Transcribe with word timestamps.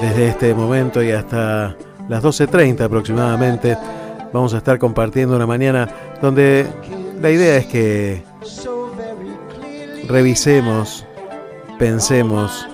Desde 0.00 0.28
este 0.28 0.54
momento 0.54 1.02
y 1.02 1.10
hasta 1.10 1.76
las 2.08 2.22
12.30 2.22 2.80
aproximadamente 2.80 3.76
vamos 4.32 4.54
a 4.54 4.58
estar 4.58 4.78
compartiendo 4.78 5.36
una 5.36 5.46
mañana 5.46 5.88
donde 6.22 6.66
la 7.20 7.30
idea 7.30 7.56
es 7.58 7.66
que 7.66 8.22
revisemos, 10.08 11.04
pensemos, 11.78 12.66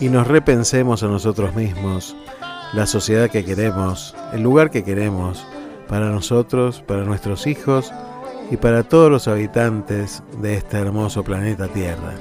y 0.00 0.08
nos 0.08 0.26
repensemos 0.26 1.02
a 1.02 1.08
nosotros 1.08 1.54
mismos, 1.54 2.16
la 2.72 2.86
sociedad 2.86 3.30
que 3.30 3.44
queremos, 3.44 4.14
el 4.32 4.42
lugar 4.42 4.70
que 4.70 4.84
queremos, 4.84 5.46
para 5.88 6.10
nosotros, 6.10 6.82
para 6.86 7.04
nuestros 7.04 7.46
hijos 7.46 7.92
y 8.50 8.56
para 8.56 8.82
todos 8.82 9.10
los 9.10 9.28
habitantes 9.28 10.22
de 10.40 10.54
este 10.54 10.78
hermoso 10.78 11.22
planeta 11.22 11.68
Tierra. 11.68 12.14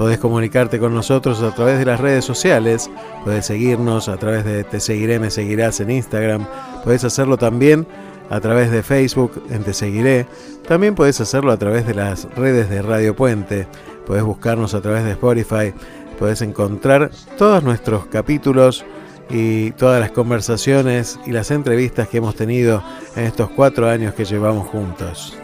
Podés 0.00 0.18
comunicarte 0.18 0.78
con 0.78 0.94
nosotros 0.94 1.42
a 1.42 1.54
través 1.54 1.78
de 1.78 1.84
las 1.84 2.00
redes 2.00 2.24
sociales, 2.24 2.90
podés 3.22 3.44
seguirnos 3.44 4.08
a 4.08 4.16
través 4.16 4.46
de 4.46 4.64
Te 4.64 4.80
Seguiré, 4.80 5.18
Me 5.18 5.30
Seguirás 5.30 5.78
en 5.80 5.90
Instagram, 5.90 6.46
podés 6.82 7.04
hacerlo 7.04 7.36
también 7.36 7.86
a 8.30 8.40
través 8.40 8.70
de 8.70 8.82
Facebook 8.82 9.44
en 9.50 9.62
Te 9.62 9.74
Seguiré, 9.74 10.26
también 10.66 10.94
podés 10.94 11.20
hacerlo 11.20 11.52
a 11.52 11.58
través 11.58 11.86
de 11.86 11.92
las 11.92 12.24
redes 12.34 12.70
de 12.70 12.80
Radio 12.80 13.14
Puente, 13.14 13.68
podés 14.06 14.22
buscarnos 14.22 14.72
a 14.72 14.80
través 14.80 15.04
de 15.04 15.10
Spotify, 15.10 15.74
podés 16.18 16.40
encontrar 16.40 17.10
todos 17.36 17.62
nuestros 17.62 18.06
capítulos 18.06 18.86
y 19.28 19.72
todas 19.72 20.00
las 20.00 20.12
conversaciones 20.12 21.20
y 21.26 21.32
las 21.32 21.50
entrevistas 21.50 22.08
que 22.08 22.16
hemos 22.16 22.36
tenido 22.36 22.82
en 23.16 23.24
estos 23.24 23.50
cuatro 23.50 23.86
años 23.86 24.14
que 24.14 24.24
llevamos 24.24 24.66
juntos. 24.66 25.39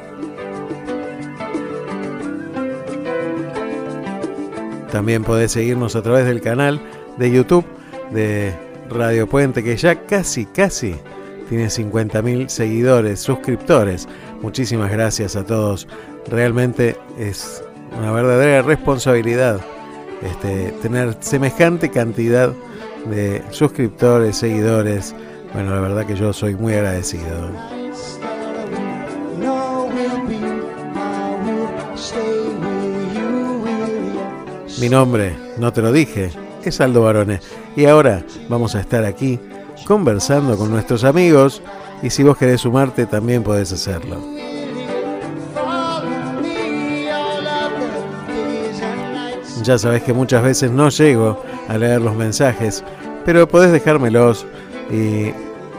También 4.91 5.25
podés 5.25 5.53
seguirnos 5.53 5.97
a 5.97 6.03
través 6.03 6.27
del 6.27 6.41
canal 6.41 6.81
de 7.19 7.31
YouTube 7.31 7.65
de 8.11 8.55
Radio 8.89 9.27
Puente, 9.27 9.63
que 9.63 9.77
ya 9.77 10.03
casi, 10.07 10.47
casi 10.47 10.97
tiene 11.49 11.67
50.000 11.67 12.49
seguidores, 12.49 13.21
suscriptores. 13.21 14.09
Muchísimas 14.43 14.91
gracias 14.91 15.37
a 15.37 15.45
todos. 15.45 15.87
Realmente 16.29 16.97
es 17.19 17.63
una 17.99 18.13
verdadera 18.13 18.63
responsabilidad 18.63 19.61
este, 20.23 20.73
tener 20.83 21.17
semejante 21.21 21.91
cantidad 21.91 22.53
de 23.11 23.43
suscriptores, 23.51 24.37
seguidores. 24.37 25.15
Bueno, 25.53 25.75
la 25.75 25.81
verdad 25.81 26.07
que 26.07 26.17
yo 26.17 26.33
soy 26.33 26.55
muy 26.55 26.75
agradecido. 26.75 27.76
Mi 34.79 34.91
nombre, 34.91 35.35
no 35.57 35.73
te 35.73 35.81
lo 35.81 35.91
dije, 35.91 36.31
es 36.63 36.81
Aldo 36.83 37.03
Barone. 37.03 37.41
Y 37.77 37.87
ahora 37.87 38.23
vamos 38.49 38.75
a 38.75 38.81
estar 38.81 39.05
aquí 39.05 39.41
conversando 39.87 40.59
con 40.59 40.71
nuestros 40.71 41.05
amigos 41.05 41.63
y 42.03 42.11
si 42.11 42.23
vos 42.23 42.37
querés 42.37 42.61
sumarte 42.61 43.07
también 43.07 43.43
podés 43.43 43.73
hacerlo. 43.73 44.21
Ya 49.63 49.79
sabés 49.79 50.03
que 50.03 50.13
muchas 50.13 50.43
veces 50.43 50.71
no 50.71 50.91
llego 50.91 51.43
a 51.69 51.79
leer 51.79 52.01
los 52.01 52.15
mensajes, 52.15 52.85
Pero 53.25 53.49
podés 53.49 53.73
dejármelos 53.73 54.47
y 54.89 55.33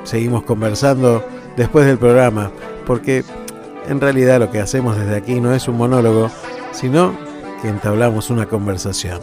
seguimos 0.03 0.43
conversando 0.43 1.23
después 1.55 1.85
del 1.85 1.97
programa, 1.97 2.51
porque 2.85 3.23
en 3.87 4.01
realidad 4.01 4.39
lo 4.39 4.51
que 4.51 4.59
hacemos 4.59 4.97
desde 4.97 5.15
aquí 5.15 5.39
no 5.39 5.53
es 5.53 5.69
un 5.69 5.77
monólogo, 5.77 6.29
sino 6.73 7.26
que 7.61 7.69
entablamos 7.69 8.29
una 8.29 8.47
conversación. 8.47 9.19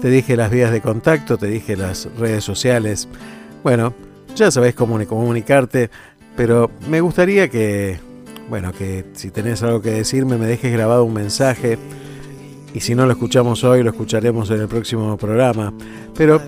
Te 0.00 0.08
dije 0.08 0.36
las 0.36 0.50
vías 0.50 0.72
de 0.72 0.80
contacto, 0.80 1.36
te 1.36 1.46
dije 1.46 1.76
las 1.76 2.08
redes 2.18 2.42
sociales. 2.42 3.06
Bueno, 3.62 3.92
ya 4.34 4.50
sabés 4.50 4.74
cómo 4.74 4.98
comunicarte, 5.06 5.90
pero 6.36 6.70
me 6.88 7.00
gustaría 7.02 7.48
que, 7.50 7.98
bueno, 8.48 8.72
que 8.72 9.04
si 9.12 9.30
tenés 9.30 9.62
algo 9.62 9.82
que 9.82 9.90
decirme 9.90 10.38
me 10.38 10.46
dejes 10.46 10.72
grabado 10.72 11.04
un 11.04 11.12
mensaje 11.12 11.78
y 12.74 12.80
si 12.80 12.94
no 12.94 13.06
lo 13.06 13.12
escuchamos 13.12 13.64
hoy 13.64 13.82
lo 13.82 13.90
escucharemos 13.90 14.50
en 14.50 14.60
el 14.60 14.68
próximo 14.68 15.16
programa. 15.16 15.72
Pero 16.14 16.40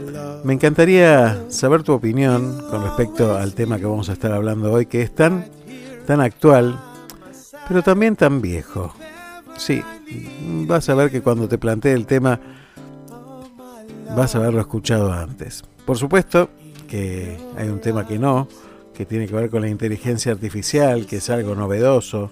me 0.45 0.53
encantaría 0.53 1.45
saber 1.49 1.83
tu 1.83 1.93
opinión 1.93 2.63
con 2.71 2.83
respecto 2.83 3.37
al 3.37 3.55
tema 3.55 3.79
que 3.79 3.87
vamos 3.87 4.09
a 4.09 4.13
estar 4.13 4.33
hablando 4.33 4.73
hoy, 4.73 4.87
que 4.87 5.03
es 5.03 5.15
tan, 5.15 5.47
tan 6.07 6.21
actual, 6.21 6.79
pero 7.69 7.83
también 7.83 8.17
tan 8.17 8.41
viejo. 8.41 8.95
Sí, 9.57 9.83
vas 10.67 10.89
a 10.89 10.95
ver 10.95 11.11
que 11.11 11.21
cuando 11.21 11.49
te 11.49 11.59
plantee 11.59 11.93
el 11.93 12.07
tema 12.07 12.41
vas 14.17 14.35
a 14.35 14.39
haberlo 14.39 14.61
escuchado 14.61 15.13
antes. 15.13 15.63
Por 15.85 15.97
supuesto 15.97 16.51
que 16.89 17.39
hay 17.57 17.69
un 17.69 17.81
tema 17.81 18.07
que 18.07 18.19
no, 18.19 18.49
que 18.95 19.07
tiene 19.07 19.27
que 19.27 19.35
ver 19.35 19.51
con 19.51 19.63
la 19.63 19.69
inteligencia 19.69 20.33
artificial, 20.33 21.07
que 21.07 21.17
es 21.17 21.31
algo 21.31 21.55
novedoso, 21.55 22.31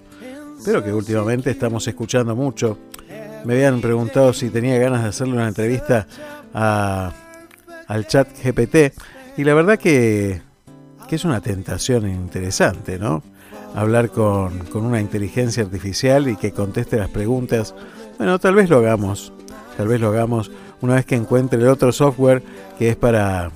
pero 0.63 0.83
que 0.83 0.93
últimamente 0.93 1.49
estamos 1.49 1.87
escuchando 1.87 2.35
mucho. 2.35 2.77
Me 3.45 3.53
habían 3.53 3.81
preguntado 3.81 4.33
si 4.33 4.49
tenía 4.49 4.77
ganas 4.77 5.03
de 5.03 5.09
hacerle 5.09 5.33
una 5.33 5.47
entrevista 5.47 6.07
al 6.53 8.07
chat 8.07 8.27
GPT 8.43 8.93
y 9.37 9.43
la 9.43 9.53
verdad 9.53 9.79
que, 9.79 10.41
que, 11.07 11.15
es 11.15 11.25
una 11.25 11.41
tentación 11.41 12.07
interesante, 12.07 12.99
¿no? 12.99 13.23
Hablar 13.73 14.09
con, 14.09 14.59
con 14.65 14.85
una 14.85 15.01
inteligencia 15.01 15.63
artificial 15.63 16.27
y 16.27 16.35
que 16.35 16.51
conteste 16.51 16.97
las 16.97 17.09
preguntas. 17.09 17.73
Bueno, 18.17 18.37
tal 18.37 18.55
vez 18.55 18.69
lo 18.69 18.77
hagamos, 18.77 19.33
tal 19.77 19.87
vez 19.87 19.99
lo 19.99 20.09
hagamos 20.09 20.51
una 20.81 20.95
vez 20.95 21.05
que 21.05 21.15
encuentre 21.15 21.59
el 21.59 21.67
otro 21.67 21.91
software 21.91 22.43
que 22.77 22.89
es 22.89 22.95
para 22.95 23.51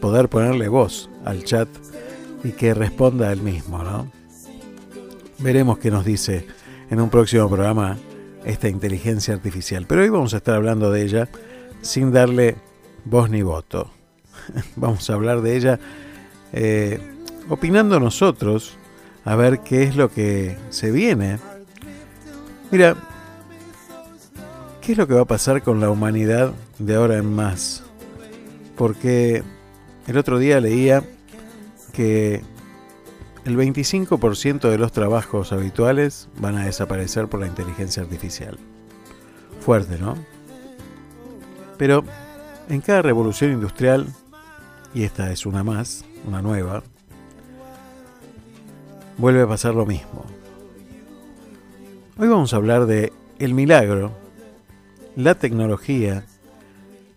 poder 0.00 0.28
ponerle 0.28 0.68
voz 0.68 1.08
al 1.24 1.44
chat 1.44 1.68
y 2.44 2.52
que 2.52 2.74
responda 2.74 3.32
él 3.32 3.40
mismo, 3.40 3.82
¿no? 3.82 4.10
Veremos 5.38 5.78
qué 5.78 5.90
nos 5.90 6.04
dice 6.04 6.46
en 6.90 7.00
un 7.00 7.10
próximo 7.10 7.48
programa 7.48 7.96
esta 8.46 8.68
inteligencia 8.68 9.34
artificial. 9.34 9.84
Pero 9.86 10.00
hoy 10.00 10.08
vamos 10.08 10.32
a 10.32 10.38
estar 10.38 10.54
hablando 10.54 10.90
de 10.90 11.02
ella 11.02 11.28
sin 11.82 12.12
darle 12.12 12.56
voz 13.04 13.28
ni 13.28 13.42
voto. 13.42 13.90
vamos 14.76 15.10
a 15.10 15.14
hablar 15.14 15.42
de 15.42 15.56
ella 15.56 15.80
eh, 16.52 17.00
opinando 17.50 18.00
nosotros 18.00 18.78
a 19.24 19.36
ver 19.36 19.60
qué 19.60 19.82
es 19.82 19.96
lo 19.96 20.10
que 20.10 20.56
se 20.70 20.90
viene. 20.90 21.38
Mira, 22.70 22.96
¿Qué 24.86 24.92
es 24.92 24.98
lo 24.98 25.08
que 25.08 25.14
va 25.14 25.22
a 25.22 25.24
pasar 25.24 25.62
con 25.62 25.80
la 25.80 25.90
humanidad 25.90 26.52
de 26.78 26.94
ahora 26.94 27.16
en 27.16 27.34
más? 27.34 27.82
Porque 28.76 29.42
el 30.06 30.16
otro 30.16 30.38
día 30.38 30.60
leía 30.60 31.02
que 31.92 32.44
el 33.46 33.56
25% 33.56 34.68
de 34.68 34.76
los 34.76 34.90
trabajos 34.90 35.52
habituales 35.52 36.28
van 36.40 36.56
a 36.56 36.64
desaparecer 36.64 37.28
por 37.28 37.38
la 37.38 37.46
inteligencia 37.46 38.02
artificial. 38.02 38.58
Fuerte, 39.60 39.98
¿no? 40.00 40.16
Pero 41.78 42.02
en 42.68 42.80
cada 42.80 43.02
revolución 43.02 43.52
industrial, 43.52 44.08
y 44.92 45.04
esta 45.04 45.30
es 45.30 45.46
una 45.46 45.62
más, 45.62 46.04
una 46.26 46.42
nueva, 46.42 46.82
vuelve 49.16 49.42
a 49.42 49.46
pasar 49.46 49.74
lo 49.76 49.86
mismo. 49.86 50.24
Hoy 52.18 52.26
vamos 52.26 52.52
a 52.52 52.56
hablar 52.56 52.86
de 52.86 53.12
el 53.38 53.54
milagro 53.54 54.10
la 55.14 55.36
tecnología, 55.36 56.26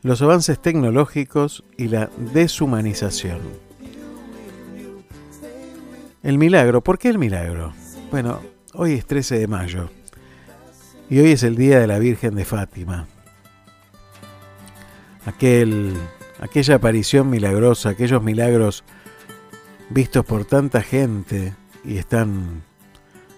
los 0.04 0.22
avances 0.22 0.62
tecnológicos 0.62 1.64
y 1.76 1.88
la 1.88 2.12
deshumanización. 2.34 3.69
El 6.22 6.38
milagro, 6.38 6.82
¿por 6.82 7.00
qué 7.00 7.08
el 7.08 7.18
milagro? 7.18 7.74
Bueno, 8.12 8.42
hoy 8.74 8.94
es 8.94 9.06
13 9.06 9.40
de 9.40 9.48
mayo 9.48 9.90
y 11.10 11.20
hoy 11.20 11.32
es 11.32 11.44
el 11.44 11.56
día 11.56 11.80
de 11.80 11.88
la 11.88 11.98
Virgen 11.98 12.36
de 12.36 12.44
Fátima. 12.44 13.08
Aquel, 15.26 15.96
aquella 16.42 16.76
aparición 16.76 17.30
milagrosa, 17.30 17.90
aquellos 17.90 18.22
milagros 18.22 18.84
vistos 19.90 20.26
por 20.26 20.44
tanta 20.44 20.82
gente 20.82 21.56
y 21.86 21.98
están 21.98 22.64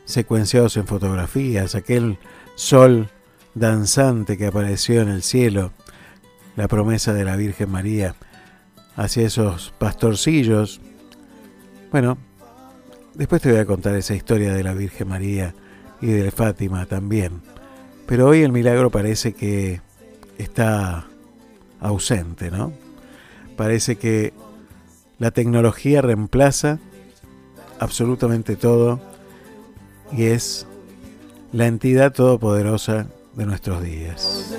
secuenciados 0.06 0.76
en 0.76 0.88
fotografías, 0.88 1.76
aquel 1.76 2.18
sol 2.56 3.12
danzante 3.54 4.40
que 4.40 4.48
apareció 4.48 5.02
en 5.02 5.10
el 5.10 5.22
cielo, 5.22 5.72
la 6.56 6.68
promesa 6.68 7.14
de 7.14 7.26
la 7.26 7.36
Virgen 7.36 7.70
María 7.70 8.16
hacia 8.96 9.28
esos 9.28 9.72
pastorcillos. 9.78 10.82
Bueno, 11.92 12.18
después 13.14 13.42
te 13.42 13.52
voy 13.52 13.60
a 13.60 13.66
contar 13.66 13.96
esa 13.96 14.16
historia 14.16 14.54
de 14.54 14.64
la 14.64 14.74
Virgen 14.74 15.08
María 15.08 15.54
y 16.02 16.08
de 16.08 16.32
Fátima 16.32 16.86
también. 16.86 17.42
Pero 18.06 18.28
hoy 18.28 18.44
el 18.44 18.52
milagro 18.52 18.90
parece 18.90 19.34
que 19.34 19.82
está 20.38 21.08
ausente, 21.80 22.52
¿no? 22.52 22.74
Parece 23.56 23.96
que 23.96 24.34
la 25.20 25.32
tecnología 25.32 26.02
reemplaza 26.02 26.80
absolutamente 27.80 28.56
todo 28.56 29.00
y 30.12 30.26
es 30.26 30.66
la 31.52 31.68
entidad 31.68 32.14
todopoderosa 32.14 33.08
de 33.36 33.46
nuestros 33.46 33.84
días. 33.84 34.54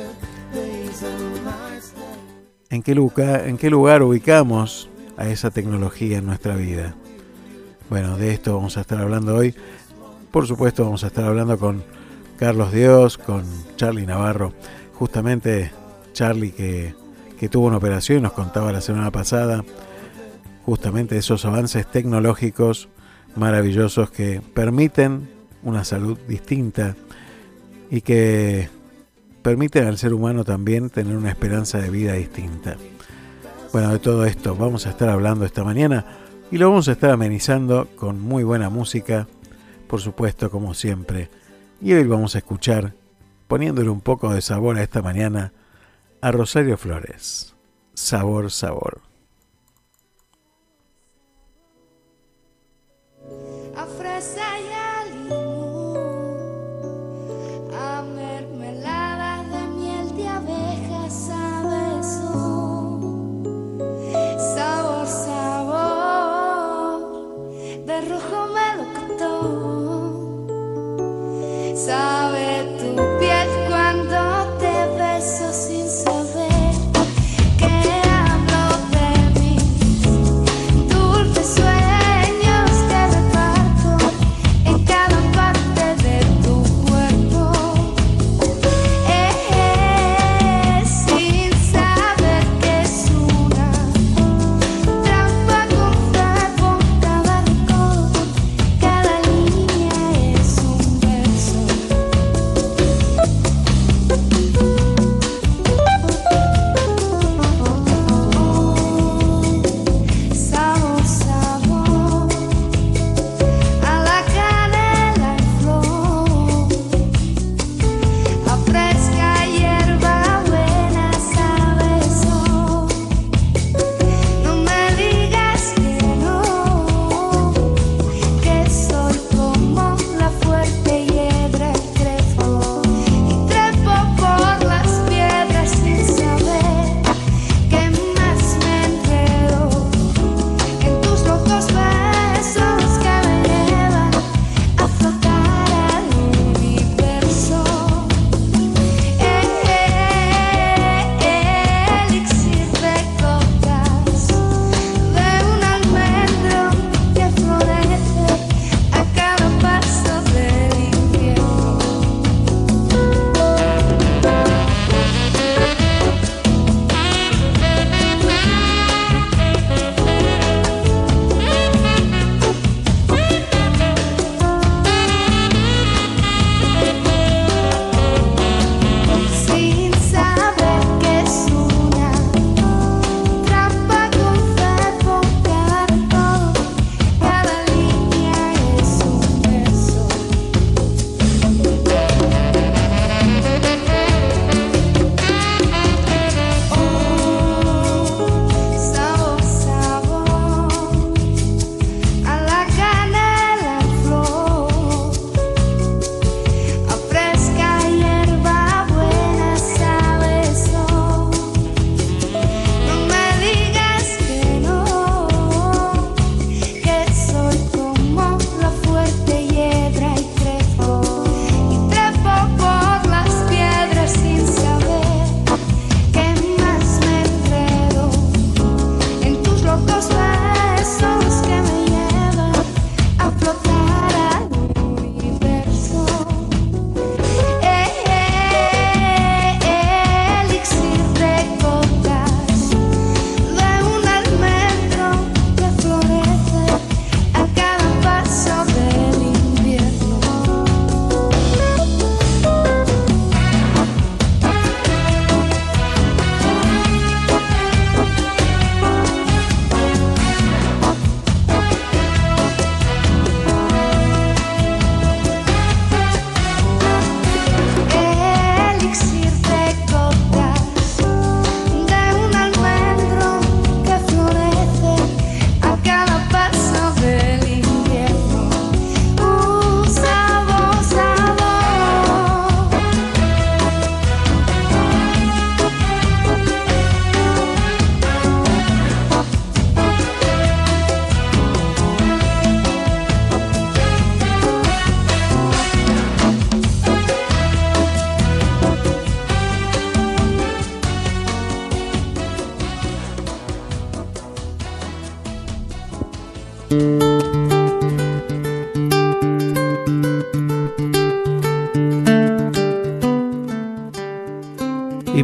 ¿En 2.71 2.83
qué, 2.83 2.95
lugar, 2.95 3.49
¿En 3.49 3.59
qué 3.59 3.69
lugar 3.71 4.03
ubicamos 4.03 4.89
a 5.17 5.29
esa 5.29 5.51
tecnología 5.51 6.19
en 6.19 6.27
nuestra 6.27 6.57
vida? 6.57 6.95
Bueno, 7.93 8.17
de 8.17 8.33
esto 8.33 8.55
vamos 8.55 8.79
a 8.79 8.81
estar 8.81 9.03
hablando 9.03 9.37
hoy. 9.37 9.55
Por 10.31 10.47
supuesto, 10.47 10.83
vamos 10.83 11.05
a 11.05 11.09
estar 11.09 11.27
hablando 11.27 11.59
con 11.59 11.85
Carlos 12.39 12.73
Dios, 12.73 13.19
con 13.19 13.45
Charlie 13.77 14.07
Navarro. 14.07 14.55
Justamente 14.95 15.71
Charlie 16.15 16.53
que, 16.53 16.95
que 17.39 17.51
tuvo 17.51 17.67
una 17.67 17.77
operación 17.77 18.21
y 18.21 18.23
nos 18.23 18.33
contaba 18.33 18.73
la 18.73 18.81
semana 18.81 19.11
pasada 19.11 19.63
justamente 20.65 21.19
esos 21.19 21.45
avances 21.45 21.87
tecnológicos 21.87 22.89
maravillosos 23.37 24.11
que 24.11 24.41
permiten 24.41 25.29
una 25.63 25.85
salud 25.85 26.19
distinta 26.27 26.97
y 27.91 28.01
que 28.01 28.71
permiten 29.43 29.87
al 29.87 29.99
ser 29.99 30.15
humano 30.15 30.45
también 30.45 30.89
tener 30.89 31.15
una 31.15 31.29
esperanza 31.29 31.77
de 31.77 31.91
vida 31.91 32.15
distinta. 32.15 32.79
Bueno, 33.71 33.91
de 33.91 33.99
todo 33.99 34.25
esto 34.25 34.57
vamos 34.57 34.87
a 34.87 34.91
estar 34.91 35.11
hablando 35.11 35.45
esta 35.45 35.63
mañana 35.63 36.22
y 36.53 36.59
lo 36.59 36.69
vamos 36.69 36.87
a 36.89 36.93
estar 36.93 37.11
amenizando 37.11 37.89
con 37.97 38.21
muy 38.21 38.45
buena 38.45 38.69
música, 38.69 39.27
por 39.89 40.03
supuesto, 40.03 40.51
como 40.51 40.75
siempre. 40.75 41.31
Y 41.81 41.95
hoy 41.95 42.05
vamos 42.05 42.35
a 42.35 42.39
escuchar, 42.39 42.93
poniéndole 43.49 43.89
un 43.89 44.03
poco 44.03 44.35
de 44.35 44.43
sabor 44.43 44.77
a 44.77 44.83
esta 44.83 45.01
mañana, 45.01 45.55
a 46.21 46.31
Rosario 46.31 46.77
Flores. 46.77 47.55
Sabor, 47.95 48.51
sabor. 48.51 49.01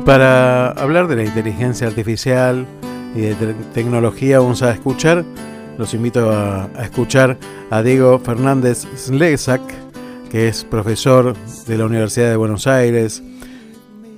Para 0.08 0.70
hablar 0.70 1.06
de 1.06 1.16
la 1.16 1.24
inteligencia 1.24 1.86
artificial 1.86 2.66
y 3.14 3.20
de 3.20 3.52
tecnología 3.74 4.38
vamos 4.38 4.62
a 4.62 4.72
escuchar, 4.72 5.22
los 5.76 5.92
invito 5.92 6.30
a, 6.32 6.70
escuchar 6.82 7.36
a 7.68 7.82
Diego 7.82 8.18
Fernández 8.18 8.86
Slezak, 8.96 9.60
que 10.30 10.48
es 10.48 10.64
profesor 10.64 11.36
de 11.66 11.76
la 11.76 11.84
Universidad 11.84 12.30
de 12.30 12.36
Buenos 12.36 12.66
Aires 12.66 13.22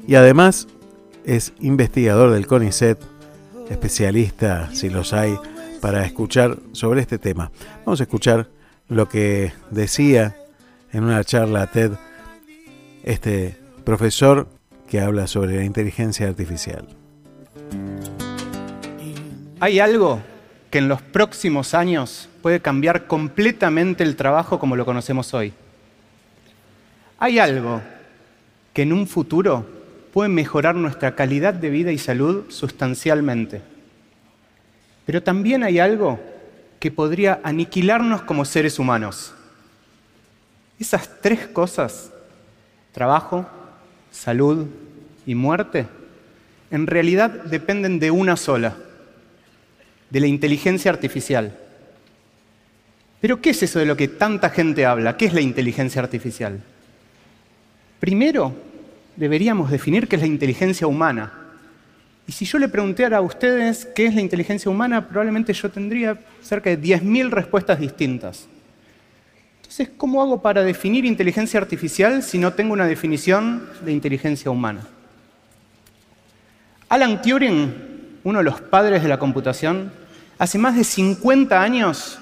y 0.07 0.15
además 0.15 0.69
es 1.25 1.55
investigador 1.59 2.31
del 2.31 2.47
CONICET, 2.47 2.97
especialista, 3.69 4.71
si 4.73 4.91
los 4.91 5.13
hay, 5.13 5.37
para 5.81 6.07
escuchar 6.07 6.57
sobre 6.71 7.01
este 7.01 7.19
tema. 7.19 7.51
Vamos 7.85 7.99
a 7.99 8.05
escuchar 8.05 8.49
lo 8.87 9.09
que 9.09 9.53
decía 9.73 10.37
en 10.93 11.03
una 11.03 11.25
charla 11.25 11.67
TED 11.67 11.95
este 13.03 13.57
profesor 13.83 14.60
que 14.91 15.01
habla 15.01 15.29
sobre 15.29 15.57
la 15.57 15.65
inteligencia 15.65 16.27
artificial. 16.27 16.85
Hay 19.61 19.79
algo 19.79 20.21
que 20.69 20.79
en 20.79 20.89
los 20.89 21.01
próximos 21.01 21.75
años 21.75 22.29
puede 22.43 22.61
cambiar 22.61 23.07
completamente 23.07 24.03
el 24.03 24.17
trabajo 24.17 24.59
como 24.59 24.75
lo 24.75 24.85
conocemos 24.85 25.33
hoy. 25.33 25.53
Hay 27.21 27.39
algo 27.39 27.81
que 28.73 28.83
en 28.83 28.93
un 28.93 29.07
futuro 29.07 29.65
puede 30.13 30.29
mejorar 30.29 30.75
nuestra 30.75 31.15
calidad 31.15 31.55
de 31.55 31.71
vida 31.71 31.93
y 31.93 31.99
salud 31.99 32.51
sustancialmente. 32.51 33.63
Pero 35.07 35.23
también 35.23 35.63
hay 35.63 35.79
algo 35.79 36.19
que 36.81 36.91
podría 36.91 37.41
aniquilarnos 37.45 38.23
como 38.23 38.45
seres 38.45 38.79
humanos. 38.81 39.35
Esas 40.81 41.21
tres 41.21 41.47
cosas, 41.47 42.11
trabajo, 42.93 43.47
salud 44.11 44.67
y 45.27 45.35
muerte, 45.35 45.87
en 46.71 46.87
realidad 46.87 47.31
dependen 47.31 47.99
de 47.99 48.11
una 48.11 48.37
sola, 48.37 48.77
de 50.09 50.21
la 50.21 50.27
inteligencia 50.27 50.91
artificial. 50.91 51.57
Pero 53.21 53.41
¿qué 53.41 53.51
es 53.51 53.63
eso 53.63 53.79
de 53.79 53.87
lo 53.87 53.97
que 53.97 54.09
tanta 54.09 54.51
gente 54.51 54.87
habla? 54.87 55.17
¿Qué 55.17 55.27
es 55.27 55.35
la 55.35 55.41
inteligencia 55.41 56.01
artificial? 56.01 56.61
Primero, 57.99 58.55
deberíamos 59.17 59.71
definir 59.71 60.09
qué 60.09 60.17
es 60.17 60.23
la 60.23 60.29
inteligencia 60.29 60.87
humana. 60.87 61.33
Y 62.27 62.33
si 62.33 62.45
yo 62.45 62.59
le 62.59 62.69
preguntara 62.69 63.19
a 63.19 63.21
ustedes 63.21 63.87
qué 63.95 64.07
es 64.07 64.15
la 64.15 64.21
inteligencia 64.21 64.71
humana, 64.71 65.07
probablemente 65.07 65.53
yo 65.53 65.71
tendría 65.71 66.19
cerca 66.43 66.71
de 66.71 66.81
10.000 66.81 67.31
respuestas 67.31 67.79
distintas. 67.79 68.47
Entonces, 69.71 69.95
¿cómo 69.97 70.21
hago 70.21 70.43
para 70.43 70.65
definir 70.65 71.05
inteligencia 71.05 71.61
artificial 71.61 72.25
si 72.25 72.39
no 72.39 72.55
tengo 72.55 72.73
una 72.73 72.89
definición 72.89 73.69
de 73.85 73.93
inteligencia 73.93 74.51
humana? 74.51 74.81
Alan 76.89 77.23
Turing, 77.23 77.73
uno 78.25 78.39
de 78.39 78.45
los 78.45 78.61
padres 78.61 79.01
de 79.01 79.09
la 79.09 79.21
computación, 79.21 79.93
hace 80.41 80.59
más 80.59 80.75
de 80.75 80.83
50 80.83 81.63
años 81.63 82.19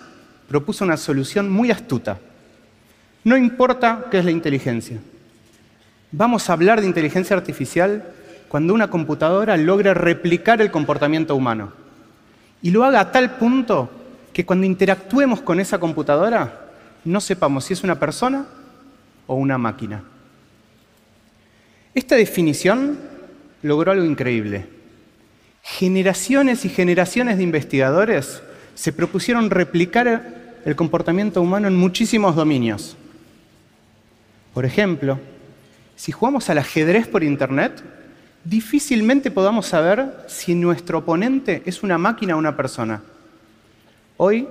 propuso 0.46 0.84
una 0.84 0.98
solución 0.98 1.48
muy 1.50 1.70
astuta. 1.70 2.18
No 3.24 3.34
importa 3.34 4.04
qué 4.10 4.18
es 4.18 4.26
la 4.26 4.30
inteligencia. 4.30 4.98
Vamos 6.12 6.50
a 6.50 6.52
hablar 6.52 6.82
de 6.82 6.86
inteligencia 6.86 7.34
artificial 7.34 8.12
cuando 8.48 8.74
una 8.74 8.90
computadora 8.90 9.56
logre 9.56 9.94
replicar 9.94 10.60
el 10.60 10.70
comportamiento 10.70 11.34
humano. 11.34 11.72
Y 12.60 12.72
lo 12.72 12.84
haga 12.84 13.00
a 13.00 13.10
tal 13.10 13.38
punto 13.38 13.90
que 14.34 14.44
cuando 14.44 14.66
interactuemos 14.66 15.40
con 15.40 15.60
esa 15.60 15.78
computadora 15.78 16.67
no 17.04 17.20
sepamos 17.20 17.64
si 17.64 17.72
es 17.72 17.82
una 17.82 17.98
persona 17.98 18.46
o 19.26 19.34
una 19.34 19.58
máquina. 19.58 20.02
Esta 21.94 22.16
definición 22.16 22.98
logró 23.62 23.92
algo 23.92 24.04
increíble. 24.04 24.66
Generaciones 25.62 26.64
y 26.64 26.68
generaciones 26.68 27.36
de 27.36 27.42
investigadores 27.42 28.42
se 28.74 28.92
propusieron 28.92 29.50
replicar 29.50 30.60
el 30.64 30.76
comportamiento 30.76 31.42
humano 31.42 31.68
en 31.68 31.76
muchísimos 31.76 32.36
dominios. 32.36 32.96
Por 34.54 34.64
ejemplo, 34.64 35.18
si 35.96 36.12
jugamos 36.12 36.48
al 36.50 36.58
ajedrez 36.58 37.06
por 37.06 37.24
Internet, 37.24 37.82
difícilmente 38.44 39.30
podamos 39.30 39.66
saber 39.66 40.24
si 40.28 40.54
nuestro 40.54 40.98
oponente 40.98 41.62
es 41.66 41.82
una 41.82 41.98
máquina 41.98 42.36
o 42.36 42.38
una 42.38 42.56
persona. 42.56 43.02
Hoy 44.16 44.46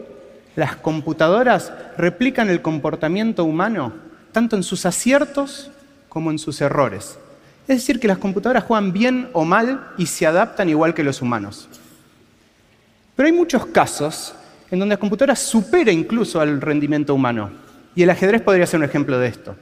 las 0.58 0.76
computadoras 0.76 1.72
replican 1.98 2.50
el 2.50 2.64
comportamiento 2.64 3.46
humano 3.46 3.94
tanto 4.32 4.56
en 4.56 4.64
sus 4.64 4.88
aciertos 4.88 5.70
como 6.10 6.32
en 6.32 6.40
sus 6.40 6.62
errores. 6.62 7.20
Es 7.68 7.78
decir, 7.78 8.00
que 8.00 8.08
las 8.08 8.18
computadoras 8.18 8.64
juegan 8.64 8.92
bien 8.92 9.30
o 9.34 9.46
mal 9.46 9.88
y 10.00 10.08
se 10.08 10.26
adaptan 10.26 10.68
igual 10.68 10.96
que 10.96 11.04
los 11.04 11.22
humanos. 11.22 11.70
Pero 13.16 13.28
hay 13.28 13.34
muchos 13.34 13.68
casos 13.68 14.34
en 14.72 14.80
donde 14.80 14.96
la 14.96 15.00
computadora 15.00 15.36
supera 15.36 15.92
incluso 15.92 16.42
al 16.42 16.60
rendimiento 16.60 17.14
humano. 17.14 17.52
Y 17.94 18.02
el 18.02 18.10
ajedrez 18.10 18.42
podría 18.42 18.66
ser 18.66 18.80
un 18.80 18.86
ejemplo 18.86 19.20
de 19.20 19.28
esto. 19.28 19.56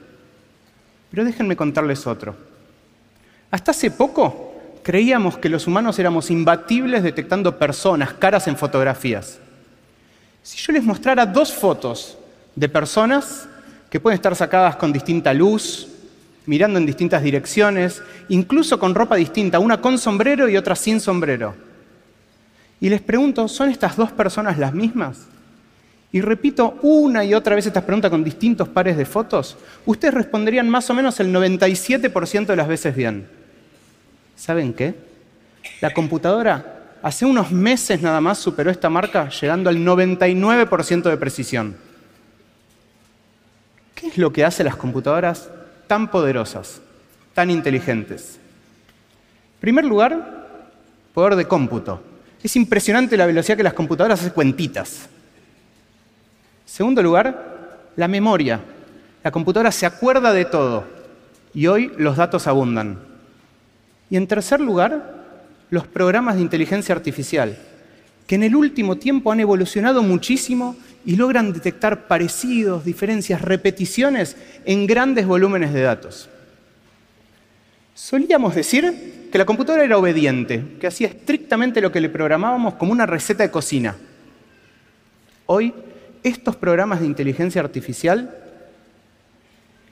Pero 1.10 1.26
déjenme 1.26 1.56
contarles 1.56 2.06
otro. 2.06 2.34
Hasta 3.50 3.72
hace 3.72 3.90
poco 3.90 4.54
creíamos 4.82 5.36
que 5.36 5.50
los 5.50 5.66
humanos 5.66 5.98
éramos 5.98 6.30
imbatibles 6.30 7.02
detectando 7.02 7.58
personas, 7.58 8.14
caras 8.14 8.48
en 8.48 8.56
fotografías. 8.56 9.40
Si 10.46 10.58
yo 10.58 10.72
les 10.72 10.84
mostrara 10.84 11.26
dos 11.26 11.52
fotos 11.52 12.16
de 12.54 12.68
personas 12.68 13.48
que 13.90 13.98
pueden 13.98 14.14
estar 14.14 14.36
sacadas 14.36 14.76
con 14.76 14.92
distinta 14.92 15.34
luz, 15.34 15.88
mirando 16.46 16.78
en 16.78 16.86
distintas 16.86 17.20
direcciones, 17.20 18.00
incluso 18.28 18.78
con 18.78 18.94
ropa 18.94 19.16
distinta, 19.16 19.58
una 19.58 19.80
con 19.80 19.98
sombrero 19.98 20.48
y 20.48 20.56
otra 20.56 20.76
sin 20.76 21.00
sombrero. 21.00 21.56
Y 22.78 22.88
les 22.88 23.00
pregunto, 23.00 23.48
¿son 23.48 23.70
estas 23.70 23.96
dos 23.96 24.12
personas 24.12 24.56
las 24.56 24.72
mismas? 24.72 25.26
Y 26.12 26.20
repito 26.20 26.78
una 26.80 27.24
y 27.24 27.34
otra 27.34 27.56
vez 27.56 27.66
estas 27.66 27.82
preguntas 27.82 28.12
con 28.12 28.22
distintos 28.22 28.68
pares 28.68 28.96
de 28.96 29.04
fotos, 29.04 29.56
ustedes 29.84 30.14
responderían 30.14 30.70
más 30.70 30.88
o 30.88 30.94
menos 30.94 31.18
el 31.18 31.34
97% 31.34 32.46
de 32.46 32.56
las 32.56 32.68
veces 32.68 32.94
bien. 32.94 33.26
¿Saben 34.36 34.74
qué? 34.74 34.94
La 35.80 35.92
computadora 35.92 36.75
hace 37.06 37.24
unos 37.24 37.52
meses 37.52 38.02
nada 38.02 38.20
más 38.20 38.36
superó 38.36 38.68
esta 38.68 38.90
marca 38.90 39.28
llegando 39.28 39.70
al 39.70 39.76
99% 39.76 41.02
de 41.08 41.16
precisión. 41.16 41.76
¿Qué 43.94 44.08
es 44.08 44.18
lo 44.18 44.32
que 44.32 44.44
hace 44.44 44.64
las 44.64 44.74
computadoras 44.74 45.48
tan 45.86 46.10
poderosas, 46.10 46.80
tan 47.32 47.48
inteligentes? 47.48 48.40
En 49.54 49.60
primer 49.60 49.84
lugar, 49.84 50.48
poder 51.14 51.36
de 51.36 51.46
cómputo. 51.46 52.02
Es 52.42 52.56
impresionante 52.56 53.16
la 53.16 53.26
velocidad 53.26 53.56
que 53.56 53.62
las 53.62 53.74
computadoras 53.74 54.18
hacen 54.18 54.32
cuentitas. 54.32 55.08
Segundo 56.64 57.04
lugar, 57.04 57.92
la 57.94 58.08
memoria. 58.08 58.60
La 59.22 59.30
computadora 59.30 59.70
se 59.70 59.86
acuerda 59.86 60.32
de 60.32 60.44
todo 60.44 60.82
y 61.54 61.68
hoy 61.68 61.92
los 61.98 62.16
datos 62.16 62.48
abundan. 62.48 62.98
Y 64.10 64.16
en 64.16 64.26
tercer 64.26 64.58
lugar, 64.58 65.15
los 65.70 65.86
programas 65.86 66.36
de 66.36 66.42
inteligencia 66.42 66.94
artificial, 66.94 67.58
que 68.26 68.34
en 68.34 68.42
el 68.42 68.56
último 68.56 68.96
tiempo 68.96 69.32
han 69.32 69.40
evolucionado 69.40 70.02
muchísimo 70.02 70.76
y 71.04 71.16
logran 71.16 71.52
detectar 71.52 72.06
parecidos, 72.08 72.84
diferencias, 72.84 73.40
repeticiones 73.42 74.36
en 74.64 74.86
grandes 74.86 75.26
volúmenes 75.26 75.72
de 75.72 75.82
datos. 75.82 76.28
Solíamos 77.94 78.54
decir 78.54 79.28
que 79.30 79.38
la 79.38 79.46
computadora 79.46 79.84
era 79.84 79.98
obediente, 79.98 80.62
que 80.80 80.86
hacía 80.86 81.08
estrictamente 81.08 81.80
lo 81.80 81.90
que 81.90 82.00
le 82.00 82.10
programábamos 82.10 82.74
como 82.74 82.92
una 82.92 83.06
receta 83.06 83.42
de 83.42 83.50
cocina. 83.50 83.96
Hoy, 85.46 85.72
estos 86.22 86.56
programas 86.56 87.00
de 87.00 87.06
inteligencia 87.06 87.60
artificial 87.60 88.34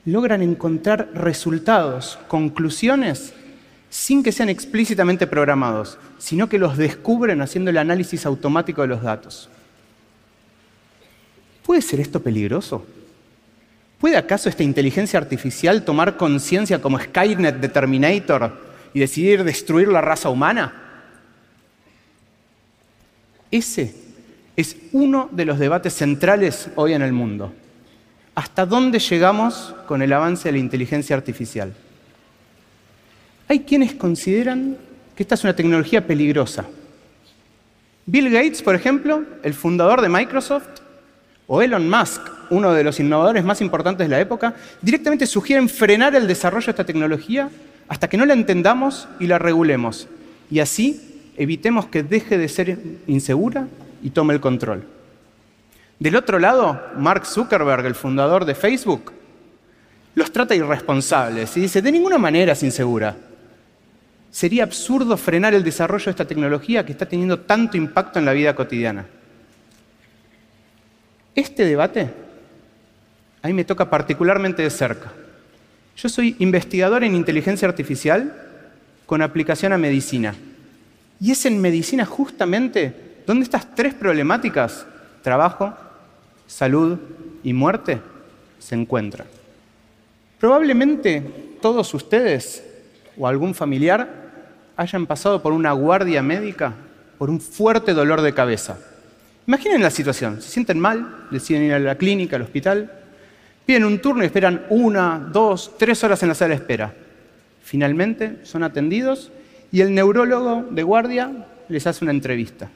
logran 0.05 0.41
encontrar 0.41 1.09
resultados, 1.13 2.19
conclusiones, 2.27 3.33
sin 3.95 4.23
que 4.23 4.33
sean 4.33 4.49
explícitamente 4.49 5.25
programados, 5.25 5.97
sino 6.17 6.49
que 6.49 6.59
los 6.59 6.75
descubren 6.75 7.41
haciendo 7.41 7.71
el 7.71 7.77
análisis 7.77 8.25
automático 8.25 8.81
de 8.81 8.89
los 8.89 9.01
datos. 9.01 9.47
¿Puede 11.63 11.81
ser 11.81 12.01
esto 12.01 12.21
peligroso? 12.21 12.85
¿Puede 13.97 14.17
acaso 14.17 14.49
esta 14.49 14.63
inteligencia 14.63 15.17
artificial 15.17 15.85
tomar 15.85 16.17
conciencia 16.17 16.81
como 16.81 16.99
Skynet 16.99 17.61
de 17.61 17.69
Terminator 17.69 18.51
y 18.93 18.99
decidir 18.99 19.45
destruir 19.45 19.87
la 19.87 20.01
raza 20.01 20.29
humana? 20.29 20.73
Ese 23.49 23.95
es 24.57 24.75
uno 24.91 25.29
de 25.31 25.45
los 25.45 25.57
debates 25.57 25.93
centrales 25.93 26.67
hoy 26.75 26.91
en 26.91 27.01
el 27.01 27.13
mundo. 27.13 27.53
¿Hasta 28.35 28.65
dónde 28.65 28.99
llegamos 28.99 29.73
con 29.87 30.01
el 30.01 30.11
avance 30.11 30.49
de 30.49 30.51
la 30.51 30.57
inteligencia 30.59 31.15
artificial? 31.15 31.73
Hay 33.47 33.59
quienes 33.61 33.93
consideran 33.93 34.77
que 35.15 35.23
esta 35.23 35.35
es 35.35 35.43
una 35.43 35.55
tecnología 35.55 36.05
peligrosa. 36.05 36.65
Bill 38.05 38.29
Gates, 38.29 38.61
por 38.61 38.75
ejemplo, 38.75 39.23
el 39.43 39.53
fundador 39.53 40.01
de 40.01 40.09
Microsoft, 40.09 40.67
o 41.47 41.61
Elon 41.61 41.89
Musk, 41.89 42.21
uno 42.49 42.73
de 42.73 42.83
los 42.83 42.99
innovadores 42.99 43.43
más 43.43 43.61
importantes 43.61 44.05
de 44.05 44.09
la 44.09 44.19
época, 44.19 44.55
directamente 44.81 45.27
sugieren 45.27 45.69
frenar 45.69 46.15
el 46.15 46.27
desarrollo 46.27 46.65
de 46.65 46.71
esta 46.71 46.85
tecnología 46.85 47.49
hasta 47.87 48.09
que 48.09 48.17
no 48.17 48.25
la 48.25 48.33
entendamos 48.33 49.07
y 49.19 49.27
la 49.27 49.37
regulemos. 49.37 50.07
Y 50.49 50.59
así 50.59 51.31
evitemos 51.37 51.85
que 51.87 52.03
deje 52.03 52.37
de 52.37 52.47
ser 52.47 52.77
insegura 53.07 53.67
y 54.01 54.09
tome 54.09 54.33
el 54.33 54.39
control. 54.39 54.83
Del 55.99 56.15
otro 56.15 56.39
lado, 56.39 56.81
Mark 56.97 57.25
Zuckerberg, 57.25 57.85
el 57.85 57.95
fundador 57.95 58.45
de 58.45 58.55
Facebook, 58.55 59.11
los 60.15 60.31
trata 60.31 60.55
irresponsables 60.55 61.55
y 61.57 61.61
dice, 61.61 61.81
de 61.81 61.91
ninguna 61.91 62.17
manera 62.17 62.53
es 62.53 62.63
insegura. 62.63 63.15
Sería 64.35 64.65
absurdo 64.65 65.15
frenar 65.15 65.53
el 65.53 65.63
desarrollo 65.63 66.03
de 66.03 66.11
esta 66.11 66.27
tecnología 66.27 66.85
que 66.85 66.91
está 66.91 67.05
teniendo 67.05 67.39
tanto 67.39 67.77
impacto 67.77 68.19
en 68.19 68.25
la 68.25 68.33
vida 68.33 68.53
cotidiana. 68.53 69.05
Este 71.33 71.63
debate 71.63 72.09
a 73.41 73.47
mí 73.47 73.53
me 73.53 73.63
toca 73.63 73.89
particularmente 73.89 74.61
de 74.61 74.69
cerca. 74.69 75.13
Yo 75.95 76.09
soy 76.09 76.35
investigador 76.39 77.05
en 77.05 77.15
inteligencia 77.15 77.65
artificial 77.65 78.35
con 79.05 79.21
aplicación 79.21 79.71
a 79.71 79.77
medicina. 79.77 80.35
Y 81.21 81.31
es 81.31 81.45
en 81.45 81.61
medicina 81.61 82.03
justamente 82.03 83.21
donde 83.25 83.45
estas 83.45 83.73
tres 83.73 83.93
problemáticas, 83.93 84.85
trabajo, 85.21 85.73
salud 86.45 86.99
y 87.41 87.53
muerte, 87.53 88.01
se 88.59 88.75
encuentran. 88.75 89.27
Probablemente 90.41 91.21
todos 91.61 91.93
ustedes 91.93 92.65
o 93.17 93.29
algún 93.29 93.55
familiar 93.55 94.24
hayan 94.77 95.05
pasado 95.05 95.41
por 95.41 95.53
una 95.53 95.71
guardia 95.71 96.21
médica 96.21 96.73
por 97.17 97.29
un 97.29 97.39
fuerte 97.39 97.93
dolor 97.93 98.21
de 98.21 98.33
cabeza. 98.33 98.77
Imaginen 99.47 99.83
la 99.83 99.89
situación, 99.89 100.41
se 100.41 100.49
sienten 100.49 100.79
mal, 100.79 101.27
deciden 101.31 101.63
ir 101.63 101.73
a 101.73 101.79
la 101.79 101.95
clínica, 101.95 102.35
al 102.35 102.41
hospital, 102.41 102.91
piden 103.65 103.85
un 103.85 103.99
turno 103.99 104.23
y 104.23 104.25
esperan 104.25 104.65
una, 104.69 105.19
dos, 105.31 105.73
tres 105.77 106.03
horas 106.03 106.21
en 106.23 106.29
la 106.29 106.35
sala 106.35 106.49
de 106.49 106.55
espera. 106.55 106.93
Finalmente 107.63 108.39
son 108.43 108.63
atendidos 108.63 109.31
y 109.71 109.81
el 109.81 109.93
neurólogo 109.93 110.67
de 110.71 110.83
guardia 110.83 111.31
les 111.69 111.87
hace 111.87 112.03
una 112.03 112.11
entrevista. 112.11 112.69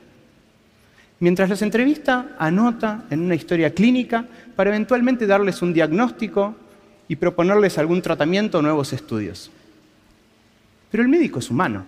Mientras 1.20 1.50
los 1.50 1.62
entrevista, 1.62 2.36
anota 2.40 3.04
en 3.10 3.20
una 3.20 3.36
historia 3.36 3.74
clínica 3.74 4.26
para 4.56 4.70
eventualmente 4.70 5.28
darles 5.28 5.62
un 5.62 5.74
diagnóstico 5.74 6.56
y 7.08 7.18
proponerles 7.18 7.78
algún 7.78 8.02
tratamiento 8.02 8.60
o 8.60 8.62
nuevos 8.62 8.94
estudios. 8.94 9.52
Pero 10.92 11.04
el 11.04 11.10
médico 11.10 11.40
es 11.40 11.50
humano, 11.50 11.86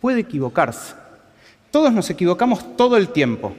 puede 0.00 0.20
equivocarse 0.20 0.94
todos 1.76 1.92
nos 1.92 2.08
equivocamos 2.08 2.74
todo 2.74 2.96
el 2.96 3.10
tiempo. 3.10 3.54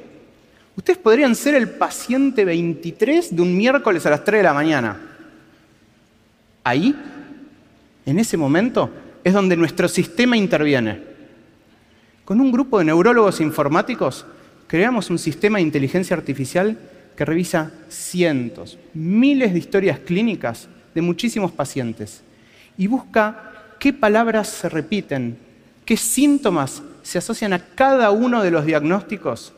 Ustedes 0.76 0.98
podrían 0.98 1.36
ser 1.36 1.54
el 1.54 1.70
paciente 1.70 2.46
23 2.46 3.36
de 3.36 3.42
un 3.44 3.56
miércoles 3.56 4.08
a 4.08 4.10
las 4.10 4.24
3 4.24 4.40
de 4.40 4.44
la 4.44 4.56
mañana. 4.56 5.00
Ahí, 6.64 6.96
en 8.08 8.18
ese 8.18 8.36
momento, 8.36 8.90
es 9.24 9.34
donde 9.34 9.56
nuestro 9.56 9.88
sistema 9.88 10.36
interviene. 10.36 11.00
Con 12.26 12.42
un 12.42 12.52
grupo 12.52 12.80
de 12.80 12.86
neurólogos 12.86 13.40
informáticos, 13.40 14.26
creamos 14.66 15.12
un 15.12 15.20
sistema 15.20 15.60
de 15.60 15.66
inteligencia 15.66 16.18
artificial 16.18 16.76
que 17.16 17.24
revisa 17.24 17.72
cientos, 17.88 18.80
miles 18.96 19.54
de 19.54 19.60
historias 19.60 20.00
clínicas 20.00 20.68
de 20.96 21.04
muchísimos 21.04 21.52
pacientes 21.52 22.24
y 22.80 22.88
busca 22.88 23.57
qué 23.80 23.94
palabras 23.94 24.48
se 24.50 24.70
repiten, 24.70 25.38
qué 25.86 25.98
síntomas 25.98 26.82
se 27.04 27.18
asocian 27.18 27.54
a 27.54 27.60
cada 27.60 28.12
uno 28.12 28.44
de 28.44 28.52
los 28.52 28.66
diagnósticos 28.66 29.54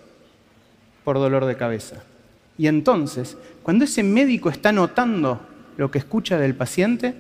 por 1.04 1.18
dolor 1.18 1.46
de 1.46 1.58
cabeza. 1.58 2.04
Y 2.58 2.68
entonces, 2.68 3.38
cuando 3.64 3.86
ese 3.86 4.04
médico 4.04 4.50
está 4.50 4.72
notando 4.72 5.42
lo 5.78 5.90
que 5.90 5.98
escucha 5.98 6.38
del 6.38 6.56
paciente, 6.56 7.16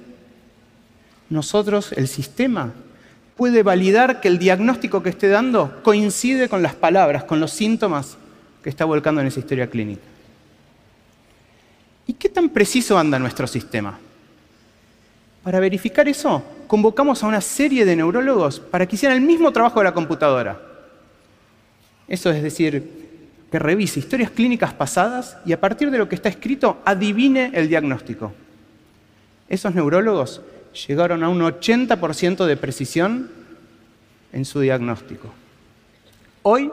nosotros, 1.29 1.91
el 1.93 2.07
sistema, 2.07 2.73
puede 3.35 3.63
validar 3.63 4.19
que 4.19 4.27
el 4.27 4.37
diagnóstico 4.37 5.01
que 5.01 5.09
esté 5.09 5.29
dando 5.29 5.81
coincide 5.81 6.49
con 6.49 6.61
las 6.61 6.75
palabras, 6.75 7.23
con 7.23 7.39
los 7.39 7.51
síntomas 7.51 8.17
que 8.61 8.69
está 8.69 8.83
volcando 8.85 9.21
en 9.21 9.27
esa 9.27 9.39
historia 9.39 9.69
clínica. 9.69 10.01
¿Y 12.05 12.13
qué 12.13 12.27
tan 12.27 12.49
preciso 12.49 12.97
anda 12.97 13.17
nuestro 13.17 13.47
sistema? 13.47 13.97
Para 15.43 15.59
verificar 15.59 16.07
eso, 16.09 16.43
convocamos 16.69 17.23
a 17.23 17.27
una 17.27 17.41
serie 17.41 17.83
de 17.83 17.95
neurólogos 17.95 18.59
para 18.59 18.85
que 18.85 18.95
hicieran 18.95 19.17
el 19.17 19.25
mismo 19.25 19.51
trabajo 19.51 19.79
de 19.79 19.85
la 19.85 19.93
computadora. 19.95 20.61
Eso 22.07 22.29
es 22.29 22.43
decir, 22.43 23.09
que 23.51 23.57
revise 23.57 23.99
historias 23.99 24.29
clínicas 24.29 24.71
pasadas 24.75 25.37
y 25.47 25.51
a 25.51 25.59
partir 25.59 25.89
de 25.89 25.97
lo 25.97 26.07
que 26.07 26.13
está 26.13 26.29
escrito 26.29 26.77
adivine 26.85 27.49
el 27.55 27.67
diagnóstico. 27.69 28.33
Esos 29.49 29.73
neurólogos 29.73 30.41
llegaron 30.87 31.23
a 31.23 31.29
un 31.29 31.39
80% 31.39 32.45
de 32.45 32.55
precisión 32.55 33.31
en 34.31 34.45
su 34.45 34.59
diagnóstico. 34.59 35.33
Hoy, 36.43 36.71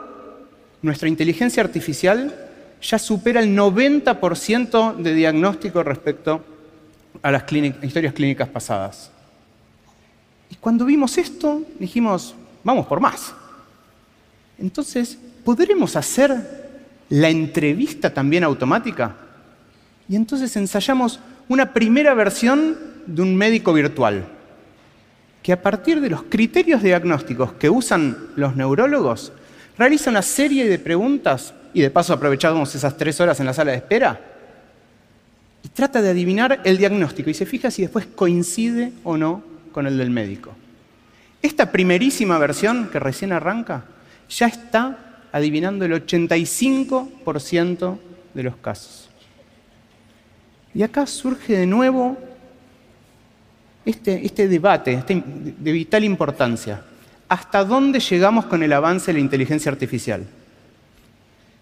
nuestra 0.83 1.09
inteligencia 1.09 1.63
artificial 1.63 2.35
ya 2.83 2.99
supera 2.99 3.39
el 3.39 3.57
90% 3.57 4.97
de 4.97 5.13
diagnóstico 5.15 5.81
respecto 5.81 6.45
a 7.23 7.31
las 7.31 7.51
historias 7.51 8.13
clínicas 8.13 8.47
pasadas. 8.47 9.16
Cuando 10.59 10.85
vimos 10.85 11.17
esto, 11.17 11.61
dijimos, 11.79 12.35
vamos 12.63 12.85
por 12.87 12.99
más. 12.99 13.33
Entonces, 14.59 15.17
¿podremos 15.43 15.95
hacer 15.95 16.67
la 17.09 17.29
entrevista 17.29 18.13
también 18.13 18.43
automática? 18.43 19.15
Y 20.09 20.15
entonces 20.15 20.55
ensayamos 20.55 21.19
una 21.47 21.73
primera 21.73 22.13
versión 22.13 22.77
de 23.05 23.21
un 23.21 23.35
médico 23.35 23.71
virtual, 23.73 24.25
que 25.41 25.53
a 25.53 25.61
partir 25.61 26.01
de 26.01 26.09
los 26.09 26.23
criterios 26.23 26.83
diagnósticos 26.83 27.53
que 27.53 27.69
usan 27.69 28.17
los 28.35 28.55
neurólogos, 28.55 29.31
realiza 29.77 30.09
una 30.09 30.21
serie 30.21 30.67
de 30.67 30.79
preguntas, 30.79 31.53
y 31.73 31.81
de 31.81 31.91
paso 31.91 32.13
aprovechamos 32.13 32.73
esas 32.73 32.97
tres 32.97 33.21
horas 33.21 33.39
en 33.39 33.45
la 33.45 33.53
sala 33.53 33.71
de 33.71 33.77
espera, 33.77 34.19
y 35.63 35.69
trata 35.69 36.01
de 36.01 36.09
adivinar 36.09 36.61
el 36.63 36.77
diagnóstico 36.77 37.29
y 37.29 37.33
se 37.33 37.45
fija 37.45 37.71
si 37.71 37.83
después 37.83 38.07
coincide 38.07 38.91
o 39.03 39.17
no 39.17 39.56
con 39.77 39.85
el 39.85 39.95
del 39.95 40.09
médico. 40.09 40.55
Esta 41.39 41.71
primerísima 41.71 42.39
versión 42.39 42.89
que 42.91 42.97
recién 42.97 43.31
arranca 43.31 43.85
ya 44.27 44.47
está 44.47 44.97
adivinando 45.31 45.85
el 45.85 46.03
85% 46.03 47.99
de 48.33 48.41
los 48.41 48.55
casos. 48.55 49.07
Y 50.73 50.81
acá 50.81 51.05
surge 51.05 51.55
de 51.55 51.67
nuevo 51.67 52.17
este, 53.85 54.25
este 54.25 54.47
debate 54.47 54.93
este 54.93 55.21
de 55.23 55.71
vital 55.71 56.03
importancia. 56.03 56.81
hasta 57.29 57.63
dónde 57.63 57.99
llegamos 57.99 58.45
con 58.45 58.63
el 58.63 58.73
avance 58.73 59.07
de 59.07 59.13
la 59.13 59.19
inteligencia 59.19 59.71
artificial. 59.71 60.25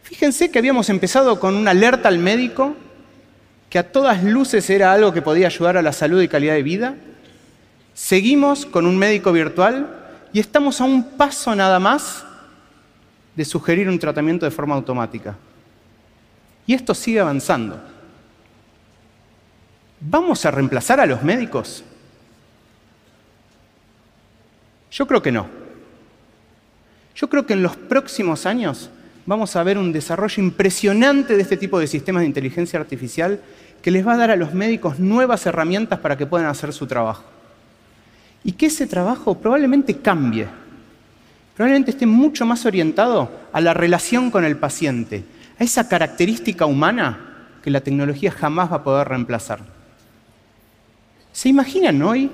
Fíjense 0.03 0.49
que 0.49 0.59
habíamos 0.59 0.89
empezado 0.89 1.37
con 1.37 1.53
una 1.53 1.71
alerta 1.71 2.07
al 2.07 2.19
médico, 2.19 2.77
que 3.69 3.77
a 3.77 3.91
todas 3.91 4.23
luces 4.23 4.69
era 4.69 4.93
algo 4.93 5.11
que 5.11 5.21
podía 5.21 5.47
ayudar 5.47 5.75
a 5.75 5.81
la 5.81 5.91
salud 5.91 6.21
y 6.21 6.29
calidad 6.29 6.53
de 6.53 6.63
vida. 6.63 6.95
Seguimos 7.95 8.65
con 8.65 8.85
un 8.85 8.97
médico 8.97 9.31
virtual 9.31 9.87
y 10.33 10.41
estamos 10.41 10.81
a 10.81 10.83
un 10.83 11.11
paso 11.11 11.55
nada 11.55 11.79
más 11.79 12.25
de 13.37 13.45
sugerir 13.45 13.87
un 13.87 13.97
tratamiento 13.97 14.45
de 14.45 14.51
forma 14.51 14.75
automática. 14.75 15.37
Y 16.67 16.73
esto 16.73 16.93
sigue 16.93 17.21
avanzando. 17.21 17.81
¿Vamos 20.01 20.45
a 20.45 20.51
reemplazar 20.51 20.99
a 20.99 21.05
los 21.05 21.23
médicos? 21.23 21.85
Yo 24.91 25.07
creo 25.07 25.21
que 25.21 25.31
no. 25.31 25.47
Yo 27.15 27.29
creo 27.29 27.45
que 27.45 27.53
en 27.53 27.63
los 27.63 27.77
próximos 27.77 28.45
años 28.45 28.89
vamos 29.25 29.55
a 29.55 29.63
ver 29.63 29.77
un 29.77 29.93
desarrollo 29.93 30.43
impresionante 30.43 31.37
de 31.37 31.41
este 31.41 31.55
tipo 31.55 31.79
de 31.79 31.87
sistemas 31.87 32.21
de 32.21 32.27
inteligencia 32.27 32.77
artificial 32.77 33.39
que 33.81 33.91
les 33.91 34.05
va 34.05 34.15
a 34.15 34.17
dar 34.17 34.31
a 34.31 34.35
los 34.35 34.53
médicos 34.53 34.99
nuevas 34.99 35.45
herramientas 35.45 35.99
para 35.99 36.17
que 36.17 36.25
puedan 36.25 36.47
hacer 36.47 36.73
su 36.73 36.87
trabajo. 36.87 37.34
Y 38.45 38.51
que 38.51 38.67
ese 38.67 38.85
trabajo 38.85 39.33
probablemente 39.33 39.97
cambie, 39.97 40.47
probablemente 41.55 41.89
esté 41.89 42.05
mucho 42.05 42.45
más 42.45 42.63
orientado 42.67 43.31
a 43.51 43.59
la 43.59 43.73
relación 43.73 44.29
con 44.29 44.45
el 44.45 44.55
paciente, 44.55 45.23
a 45.59 45.63
esa 45.63 45.89
característica 45.89 46.67
humana 46.67 47.49
que 47.63 47.71
la 47.71 47.81
tecnología 47.81 48.29
jamás 48.29 48.71
va 48.71 48.75
a 48.77 48.83
poder 48.83 49.07
reemplazar. 49.07 49.61
¿Se 51.33 51.49
imaginan 51.49 51.99
hoy 52.03 52.29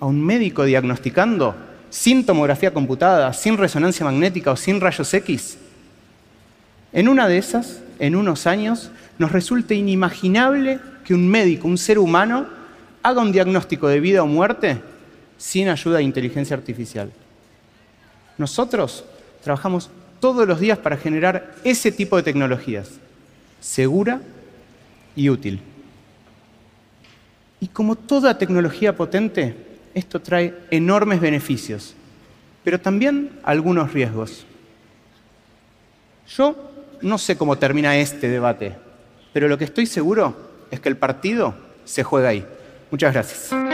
a 0.00 0.04
un 0.04 0.22
médico 0.22 0.64
diagnosticando 0.64 1.56
sin 1.88 2.26
tomografía 2.26 2.74
computada, 2.74 3.32
sin 3.32 3.56
resonancia 3.56 4.04
magnética 4.04 4.50
o 4.52 4.56
sin 4.56 4.82
rayos 4.82 5.14
X? 5.14 5.56
En 6.92 7.08
una 7.08 7.26
de 7.26 7.38
esas, 7.38 7.80
en 7.98 8.16
unos 8.16 8.46
años, 8.46 8.90
nos 9.18 9.32
resulta 9.32 9.72
inimaginable 9.72 10.78
que 11.06 11.14
un 11.14 11.26
médico, 11.26 11.68
un 11.68 11.78
ser 11.78 11.98
humano, 11.98 12.46
haga 13.02 13.22
un 13.22 13.32
diagnóstico 13.32 13.88
de 13.88 14.00
vida 14.00 14.22
o 14.22 14.26
muerte 14.26 14.82
sin 15.36 15.68
ayuda 15.68 15.98
de 15.98 16.04
inteligencia 16.04 16.56
artificial. 16.56 17.10
Nosotros 18.38 19.04
trabajamos 19.42 19.90
todos 20.20 20.48
los 20.48 20.58
días 20.58 20.78
para 20.78 20.96
generar 20.96 21.54
ese 21.64 21.92
tipo 21.92 22.16
de 22.16 22.22
tecnologías, 22.22 22.92
segura 23.60 24.20
y 25.14 25.28
útil. 25.28 25.60
Y 27.60 27.68
como 27.68 27.96
toda 27.96 28.38
tecnología 28.38 28.96
potente, 28.96 29.54
esto 29.94 30.20
trae 30.20 30.54
enormes 30.70 31.20
beneficios, 31.20 31.94
pero 32.62 32.80
también 32.80 33.38
algunos 33.42 33.92
riesgos. 33.92 34.44
Yo 36.28 36.72
no 37.02 37.18
sé 37.18 37.36
cómo 37.36 37.58
termina 37.58 37.96
este 37.96 38.28
debate, 38.28 38.76
pero 39.32 39.48
lo 39.48 39.58
que 39.58 39.64
estoy 39.64 39.86
seguro 39.86 40.66
es 40.70 40.80
que 40.80 40.88
el 40.88 40.96
partido 40.96 41.54
se 41.84 42.02
juega 42.02 42.30
ahí. 42.30 42.44
Muchas 42.90 43.12
gracias. 43.12 43.73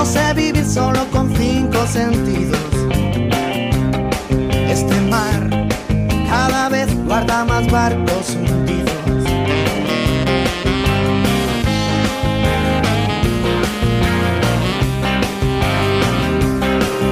No 0.00 0.06
sé 0.06 0.32
vivir 0.32 0.64
solo 0.64 1.04
con 1.12 1.30
cinco 1.36 1.86
sentidos. 1.86 2.58
Este 4.50 4.98
mar 5.10 5.68
cada 6.26 6.70
vez 6.70 6.88
guarda 7.04 7.44
más 7.44 7.70
barcos 7.70 8.30
hundidos. 8.30 8.90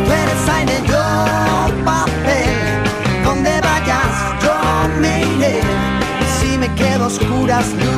Tú 0.06 0.10
eres 0.22 0.48
aire, 0.48 0.80
yo 0.88 1.84
papel. 1.84 2.54
Donde 3.22 3.60
vayas, 3.60 4.14
yo 4.42 4.98
me 4.98 5.20
iré 5.36 5.60
quedo 6.74 7.08
oscuras, 7.08 7.66
luz 7.74 7.97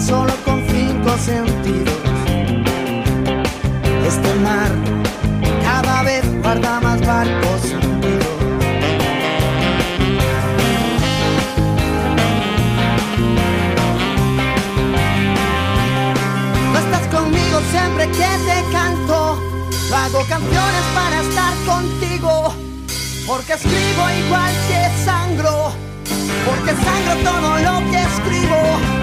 solo 0.00 0.32
con 0.44 0.64
cinco 0.68 1.16
sentidos. 1.18 1.94
Este 4.06 4.34
mar 4.36 4.70
cada 5.62 6.02
vez 6.02 6.24
guarda 6.42 6.80
más 6.80 7.00
barcos. 7.06 7.62
No 16.72 16.78
estás 16.78 17.06
conmigo 17.08 17.60
siempre 17.70 18.06
que 18.06 18.30
te 18.46 18.72
canto. 18.72 19.38
Hago 19.94 20.20
canciones 20.28 20.84
para 20.94 21.20
estar 21.20 21.54
contigo. 21.66 22.54
Porque 23.26 23.52
escribo 23.52 24.02
igual 24.26 24.52
que 24.66 25.04
sangro 25.04 25.90
porque 26.46 26.70
sangro 26.70 27.30
todo 27.30 27.58
lo 27.58 27.90
que 27.90 28.00
escribo. 28.02 28.99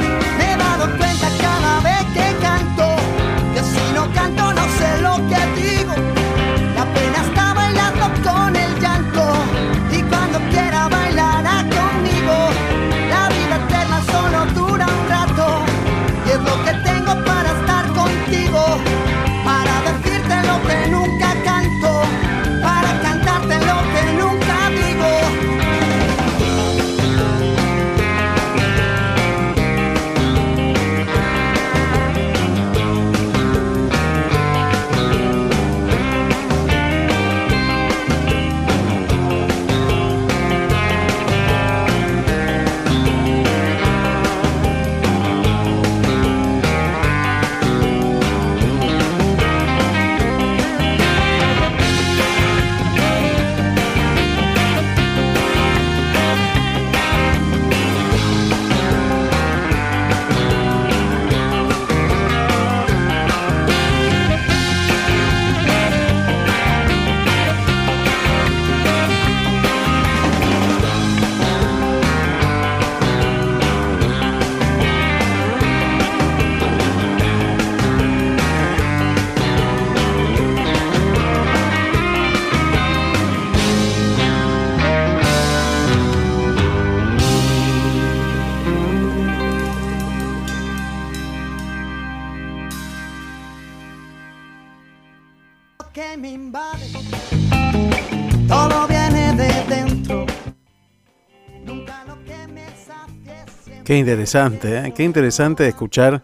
Qué 103.88 103.98
interesante, 103.98 104.80
¿eh? 104.80 104.94
qué 104.94 105.06
interesante 105.06 105.66
escuchar 105.66 106.22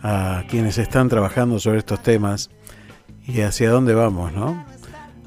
a 0.00 0.44
quienes 0.48 0.78
están 0.78 1.08
trabajando 1.08 1.58
sobre 1.58 1.78
estos 1.78 2.00
temas 2.00 2.50
y 3.26 3.40
hacia 3.40 3.68
dónde 3.68 3.94
vamos, 3.94 4.32
¿no? 4.32 4.64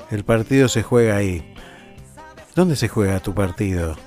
El 0.10 0.24
partido 0.24 0.70
se 0.70 0.82
juega 0.82 1.18
ahí. 1.18 1.54
¿Dónde 2.56 2.78
se 2.78 2.88
juega 2.88 3.20
tu 3.20 3.34
partido? 3.34 3.98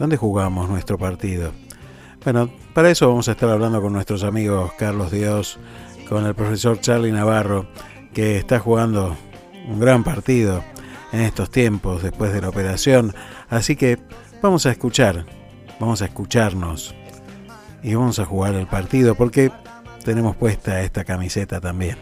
¿Dónde 0.00 0.16
jugamos 0.16 0.68
nuestro 0.68 0.98
partido? 0.98 1.52
Bueno, 2.24 2.50
para 2.74 2.90
eso 2.90 3.06
vamos 3.06 3.28
a 3.28 3.32
estar 3.32 3.50
hablando 3.50 3.80
con 3.80 3.92
nuestros 3.92 4.24
amigos 4.24 4.72
Carlos 4.76 5.12
Dios, 5.12 5.60
con 6.08 6.26
el 6.26 6.34
profesor 6.34 6.80
Charlie 6.80 7.12
Navarro, 7.12 7.68
que 8.12 8.36
está 8.36 8.58
jugando 8.58 9.16
un 9.68 9.78
gran 9.78 10.02
partido 10.02 10.64
en 11.12 11.20
estos 11.20 11.52
tiempos 11.52 12.02
después 12.02 12.32
de 12.32 12.40
la 12.40 12.48
operación. 12.48 13.14
Así 13.48 13.76
que 13.76 14.00
vamos 14.42 14.66
a 14.66 14.72
escuchar, 14.72 15.24
vamos 15.78 16.02
a 16.02 16.06
escucharnos 16.06 16.94
y 17.82 17.94
vamos 17.94 18.18
a 18.18 18.24
jugar 18.24 18.54
el 18.54 18.66
partido 18.66 19.14
porque 19.14 19.52
tenemos 20.04 20.36
puesta 20.36 20.82
esta 20.82 21.04
camiseta 21.04 21.60
también. 21.60 21.96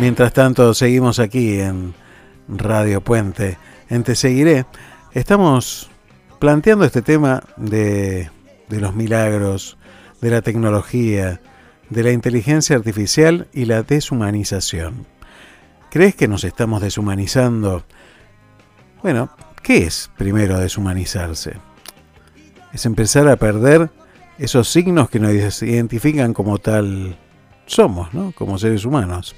Mientras 0.00 0.32
tanto, 0.32 0.72
seguimos 0.72 1.18
aquí 1.18 1.60
en 1.60 1.94
Radio 2.48 3.02
Puente. 3.02 3.58
En 3.90 4.02
Te 4.02 4.14
Seguiré, 4.14 4.64
estamos 5.12 5.90
planteando 6.38 6.84
este 6.84 7.02
tema 7.02 7.42
de, 7.56 8.30
de 8.68 8.80
los 8.80 8.94
milagros, 8.94 9.76
de 10.22 10.30
la 10.30 10.40
tecnología, 10.40 11.40
de 11.90 12.02
la 12.02 12.12
inteligencia 12.12 12.76
artificial 12.76 13.48
y 13.52 13.66
la 13.66 13.82
deshumanización. 13.82 15.06
¿Crees 15.90 16.14
que 16.14 16.28
nos 16.28 16.44
estamos 16.44 16.80
deshumanizando? 16.80 17.84
Bueno, 19.02 19.30
¿qué 19.62 19.84
es 19.84 20.10
primero 20.18 20.58
deshumanizarse? 20.58 21.54
Es 22.72 22.84
empezar 22.84 23.28
a 23.28 23.36
perder 23.36 23.90
esos 24.38 24.68
signos 24.68 25.08
que 25.08 25.18
nos 25.18 25.62
identifican 25.62 26.34
como 26.34 26.58
tal 26.58 27.16
somos, 27.64 28.12
¿no? 28.12 28.32
Como 28.32 28.58
seres 28.58 28.84
humanos. 28.84 29.34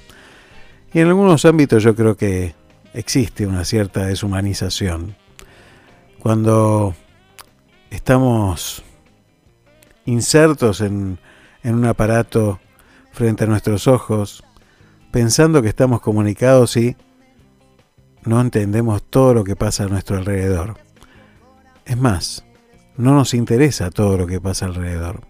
Y 0.93 0.99
en 0.99 1.07
algunos 1.07 1.45
ámbitos 1.45 1.81
yo 1.81 1.95
creo 1.95 2.17
que 2.17 2.55
existe 2.93 3.47
una 3.47 3.63
cierta 3.63 4.05
deshumanización. 4.05 5.15
Cuando 6.19 6.93
estamos 7.89 8.83
insertos 10.05 10.81
en, 10.81 11.19
en 11.63 11.75
un 11.75 11.85
aparato 11.85 12.59
frente 13.13 13.45
a 13.45 13.47
nuestros 13.47 13.87
ojos, 13.87 14.43
pensando 15.11 15.61
que 15.61 15.69
estamos 15.69 16.01
comunicados 16.01 16.75
y 16.75 16.97
no 18.25 18.39
entendemos 18.39 19.03
todo 19.03 19.33
lo 19.33 19.43
que 19.43 19.55
pasa 19.55 19.83
a 19.83 19.87
nuestro 19.87 20.17
alrededor. 20.17 20.77
Es 21.85 21.97
más, 21.97 22.45
no 22.97 23.13
nos 23.13 23.33
interesa 23.33 23.91
todo 23.91 24.17
lo 24.17 24.27
que 24.27 24.39
pasa 24.39 24.65
alrededor. 24.65 25.21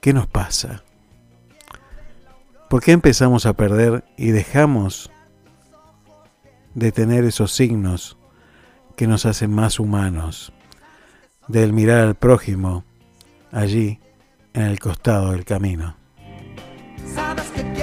¿Qué 0.00 0.12
nos 0.12 0.26
pasa? 0.26 0.82
¿Por 2.68 2.82
qué 2.82 2.92
empezamos 2.92 3.46
a 3.46 3.54
perder 3.54 4.04
y 4.16 4.30
dejamos 4.30 5.10
de 6.74 6.92
tener 6.92 7.24
esos 7.24 7.52
signos 7.52 8.18
que 8.96 9.06
nos 9.06 9.26
hacen 9.26 9.52
más 9.52 9.78
humanos? 9.78 10.52
Del 11.48 11.72
mirar 11.72 12.00
al 12.00 12.14
prójimo 12.14 12.84
allí 13.52 14.00
en 14.54 14.62
el 14.62 14.78
costado 14.78 15.32
del 15.32 15.44
camino. 15.44 15.96
Sabes 17.14 17.73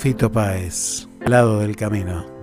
Fito 0.00 0.32
Páez, 0.32 1.06
al 1.26 1.32
lado 1.32 1.58
del 1.58 1.76
camino. 1.76 2.39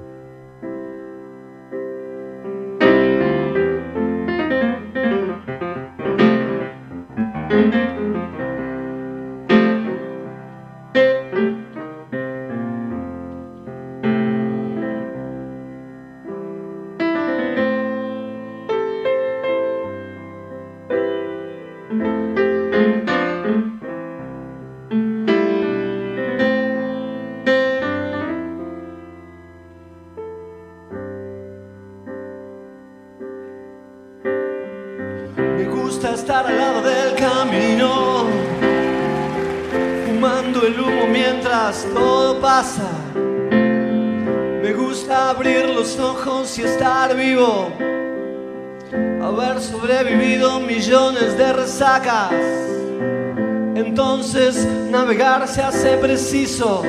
Entonces 53.76 54.68
navegar 54.92 55.48
se 55.48 55.64
hace 55.64 55.98
preciso 55.98 56.84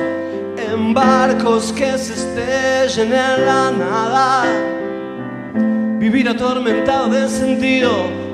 en 0.55 0.93
barcos 0.93 1.73
que 1.73 1.97
se 1.97 2.13
estrellen 2.13 3.13
en 3.13 3.45
la 3.45 3.71
nada. 3.71 4.43
Vivir 5.97 6.29
atormentado 6.29 7.09
de 7.09 7.27
sentido, 7.27 7.89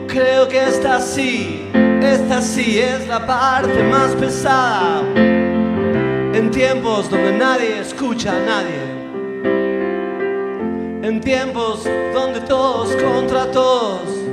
creo 0.07 0.49
que 0.49 0.65
esta 0.65 0.99
sí, 0.99 1.69
esta 2.01 2.41
sí 2.41 2.79
es 2.79 3.07
la 3.07 3.25
parte 3.25 3.81
más 3.83 4.11
pesada. 4.11 5.01
En 5.15 6.51
tiempos 6.51 7.09
donde 7.09 7.38
nadie 7.38 7.79
escucha 7.79 8.31
a 8.31 8.39
nadie. 8.39 8.81
En 11.03 11.21
tiempos 11.21 11.88
donde 12.13 12.41
todos 12.41 12.93
contra 13.01 13.49
todos. 13.49 14.24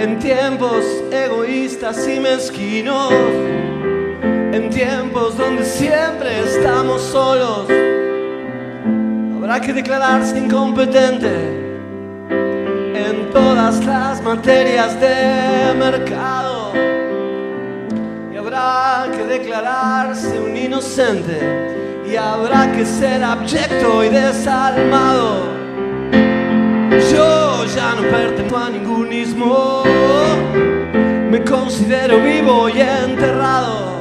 En 0.00 0.18
tiempos 0.18 0.82
egoístas 1.12 2.08
y 2.08 2.18
mezquinos. 2.20 3.12
En 4.50 4.70
tiempos 4.70 5.36
donde 5.36 5.62
siempre 5.62 6.40
estamos 6.40 7.02
solos. 7.02 7.66
Habrá 9.36 9.60
que 9.60 9.74
declararse 9.74 10.38
incompetente 10.38 11.28
en 12.30 13.28
todas 13.30 13.84
las 13.84 14.22
materias 14.22 14.98
de 14.98 15.74
mercado 15.78 16.72
y 18.32 18.36
habrá 18.38 19.06
que 19.14 19.24
declararse 19.24 20.40
un 20.40 20.56
inocente 20.56 21.38
y 22.10 22.16
habrá 22.16 22.72
que 22.72 22.86
ser 22.86 23.22
abyecto 23.22 24.02
y 24.02 24.08
desalmado. 24.08 25.44
Yo 27.12 27.49
ya 27.74 27.94
no 27.94 28.02
pertenezco 28.02 28.56
a 28.56 28.70
ningún 28.70 29.12
ismo, 29.12 29.84
me 31.30 31.44
considero 31.44 32.18
vivo 32.20 32.68
y 32.68 32.80
enterrado. 32.80 34.00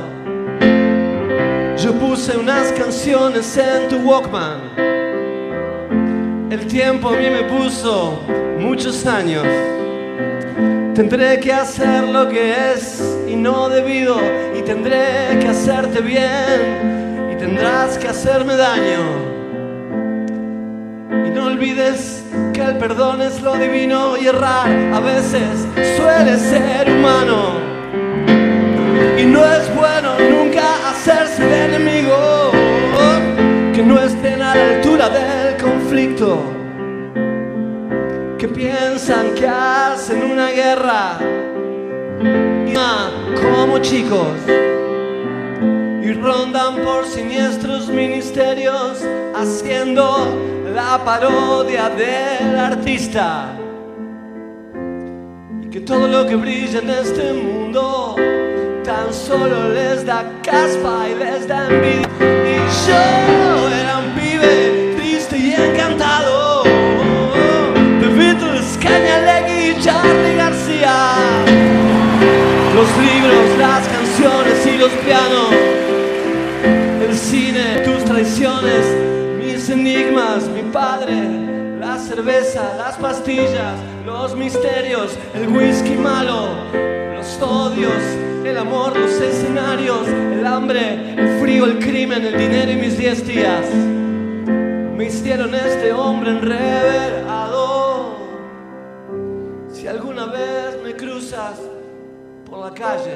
Yo 1.77 1.93
puse 1.93 2.37
unas 2.37 2.71
canciones 2.71 3.57
en 3.57 3.87
tu 3.89 3.97
Walkman. 3.97 4.59
El 6.51 6.65
tiempo 6.67 7.09
a 7.09 7.11
mí 7.11 7.29
me 7.29 7.43
puso 7.43 8.23
muchos 8.59 9.05
años. 9.05 9.45
Tendré 10.95 11.39
que 11.39 11.53
hacer 11.53 12.03
lo 12.07 12.27
que 12.27 12.73
es 12.73 13.01
y 13.27 13.35
no 13.35 13.69
debido. 13.69 14.17
Y 14.57 14.61
tendré 14.63 15.37
que 15.39 15.47
hacerte 15.47 16.01
bien. 16.01 17.29
Y 17.31 17.35
tendrás 17.35 17.97
que 17.97 18.07
hacerme 18.07 18.55
daño. 18.55 19.28
Y 21.29 21.31
no 21.31 21.45
olvides 21.45 22.23
que 22.53 22.61
el 22.61 22.77
perdón 22.79 23.21
es 23.21 23.39
lo 23.43 23.53
divino 23.53 24.17
y 24.17 24.25
errar 24.25 24.67
a 24.91 24.99
veces 24.99 25.67
suele 25.95 26.35
ser 26.37 26.89
humano. 26.89 27.59
Y 29.15 29.25
no 29.25 29.45
es 29.45 29.75
bueno 29.75 30.15
nunca 30.17 30.89
hacerse 30.89 31.45
de 31.45 31.65
enemigo 31.65 32.51
que 33.75 33.83
no 33.83 33.99
estén 33.99 34.41
a 34.41 34.55
la 34.55 34.75
altura 34.77 35.09
del 35.09 35.55
conflicto. 35.57 36.41
Que 38.39 38.47
piensan 38.47 39.35
que 39.35 39.47
hacen 39.47 40.23
una 40.23 40.49
guerra 40.49 41.19
como 43.39 43.77
chicos 43.79 44.27
y 46.09 46.13
rondan 46.13 46.77
por 46.83 47.05
siniestros 47.05 47.87
ministerios 47.87 49.05
haciendo 49.35 50.27
la 50.73 51.03
parodia 51.05 51.89
del 51.89 52.57
artista. 52.57 53.55
Y 55.61 55.69
que 55.69 55.81
todo 55.81 56.07
lo 56.07 56.25
que 56.25 56.35
brilla 56.35 56.79
en 56.79 56.89
este 56.89 57.33
mundo 57.33 58.15
tan 58.83 59.13
solo 59.13 59.69
les 59.69 60.03
da 60.03 60.23
caspa 60.41 61.07
y 61.09 61.15
les 61.15 61.47
da 61.47 61.67
envidia. 61.67 62.07
Y 62.19 62.57
yo 62.87 63.69
era 63.69 63.99
un 63.99 64.15
pibe 64.15 64.95
triste 64.97 65.37
y 65.37 65.53
encantado 65.53 66.63
Charlie 69.81 70.35
García. 70.35 71.13
Los 72.75 72.89
libros, 72.97 73.57
las 73.57 73.87
canciones 73.87 74.65
y 74.65 74.77
los 74.77 74.91
pianos, 75.05 75.49
mis 78.19 79.69
enigmas, 79.69 80.49
mi 80.49 80.63
padre, 80.73 81.79
la 81.79 81.97
cerveza, 81.97 82.75
las 82.77 82.97
pastillas, 82.97 83.79
los 84.05 84.35
misterios, 84.35 85.17
el 85.33 85.47
whisky 85.47 85.95
malo, 85.95 86.49
los 87.15 87.41
odios, 87.41 88.03
el 88.43 88.57
amor, 88.57 88.97
los 88.97 89.11
escenarios, 89.21 90.05
el 90.05 90.45
hambre, 90.45 91.13
el 91.15 91.39
frío, 91.39 91.63
el 91.63 91.79
crimen, 91.79 92.25
el 92.25 92.37
dinero 92.37 92.73
y 92.73 92.75
mis 92.75 92.97
diez 92.97 93.25
días. 93.25 93.65
Me 94.97 95.05
hicieron 95.05 95.55
este 95.55 95.93
hombre 95.93 96.31
enreverado. 96.31 98.17
Si 99.71 99.87
alguna 99.87 100.25
vez 100.25 100.77
me 100.83 100.93
cruzas 100.93 101.57
por 102.49 102.65
la 102.65 102.73
calle, 102.73 103.15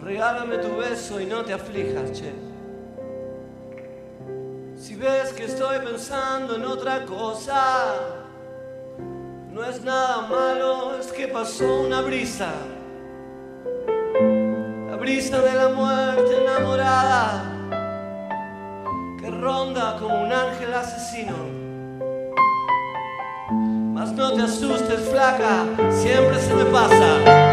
regálame 0.00 0.58
tu 0.58 0.76
beso 0.76 1.20
y 1.20 1.26
no 1.26 1.42
te 1.42 1.52
aflijas, 1.52 2.12
che. 2.12 2.53
Si 4.86 4.94
ves 4.96 5.32
que 5.32 5.44
estoy 5.44 5.78
pensando 5.78 6.56
en 6.56 6.66
otra 6.66 7.06
cosa, 7.06 7.94
no 9.50 9.64
es 9.64 9.82
nada 9.82 10.26
malo, 10.28 10.98
es 11.00 11.06
que 11.06 11.26
pasó 11.26 11.80
una 11.80 12.02
brisa. 12.02 12.52
La 14.90 14.96
brisa 14.96 15.40
de 15.40 15.54
la 15.54 15.68
muerte 15.70 16.36
enamorada 16.38 17.44
que 19.18 19.30
ronda 19.30 19.96
como 19.98 20.22
un 20.22 20.30
ángel 20.30 20.74
asesino. 20.74 21.32
Mas 23.94 24.12
no 24.12 24.34
te 24.34 24.42
asustes, 24.42 25.08
flaca, 25.08 25.64
siempre 25.92 26.38
se 26.38 26.52
me 26.52 26.64
pasa. 26.66 27.43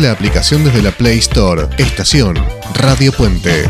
La 0.00 0.12
aplicación 0.12 0.64
desde 0.64 0.82
la 0.82 0.92
Play 0.92 1.18
Store. 1.18 1.68
Estación 1.76 2.34
Radio 2.74 3.12
Puente. 3.12 3.68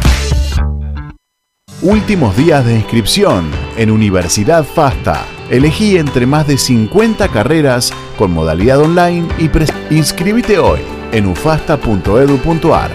Últimos 1.82 2.36
días 2.36 2.64
de 2.64 2.76
inscripción 2.76 3.50
en 3.76 3.90
Universidad 3.90 4.64
FASTA. 4.64 5.26
Elegí 5.50 5.96
entre 5.96 6.26
más 6.26 6.46
de 6.46 6.56
50 6.56 7.28
carreras 7.28 7.92
con 8.16 8.30
modalidad 8.30 8.80
online 8.80 9.28
y 9.38 9.48
pres 9.48 9.70
inscribite 9.90 10.58
hoy 10.58 10.80
en 11.10 11.26
ufasta.edu.ar. 11.26 12.90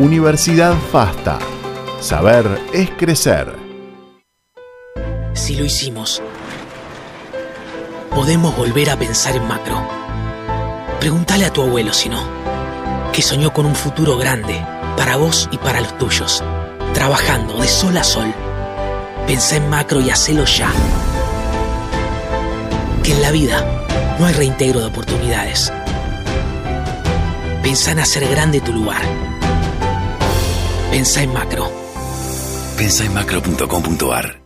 Universidad 0.00 0.74
FASTA. 0.90 1.38
Saber 2.00 2.60
es 2.72 2.90
crecer. 2.90 3.54
Si 5.34 5.54
lo 5.54 5.64
hicimos, 5.64 6.20
podemos 8.10 8.56
volver 8.56 8.90
a 8.90 8.96
pensar 8.96 9.36
en 9.36 9.46
macro. 9.46 9.86
Pregúntale 10.98 11.44
a 11.44 11.52
tu 11.52 11.62
abuelo 11.62 11.92
si 11.92 12.08
no, 12.08 12.35
que 13.16 13.22
soñó 13.22 13.50
con 13.50 13.64
un 13.64 13.74
futuro 13.74 14.18
grande 14.18 14.62
para 14.94 15.16
vos 15.16 15.48
y 15.50 15.56
para 15.56 15.80
los 15.80 15.96
tuyos, 15.96 16.44
trabajando 16.92 17.56
de 17.62 17.66
sol 17.66 17.96
a 17.96 18.04
sol. 18.04 18.30
Pensá 19.26 19.56
en 19.56 19.70
macro 19.70 20.02
y 20.02 20.10
hacelo 20.10 20.44
ya. 20.44 20.70
Que 23.02 23.12
en 23.12 23.22
la 23.22 23.30
vida 23.30 23.64
no 24.18 24.26
hay 24.26 24.34
reintegro 24.34 24.80
de 24.80 24.86
oportunidades. 24.88 25.72
Pensá 27.62 27.92
en 27.92 28.00
hacer 28.00 28.28
grande 28.28 28.60
tu 28.60 28.74
lugar. 28.74 29.00
Pensá 30.90 31.22
en 31.22 31.32
macro. 31.32 31.72
Pensá 32.76 33.06
en 33.06 33.14
macro.com.ar. 33.14 34.45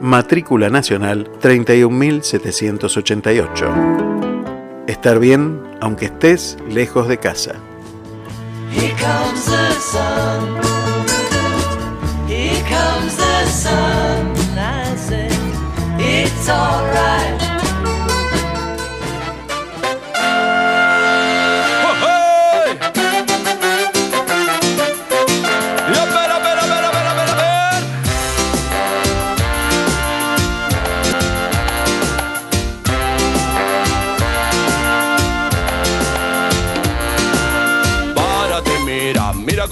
matrícula 0.00 0.70
nacional 0.70 1.30
31788. 1.40 3.74
Estar 4.86 5.18
bien 5.18 5.60
aunque 5.80 6.04
estés 6.06 6.56
lejos 6.68 7.08
de 7.08 7.18
casa. 7.18 7.56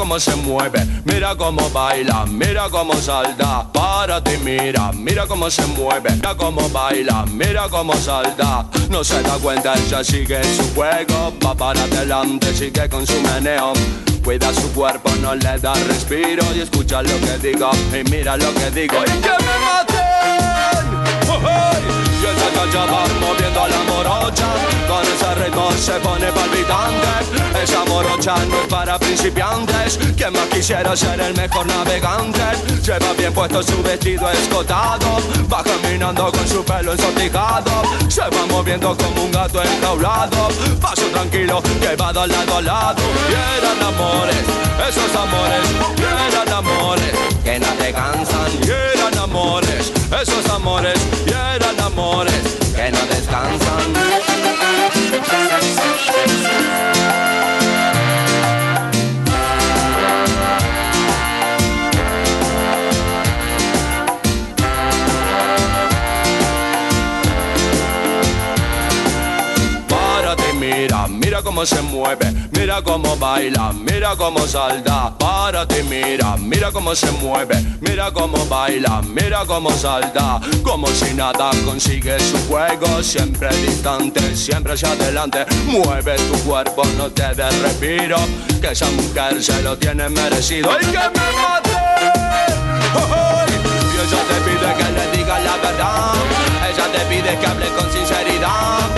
Cómo 0.05 0.21
se 0.21 0.37
mueve, 0.37 0.85
mira 1.07 1.35
cómo 1.35 1.71
baila, 1.71 2.27
mira 2.27 2.69
cómo 2.69 2.93
salta. 2.93 3.67
Para 3.73 4.23
ti, 4.23 4.33
mira, 4.45 4.93
mira 4.93 5.27
cómo 5.27 5.49
se 5.49 5.65
mueve, 5.69 6.11
mira 6.11 6.35
cómo 6.35 6.69
baila, 6.69 7.25
mira 7.33 7.71
cómo 7.71 7.95
salta. 7.95 8.67
No 8.91 9.03
se 9.03 9.23
da 9.23 9.39
cuenta, 9.39 9.73
ella 9.73 10.05
sigue 10.05 10.45
su 10.45 10.75
juego, 10.75 11.33
va 11.43 11.55
para 11.55 11.85
adelante, 11.85 12.53
sigue 12.53 12.87
con 12.87 13.07
su 13.07 13.19
meneo. 13.23 13.73
Cuida 14.23 14.53
su 14.53 14.71
cuerpo, 14.75 15.09
no 15.23 15.35
le 15.35 15.59
da 15.59 15.73
respiro 15.89 16.45
y 16.55 16.61
escucha 16.61 17.01
lo 17.01 17.19
que 17.21 17.39
digo 17.39 17.71
y 17.99 18.11
mira 18.11 18.37
lo 18.37 18.53
que 18.53 18.71
digo 18.73 18.97
y 19.07 19.21
que 19.23 19.37
me 19.47 19.57
maten. 19.65 20.05
Y 22.21 22.27
ella 22.27 22.73
ya 22.73 22.85
va 22.85 23.07
moviendo 23.21 23.69
la 23.69 23.83
morocha 23.85 24.49
Con 24.87 25.03
ese 25.03 25.35
ritmo 25.45 25.71
se 25.73 25.93
pone 26.01 26.27
palpitante 26.33 27.44
Esa 27.65 27.83
morocha 27.87 28.35
no 28.45 28.61
es 28.61 28.67
para 28.69 28.99
principiantes. 28.99 29.99
Quien 30.19 30.35
más 30.35 30.47
quisiera 30.49 30.95
ser 30.95 31.19
el 31.19 31.35
mejor 31.35 31.67
navegante. 31.67 32.43
Lleva 32.85 33.15
bien 33.17 33.33
puesto 33.33 33.63
su 33.63 33.83
vestido 33.83 34.31
escotado. 34.31 35.17
Va 35.51 35.63
caminando 35.65 36.31
con 36.31 36.47
su 36.47 36.63
pelo 36.63 36.93
ensortijado. 36.93 37.83
Se 38.11 38.21
va 38.21 38.47
moviendo 38.51 38.95
como 38.95 39.25
un 39.25 39.33
gato 39.33 39.63
enjaulado. 39.63 40.49
Paso 40.79 41.07
tranquilo 41.07 41.63
que 41.81 41.97
va 41.97 42.13
de 42.13 42.29
lado 42.29 42.57
a 42.59 42.61
lado. 42.61 43.03
Y 43.31 43.33
eran 43.33 43.83
amores, 43.83 44.45
esos 44.87 45.17
amores. 45.17 45.65
Y 45.97 46.03
eran 46.03 46.53
amores 46.53 47.13
que 47.43 47.59
no 47.59 47.69
te 47.79 47.93
cansan 47.93 48.53
Y 48.63 48.71
eran 48.99 49.19
amores, 49.19 49.91
esos 50.21 50.47
amores. 50.51 51.01
Y 51.27 51.31
eran 51.31 51.81
amores 51.81 52.43
que 52.77 52.91
no 52.91 53.01
descansan 53.07 53.95
mira 71.35 71.43
cómo 71.43 71.67
se 71.67 71.83
mueve, 71.83 72.33
mira 72.53 72.81
cómo 72.81 73.17
baila, 73.17 73.73
mira 73.73 74.15
cómo 74.15 74.47
salta. 74.47 75.13
Para 75.19 75.67
ti, 75.67 75.83
mira, 75.83 76.37
mira 76.37 76.71
cómo 76.71 76.95
se 76.95 77.11
mueve, 77.11 77.57
mira 77.81 78.13
cómo 78.13 78.47
baila, 78.47 79.03
mira 79.03 79.45
cómo 79.45 79.73
salta. 79.73 80.41
Como 80.63 80.87
si 80.87 81.13
nada 81.13 81.51
consigue 81.65 82.21
su 82.21 82.39
juego, 82.47 83.03
siempre 83.03 83.49
distante, 83.57 84.37
siempre 84.37 84.75
hacia 84.75 84.93
adelante. 84.93 85.45
Mueve 85.67 86.15
tu 86.15 86.39
cuerpo, 86.49 86.85
no 86.97 87.11
te 87.11 87.35
des 87.35 87.59
respiro, 87.63 88.19
que 88.61 88.69
esa 88.69 88.89
mujer 88.93 89.43
se 89.43 89.61
lo 89.63 89.77
tiene 89.77 90.09
merecido. 90.09 90.71
¡Y 90.81 90.87
que 90.87 90.99
me 90.99 91.33
mate! 91.43 91.75
Y 93.53 93.54
ella 94.05 94.23
te 94.29 94.41
pide 94.47 94.75
que 94.79 94.93
le 94.93 95.17
diga 95.17 95.41
la 95.41 95.57
verdad, 95.57 96.15
ella 96.71 96.87
te 96.93 97.01
pide 97.07 97.39
que 97.39 97.47
hable 97.47 97.69
con 97.69 97.91
sinceridad 97.93 98.91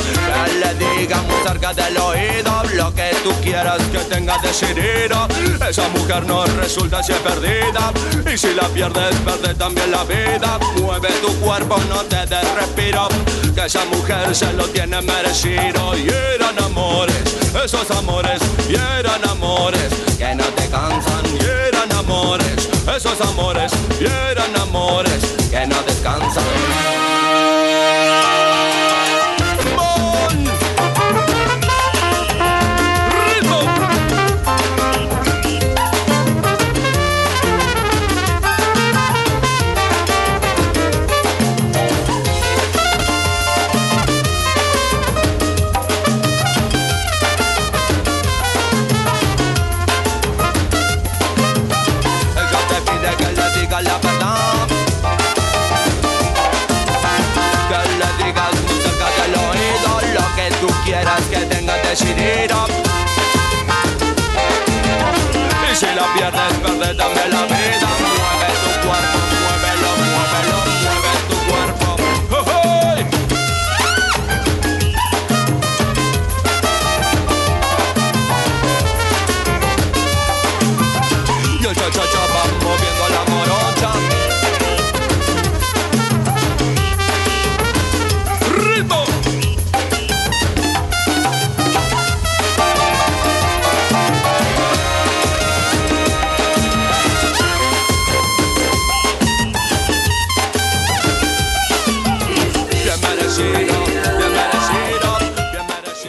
le 0.61 0.75
diga 0.75 1.23
muy 1.23 1.37
cerca 1.47 1.73
del 1.73 1.97
oído 1.99 2.63
lo 2.75 2.95
que 2.95 3.11
tú 3.23 3.33
quieras 3.43 3.81
que 3.93 3.99
tenga 3.99 4.39
decidido. 4.39 5.27
Esa 5.69 5.89
mujer 5.89 6.27
no 6.27 6.45
resulta 6.45 7.03
si 7.03 7.13
es 7.13 7.19
perdida 7.19 7.93
y 8.33 8.37
si 8.37 8.55
la 8.55 8.69
pierdes, 8.69 9.15
pierdes 9.25 9.57
también 9.59 9.91
la 9.91 10.05
vida. 10.05 10.59
Mueve 10.81 11.09
tu 11.21 11.35
cuerpo, 11.41 11.79
no 11.89 12.03
te 12.05 12.27
des 12.27 12.55
respiro, 12.55 13.09
que 13.55 13.67
esa 13.67 13.85
mujer 13.87 14.35
se 14.35 14.53
lo 14.53 14.67
tiene 14.69 15.01
merecido. 15.03 15.97
Y 15.97 16.09
eran 16.35 16.59
amores, 16.63 17.23
esos 17.65 17.91
amores, 17.91 18.41
y 18.69 18.75
eran 18.75 19.29
amores 19.29 19.89
que 20.19 20.35
no 20.35 20.45
esos 22.97 23.21
amores, 23.21 23.73
y 24.01 24.05
eran 24.05 24.57
amores 24.59 25.37
que 25.51 25.67
no 25.67 25.77
descansan. 25.83 27.06
Decidido. 62.07 62.67
Y 65.71 65.77
si 65.77 65.87
la 65.87 66.15
pierdes, 66.15 66.97
también 66.97 67.31
la 67.31 67.45
vida. 67.47 67.56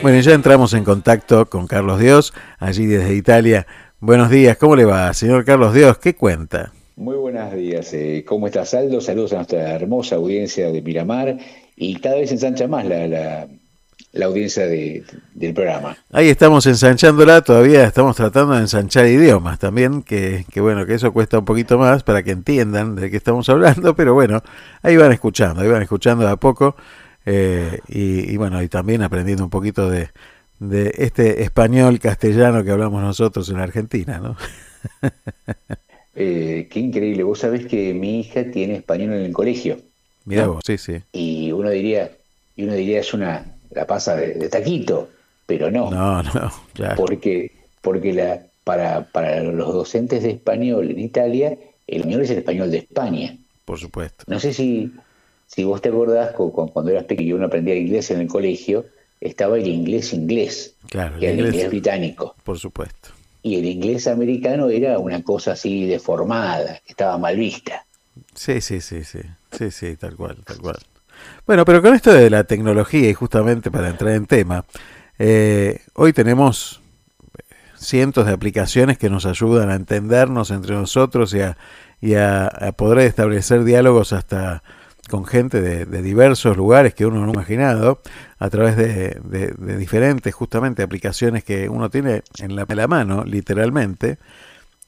Bueno, 0.07 0.21
ya 0.21 0.31
entramos 0.35 0.73
en 0.73 0.85
contacto 0.85 1.47
con 1.47 1.67
Carlos 1.67 1.99
Dios, 1.99 2.33
allí 2.59 2.85
desde 2.85 3.13
Italia. 3.13 3.67
Buenos 3.99 4.29
días, 4.29 4.55
¿cómo 4.55 4.77
le 4.77 4.85
va, 4.85 5.13
señor 5.13 5.43
Carlos 5.43 5.73
Dios? 5.73 5.97
¿Qué 5.97 6.15
cuenta? 6.15 6.71
Muy 6.95 7.17
buenos 7.17 7.51
días. 7.53 7.93
eh, 7.93 8.23
¿Cómo 8.25 8.47
estás, 8.47 8.73
Aldo? 8.73 9.01
Saludos 9.01 9.33
a 9.33 9.35
nuestra 9.35 9.69
hermosa 9.75 10.15
audiencia 10.15 10.71
de 10.71 10.81
Miramar 10.81 11.37
y 11.75 11.99
cada 11.99 12.15
vez 12.15 12.31
ensancha 12.31 12.69
más 12.69 12.85
la, 12.85 13.05
la, 13.05 13.47
la 14.13 14.25
audiencia 14.27 14.65
de- 14.65 15.03
del 15.33 15.53
programa. 15.53 15.97
Ahí 16.13 16.29
estamos 16.29 16.65
ensanchándola, 16.67 17.41
todavía 17.41 17.83
estamos 17.83 18.15
tratando 18.15 18.53
de 18.53 18.61
ensanchar 18.61 19.07
idiomas 19.07 19.59
también, 19.59 20.03
que, 20.03 20.45
que 20.49 20.61
bueno, 20.61 20.85
que 20.85 20.93
eso 20.93 21.11
cuesta 21.11 21.37
un 21.39 21.43
poquito 21.43 21.77
más 21.77 22.03
para 22.03 22.23
que 22.23 22.31
entiendan 22.31 22.95
de 22.95 23.11
qué 23.11 23.17
estamos 23.17 23.49
hablando, 23.49 23.93
pero 23.93 24.13
bueno, 24.13 24.41
ahí 24.83 24.95
van 24.95 25.11
escuchando, 25.11 25.59
ahí 25.61 25.67
van 25.67 25.81
escuchando 25.81 26.23
de 26.25 26.31
a 26.31 26.37
poco, 26.37 26.77
eh, 27.27 27.81
y, 27.87 28.31
y 28.33 28.37
bueno, 28.37 28.63
y 28.63 28.69
también 28.69 29.03
aprendiendo 29.03 29.43
un 29.45 29.51
poquito 29.51 29.89
de, 29.89 30.11
de 30.59 30.93
este 30.97 31.43
español 31.43 31.99
castellano 31.99 32.63
que 32.63 32.71
hablamos 32.71 33.01
nosotros 33.03 33.49
en 33.49 33.57
Argentina, 33.59 34.19
¿no? 34.19 34.37
Eh, 36.13 36.67
qué 36.71 36.79
increíble. 36.79 37.23
Vos 37.23 37.39
sabés 37.39 37.65
que 37.67 37.93
mi 37.93 38.19
hija 38.21 38.49
tiene 38.51 38.77
español 38.77 39.13
en 39.13 39.25
el 39.25 39.33
colegio 39.33 39.77
Mirá 40.25 40.45
¿No? 40.45 40.53
vos, 40.53 40.63
sí, 40.65 40.77
sí. 40.77 41.03
y 41.13 41.51
uno 41.51 41.69
diría, 41.71 42.11
y 42.55 42.63
uno 42.63 42.73
diría 42.73 42.99
es 43.01 43.13
una, 43.13 43.59
la 43.71 43.87
pasa 43.87 44.15
de, 44.15 44.35
de 44.35 44.49
taquito, 44.49 45.09
pero 45.45 45.71
no, 45.71 45.91
No, 45.91 46.23
no, 46.23 46.51
claro. 46.73 46.95
porque, 46.95 47.51
porque 47.81 48.13
la, 48.13 48.47
para, 48.63 49.11
para 49.11 49.41
los 49.43 49.73
docentes 49.73 50.23
de 50.23 50.31
español 50.31 50.91
en 50.91 50.99
Italia, 50.99 51.57
el 51.87 51.97
español 52.01 52.21
es 52.23 52.29
el 52.31 52.37
español 52.39 52.71
de 52.71 52.77
España. 52.79 53.37
Por 53.65 53.79
supuesto. 53.79 54.23
No 54.27 54.39
sé 54.39 54.53
si, 54.53 54.93
si 55.47 55.63
vos 55.63 55.81
te 55.81 55.89
acordás 55.89 56.31
cu- 56.33 56.51
cu- 56.51 56.71
cuando 56.71 56.91
eras 56.91 57.05
pequeño 57.05 57.35
uno 57.35 57.45
aprendía 57.47 57.75
inglés 57.75 58.11
en 58.11 58.19
el 58.21 58.27
colegio, 58.27 58.85
estaba 59.19 59.57
el 59.57 59.67
inglés 59.67 60.13
inglés, 60.13 60.75
Claro, 60.89 61.17
que 61.19 61.29
el 61.29 61.39
inglés- 61.39 61.53
inglés 61.55 61.69
británico. 61.69 62.35
Por 62.43 62.59
supuesto. 62.59 63.09
Y 63.41 63.55
el 63.55 63.65
inglés 63.65 64.07
americano 64.07 64.69
era 64.69 64.99
una 64.99 65.23
cosa 65.23 65.53
así 65.53 65.85
deformada, 65.87 66.79
que 66.85 66.91
estaba 66.91 67.17
mal 67.17 67.35
vista. 67.37 67.85
Sí, 68.35 68.61
sí, 68.61 68.81
sí, 68.81 69.03
sí, 69.03 69.19
sí, 69.51 69.71
sí, 69.71 69.95
tal 69.95 70.15
cual, 70.15 70.37
tal 70.45 70.57
cual. 70.59 70.77
Bueno, 71.47 71.65
pero 71.65 71.81
con 71.81 71.95
esto 71.95 72.13
de 72.13 72.29
la 72.29 72.43
tecnología 72.43 73.09
y 73.09 73.13
justamente 73.13 73.71
para 73.71 73.89
entrar 73.89 74.13
en 74.13 74.25
tema, 74.27 74.65
eh, 75.17 75.79
hoy 75.93 76.13
tenemos 76.13 76.81
cientos 77.75 78.25
de 78.25 78.33
aplicaciones 78.33 78.97
que 78.97 79.09
nos 79.09 79.25
ayudan 79.25 79.69
a 79.69 79.75
entendernos 79.75 80.51
entre 80.51 80.75
nosotros 80.75 81.33
y 81.33 81.41
a, 81.41 81.57
y 82.01 82.15
a- 82.15 82.47
a 82.47 82.71
poder 82.73 82.99
establecer 82.99 83.63
diálogos 83.63 84.13
hasta 84.13 84.61
con 85.07 85.25
gente 85.25 85.61
de, 85.61 86.01
diversos 86.01 86.57
lugares 86.57 86.93
que 86.93 87.05
uno 87.05 87.21
no 87.21 87.27
ha 87.27 87.33
imaginado, 87.33 88.01
a 88.39 88.49
través 88.49 88.75
de, 88.77 89.19
de- 89.23 89.53
de 89.57 89.77
diferentes 89.77 90.33
justamente 90.33 90.83
aplicaciones 90.83 91.43
que 91.43 91.69
uno 91.69 91.89
tiene 91.89 92.23
en 92.39 92.55
la, 92.55 92.65
en 92.67 92.77
la 92.77 92.87
mano, 92.87 93.23
literalmente, 93.23 94.17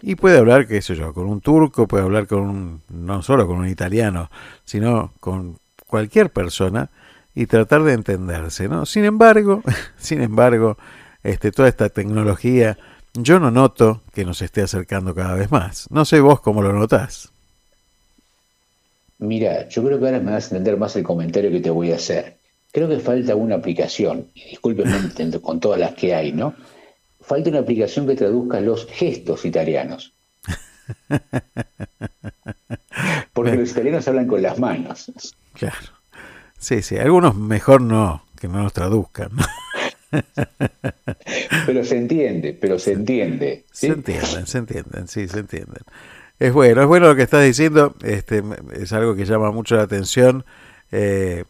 y 0.01 0.15
puede 0.15 0.37
hablar, 0.37 0.67
qué 0.67 0.81
sé 0.81 0.95
yo, 0.95 1.13
con 1.13 1.27
un 1.27 1.41
turco, 1.41 1.87
puede 1.87 2.03
hablar 2.03 2.27
con 2.27 2.39
un, 2.41 2.81
no 2.89 3.21
solo 3.21 3.47
con 3.47 3.57
un 3.57 3.67
italiano, 3.67 4.29
sino 4.63 5.11
con 5.19 5.57
cualquier 5.87 6.29
persona 6.31 6.89
y 7.35 7.47
tratar 7.47 7.83
de 7.83 7.93
entenderse, 7.93 8.69
¿no? 8.69 8.85
Sin 8.85 9.05
embargo, 9.05 9.61
sin 9.97 10.21
embargo, 10.21 10.77
este, 11.23 11.51
toda 11.51 11.67
esta 11.67 11.89
tecnología, 11.89 12.77
yo 13.13 13.39
no 13.39 13.51
noto 13.51 14.01
que 14.13 14.23
nos 14.23 14.41
esté 14.41 14.61
acercando 14.61 15.13
cada 15.15 15.35
vez 15.35 15.51
más. 15.51 15.87
No 15.91 16.05
sé 16.05 16.21
vos 16.21 16.39
cómo 16.41 16.61
lo 16.61 16.71
notás. 16.71 17.31
Mira, 19.19 19.67
yo 19.67 19.83
creo 19.83 19.99
que 19.99 20.05
ahora 20.05 20.19
me 20.19 20.31
vas 20.31 20.45
a 20.45 20.55
entender 20.55 20.77
más 20.77 20.95
el 20.95 21.03
comentario 21.03 21.51
que 21.51 21.59
te 21.59 21.69
voy 21.69 21.91
a 21.91 21.95
hacer. 21.95 22.37
Creo 22.71 22.87
que 22.87 22.99
falta 22.99 23.35
una 23.35 23.55
aplicación, 23.55 24.27
y 24.33 24.51
discúlpenme 24.51 25.39
con 25.41 25.59
todas 25.59 25.79
las 25.79 25.93
que 25.93 26.15
hay, 26.15 26.31
¿no? 26.31 26.55
Falta 27.19 27.49
una 27.49 27.59
aplicación 27.59 28.07
que 28.07 28.15
traduzca 28.15 28.61
los 28.61 28.87
gestos 28.87 29.45
italianos. 29.45 30.13
Porque 33.33 33.55
los 33.55 33.71
italianos 33.71 34.07
hablan 34.07 34.27
con 34.27 34.41
las 34.41 34.57
manos. 34.57 35.11
Claro. 35.53 35.75
Sí, 36.57 36.81
sí, 36.81 36.97
algunos 36.97 37.35
mejor 37.35 37.81
no, 37.81 38.23
que 38.39 38.47
no 38.47 38.63
nos 38.63 38.73
traduzcan. 38.73 39.31
Pero 41.65 41.83
se 41.83 41.97
entiende, 41.97 42.57
pero 42.59 42.79
se 42.79 42.93
entiende. 42.93 43.65
¿sí? 43.71 43.87
Se 43.87 43.93
entienden, 43.93 44.47
se 44.47 44.57
entienden, 44.57 45.07
sí, 45.07 45.27
se 45.27 45.39
entienden. 45.39 45.83
Es 46.39 46.53
bueno, 46.53 46.81
es 46.81 46.87
bueno 46.87 47.07
lo 47.07 47.15
que 47.15 47.23
estás 47.23 47.43
diciendo, 47.43 47.95
este, 48.01 48.43
es 48.73 48.93
algo 48.93 49.15
que 49.15 49.25
llama 49.25 49.51
mucho 49.51 49.75
la 49.75 49.83
atención. 49.83 50.45
Eh, 50.91 51.43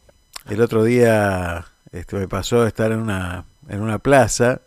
el 0.50 0.62
otro 0.62 0.84
día 0.84 1.66
este, 1.92 2.16
me 2.16 2.28
pasó 2.28 2.66
estar 2.66 2.92
en 2.92 3.00
una, 3.00 3.46
en 3.68 3.82
una 3.82 4.00
plaza 4.00 4.62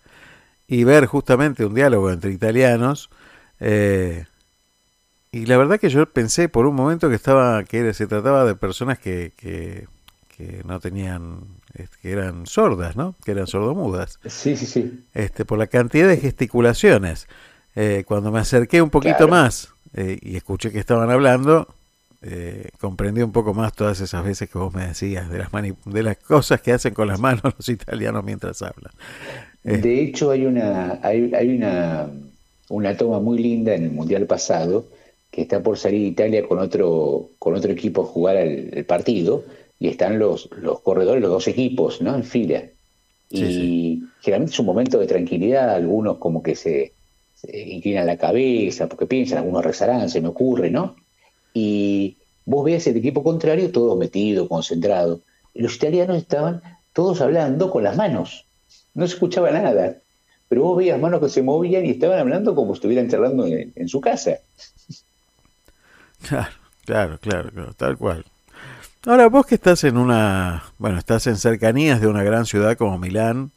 y 0.68 0.84
ver 0.84 1.06
justamente 1.06 1.64
un 1.64 1.74
diálogo 1.74 2.10
entre 2.10 2.30
italianos. 2.30 3.10
eh, 3.60 4.26
y 5.34 5.46
la 5.46 5.56
verdad 5.56 5.80
que 5.80 5.88
yo 5.88 6.04
pensé 6.06 6.50
por 6.50 6.66
un 6.66 6.74
momento 6.74 7.08
que 7.08 7.14
estaba 7.14 7.64
que 7.64 7.78
era- 7.78 7.94
se 7.94 8.06
trataba 8.06 8.44
de 8.44 8.54
personas 8.54 8.98
que, 8.98 9.32
que, 9.36 9.86
que 10.36 10.62
no 10.66 10.78
tenían, 10.78 11.40
este, 11.72 11.96
que 12.02 12.12
eran 12.12 12.44
sordas, 12.46 12.96
¿no? 12.96 13.14
Que 13.24 13.30
eran 13.32 13.46
sordomudas 13.46 14.18
Sí, 14.26 14.56
sí, 14.58 14.66
sí. 14.66 15.04
este, 15.14 15.46
por 15.46 15.58
la 15.58 15.68
cantidad 15.68 16.06
de 16.06 16.18
gesticulaciones. 16.18 17.28
Eh, 17.74 18.04
cuando 18.06 18.30
me 18.30 18.40
acerqué 18.40 18.82
un 18.82 18.90
poquito 18.90 19.16
Claro. 19.26 19.32
más 19.32 19.70
eh, 19.94 20.18
y 20.22 20.36
escuché 20.36 20.72
que 20.72 20.78
estaban 20.78 21.10
hablando, 21.10 21.68
eh, 22.22 22.70
comprendí 22.80 23.22
un 23.22 23.32
poco 23.32 23.54
más 23.54 23.72
todas 23.74 24.00
esas 24.00 24.24
veces 24.24 24.50
que 24.50 24.58
vos 24.58 24.74
me 24.74 24.86
decías 24.88 25.30
de 25.30 25.38
las, 25.38 25.52
mani- 25.52 25.76
de 25.86 26.02
las 26.02 26.18
cosas 26.18 26.60
que 26.62 26.72
hacen 26.72 26.94
con 26.94 27.08
las 27.08 27.20
manos 27.20 27.42
los 27.58 27.68
italianos 27.68 28.24
mientras 28.24 28.62
hablan. 28.62 28.92
Eh, 29.64 29.84
De 29.84 30.02
hecho, 30.02 30.30
hay 30.30 30.44
una, 30.46 31.00
hay, 31.02 31.32
hay 31.34 31.48
una, 31.56 32.10
una 32.68 32.96
toma 32.96 33.20
muy 33.20 33.38
linda 33.38 33.74
en 33.74 33.84
el 33.84 33.90
Mundial 33.92 34.26
pasado, 34.26 34.90
que 35.30 35.42
está 35.42 35.62
por 35.62 35.78
salir 35.78 36.02
Italia 36.06 36.46
con 36.46 36.58
otro, 36.58 37.30
con 37.38 37.54
otro 37.54 37.72
equipo 37.72 38.02
a 38.02 38.06
jugar 38.06 38.36
el, 38.36 38.70
el 38.76 38.84
partido, 38.86 39.44
y 39.78 39.88
están 39.88 40.18
los, 40.18 40.50
los 40.58 40.80
corredores, 40.82 41.22
los 41.22 41.30
dos 41.30 41.48
equipos, 41.48 42.02
¿no? 42.02 42.14
En 42.14 42.24
fila. 42.24 42.64
Y 43.30 43.40
Sí, 43.40 44.12
generalmente 44.20 44.52
es 44.54 44.60
un 44.60 44.66
momento 44.66 44.98
de 44.98 45.06
tranquilidad, 45.06 45.70
algunos 45.70 46.18
como 46.18 46.42
que 46.42 46.56
se 46.56 46.94
inclinan 47.50 48.06
la 48.06 48.16
cabeza, 48.16 48.88
porque 48.88 49.06
piensan, 49.06 49.38
algunos 49.38 49.64
rezarán, 49.64 50.08
se 50.08 50.20
me 50.20 50.28
ocurre, 50.28 50.70
¿no? 50.70 50.96
Y 51.54 52.16
vos 52.44 52.64
veías 52.64 52.86
el 52.86 52.96
equipo 52.96 53.22
contrario 53.22 53.72
todo 53.72 53.96
metido, 53.96 54.48
concentrado. 54.48 55.20
Los 55.54 55.76
italianos 55.76 56.16
estaban 56.16 56.62
todos 56.92 57.20
hablando 57.20 57.70
con 57.70 57.82
las 57.82 57.96
manos. 57.96 58.46
No 58.94 59.06
se 59.06 59.14
escuchaba 59.14 59.50
nada. 59.50 59.96
Pero 60.48 60.62
vos 60.62 60.76
veías 60.76 61.00
manos 61.00 61.20
que 61.20 61.28
se 61.28 61.42
movían 61.42 61.86
y 61.86 61.90
estaban 61.90 62.18
hablando 62.18 62.54
como 62.54 62.74
si 62.74 62.78
estuvieran 62.78 63.08
charlando 63.08 63.46
en, 63.46 63.72
en 63.74 63.88
su 63.88 64.00
casa. 64.00 64.38
Claro, 66.28 66.52
claro, 66.84 67.18
claro, 67.18 67.50
claro, 67.50 67.74
tal 67.74 67.96
cual. 67.96 68.24
Ahora, 69.04 69.28
vos 69.28 69.46
que 69.46 69.56
estás 69.56 69.82
en 69.82 69.96
una, 69.96 70.62
bueno, 70.78 70.98
estás 70.98 71.26
en 71.26 71.36
cercanías 71.36 72.00
de 72.00 72.06
una 72.06 72.22
gran 72.22 72.46
ciudad 72.46 72.76
como 72.76 72.98
Milán, 72.98 73.50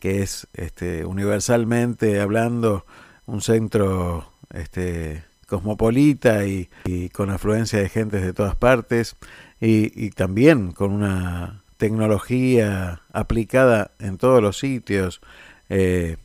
que 0.00 0.22
es 0.22 0.48
este, 0.54 1.04
universalmente 1.04 2.20
hablando 2.20 2.84
un 3.28 3.40
centro 3.40 4.32
este, 4.52 5.22
cosmopolita 5.46 6.44
y, 6.44 6.68
y 6.84 7.10
con 7.10 7.30
afluencia 7.30 7.78
de 7.78 7.88
gentes 7.88 8.22
de 8.22 8.32
todas 8.32 8.56
partes, 8.56 9.14
y, 9.60 9.92
y 9.94 10.10
también 10.10 10.72
con 10.72 10.92
una 10.92 11.62
tecnología 11.76 13.02
aplicada 13.12 13.92
en 14.00 14.18
todos 14.18 14.42
los 14.42 14.58
sitios. 14.58 15.20
Eh, 15.68 16.16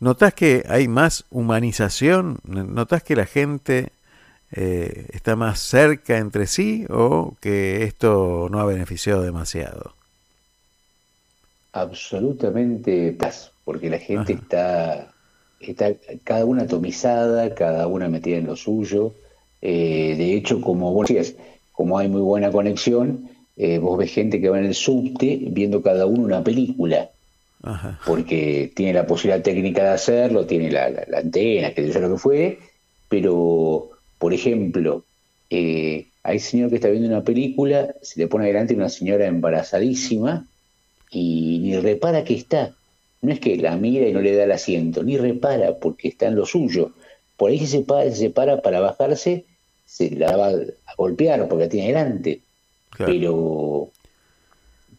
¿Notás 0.00 0.34
que 0.34 0.64
hay 0.68 0.88
más 0.88 1.24
humanización? 1.30 2.38
¿Notás 2.44 3.02
que 3.02 3.14
la 3.14 3.26
gente 3.26 3.92
eh, 4.52 5.06
está 5.12 5.36
más 5.36 5.60
cerca 5.60 6.18
entre 6.18 6.46
sí 6.46 6.86
o 6.88 7.36
que 7.40 7.84
esto 7.84 8.48
no 8.50 8.60
ha 8.60 8.64
beneficiado 8.64 9.22
demasiado? 9.22 9.94
Absolutamente 11.72 13.12
paz, 13.12 13.52
porque 13.64 13.90
la 13.90 13.98
gente 13.98 14.32
está, 14.32 15.09
está 15.60 15.92
cada 16.24 16.44
una 16.44 16.62
atomizada, 16.64 17.54
cada 17.54 17.86
una 17.86 18.08
metida 18.08 18.38
en 18.38 18.46
lo 18.46 18.56
suyo. 18.56 19.12
Eh, 19.62 20.14
de 20.16 20.34
hecho, 20.34 20.60
como 20.60 20.92
vos 20.92 21.08
decías, 21.08 21.34
como 21.72 21.98
hay 21.98 22.08
muy 22.08 22.22
buena 22.22 22.50
conexión, 22.50 23.28
eh, 23.56 23.78
vos 23.78 23.98
ves 23.98 24.12
gente 24.12 24.40
que 24.40 24.48
va 24.48 24.58
en 24.58 24.66
el 24.66 24.74
subte 24.74 25.38
viendo 25.50 25.82
cada 25.82 26.06
uno 26.06 26.24
una 26.24 26.42
película, 26.44 27.10
Ajá. 27.62 27.98
porque 28.06 28.72
tiene 28.74 28.94
la 28.94 29.06
posibilidad 29.06 29.42
técnica 29.42 29.82
de 29.82 29.90
hacerlo, 29.90 30.46
tiene 30.46 30.70
la, 30.70 30.88
la- 30.90 31.04
la 31.08 31.18
antena, 31.18 31.72
que 31.74 31.86
yo 31.90 32.00
lo 32.00 32.12
que 32.12 32.18
fue, 32.18 32.58
pero, 33.08 33.90
por 34.18 34.32
ejemplo, 34.32 35.04
eh, 35.50 36.06
hay 36.22 36.38
señor 36.38 36.70
que 36.70 36.76
está 36.76 36.88
viendo 36.88 37.08
una 37.08 37.24
película, 37.24 37.94
se 38.02 38.20
le 38.20 38.28
pone 38.28 38.44
adelante 38.44 38.74
una 38.74 38.88
señora 38.88 39.26
embarazadísima 39.26 40.46
y 41.10 41.58
ni 41.62 41.76
repara 41.76 42.24
que 42.24 42.34
está. 42.34 42.74
No 43.22 43.32
es 43.32 43.40
que 43.40 43.56
la 43.56 43.76
mira 43.76 44.08
y 44.08 44.12
no 44.12 44.20
le 44.20 44.34
da 44.34 44.44
el 44.44 44.52
asiento, 44.52 45.02
ni 45.02 45.16
repara 45.16 45.78
porque 45.78 46.08
está 46.08 46.26
en 46.26 46.36
lo 46.36 46.46
suyo. 46.46 46.92
Por 47.36 47.50
ahí 47.50 47.58
se 47.58 47.66
separa, 47.66 48.04
se 48.10 48.16
separa 48.16 48.62
para 48.62 48.80
bajarse, 48.80 49.44
se 49.84 50.10
la 50.10 50.36
va 50.36 50.48
a 50.48 50.94
golpear 50.96 51.46
porque 51.48 51.64
la 51.64 51.70
tiene 51.70 51.88
delante. 51.88 52.40
Claro. 52.90 53.12
Pero, 53.12 53.88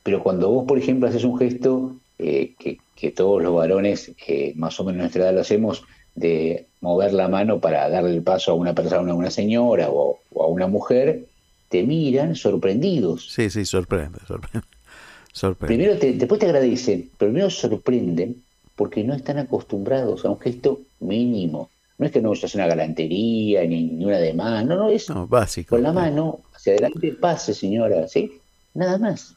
pero 0.04 0.24
cuando 0.24 0.50
vos, 0.50 0.66
por 0.68 0.78
ejemplo, 0.78 1.08
haces 1.08 1.24
un 1.24 1.38
gesto 1.38 1.96
eh, 2.20 2.54
que, 2.60 2.78
que 2.96 3.12
todos 3.12 3.42
los 3.42 3.56
varones, 3.56 4.12
eh, 4.28 4.54
más 4.56 4.80
o 4.80 4.84
menos 4.84 4.98
de 4.98 5.02
nuestra 5.02 5.24
edad, 5.24 5.34
lo 5.34 5.42
hacemos 5.42 5.84
de 6.14 6.68
mover 6.82 7.14
la 7.14 7.28
mano 7.28 7.60
para 7.60 7.90
darle 7.90 8.12
el 8.12 8.22
paso 8.22 8.52
a 8.52 8.56
una 8.56 8.76
persona, 8.76 9.12
a 9.12 9.16
una 9.16 9.32
señora 9.32 9.90
o, 9.90 10.20
a 10.40 10.46
una 10.46 10.68
mujer, 10.68 11.26
te 11.70 11.84
miran 11.84 12.36
sorprendidos. 12.36 13.32
Sí, 13.32 13.50
sí, 13.50 13.66
sorprende, 13.66 14.20
sorprende. 14.28 14.68
Primero 15.60 15.98
te, 15.98 16.14
después 16.14 16.40
te 16.40 16.46
agradecen, 16.46 17.10
pero 17.18 17.32
primero 17.32 17.50
sorprenden 17.50 18.44
porque 18.76 19.04
no 19.04 19.14
están 19.14 19.38
acostumbrados 19.38 20.26
a 20.26 20.30
un 20.30 20.40
gesto 20.40 20.82
mínimo. 21.00 21.70
No 21.98 22.08
es 22.08 22.12
que 22.12 22.22
no 22.22 22.34
es 22.34 22.56
una 22.56 22.66
galantería 22.66 23.64
ni, 23.64 23.84
ni 23.84 24.06
una 24.06 24.18
demás, 24.18 24.66
no, 24.66 24.76
no, 24.76 24.90
es 24.90 25.08
básico. 25.30 25.76
Con 25.76 25.84
la 25.84 25.94
mano 25.94 26.40
hacia 26.54 26.74
adelante, 26.74 27.12
pase 27.14 27.54
señora, 27.54 28.08
¿sí? 28.08 28.32
Nada 28.74 28.98
más. 28.98 29.36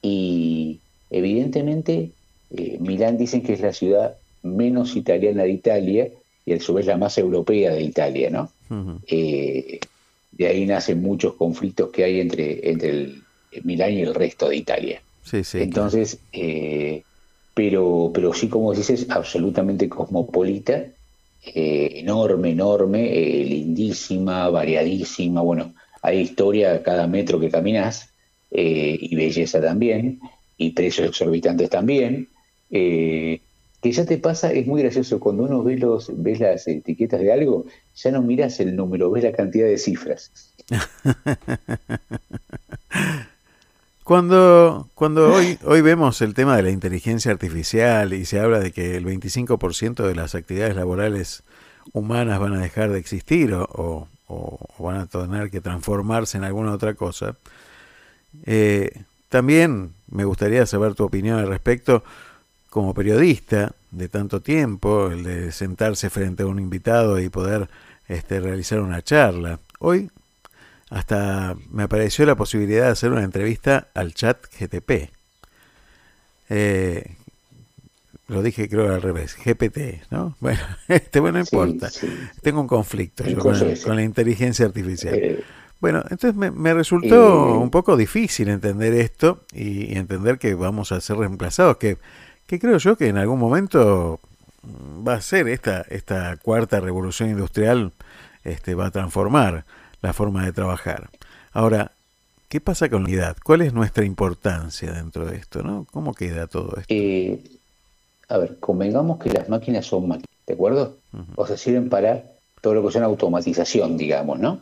Y 0.00 0.78
evidentemente 1.10 2.12
eh, 2.50 2.76
Milán 2.80 3.18
dicen 3.18 3.42
que 3.42 3.54
es 3.54 3.60
la 3.60 3.72
ciudad 3.72 4.16
menos 4.42 4.96
italiana 4.96 5.42
de 5.42 5.50
Italia 5.50 6.08
y 6.44 6.52
a 6.52 6.60
su 6.60 6.74
vez 6.74 6.86
la 6.86 6.96
más 6.96 7.18
europea 7.18 7.72
de 7.72 7.82
Italia, 7.82 8.30
¿no? 8.30 8.52
Eh, 9.06 9.80
de 10.32 10.46
ahí 10.46 10.64
nacen 10.64 11.02
muchos 11.02 11.34
conflictos 11.34 11.90
que 11.90 12.04
hay 12.04 12.20
entre, 12.20 12.70
entre 12.70 12.88
el, 12.88 13.22
Milán 13.64 13.92
y 13.92 14.02
el 14.02 14.14
resto 14.14 14.48
de 14.48 14.56
Italia. 14.56 15.02
Sí, 15.24 15.44
sí, 15.44 15.60
Entonces, 15.60 16.18
eh, 16.32 17.02
pero, 17.54 18.10
pero 18.12 18.32
sí, 18.32 18.48
como 18.48 18.74
dices, 18.74 19.06
absolutamente 19.10 19.88
cosmopolita, 19.88 20.86
enorme, 21.44 22.50
enorme, 22.50 23.10
lindísima, 23.44 24.48
variadísima. 24.48 25.42
Bueno, 25.42 25.74
hay 26.00 26.20
historia 26.20 26.74
a 26.74 26.82
cada 26.82 27.06
metro 27.06 27.40
que 27.40 27.50
caminas 27.50 28.08
y 28.50 29.14
belleza 29.14 29.60
también, 29.60 30.20
y 30.56 30.70
precios 30.70 31.08
exorbitantes 31.08 31.70
también. 31.70 32.28
Eh, 32.70 33.40
que 33.82 33.92
ya 33.92 34.06
te 34.06 34.16
pasa, 34.16 34.52
es 34.52 34.66
muy 34.66 34.80
gracioso, 34.80 35.18
cuando 35.18 35.42
uno 35.42 35.62
ve, 35.62 35.76
los, 35.76 36.10
ves 36.22 36.40
las 36.40 36.68
etiquetas 36.68 37.20
de 37.20 37.32
algo, 37.32 37.66
ya 37.96 38.12
no 38.12 38.22
miras 38.22 38.60
el 38.60 38.76
número, 38.76 39.10
ves 39.10 39.24
la 39.24 39.32
cantidad 39.32 39.66
de 39.66 39.76
cifras. 39.76 40.30
Cuando, 44.12 44.90
cuando 44.94 45.32
hoy, 45.32 45.58
hoy 45.64 45.80
vemos 45.80 46.20
el 46.20 46.34
tema 46.34 46.54
de 46.54 46.62
la 46.62 46.68
inteligencia 46.68 47.32
artificial 47.32 48.12
y 48.12 48.26
se 48.26 48.40
habla 48.40 48.58
de 48.58 48.70
que 48.70 48.94
el 48.98 49.06
25% 49.06 50.06
de 50.06 50.14
las 50.14 50.34
actividades 50.34 50.76
laborales 50.76 51.44
humanas 51.94 52.38
van 52.38 52.52
a 52.52 52.60
dejar 52.60 52.90
de 52.90 52.98
existir 52.98 53.54
o, 53.54 54.08
van 54.78 54.96
a 54.98 55.06
tener 55.06 55.50
que 55.50 55.62
transformarse 55.62 56.36
en 56.36 56.44
alguna 56.44 56.72
otra 56.72 56.92
cosa, 56.92 57.36
eh, 58.44 59.00
también 59.30 59.94
me 60.10 60.26
gustaría 60.26 60.66
saber 60.66 60.94
tu 60.94 61.04
opinión 61.04 61.38
al 61.38 61.48
respecto 61.48 62.04
como 62.68 62.92
periodista 62.92 63.72
de 63.92 64.10
tanto 64.10 64.42
tiempo, 64.42 65.06
el 65.10 65.22
de 65.22 65.52
sentarse 65.52 66.10
frente 66.10 66.42
a 66.42 66.48
un 66.48 66.58
invitado 66.58 67.18
y 67.18 67.30
poder 67.30 67.70
este, 68.08 68.40
realizar 68.40 68.80
una 68.80 69.00
charla. 69.00 69.58
Hoy 69.78 70.10
hasta 70.92 71.56
me 71.70 71.84
apareció 71.84 72.26
la 72.26 72.36
posibilidad 72.36 72.86
de 72.86 72.90
hacer 72.90 73.10
una 73.12 73.24
entrevista 73.24 73.88
al 73.94 74.14
chat 74.14 74.38
GTP. 74.58 75.10
Eh, 76.48 77.16
lo 78.28 78.42
dije 78.42 78.68
creo 78.68 78.94
al 78.94 79.02
revés, 79.02 79.36
GPT, 79.36 80.10
¿no? 80.10 80.36
Bueno, 80.40 80.60
este, 80.88 81.20
bueno, 81.20 81.38
no 81.38 81.44
importa. 81.44 81.90
Tengo 82.42 82.60
un 82.60 82.68
conflicto 82.68 83.24
con, 83.38 83.96
la 83.96 84.02
inteligencia 84.02 84.66
artificial. 84.66 85.14
Eh, 85.14 85.44
bueno, 85.80 86.04
entonces 86.10 86.34
me, 86.36 86.74
resultó 86.74 87.58
un 87.58 87.70
poco 87.70 87.96
difícil 87.96 88.48
entender 88.48 88.94
esto 88.94 89.40
y, 89.52 89.92
y, 89.92 89.96
entender 89.96 90.38
que 90.38 90.54
vamos 90.54 90.92
a 90.92 91.00
ser 91.00 91.16
reemplazados, 91.16 91.76
que 91.78 91.98
que 92.52 92.58
creo 92.58 92.76
yo 92.76 92.96
que 92.96 93.08
en 93.08 93.16
algún 93.16 93.38
momento 93.38 94.20
va 94.62 95.14
a 95.14 95.22
ser 95.22 95.48
esta, 95.48 95.86
esta 95.88 96.36
cuarta 96.36 96.80
revolución 96.80 97.30
industrial, 97.30 97.92
este, 98.44 98.74
va 98.74 98.86
a 98.86 98.90
transformar 98.90 99.64
la 100.02 100.12
forma 100.12 100.44
de 100.44 100.52
trabajar. 100.52 101.08
Ahora, 101.52 101.92
¿qué 102.48 102.60
pasa 102.60 102.88
con 102.88 103.02
la 103.02 103.08
unidad? 103.08 103.36
¿Cuál 103.42 103.62
es 103.62 103.72
nuestra 103.72 104.04
importancia 104.04 104.92
dentro 104.92 105.26
de 105.26 105.36
esto? 105.36 105.62
¿no? 105.62 105.86
¿Cómo 105.90 106.14
queda 106.14 106.46
todo 106.46 106.76
esto? 106.76 106.86
Eh, 106.88 107.40
a 108.28 108.38
ver, 108.38 108.58
convengamos 108.58 109.18
que 109.18 109.30
las 109.30 109.48
máquinas 109.48 109.86
son 109.86 110.08
máquinas, 110.08 110.28
¿de 110.46 110.54
acuerdo? 110.54 110.96
O 111.36 111.46
sea, 111.46 111.56
sirven 111.56 111.88
para 111.88 112.22
todo 112.60 112.74
lo 112.74 112.82
que 112.82 112.88
es 112.88 112.96
una 112.96 113.06
automatización, 113.06 113.96
digamos, 113.96 114.38
¿no? 114.38 114.60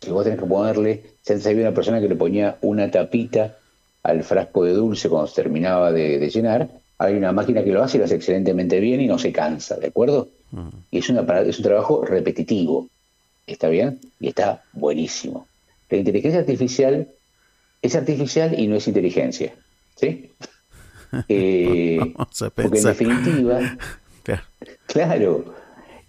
Si 0.00 0.10
vos 0.10 0.24
tenés 0.24 0.40
que 0.40 0.46
ponerle, 0.46 1.02
antes 1.28 1.46
había 1.46 1.62
una 1.62 1.74
persona 1.74 2.00
que 2.00 2.08
le 2.08 2.16
ponía 2.16 2.58
una 2.62 2.90
tapita 2.90 3.56
al 4.02 4.24
frasco 4.24 4.64
de 4.64 4.72
dulce 4.72 5.08
cuando 5.08 5.28
se 5.28 5.42
terminaba 5.42 5.92
de 5.92 6.28
llenar, 6.28 6.68
hay 7.02 7.14
una 7.16 7.32
máquina 7.32 7.64
que 7.64 7.72
lo 7.72 7.82
hace 7.82 7.96
y 7.96 7.98
lo 7.98 8.04
hace 8.04 8.14
excelentemente 8.14 8.78
bien 8.78 9.00
y 9.00 9.06
no 9.06 9.18
se 9.18 9.32
cansa, 9.32 9.76
¿de 9.76 9.88
acuerdo? 9.88 10.28
Y 10.90 10.98
es, 10.98 11.08
una, 11.08 11.22
es 11.40 11.58
un 11.58 11.64
trabajo 11.64 12.04
repetitivo, 12.04 12.88
¿está 13.46 13.68
bien? 13.68 14.00
Y 14.20 14.28
está 14.28 14.64
buenísimo. 14.72 15.46
La 15.90 15.98
inteligencia 15.98 16.40
artificial 16.40 17.08
es 17.82 17.96
artificial 17.96 18.58
y 18.58 18.66
no 18.66 18.76
es 18.76 18.88
inteligencia, 18.88 19.54
¿sí? 19.96 20.30
Eh, 21.28 22.14
porque 22.54 22.78
en 22.78 22.84
definitiva, 22.84 23.76
claro, 24.86 25.44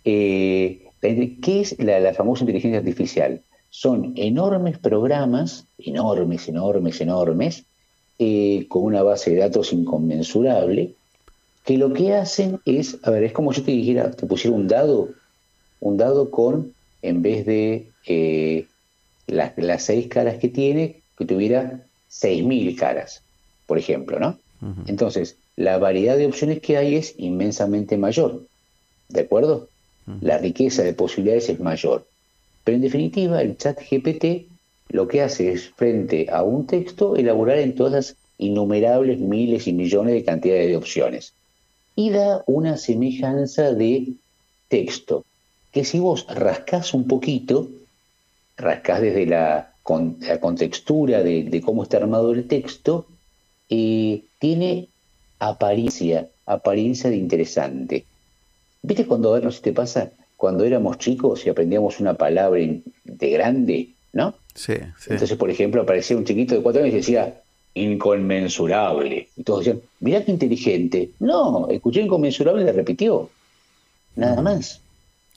eh, 0.06 0.88
¿qué 1.02 1.60
es 1.60 1.78
la, 1.78 2.00
la 2.00 2.14
famosa 2.14 2.44
inteligencia 2.44 2.80
artificial? 2.80 3.42
Son 3.70 4.14
enormes 4.16 4.78
programas, 4.78 5.66
enormes, 5.78 6.48
enormes, 6.48 7.02
enormes, 7.02 7.66
eh, 8.20 8.68
con 8.70 8.84
una 8.84 9.04
base 9.04 9.32
de 9.32 9.38
datos 9.38 9.74
inconmensurable, 9.74 10.94
que 11.66 11.78
lo 11.78 11.92
que 11.92 12.14
hacen 12.14 12.62
es, 12.64 13.00
a 13.04 13.10
ver, 13.10 13.24
es 13.24 13.34
como 13.34 13.52
yo 13.52 13.64
te 13.64 13.72
dijera, 13.72 14.12
te 14.12 14.26
pusiera 14.28 14.56
un 14.56 14.68
dado, 14.68 15.10
un 15.80 15.98
dado 15.98 16.30
con, 16.30 16.74
en 17.04 17.22
vez 17.22 17.46
de 17.46 17.92
eh, 18.08 18.66
las, 19.28 19.84
seis 19.84 20.08
caras 20.08 20.38
que 20.40 20.50
tiene, 20.50 21.02
que 21.18 21.26
tuviera 21.26 21.84
seis 22.08 22.44
mil 22.44 22.76
caras, 22.76 23.22
por 23.68 23.78
ejemplo, 23.78 24.20
¿no? 24.20 24.40
Entonces, 24.88 25.36
la 25.58 25.78
variedad 25.78 26.16
de 26.16 26.26
opciones 26.26 26.62
que 26.62 26.78
hay 26.78 26.96
es 26.96 27.16
inmensamente 27.18 27.98
mayor, 27.98 28.44
¿de 29.10 29.22
acuerdo? 29.22 29.68
La 30.22 30.38
riqueza 30.38 30.84
de 30.84 30.94
posibilidades 30.94 31.50
es 31.50 31.60
mayor. 31.60 32.08
Pero 32.64 32.78
en 32.78 32.82
definitiva, 32.82 33.42
el 33.42 33.58
chat 33.58 33.78
GPT 33.78 34.48
lo 34.94 35.08
que 35.08 35.22
hace 35.22 35.52
es, 35.52 35.70
frente 35.70 36.28
a 36.32 36.44
un 36.44 36.68
texto, 36.68 37.16
elaborar 37.16 37.58
en 37.58 37.76
todas 37.76 38.16
innumerables 38.38 39.20
miles 39.20 39.68
y 39.68 39.74
millones 39.74 40.14
de 40.14 40.24
cantidades 40.24 40.68
de 40.68 40.78
opciones. 40.78 41.34
Y 41.96 42.12
da 42.12 42.44
una 42.46 42.78
semejanza 42.78 43.74
de 43.74 44.14
texto, 44.68 45.26
que 45.74 45.84
si 45.84 46.00
vos 46.00 46.28
rascás 46.30 46.94
un 46.94 47.08
poquito, 47.08 47.68
rascás 48.56 49.02
desde 49.02 49.26
la, 49.26 49.74
contextura 49.84 51.24
de, 51.24 51.62
cómo 51.66 51.84
está 51.84 51.98
armado 51.98 52.32
el 52.32 52.48
texto, 52.48 53.08
eh, 53.70 54.22
tiene 54.40 54.88
apariencia, 55.40 56.30
apariencia 56.46 57.10
de 57.10 57.18
interesante. 57.18 58.06
¿Viste 58.82 59.06
cuando, 59.06 59.32
a 59.32 59.36
ver, 59.36 59.44
no 59.44 59.52
sé 59.52 59.58
si 59.58 59.64
te 59.64 59.74
pasa, 59.74 60.12
cuando 60.38 60.64
éramos 60.64 61.00
chicos 61.00 61.46
y 61.46 61.50
aprendíamos 61.50 62.00
una 62.00 62.14
palabra 62.14 62.62
de 63.04 63.30
grande, 63.32 63.90
¿no? 64.14 64.36
Sí, 64.54 64.74
Entonces, 65.08 65.38
por 65.38 65.50
ejemplo, 65.50 65.82
aparecía 65.82 66.16
un 66.16 66.26
chiquito 66.26 66.54
de 66.54 66.62
cuatro 66.62 66.84
años 66.84 66.94
y 66.94 66.98
decía 66.98 67.42
inconmensurable. 67.74 69.30
Y 69.36 69.44
todos 69.44 69.66
decían, 69.66 69.82
mirá 70.00 70.24
qué 70.24 70.32
inteligente. 70.32 71.10
No, 71.20 71.68
escuché 71.70 72.02
inconmensurable 72.02 72.62
y 72.62 72.66
le 72.66 72.74
repitió. 72.74 73.30
Nada 74.16 74.42
más. 74.42 74.83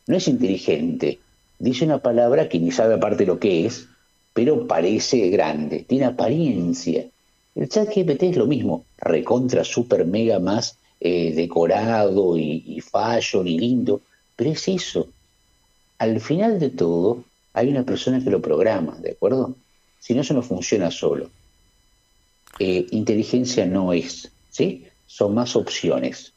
No 0.07 0.17
es 0.17 0.29
inteligente. 0.29 1.19
Dice 1.59 1.85
una 1.85 1.99
palabra 1.99 2.49
que 2.49 2.59
ni 2.59 2.71
sabe 2.71 2.95
aparte 2.95 3.27
lo 3.27 3.39
que 3.39 3.67
es, 3.67 3.87
pero 4.33 4.67
parece 4.67 5.29
grande, 5.31 5.85
tiene 5.89 6.05
apariencia. 6.05 7.07
El 7.55 7.69
chat 7.69 7.89
GPT 7.89 8.25
es 8.25 8.37
lo 8.37 8.47
mismo, 8.47 8.85
recontra, 8.99 9.65
super, 9.65 10.05
mega 10.05 10.39
más 10.39 10.77
eh, 11.01 11.33
decorado 11.35 12.37
y, 12.37 12.63
y 12.67 12.81
fashion 12.81 13.49
y 13.49 13.59
lindo, 13.59 14.03
pero 14.37 14.51
es 14.51 14.69
eso. 14.69 15.09
Al 15.99 16.21
final 16.21 16.61
de 16.61 16.69
todo, 16.69 17.25
hay 17.55 17.69
una 17.69 17.85
persona 17.85 18.23
que 18.23 18.31
lo 18.31 18.43
programa, 18.43 18.97
¿de 19.01 19.13
acuerdo? 19.13 19.57
Si 19.99 20.15
no, 20.15 20.21
eso 20.21 20.35
no 20.35 20.43
funciona 20.43 20.91
solo. 20.91 21.31
Eh, 22.59 22.87
inteligencia 22.91 23.67
no 23.67 23.93
es, 23.93 24.31
¿sí? 24.51 24.87
Son 25.07 25.35
más 25.35 25.57
opciones. 25.57 26.33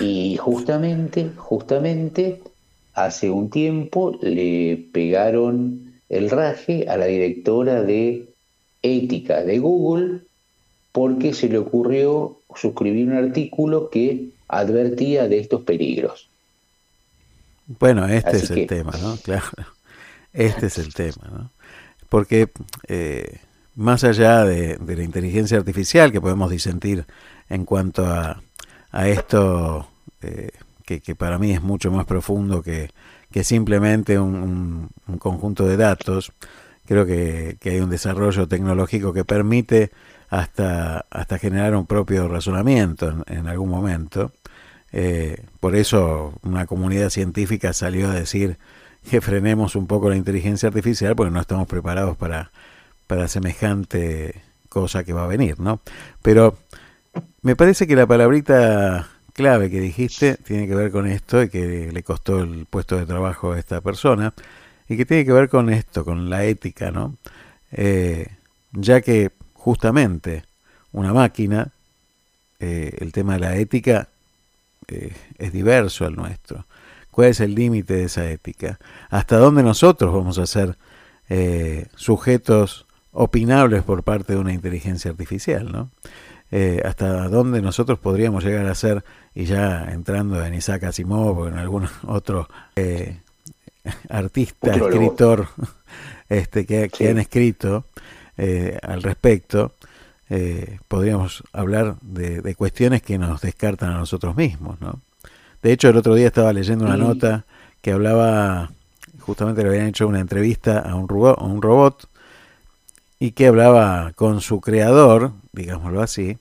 Y 0.00 0.36
justamente, 0.36 1.30
justamente, 1.36 2.40
hace 2.94 3.30
un 3.30 3.50
tiempo 3.50 4.18
le 4.22 4.88
pegaron 4.92 5.92
el 6.08 6.30
raje 6.30 6.86
a 6.88 6.96
la 6.96 7.06
directora 7.06 7.82
de 7.82 8.26
ética 8.82 9.42
de 9.42 9.58
Google 9.58 10.20
porque 10.92 11.32
se 11.32 11.48
le 11.48 11.58
ocurrió 11.58 12.38
suscribir 12.54 13.08
un 13.08 13.14
artículo 13.14 13.88
que 13.88 14.28
advertía 14.48 15.26
de 15.26 15.38
estos 15.38 15.62
peligros. 15.62 16.28
Bueno, 17.66 18.06
este 18.06 18.36
es 18.36 18.50
el 18.50 18.66
tema, 18.66 18.92
¿no? 19.00 19.16
Claro. 19.22 19.46
Este 20.32 20.66
es 20.66 20.78
el 20.78 20.92
tema, 20.92 21.28
¿no? 21.30 21.50
Porque 22.08 22.48
eh, 22.88 23.38
más 23.74 24.04
allá 24.04 24.44
de, 24.44 24.78
la 24.78 25.02
inteligencia 25.02 25.58
artificial, 25.58 26.12
que 26.12 26.20
podemos 26.20 26.50
disentir 26.50 27.06
en 27.48 27.64
cuanto 27.64 28.06
a, 28.06 28.42
esto, 29.06 29.86
eh, 30.20 30.50
que, 30.82 31.14
para 31.14 31.38
mí 31.38 31.52
es 31.52 31.62
mucho 31.62 31.90
más 31.90 32.06
profundo 32.06 32.62
que, 32.62 32.90
que 33.30 33.44
simplemente 33.44 34.18
un, 34.18 34.90
conjunto 35.18 35.66
de 35.66 35.76
datos. 35.76 36.32
Creo 36.86 37.06
que, 37.06 37.56
hay 37.64 37.80
un 37.80 37.90
desarrollo 37.90 38.48
tecnológico 38.48 39.12
que 39.12 39.24
permite 39.24 39.90
hasta, 40.30 41.06
hasta 41.10 41.38
generar 41.38 41.74
un 41.74 41.86
propio 41.86 42.28
razonamiento 42.28 43.24
en, 43.26 43.46
algún 43.46 43.70
momento. 43.70 44.32
Eh, 44.92 45.44
por 45.60 45.74
eso 45.74 46.34
una 46.42 46.66
comunidad 46.66 47.10
científica 47.10 47.72
salió 47.72 48.10
a 48.10 48.14
decir 48.14 48.58
que 49.08 49.20
frenemos 49.20 49.74
un 49.74 49.86
poco 49.86 50.10
la 50.10 50.16
inteligencia 50.16 50.68
artificial 50.68 51.16
porque 51.16 51.32
no 51.32 51.40
estamos 51.40 51.66
preparados 51.66 52.16
para, 52.16 52.50
para 53.06 53.28
semejante 53.28 54.42
cosa 54.68 55.04
que 55.04 55.12
va 55.12 55.24
a 55.24 55.28
venir, 55.28 55.60
¿no? 55.60 55.80
Pero 56.22 56.56
me 57.42 57.56
parece 57.56 57.86
que 57.86 57.96
la 57.96 58.06
palabrita 58.06 59.08
clave 59.32 59.70
que 59.70 59.80
dijiste 59.80 60.36
tiene 60.36 60.66
que 60.66 60.74
ver 60.74 60.90
con 60.90 61.06
esto 61.06 61.42
y 61.42 61.48
que 61.48 61.90
le 61.92 62.02
costó 62.02 62.40
el 62.40 62.66
puesto 62.66 62.96
de 62.96 63.06
trabajo 63.06 63.52
a 63.52 63.58
esta 63.58 63.80
persona 63.80 64.32
y 64.88 64.96
que 64.96 65.06
tiene 65.06 65.24
que 65.24 65.32
ver 65.32 65.48
con 65.48 65.70
esto, 65.70 66.04
con 66.04 66.28
la 66.28 66.44
ética, 66.44 66.90
¿no? 66.90 67.16
Eh, 67.70 68.26
ya 68.72 69.00
que 69.00 69.30
justamente 69.54 70.44
una 70.92 71.12
máquina, 71.12 71.68
eh, 72.60 72.96
el 72.98 73.12
tema 73.12 73.34
de 73.34 73.40
la 73.40 73.56
ética 73.56 74.08
eh, 74.88 75.14
es 75.38 75.52
diverso 75.52 76.04
al 76.04 76.14
nuestro. 76.14 76.66
¿Cuál 77.10 77.28
es 77.28 77.40
el 77.40 77.54
límite 77.54 77.94
de 77.94 78.04
esa 78.04 78.30
ética? 78.30 78.78
¿Hasta 79.10 79.36
dónde 79.36 79.62
nosotros 79.62 80.12
vamos 80.12 80.38
a 80.38 80.46
ser 80.46 80.76
sujetos 81.96 82.84
opinables 83.10 83.82
por 83.84 84.02
parte 84.02 84.34
de 84.34 84.38
una 84.38 84.52
inteligencia 84.52 85.10
artificial, 85.10 85.72
¿no? 85.72 85.90
Hasta 86.84 87.28
dónde 87.28 87.62
nosotros 87.62 87.98
podríamos 87.98 88.44
llegar 88.44 88.66
a 88.66 88.74
ser, 88.74 89.02
y 89.34 89.44
ya 89.44 89.88
entrando 89.90 90.44
en 90.44 90.54
Isaac 90.54 90.84
Asimov 90.84 91.38
o 91.38 91.48
en 91.48 91.58
algún 91.58 91.88
otro 92.06 92.48
eh, 92.76 93.16
artista, 94.08 94.74
escritor 94.74 95.48
este, 96.28 96.66
que, 96.66 97.08
han 97.08 97.18
escrito 97.18 97.84
eh, 98.36 98.78
al 98.82 99.02
respecto, 99.02 99.74
podríamos 100.88 101.44
hablar 101.52 101.96
de, 102.00 102.54
cuestiones 102.54 103.02
que 103.02 103.18
nos 103.18 103.42
descartan 103.42 103.90
a 103.90 103.98
nosotros 103.98 104.34
mismos. 104.34 104.80
¿no? 104.80 105.00
De 105.62 105.72
hecho, 105.72 105.90
el 105.90 105.96
otro 105.98 106.14
día 106.14 106.28
estaba 106.28 106.54
leyendo 106.54 106.86
una 106.86 106.96
nota 106.96 107.44
que 107.82 107.92
hablaba, 107.92 108.70
justamente 109.20 109.62
le 109.62 109.68
habían 109.68 109.88
hecho 109.88 110.08
una 110.08 110.20
entrevista 110.20 110.78
a 110.78 110.94
un, 110.94 111.06
a 111.10 111.44
un 111.44 111.60
robot 111.60 112.08
y 113.18 113.32
que 113.32 113.46
hablaba 113.46 114.12
con 114.16 114.40
su 114.40 114.60
creador, 114.60 115.32
digámoslo 115.52 116.00
así, 116.00 116.38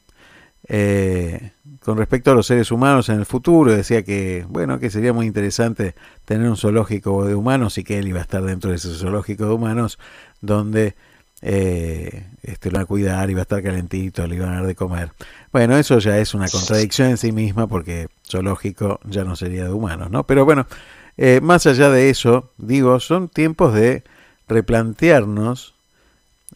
eh, 0.67 1.51
con 1.83 1.97
respecto 1.97 2.31
a 2.31 2.35
los 2.35 2.47
seres 2.47 2.71
humanos 2.71 3.09
en 3.09 3.19
el 3.19 3.25
futuro, 3.25 3.71
decía 3.71 4.03
que, 4.03 4.45
bueno, 4.47 4.79
que 4.79 4.89
sería 4.89 5.13
muy 5.13 5.25
interesante 5.25 5.95
tener 6.25 6.47
un 6.47 6.57
zoológico 6.57 7.25
de 7.25 7.35
humanos 7.35 7.77
y 7.77 7.83
que 7.83 7.99
él 7.99 8.07
iba 8.07 8.19
a 8.19 8.23
estar 8.23 8.43
dentro 8.43 8.69
de 8.69 8.77
ese 8.77 8.93
zoológico 8.93 9.45
de 9.45 9.51
humanos 9.53 9.97
donde 10.41 10.95
eh, 11.41 12.27
este, 12.43 12.69
lo 12.69 12.75
iban 12.75 12.83
a 12.83 12.85
cuidar, 12.85 13.29
iba 13.29 13.39
a 13.39 13.43
estar 13.43 13.63
calentito, 13.63 14.27
le 14.27 14.35
iban 14.35 14.49
a 14.49 14.55
dar 14.57 14.67
de 14.67 14.75
comer. 14.75 15.11
Bueno, 15.51 15.75
eso 15.77 15.97
ya 15.99 16.17
es 16.19 16.33
una 16.33 16.47
contradicción 16.49 17.09
en 17.09 17.17
sí 17.17 17.31
misma 17.31 17.67
porque 17.67 18.07
zoológico 18.29 18.99
ya 19.05 19.23
no 19.23 19.35
sería 19.35 19.63
de 19.63 19.71
humanos, 19.71 20.11
¿no? 20.11 20.25
Pero 20.25 20.45
bueno, 20.45 20.67
eh, 21.17 21.39
más 21.41 21.65
allá 21.65 21.89
de 21.89 22.09
eso, 22.09 22.51
digo, 22.57 22.99
son 22.99 23.27
tiempos 23.27 23.73
de 23.73 24.03
replantearnos 24.47 25.73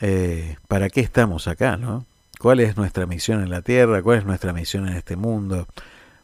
eh, 0.01 0.57
¿para 0.67 0.89
qué 0.89 1.01
estamos 1.01 1.47
acá? 1.47 1.78
¿no? 1.78 2.05
¿Cuál 2.40 2.60
es 2.60 2.78
nuestra 2.78 3.06
misión 3.06 3.42
en 3.42 3.50
la 3.50 3.62
Tierra? 3.62 4.02
¿Cuál 4.02 4.20
es 4.20 4.26
nuestra 4.26 4.54
misión 4.54 4.88
en 4.88 4.96
este 4.96 5.16
mundo? 5.16 5.68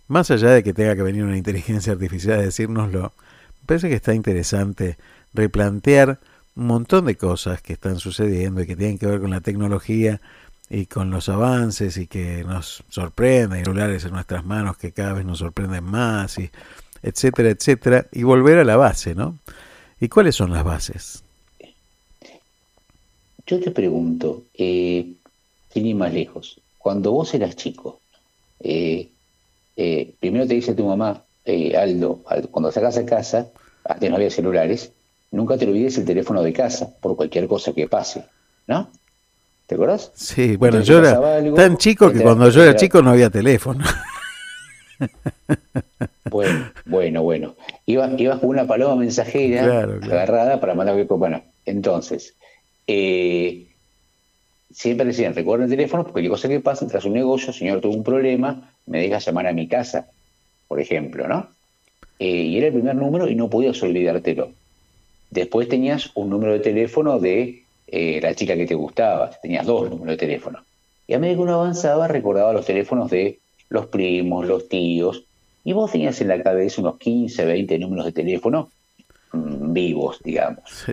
Más 0.08 0.30
allá 0.32 0.50
de 0.50 0.64
que 0.64 0.74
tenga 0.74 0.96
que 0.96 1.04
venir 1.04 1.24
una 1.24 1.38
inteligencia 1.38 1.94
artificial 1.94 2.40
a 2.40 2.44
decírnoslo, 2.44 3.14
me 3.62 3.66
parece 3.66 3.90
que 3.90 3.96
está 3.96 4.14
interesante 4.14 4.98
replantear 5.34 6.20
un 6.56 6.68
montón 6.68 7.06
de 7.06 7.16
cosas 7.16 7.62
que 7.62 7.74
están 7.74 8.00
sucediendo 8.00 8.62
y 8.62 8.68
que 8.68 8.76
tienen 8.76 8.98
que 8.98 9.06
ver 9.06 9.22
con 9.22 9.30
la 9.30 9.42
tecnología 9.42 10.22
y 10.70 10.86
con 10.86 11.12
los 11.12 11.30
avances 11.30 11.98
y 11.98 12.08
que 12.08 12.44
nos 12.44 12.84
sorprenden, 12.90 13.64
celulares 13.64 14.06
en 14.06 14.12
nuestras 14.12 14.46
manos 14.46 14.78
que 14.78 14.92
cada 14.92 15.14
vez 15.14 15.26
nos 15.26 15.40
sorprenden 15.40 15.84
más, 15.84 16.38
y 16.40 16.50
etcétera, 17.04 17.50
etcétera, 17.50 18.06
y 18.12 18.24
volver 18.24 18.60
a 18.60 18.64
la 18.64 18.78
base, 18.78 19.16
¿no? 19.16 19.38
¿Y 20.00 20.08
cuáles 20.08 20.36
son 20.36 20.52
las 20.52 20.64
bases? 20.64 21.24
Yo 23.46 23.60
te 23.60 23.72
pregunto, 23.72 24.44
eh, 24.54 25.14
sin 25.74 25.86
ir 25.86 25.96
más 25.96 26.14
lejos, 26.14 26.60
cuando 26.78 27.12
vos 27.12 27.34
eras 27.34 27.56
chico, 27.56 28.00
eh, 28.60 29.10
eh, 29.78 30.14
primero 30.20 30.48
te 30.48 30.56
dice 30.56 30.74
tu 30.74 30.86
mamá, 30.86 31.24
eh, 31.46 31.76
Aldo, 31.76 32.20
cuando 32.52 32.72
sacas 32.72 32.98
a 32.98 33.06
casa, 33.06 33.48
antes 33.86 34.10
no 34.10 34.16
había 34.16 34.30
celulares, 34.30 34.92
nunca 35.32 35.58
te 35.58 35.66
olvides 35.66 35.98
el 35.98 36.06
teléfono 36.06 36.44
de 36.44 36.54
casa 36.54 36.94
por 37.02 37.16
cualquier 37.16 37.48
cosa 37.48 37.74
que 37.74 37.88
pase, 37.88 38.24
¿no? 38.68 38.90
¿Te 39.68 39.76
acuerdas? 39.76 40.12
Sí, 40.16 40.58
bueno, 40.58 40.82
yo 40.82 41.00
era 41.00 41.20
tan 41.56 41.78
chico 41.78 42.12
que 42.12 42.22
cuando 42.22 42.50
yo 42.50 42.62
era 42.62 42.76
chico 42.76 43.02
no 43.02 43.12
había 43.12 43.30
teléfono. 43.30 43.86
Bueno, 46.30 46.72
bueno, 46.86 47.24
bueno. 47.24 47.56
Ibas, 47.86 48.12
con 48.40 48.50
una 48.50 48.66
paloma 48.68 48.96
mensajera 48.96 49.84
agarrada 49.84 50.60
para 50.60 50.76
mandar... 50.76 51.04
Bueno, 51.06 51.42
entonces, 51.66 52.36
eh, 52.88 53.71
siempre 54.74 55.06
decían, 55.06 55.36
recuerden 55.36 55.66
el 55.66 55.76
teléfono 55.76 56.04
porque 56.04 56.14
cualquier 56.14 56.32
cosa 56.32 56.50
que 56.50 56.60
pase, 56.60 56.86
tras 56.86 57.06
un 57.06 57.14
negocio, 57.14 57.54
señor 57.54 57.82
tuvo 57.82 57.96
un 57.96 58.04
problema, 58.04 58.72
me 58.86 59.02
deja 59.02 59.20
llamar 59.20 59.48
a 59.48 59.54
mi 59.54 59.68
casa, 59.68 60.08
por 60.68 60.80
ejemplo, 60.80 61.28
¿no? 61.28 61.48
Eh, 62.20 62.30
y 62.30 62.58
era 62.58 62.68
el 62.68 62.74
primer 62.74 62.96
número 62.96 63.28
y 63.28 63.36
no 63.36 63.50
podías 63.50 63.82
olvidártelo. 63.82 64.52
Después 65.30 65.68
tenías 65.68 66.12
un 66.16 66.30
número 66.30 66.54
de 66.54 66.60
teléfono 66.60 67.20
de 67.20 67.64
eh, 67.88 68.20
la 68.22 68.36
chica 68.36 68.56
que 68.56 68.66
te 68.66 68.76
gustaba, 68.76 69.32
tenías 69.42 69.66
dos 69.66 69.90
números 69.90 70.14
de 70.14 70.18
teléfono. 70.18 70.60
Y 71.08 71.14
a 71.14 71.20
medida 71.20 71.38
que 71.38 71.42
uno 71.42 71.56
avanzaba, 71.56 72.08
recordaba 72.08 72.54
los 72.54 72.66
teléfonos 72.66 73.10
de 73.10 73.40
los 73.70 73.88
primos, 73.88 74.46
los 74.46 74.70
tíos, 74.70 75.24
y 75.64 75.74
vos 75.74 75.92
tenías 75.92 76.20
en 76.22 76.28
la 76.28 76.42
cabeza 76.42 76.82
unos 76.82 76.98
15, 76.98 77.46
20 77.46 77.80
números 77.80 78.06
de 78.06 78.12
teléfono 78.12 78.70
mm, 79.34 79.74
vivos, 79.74 80.20
digamos. 80.24 80.86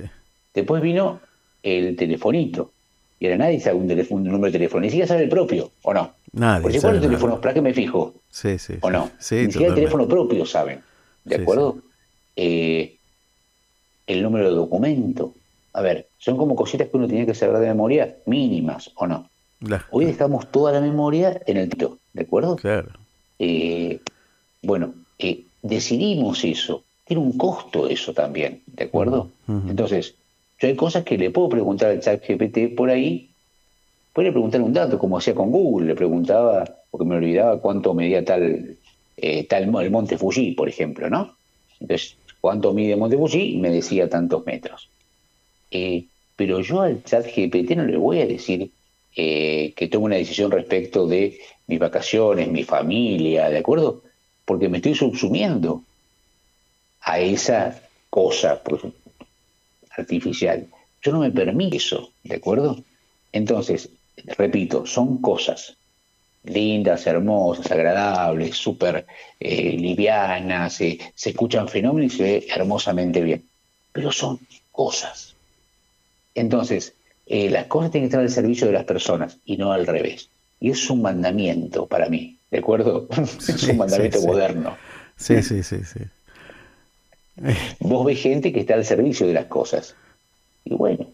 Después 0.55 0.83
vino 0.83 1.20
el 1.62 1.97
telefonito. 1.97 2.72
Y 3.21 3.27
ahora 3.27 3.39
nadie 3.39 3.61
sabe 3.61 3.77
un, 3.77 3.89
teléfono, 3.89 4.21
un 4.21 4.29
número 4.29 4.47
de 4.47 4.59
teléfono, 4.59 4.83
ni 4.83 4.91
siquiera 4.91 5.09
sabe 5.09 5.25
el 5.25 5.29
propio, 5.29 5.73
¿o 5.83 5.93
no? 5.93 6.12
Nadie. 6.33 6.62
Porque 6.62 6.81
¿cuál 6.81 6.97
es 6.97 7.03
el 7.03 7.09
teléfono? 7.09 7.41
¿Para 7.41 7.55
qué 7.55 7.61
me 7.61 7.75
fijo? 7.75 8.14
Sí, 8.31 8.59
sí. 8.59 8.75
¿O 8.81 8.91
no? 8.91 9.11
ni 9.19 9.47
siquiera 9.47 9.69
el 9.69 9.75
teléfono 9.75 10.07
propio 10.07 10.47
saben. 10.47 10.81
¿De 11.25 11.37
acuerdo? 11.37 11.79
Eh, 12.37 12.97
el 14.07 14.23
número 14.23 14.49
de 14.49 14.55
documento. 14.55 15.35
A 15.73 15.83
ver, 15.83 16.09
son 16.19 16.37
como 16.37 16.55
cositas 16.55 16.89
que 16.89 16.97
uno 16.97 17.09
tenía 17.09 17.27
que 17.27 17.35
saber 17.35 17.59
de 17.59 17.66
memoria 17.66 18.16
mínimas, 18.27 18.91
¿o 18.95 19.07
no? 19.07 19.29
Hoy 19.91 20.05
dejamos 20.05 20.51
toda 20.51 20.73
la 20.73 20.81
memoria 20.81 21.41
en 21.47 21.57
el 21.57 21.69
título, 21.69 21.99
¿de 22.12 22.23
acuerdo? 22.23 22.57
Claro. 22.57 22.91
Eh, 23.39 24.01
bueno, 24.62 24.95
eh, 25.19 25.45
decidimos 25.62 26.45
eso. 26.45 26.85
Tiene 27.05 27.23
un 27.23 27.37
costo 27.37 27.89
eso 27.89 28.12
también, 28.12 28.62
¿de 28.66 28.85
acuerdo? 28.85 29.31
Entonces, 29.49 30.14
yo 30.59 30.68
hay 30.68 30.76
cosas 30.76 31.04
que 31.04 31.16
le 31.16 31.30
puedo 31.30 31.48
preguntar 31.48 31.90
al 31.90 32.00
chat 32.00 32.22
GPT 32.26 32.74
por 32.76 32.90
ahí, 32.90 33.30
puede 34.12 34.32
preguntar 34.32 34.61
un 34.61 34.72
dato, 34.72 34.98
como 34.98 35.18
hacía 35.18 35.34
con 35.34 35.50
Google, 35.50 35.86
le 35.86 35.94
preguntaba, 35.94 36.64
porque 36.90 37.06
me 37.06 37.16
olvidaba 37.16 37.61
cuánto 37.61 37.94
medía 37.94 38.24
tal, 38.24 38.76
eh, 39.16 39.44
tal 39.44 39.62
el 39.62 39.90
monte 39.90 40.18
Fuji, 40.18 40.52
por 40.52 40.68
ejemplo, 40.68 41.09
¿no? 41.09 41.36
Entonces, 41.80 42.16
cuánto 42.40 42.72
mide 42.72 42.96
monte 42.96 43.16
Fuji, 43.16 43.59
me 43.59 43.70
decía 43.70 44.09
tantos 44.09 44.44
metros. 44.44 44.88
Eh, 45.70 46.06
pero 46.34 46.61
yo 46.61 46.80
al 46.80 47.04
chat 47.04 47.26
GPT 47.26 47.76
no 47.76 47.84
le 47.84 47.96
voy 47.96 48.20
a 48.20 48.26
decir 48.26 48.70
eh, 49.14 49.72
que 49.76 49.88
tome 49.88 50.06
una 50.06 50.16
decisión 50.16 50.50
respecto 50.50 51.06
de 51.06 51.38
mis 51.66 51.78
vacaciones, 51.78 52.48
mi 52.48 52.64
familia, 52.64 53.50
¿de 53.50 53.59
acuerdo? 53.59 54.02
Porque 54.44 54.68
me 54.68 54.78
estoy 54.78 54.94
subsumiendo 54.94 55.82
a 57.00 57.20
esa 57.20 57.80
cosa, 58.11 58.62
artificial. 59.99 60.66
Yo 61.03 61.12
no 61.12 61.20
me 61.20 61.30
permito 61.30 61.76
eso, 61.76 62.11
¿de 62.24 62.36
acuerdo? 62.36 62.82
Entonces, 63.32 63.90
repito, 64.36 64.86
son 64.86 65.18
cosas 65.18 65.76
lindas, 66.44 67.07
hermosas, 67.07 67.70
agradables, 67.70 68.57
súper 68.57 69.07
eh, 69.38 69.76
livianas, 69.78 70.80
eh, 70.80 70.99
se 71.14 71.30
escuchan 71.30 71.68
fenómenos 71.68 72.14
y 72.14 72.16
se 72.16 72.22
ve 72.22 72.46
hermosamente 72.55 73.20
bien, 73.20 73.44
pero 73.92 74.12
son 74.12 74.38
cosas. 74.72 75.34
Entonces, 76.34 76.94
eh, 77.26 77.51
las 77.51 77.66
cosas 77.66 77.90
tienen 77.90 78.09
que 78.09 78.14
estar 78.14 78.22
al 78.22 78.30
servicio 78.30 78.66
de 78.66 78.72
las 78.72 78.84
personas 78.84 79.38
y 79.44 79.57
no 79.57 79.72
al 79.72 79.86
revés. 79.86 80.30
Y 80.61 80.70
es 80.70 80.90
un 80.90 81.03
mandamiento 81.03 81.86
para 81.86 82.09
mí, 82.09 82.38
¿de 82.51 82.59
acuerdo? 82.59 83.09
es 83.38 83.62
un 83.64 83.76
mandamiento 83.76 84.22
moderno. 84.22 84.76
Sí, 85.16 85.42
sí, 85.42 85.62
sí, 85.62 85.84
sí. 85.84 86.01
Vos 87.80 88.07
ves 88.07 88.20
gente 88.20 88.53
que 88.53 88.61
está 88.61 88.74
al 88.74 88.84
servicio 88.84 89.26
de 89.26 89.34
las 89.34 89.47
cosas. 89.47 89.95
Y 90.64 90.74
bueno. 90.74 91.07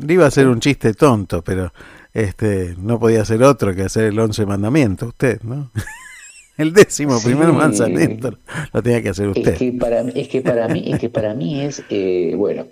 Le 0.00 0.14
iba 0.14 0.24
a 0.24 0.28
hacer 0.28 0.48
un 0.48 0.60
chiste 0.60 0.94
tonto, 0.94 1.42
pero 1.42 1.72
este 2.14 2.74
no 2.78 2.98
podía 2.98 3.24
ser 3.24 3.42
otro 3.42 3.74
que 3.74 3.82
hacer 3.82 4.04
el 4.04 4.18
once 4.18 4.44
mandamiento, 4.46 5.06
usted, 5.06 5.40
¿no? 5.42 5.70
el 6.58 6.72
décimo 6.72 7.20
primer 7.20 7.48
lanzamiento 7.48 8.36
lo 8.72 8.82
tenía 8.82 9.02
que 9.02 9.10
hacer 9.10 9.28
usted. 9.28 9.52
Es 9.52 9.58
que 9.58 9.72
para, 9.72 10.00
es 10.00 10.28
que 10.28 10.40
para 10.40 10.68
mí, 10.68 10.84
es 10.86 10.98
que 10.98 11.08
para 11.08 11.34
mí 11.34 11.60
es, 11.60 11.82
eh, 11.90 12.34
bueno, 12.36 12.66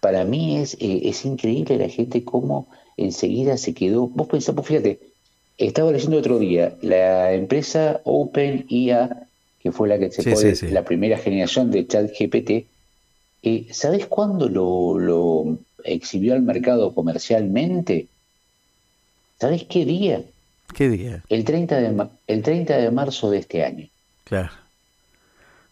para 0.00 0.24
mí 0.24 0.58
es, 0.58 0.74
eh, 0.74 1.02
es 1.04 1.24
increíble 1.24 1.78
la 1.78 1.88
gente 1.88 2.24
cómo 2.24 2.68
enseguida 2.96 3.56
se 3.56 3.74
quedó. 3.74 4.08
Vos 4.08 4.28
pensás, 4.28 4.54
pues 4.54 4.66
fíjate, 4.66 5.00
estaba 5.58 5.92
leyendo 5.92 6.18
otro 6.18 6.38
día, 6.38 6.74
la 6.82 7.32
empresa 7.32 8.00
OpenIA, 8.04 9.26
que 9.66 9.72
fue 9.72 9.88
la 9.88 9.98
que 9.98 10.12
se 10.12 10.22
fue 10.22 10.70
la 10.70 10.84
primera 10.84 11.18
generación 11.18 11.72
de 11.72 11.88
ChatGPT, 11.88 12.50
eh, 13.42 13.66
¿sabes 13.72 14.06
cuándo 14.06 14.48
lo, 14.48 14.96
lo 14.96 15.58
exhibió 15.82 16.34
al 16.34 16.42
mercado 16.42 16.94
comercialmente? 16.94 18.06
¿Sabes 19.40 19.64
qué 19.64 19.84
día? 19.84 20.22
¿Qué 20.72 20.88
día? 20.88 21.24
El 21.28 21.44
30 21.44 21.80
de, 21.80 22.08
el 22.28 22.42
30 22.42 22.76
de 22.76 22.90
marzo 22.92 23.28
de 23.28 23.38
este 23.38 23.64
año. 23.64 23.88
Claro. 24.22 24.50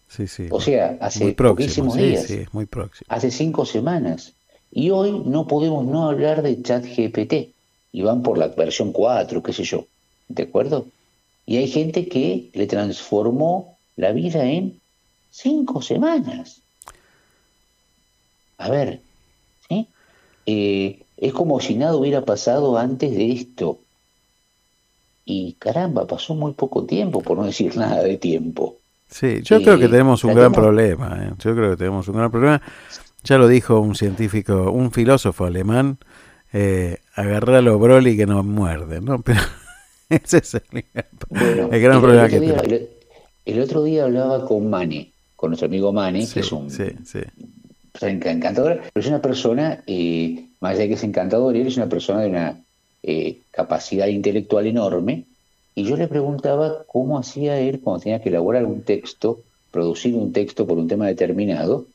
Sí, 0.09 0.26
sí. 0.26 0.49
O 0.51 0.61
sea, 0.61 0.99
hace 1.01 1.32
poquísimos 1.34 1.97
días. 1.97 2.24
Sí, 2.24 2.47
muy 2.51 2.66
próximo. 2.66 3.07
Hace 3.09 3.30
cinco 3.30 3.64
semanas. 3.64 4.32
Y 4.72 4.90
hoy 4.90 5.22
no 5.24 5.47
podemos 5.47 5.86
no 5.86 6.09
hablar 6.09 6.42
de 6.42 6.61
ChatGPT. 6.61 7.55
Y 7.92 8.03
van 8.03 8.24
por 8.24 8.38
la 8.38 8.49
versión 8.49 8.90
4, 8.90 9.40
qué 9.40 9.53
sé 9.53 9.62
yo. 9.62 9.86
¿De 10.26 10.42
acuerdo? 10.42 10.86
Y 11.47 11.59
hay 11.59 11.68
gente 11.68 12.09
que 12.09 12.51
le 12.55 12.66
transformó 12.66 13.74
la 13.97 14.12
vida 14.12 14.45
en 14.45 14.80
cinco 15.30 15.82
semanas. 15.82 16.62
A 18.59 18.70
ver, 18.70 19.01
¿sí? 19.68 19.88
Eh, 20.47 21.03
es 21.16 21.32
como 21.32 21.61
si 21.61 21.74
nada 21.74 21.97
hubiera 21.97 22.24
pasado 22.24 22.78
antes 22.78 23.14
de 23.14 23.32
esto. 23.32 23.78
Y 25.24 25.55
caramba, 25.55 26.07
pasó 26.07 26.34
muy 26.34 26.53
poco 26.53 26.84
tiempo, 26.84 27.22
por 27.22 27.38
no 27.38 27.45
decir 27.45 27.76
nada 27.76 28.03
de 28.03 28.16
tiempo. 28.16 28.76
Sí, 29.09 29.42
yo 29.42 29.62
creo 29.62 29.78
que 29.78 29.88
tenemos 29.88 30.24
un 30.24 30.34
gran 30.34 30.53
problema. 30.53 31.20
¿eh? 31.22 31.32
Yo 31.38 31.55
creo 31.55 31.70
que 31.70 31.76
tenemos 31.76 32.09
un 32.09 32.16
gran 32.16 32.30
problema. 32.30 32.61
Ya 33.22 33.38
lo 33.38 33.49
dijo 33.49 33.80
un 33.80 33.95
científico, 33.95 34.70
un 34.70 34.90
filósofo 34.90 35.45
alemán, 35.45 35.99
eh, 36.53 36.99
agarrar 37.14 37.57
a 37.57 37.62
los 37.62 37.80
Broly 37.80 38.16
que 38.16 38.26
nos 38.26 38.45
muerden, 38.45 39.05
¿no? 39.05 39.22
Pero 39.22 39.40
ese 40.09 40.38
es 40.38 40.55
el, 40.55 40.84
gran 41.80 42.01
problema 42.01 42.28
que 42.28 42.40
tenemos. 42.40 42.62
El, 43.45 43.61
otro 43.61 43.82
día 43.84 44.05
hablaba 44.05 44.47
con 44.47 44.68
Mani, 44.70 45.12
con 45.36 45.51
nuestro 45.51 45.66
amigo 45.66 45.92
Mani, 45.92 46.26
que 46.26 46.40
es 46.40 46.53
un 46.53 46.70
sí, 46.70 46.84
sí. 47.05 47.20
encantador, 48.01 48.80
pero 48.92 49.05
es 49.05 49.07
una 49.07 49.20
persona, 49.20 49.82
eh, 49.86 50.47
más 50.61 50.72
allá 50.72 50.80
de 50.80 50.88
que 50.88 50.95
es 50.95 51.05
encantador, 51.05 51.57
él 51.57 51.66
es 51.66 51.76
una 51.76 51.88
persona 51.88 52.20
de 52.20 52.28
una 52.30 52.61
eh, 53.03 53.38
capacidad 53.51 54.07
intelectual 54.07 54.66
enorme, 54.66 55.24
y 55.74 55.84
yo 55.84 55.97
le 55.97 56.09
preguntaba 56.09 56.84
cómo 56.86 57.18
hacía 57.18 57.59
él 57.59 57.80
cuando 57.80 58.03
tenía 58.03 58.22
que 58.22 58.28
elaborar 58.28 58.64
un 58.64 58.82
texto, 58.82 59.40
producir 59.70 60.14
un 60.14 60.32
texto 60.32 60.66
por 60.66 60.78
un 60.78 60.88
tema 60.88 61.07
determinado, 61.07 61.86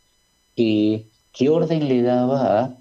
y 0.56 1.06
qué 1.32 1.50
orden 1.50 1.88
le 1.88 2.02
daba 2.02 2.60
a 2.60 2.76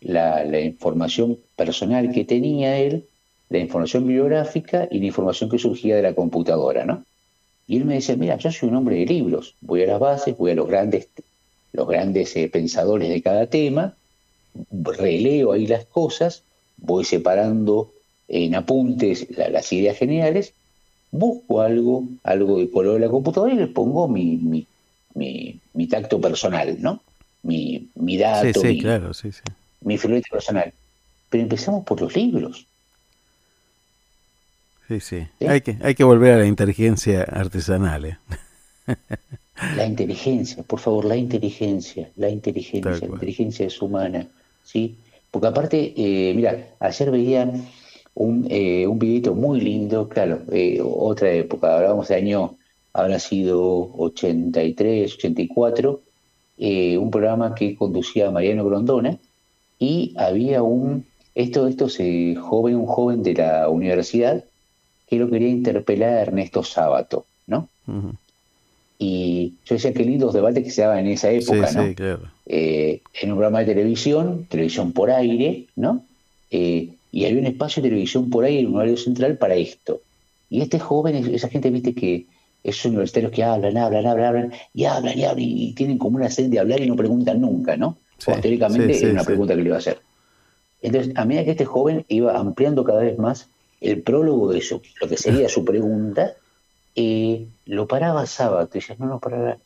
la, 0.00 0.60
información 0.60 1.38
personal 1.56 2.12
que 2.12 2.24
tenía 2.24 2.78
él, 2.78 3.06
la 3.48 3.58
información 3.58 4.06
biográfica 4.06 4.88
y 4.90 4.98
la 4.98 5.06
información 5.06 5.48
que 5.48 5.58
surgía 5.58 5.96
de 5.96 6.02
la 6.02 6.14
computadora, 6.14 6.84
¿no? 6.84 7.04
Y 7.66 7.78
él 7.78 7.84
me 7.84 7.94
decía, 7.94 8.16
mira, 8.16 8.36
yo 8.36 8.52
soy 8.52 8.68
un 8.68 8.76
hombre 8.76 8.96
de 8.96 9.06
libros, 9.06 9.54
voy 9.60 9.82
a 9.82 9.86
las 9.86 10.00
bases, 10.00 10.36
voy 10.36 10.50
a 10.50 10.54
los 10.54 10.68
grandes, 10.68 11.08
los 11.72 11.88
grandes 11.88 12.36
eh, 12.36 12.48
pensadores 12.48 13.08
de 13.08 13.22
cada 13.22 13.46
tema, 13.46 13.94
releo 14.70 15.52
ahí 15.52 15.66
las 15.66 15.84
cosas 15.86 16.42
voy 16.76 17.04
separando 17.04 17.92
en 18.28 18.54
apuntes 18.54 19.26
las 19.36 19.72
ideas 19.72 19.96
generales, 19.96 20.54
busco 21.10 21.60
algo, 21.60 22.04
algo 22.22 22.58
de 22.58 22.70
color 22.70 22.94
de 22.94 23.00
la 23.00 23.08
computadora 23.08 23.54
y 23.54 23.56
le 23.56 23.66
pongo 23.66 24.08
mi, 24.08 24.36
mi, 25.14 25.60
mi, 25.72 25.86
tacto 25.86 26.20
personal, 26.20 26.76
¿no? 26.80 27.00
Mi, 27.42 27.88
mi 27.94 28.16
dato, 28.16 28.60
sí, 28.60 28.68
mi, 28.68 28.80
claro, 28.80 29.14
sí, 29.14 29.30
mi 29.82 29.98
personal. 29.98 30.72
Pero 31.28 31.42
empezamos 31.42 31.84
por 31.84 32.00
los 32.00 32.16
libros. 32.16 32.66
Sí, 34.88 35.00
sí. 35.00 35.26
Hay, 35.46 35.62
que, 35.62 35.76
hay 35.82 35.94
que 35.94 36.04
volver 36.04 36.34
a 36.34 36.38
la 36.38 36.46
inteligencia 36.46 37.22
artesanal. 37.22 38.04
¿eh? 38.04 38.18
La 39.76 39.86
inteligencia, 39.86 40.62
por 40.62 40.80
favor, 40.80 41.04
la 41.04 41.16
inteligencia, 41.16 42.10
la 42.16 42.28
inteligencia, 42.28 42.90
la 42.90 43.06
inteligencia 43.06 43.66
es 43.66 43.80
humana, 43.80 44.26
¿sí? 44.64 44.96
Porque 45.30 45.46
aparte, 45.46 45.94
eh, 45.96 46.34
mira, 46.34 46.74
ayer 46.80 47.10
veía 47.10 47.50
un, 48.14 48.46
eh, 48.50 48.86
un 48.86 48.98
videito 48.98 49.34
muy 49.34 49.60
lindo, 49.60 50.08
claro, 50.08 50.42
eh, 50.52 50.80
otra 50.82 51.30
época, 51.32 51.76
hablábamos 51.76 52.08
de 52.08 52.16
año, 52.16 52.56
habrá 52.92 53.18
sido 53.18 53.90
83, 53.96 55.14
84, 55.14 56.00
un 56.58 57.10
programa 57.10 57.54
que 57.54 57.74
conducía 57.74 58.30
Mariano 58.30 58.64
Grondona 58.64 59.18
y 59.78 60.14
había 60.16 60.62
un, 60.62 61.04
esto, 61.34 61.66
esto 61.66 61.88
se, 61.88 62.36
joven, 62.36 62.76
un 62.76 62.86
joven 62.86 63.22
de 63.22 63.34
la 63.34 63.68
universidad 63.68 64.44
que 65.08 65.16
lo 65.16 65.28
quería 65.30 65.48
interpelar 65.48 66.14
a 66.14 66.22
Ernesto 66.22 66.62
Sábato, 66.62 67.26
¿no? 67.46 67.68
Y 68.98 69.54
yo 69.66 69.74
decía 69.74 69.92
qué 69.92 70.04
lindos 70.04 70.32
debates 70.32 70.64
que 70.64 70.70
se 70.70 70.82
daban 70.82 71.00
en 71.00 71.08
esa 71.08 71.30
época, 71.30 71.70
¿no? 71.72 71.86
Sí, 71.86 71.94
claro. 71.94 72.22
Eh, 72.46 73.00
en 73.20 73.30
un 73.30 73.36
programa 73.36 73.60
de 73.60 73.66
televisión, 73.66 74.46
televisión 74.48 74.92
por 74.92 75.10
aire, 75.10 75.66
¿no? 75.76 76.04
Eh, 76.50 76.90
y 77.10 77.24
había 77.24 77.40
un 77.40 77.46
espacio 77.46 77.82
de 77.82 77.90
televisión 77.90 78.30
por 78.30 78.44
aire 78.44 78.66
un 78.66 78.76
horario 78.76 78.96
central 78.96 79.36
para 79.38 79.54
esto. 79.54 80.00
Y 80.50 80.60
este 80.60 80.78
joven, 80.78 81.16
esa 81.34 81.48
gente, 81.48 81.70
viste 81.70 81.94
que 81.94 82.26
esos 82.62 82.86
universitarios 82.86 83.32
que 83.32 83.44
hablan, 83.44 83.76
hablan, 83.76 84.06
hablan, 84.06 84.26
hablan, 84.26 84.52
y 84.72 84.84
hablan, 84.84 85.18
y 85.18 85.24
hablan, 85.24 85.44
y 85.46 85.72
tienen 85.74 85.98
como 85.98 86.16
una 86.16 86.30
sed 86.30 86.48
de 86.48 86.58
hablar 86.58 86.80
y 86.80 86.86
no 86.86 86.96
preguntan 86.96 87.40
nunca, 87.40 87.76
¿no? 87.76 87.98
Sí, 88.18 88.32
teóricamente 88.40 88.96
era 88.96 89.10
una 89.10 89.24
pregunta 89.24 89.54
que 89.54 89.62
le 89.62 89.68
iba 89.68 89.76
a 89.76 89.80
hacer. 89.80 90.00
Entonces, 90.80 91.12
a 91.16 91.24
medida 91.24 91.44
que 91.44 91.50
este 91.50 91.64
joven 91.64 92.04
iba 92.08 92.38
ampliando 92.38 92.84
cada 92.84 93.00
vez 93.00 93.18
más 93.18 93.48
el 93.84 94.02
prólogo 94.02 94.50
de 94.52 94.58
eso, 94.58 94.80
lo 95.00 95.08
que 95.08 95.16
sería 95.16 95.48
su 95.48 95.64
pregunta, 95.64 96.34
eh, 96.96 97.46
lo 97.66 97.86
paraba 97.86 98.26
sábado, 98.26 98.68
y 98.72 98.78
decía, 98.78 98.96
no, 98.98 99.06
no, 99.06 99.20
para, 99.20 99.58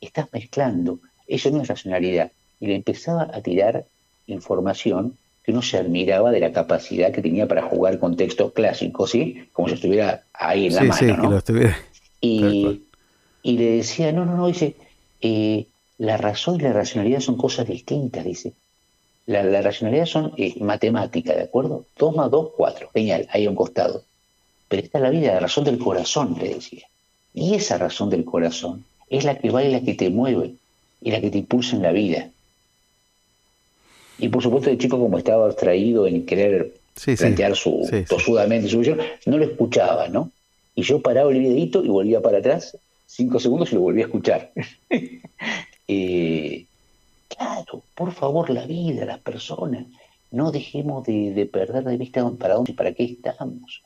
estás 0.00 0.28
mezclando, 0.32 1.00
eso 1.26 1.50
no 1.50 1.62
es 1.62 1.68
racionalidad. 1.68 2.30
Y 2.60 2.66
le 2.66 2.74
empezaba 2.74 3.30
a 3.32 3.40
tirar 3.40 3.86
información 4.26 5.16
que 5.42 5.52
uno 5.52 5.62
se 5.62 5.78
admiraba 5.78 6.30
de 6.32 6.40
la 6.40 6.52
capacidad 6.52 7.12
que 7.12 7.22
tenía 7.22 7.48
para 7.48 7.62
jugar 7.62 7.98
con 7.98 8.16
textos 8.16 8.52
clásicos, 8.52 9.10
¿sí? 9.10 9.48
Como 9.52 9.68
si 9.68 9.74
estuviera 9.74 10.24
ahí 10.34 10.66
en 10.66 10.74
la 10.74 10.82
mano, 10.84 11.16
¿no? 11.16 11.42
y, 12.20 12.82
y, 13.42 13.58
le 13.58 13.70
decía, 13.76 14.12
no, 14.12 14.24
no, 14.24 14.36
no, 14.36 14.48
dice, 14.48 14.74
eh, 15.20 15.66
la 15.98 16.16
razón 16.16 16.56
y 16.56 16.64
la 16.64 16.72
racionalidad 16.72 17.20
son 17.20 17.36
cosas 17.36 17.68
distintas, 17.68 18.24
dice. 18.24 18.52
La, 19.26 19.60
racionalidad 19.60 20.06
son 20.06 20.32
eh, 20.36 20.54
matemática, 20.60 21.34
¿de 21.34 21.42
acuerdo? 21.42 21.84
2 21.98 22.16
más 22.16 22.30
2, 22.30 22.50
4. 22.56 22.90
Genial, 22.94 23.28
ahí 23.30 23.46
a 23.46 23.50
un 23.50 23.56
costado. 23.56 24.04
Pero 24.68 24.82
esta 24.82 24.98
es 24.98 25.02
la 25.02 25.10
vida, 25.10 25.34
la 25.34 25.40
razón 25.40 25.64
del 25.64 25.78
corazón, 25.78 26.36
le 26.40 26.54
decía. 26.54 26.86
Y 27.34 27.54
esa 27.54 27.76
razón 27.76 28.08
del 28.08 28.24
corazón 28.24 28.84
es 29.10 29.24
la 29.24 29.38
que 29.38 29.50
va 29.50 29.64
y 29.64 29.70
la 29.70 29.80
que 29.80 29.94
te 29.94 30.10
mueve 30.10 30.54
y 31.02 31.10
la 31.10 31.20
que 31.20 31.30
te 31.30 31.38
impulsa 31.38 31.76
en 31.76 31.82
la 31.82 31.92
vida. 31.92 32.30
Y 34.18 34.28
por 34.28 34.42
supuesto, 34.42 34.70
el 34.70 34.78
chico, 34.78 34.98
como 34.98 35.18
estaba 35.18 35.46
abstraído 35.46 36.06
en 36.06 36.24
querer 36.24 36.74
plantear 37.04 37.54
su 37.54 37.86
tosudamente 38.08 38.68
su 38.68 38.78
visión, 38.78 39.00
no 39.26 39.38
lo 39.38 39.44
escuchaba, 39.44 40.08
¿no? 40.08 40.30
Y 40.74 40.82
yo 40.82 41.00
paraba 41.00 41.30
el 41.30 41.40
videito 41.40 41.84
y 41.84 41.88
volvía 41.88 42.20
para 42.20 42.38
atrás, 42.38 42.76
cinco 43.06 43.38
segundos 43.38 43.72
y 43.72 43.74
lo 43.74 43.82
volvía 43.82 44.04
a 44.04 44.08
escuchar. 44.08 44.52
Eh, 45.88 46.64
claro, 47.28 47.82
por 47.94 48.12
favor, 48.12 48.50
la 48.50 48.66
vida, 48.66 49.04
las 49.04 49.18
personas, 49.20 49.86
no 50.30 50.50
dejemos 50.50 51.04
de, 51.04 51.48
perder 51.52 51.84
de 51.84 51.96
vista 51.96 52.28
para 52.38 52.54
dónde 52.54 52.72
y 52.72 52.74
para 52.74 52.92
qué 52.92 53.04
estamos. 53.04 53.82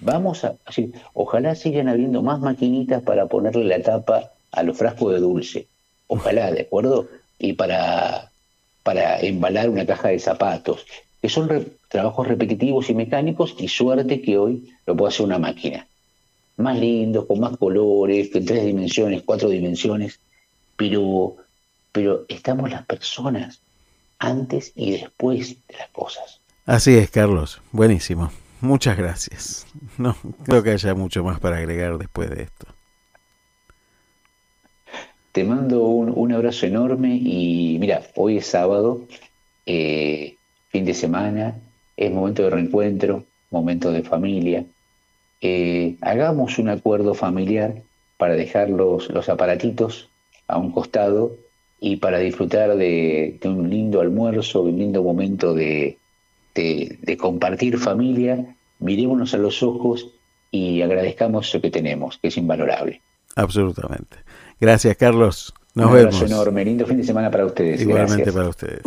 Vamos 0.00 0.44
a, 0.44 0.54
así, 0.64 0.92
ojalá 1.12 1.54
sigan 1.54 1.88
habiendo 1.88 2.22
más 2.22 2.40
maquinitas 2.40 3.02
para 3.02 3.26
ponerle 3.26 3.64
la 3.64 3.82
tapa 3.82 4.32
a 4.52 4.62
los 4.62 4.76
frascos 4.76 5.12
de 5.12 5.20
dulce. 5.20 5.66
Ojalá, 6.06 6.50
¿de 6.50 6.62
acuerdo? 6.62 7.08
Y 7.38 7.52
para, 7.52 8.30
para 8.82 9.20
embalar 9.20 9.68
una 9.68 9.86
caja 9.86 10.08
de 10.08 10.18
zapatos, 10.18 10.86
que 11.20 11.28
son 11.28 11.74
trabajos 11.88 12.26
repetitivos 12.26 12.88
y 12.88 12.94
mecánicos 12.94 13.54
y 13.58 13.68
suerte 13.68 14.22
que 14.22 14.38
hoy 14.38 14.72
lo 14.86 14.96
puede 14.96 15.10
hacer 15.10 15.26
una 15.26 15.38
máquina. 15.38 15.86
Más 16.56 16.78
lindos, 16.78 17.26
con 17.26 17.40
más 17.40 17.56
colores, 17.56 18.34
en 18.34 18.44
tres 18.44 18.64
dimensiones, 18.64 19.22
cuatro 19.24 19.48
dimensiones, 19.48 20.20
pero, 20.76 21.36
pero 21.92 22.24
estamos 22.28 22.70
las 22.70 22.84
personas 22.86 23.60
antes 24.18 24.72
y 24.76 24.92
después 24.92 25.56
de 25.66 25.76
las 25.76 25.88
cosas. 25.88 26.40
Así 26.66 26.96
es, 26.96 27.10
Carlos. 27.10 27.60
Buenísimo. 27.72 28.30
Muchas 28.60 28.96
gracias. 28.96 29.66
No 29.96 30.16
creo 30.44 30.62
que 30.62 30.70
haya 30.70 30.94
mucho 30.94 31.24
más 31.24 31.40
para 31.40 31.56
agregar 31.56 31.98
después 31.98 32.30
de 32.30 32.42
esto. 32.42 32.66
Te 35.32 35.44
mando 35.44 35.84
un, 35.84 36.32
abrazo 36.32 36.66
enorme 36.66 37.14
y 37.14 37.78
mira, 37.78 38.02
hoy 38.16 38.38
es 38.38 38.46
sábado, 38.46 39.06
eh, 39.64 40.36
fin 40.68 40.84
de 40.84 40.94
semana, 40.94 41.56
es 41.96 42.10
momento 42.12 42.42
de 42.42 42.50
reencuentro, 42.50 43.24
momento 43.50 43.92
de 43.92 44.02
familia. 44.02 44.64
eh, 45.40 45.96
hagamos 46.02 46.58
un 46.58 46.68
acuerdo 46.68 47.14
familiar 47.14 47.82
para 48.18 48.34
dejar 48.34 48.68
los, 48.68 49.08
los 49.08 49.28
aparatitos 49.28 50.10
a 50.48 50.58
un 50.58 50.72
costado 50.72 51.36
y 51.80 51.96
para 51.96 52.18
disfrutar 52.18 52.76
de, 52.76 53.40
un 53.44 53.70
lindo 53.70 54.00
almuerzo, 54.00 54.62
un 54.62 54.78
lindo 54.78 55.02
momento 55.02 55.54
de, 55.54 55.98
de, 56.54 57.16
compartir 57.18 57.78
familia, 57.78 58.54
mirémonos 58.78 59.32
a 59.34 59.38
los 59.38 59.62
ojos 59.62 60.10
y 60.50 60.82
agradezcamos 60.82 61.48
eso 61.48 61.60
que 61.60 61.70
tenemos, 61.70 62.18
que 62.18 62.28
es 62.28 62.36
invalorable. 62.36 63.00
Absolutamente. 63.34 64.18
Gracias, 64.60 64.96
Carlos. 64.96 65.54
Nos 65.74 65.86
un 65.86 65.94
vemos. 65.94 66.22
enorme. 66.22 66.64
Lindo 66.64 66.84
fin 66.86 66.98
de 66.98 67.04
semana 67.04 67.30
para 67.30 67.46
ustedes. 67.46 67.80
Igualmente 67.80 68.30
para 68.30 68.48
ustedes. 68.48 68.82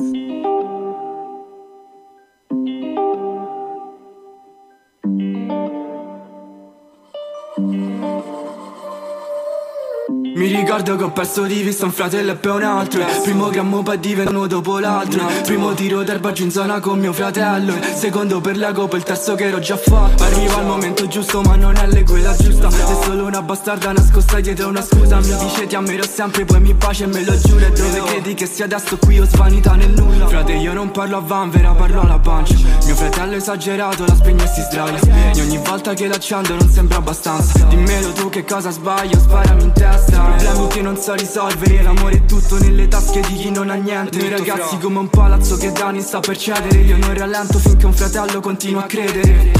Mi 10.44 10.54
ricordo 10.54 10.98
che 10.98 11.04
ho 11.06 11.10
perso 11.10 11.44
di 11.44 11.62
vista 11.62 11.86
un 11.86 11.94
fratello 11.94 12.34
e 12.34 12.36
poi 12.36 12.58
un 12.58 12.64
altro. 12.64 13.06
Primo 13.24 13.48
grammo 13.48 13.82
poi 13.82 13.98
diventato 13.98 14.46
dopo 14.46 14.78
l'altro. 14.78 15.26
Primo 15.44 15.74
tiro 15.74 16.04
d'erba 16.04 16.34
giù 16.34 16.44
in 16.44 16.52
zona 16.52 16.82
con 16.82 17.00
mio 17.00 17.14
fratello. 17.14 17.74
Secondo 17.96 18.42
per 18.42 18.58
la 18.58 18.74
copa, 18.74 18.98
il 18.98 19.04
terzo 19.04 19.36
che 19.36 19.46
ero 19.46 19.60
già 19.60 19.78
fatto. 19.78 20.22
Arriva 20.22 20.60
il 20.60 20.66
momento 20.66 21.08
giusto 21.08 21.42
ma 21.44 21.56
non 21.56 21.78
è 21.78 21.88
le 21.88 22.04
quella 22.04 22.36
giusta. 22.36 22.68
È 22.68 23.06
solo 23.06 23.24
una 23.24 23.42
bastarda 23.42 23.94
nascosta 23.94 24.42
dietro 24.42 24.68
una 24.68 24.82
scusa. 24.82 25.22
Mi 25.22 25.34
dice 25.38 25.66
ti 25.66 25.76
ammiro 25.76 26.04
sempre 26.04 26.44
poi 26.44 26.60
mi 26.60 26.74
bacia 26.74 27.06
e 27.06 27.08
me 27.08 27.24
lo 27.24 27.40
giuro 27.40 27.66
E 27.66 27.72
dove 27.72 28.02
credi 28.02 28.34
che 28.34 28.46
sia 28.46 28.66
adesso 28.66 28.98
qui 28.98 29.20
ho 29.22 29.26
svanità 29.26 29.76
nel 29.76 29.92
nulla. 29.92 30.28
Frate 30.28 30.52
io 30.52 30.74
non 30.74 30.92
parlo 30.92 31.16
a 31.16 31.22
vanvera 31.22 31.72
parlo 31.72 32.02
alla 32.02 32.20
pancia. 32.20 32.56
Mio 32.84 32.96
fratello 32.96 33.38
esagerato 33.38 34.04
la 34.06 34.16
spegne 34.16 34.44
e 34.44 34.48
si 34.48 34.62
sdraia. 34.64 35.00
E 35.34 35.40
ogni 35.40 35.58
volta 35.64 35.94
che 35.94 36.06
l'accendo 36.06 36.54
non 36.54 36.70
sembra 36.70 36.98
abbastanza. 36.98 37.64
Dimmelo 37.64 38.12
tu 38.12 38.28
che 38.28 38.44
cosa 38.44 38.72
sbaglio 38.72 39.18
sparami 39.18 39.64
in 39.64 39.72
testa 39.72 40.33
Problemi 40.38 40.68
che 40.68 40.82
non 40.82 40.98
so 40.98 41.14
risolvere 41.14 41.82
L'amore 41.82 42.16
è 42.16 42.26
tutto 42.26 42.58
nelle 42.58 42.88
tasche 42.88 43.22
di 43.22 43.36
chi 43.36 43.52
non 43.52 43.70
ha 43.70 43.76
niente. 43.76 44.18
Noi 44.18 44.30
ragazzi 44.30 44.78
come 44.78 45.00
un 45.00 45.10
palazzo 45.10 45.58
che 45.58 45.72
Dani 45.72 46.02
sta 46.02 46.20
per 46.20 46.38
cedere 46.38 46.80
Io 46.80 46.98
non 46.98 47.14
rallento 47.14 47.60
finché 47.60 47.86
un 47.86 47.94
fratello 47.94 48.40
continua 48.40 48.84
a 48.84 48.86
credere. 48.86 49.52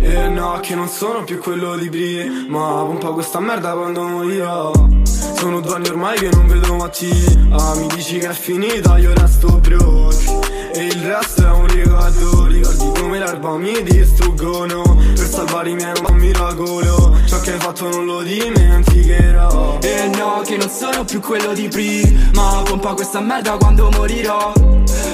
E 0.00 0.28
no, 0.28 0.58
che 0.60 0.74
non 0.74 0.88
sono 0.88 1.24
più 1.24 1.38
quello 1.38 1.76
di 1.76 1.88
Brie 1.88 2.46
Ma 2.48 2.84
pompa 2.84 3.08
questa 3.08 3.40
merda 3.40 3.72
quando 3.72 4.02
morirò 4.02 4.72
Sono 5.44 5.60
due 5.60 5.74
anni 5.74 5.88
ormai 5.88 6.18
che 6.18 6.30
non 6.30 6.46
vedo 6.46 6.74
Matti. 6.74 7.10
Ah, 7.50 7.74
mi 7.74 7.86
dici 7.88 8.16
che 8.16 8.30
è 8.30 8.32
finita, 8.32 8.96
io 8.96 9.12
resto 9.12 9.60
broke 9.60 10.16
e 10.72 10.86
il 10.86 11.02
resto 11.02 11.44
è 11.44 11.50
un 11.50 11.66
ricordo. 11.66 12.46
Ricordi 12.46 12.98
come 12.98 13.18
l'erba 13.18 13.50
mi 13.58 13.82
distruggono. 13.82 14.96
Per 15.14 15.28
salvare 15.28 15.68
i 15.68 15.74
miei 15.74 15.92
è 15.92 16.00
un 16.08 16.16
miracolo 16.16 17.14
Ciò 17.26 17.40
che 17.40 17.52
hai 17.52 17.60
fatto 17.60 17.90
non 17.90 18.06
lo 18.06 18.22
dimenticherò. 18.22 19.80
E 19.82 20.10
no 20.16 20.40
che 20.46 20.56
non 20.56 20.70
sono 20.70 21.04
più 21.04 21.20
quello 21.20 21.52
di 21.52 21.68
prima 21.68 22.30
Ma 22.32 22.62
pompa 22.64 22.94
questa 22.94 23.20
merda 23.20 23.58
quando 23.58 23.90
morirò. 23.90 24.50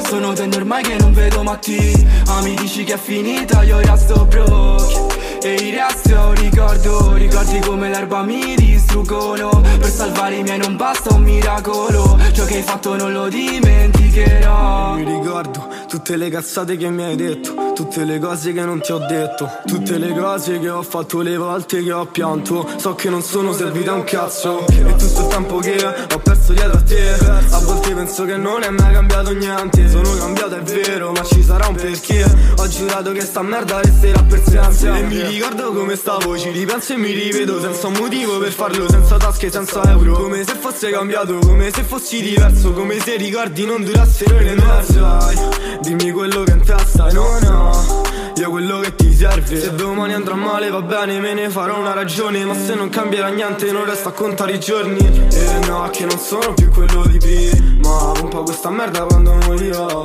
Sono 0.07 0.33
tenne 0.33 0.55
ormai 0.55 0.85
che 0.85 0.95
non 0.95 1.13
vedo 1.13 1.43
Matti. 1.43 2.07
Ah 2.29 2.41
mi 2.43 2.55
dici 2.55 2.85
che 2.85 2.95
è 2.95 2.99
finita 2.99 3.65
io 3.65 3.81
resto 3.81 4.27
broke 4.27 5.20
e 5.43 5.55
il 5.55 5.75
resto 5.75 6.11
è 6.11 6.25
un 6.25 6.35
ricordo 6.35 7.15
Ricordi 7.15 7.61
come 7.61 7.89
l'erba 7.89 8.23
mi 8.23 8.55
distruggono. 8.57 9.61
Per 9.61 9.91
salvare 9.91 10.37
i 10.37 10.43
miei 10.43 10.59
non 10.59 10.77
basta 10.77 11.15
un 11.15 11.23
miracolo. 11.23 12.19
Ciò 12.33 12.45
che 12.45 12.57
hai 12.57 12.63
fatto 12.63 12.97
non 12.97 13.13
lo 13.13 13.29
dimenticherò. 13.29 14.95
Mi 14.95 15.05
ricordo 15.05 15.69
tutte 15.91 16.17
le 16.17 16.31
cazzate 16.31 16.77
che 16.77 16.89
mi 16.89 17.03
hai 17.03 17.17
detto 17.17 17.73
Tutte 17.75 18.05
le 18.05 18.21
cose 18.21 18.53
che 18.53 18.65
non 18.65 18.81
ti 18.81 18.93
ho 18.93 18.99
detto 18.99 19.51
Tutte 19.67 19.99
le 19.99 20.15
cose 20.15 20.61
che 20.61 20.71
ho 20.71 20.83
fatto 20.83 21.21
le 21.21 21.37
volte 21.37 21.83
che 21.83 21.93
ho 21.93 22.07
pianto. 22.07 22.69
So 22.77 22.95
che 22.95 23.11
non 23.11 23.23
sono 23.23 23.53
servita 23.53 23.93
un 23.93 24.05
cazzo. 24.05 24.67
E 24.69 24.95
tutto 24.97 25.21
il 25.21 25.27
tempo 25.29 25.59
che 25.59 25.85
ho 25.85 26.19
perso 26.19 26.53
dietro 26.53 26.79
a 26.79 26.83
te. 26.83 27.13
A 27.51 27.59
volte 27.61 27.95
penso 27.95 28.25
che 28.25 28.37
non 28.37 28.63
è 28.63 28.71
mai 28.71 28.93
cambiato 28.93 29.33
niente. 29.33 29.89
Sono 29.89 30.15
cambiato 30.17 30.57
è 30.57 30.63
vero 30.63 31.11
ma 31.13 31.23
ci 31.25 31.43
sarà 31.43 31.67
un 31.67 31.75
perché. 31.75 32.25
Ho 32.57 32.69
giurato 32.69 33.13
che 33.13 33.23
sta 33.23 33.43
merda 33.43 33.81
resterà 33.81 34.23
per 34.23 34.43
sempre. 34.47 34.99
E 34.99 35.03
mi 35.03 35.23
ricordo 35.23 35.73
come 35.73 35.97
stavo, 35.97 36.39
ci 36.39 36.51
ripenso 36.51 36.93
e 36.93 36.97
mi 36.97 37.13
rivedo 37.13 37.61
Senza 37.61 37.87
un 37.87 37.95
motivo 37.95 38.39
per 38.39 38.53
farlo, 38.53 38.89
senza 38.89 39.17
tasche, 39.17 39.51
senza 39.51 39.83
euro. 39.91 40.13
Come 40.13 40.45
se 40.45 40.55
fosse 40.55 40.91
cambiato, 40.91 41.39
come 41.39 41.71
se 41.73 41.83
fossi 41.83 42.21
diverso 42.21 42.73
Come 42.73 43.01
se 43.01 43.17
ricordi 43.17 43.65
non 43.65 43.83
durassero 43.83 44.39
le 44.39 44.55
mezze 44.55 45.80
Dimmi 45.81 46.11
quello 46.11 46.43
che 46.43 46.53
in 46.53 46.63
testa 46.63 47.11
non 47.13 47.43
ho 47.45 48.03
Io 48.37 48.51
quello 48.51 48.81
che 48.81 48.95
ti 48.95 49.15
serve. 49.15 49.61
Se 49.61 49.75
domani 49.75 50.13
andrà 50.13 50.35
male 50.35 50.71
va 50.71 50.83
bene, 50.83 51.19
me 51.21 51.35
ne 51.35 51.49
farò 51.49 51.79
una 51.79 51.95
ragione 51.95 52.45
Ma 52.45 52.55
se 52.55 52.75
non 52.75 52.89
cambierà 52.89 53.29
niente 53.29 53.73
non 53.73 53.85
resta 53.85 54.11
a 54.11 54.13
contare 54.13 54.53
i 54.53 54.61
giorni. 54.61 54.99
E 54.99 55.67
no, 55.67 55.89
che 55.91 56.05
non 56.05 56.19
sono 56.19 56.55
più 56.55 56.69
quello 56.71 57.05
di 57.07 57.19
prima. 57.19 58.13
Pompa 58.13 58.41
questa 58.41 58.71
merda 58.71 59.05
quando 59.05 59.35
morirò 59.47 60.03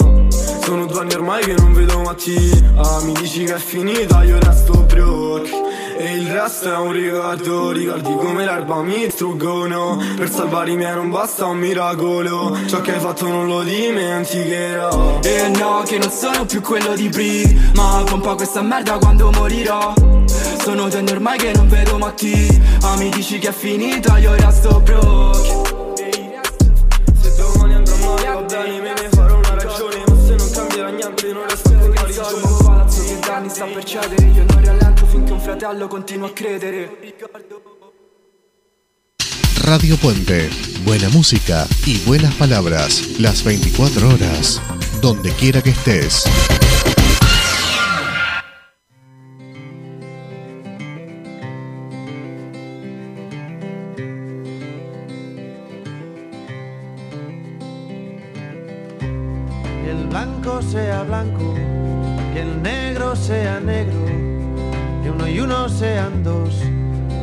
sono 0.64 0.88
due 0.88 1.00
anni 1.00 1.14
ormai 1.14 1.44
che 1.44 1.54
non 1.54 1.74
vedo 1.74 2.00
Matti. 2.00 2.64
Ah, 2.76 3.02
mi 3.04 3.14
dici 3.14 3.44
che 3.44 3.56
è 3.56 3.60
finita, 3.60 4.24
io 4.24 4.40
resto 4.40 4.74
broke 4.80 5.50
E 5.98 6.18
il 6.18 6.30
resto 6.30 6.74
è 6.74 6.78
un 6.78 6.92
ricordo 6.92 7.72
Ricordi 7.72 8.14
come 8.16 8.44
l'erba 8.46 8.82
mi 8.82 9.06
distruggono. 9.06 9.98
Per 10.16 10.30
salvare 10.30 10.72
i 10.72 10.76
miei 10.76 10.94
non 10.94 11.10
basta 11.10 11.46
un 11.46 11.58
miracolo. 11.58 12.58
Ciò 12.68 12.82
che 12.82 12.94
hai 12.94 13.00
fatto 13.00 13.28
non 13.28 13.48
lo 13.48 13.64
dimenticherò. 13.64 15.20
E 15.24 15.50
no, 15.58 15.84
che 15.86 15.98
non 15.98 16.12
sono 16.12 16.46
più 16.46 16.62
quello 16.62 16.94
di 16.96 17.10
prima 17.10 18.04
Pompa 18.06 18.36
questa 18.36 18.62
merda 18.62 18.98
quando 18.98 19.32
morirò. 19.32 19.94
Sono 20.62 20.88
tenne 20.88 21.12
ormai 21.12 21.38
che 21.38 21.52
non 21.54 21.68
vedo 21.68 21.98
Matti 21.98 22.62
Ah, 22.82 22.98
dici 22.98 23.38
che 23.40 23.50
è 23.50 23.54
finita, 23.54 24.18
io 24.18 24.34
resto 24.36 24.80
broke 24.82 25.66
sta 33.56 33.66
per 33.66 33.84
cedere 33.86 34.26
Io 34.26 34.46
non 34.50 34.64
un 34.64 34.85
Radio 39.64 39.96
Puente, 39.98 40.50
buena 40.84 41.10
música 41.10 41.68
y 41.86 42.00
buenas 42.00 42.34
palabras, 42.34 43.20
las 43.20 43.44
24 43.44 44.10
horas, 44.10 44.60
donde 45.02 45.32
quiera 45.34 45.62
que 45.62 45.70
estés. 45.70 46.24
Y 65.66 65.70
sean 65.70 66.24
dos, 66.24 66.62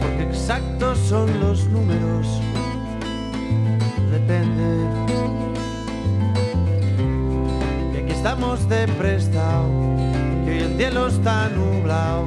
porque 0.00 0.24
exactos 0.24 0.98
son 0.98 1.28
los 1.40 1.66
números. 1.68 2.26
Depende. 4.10 4.88
Y 7.94 7.96
aquí 7.98 8.12
estamos 8.12 8.68
de 8.68 8.88
prestado, 8.88 9.68
que 10.44 10.50
hoy 10.50 10.58
el 10.58 10.76
cielo 10.76 11.06
está 11.06 11.48
nublado. 11.50 12.24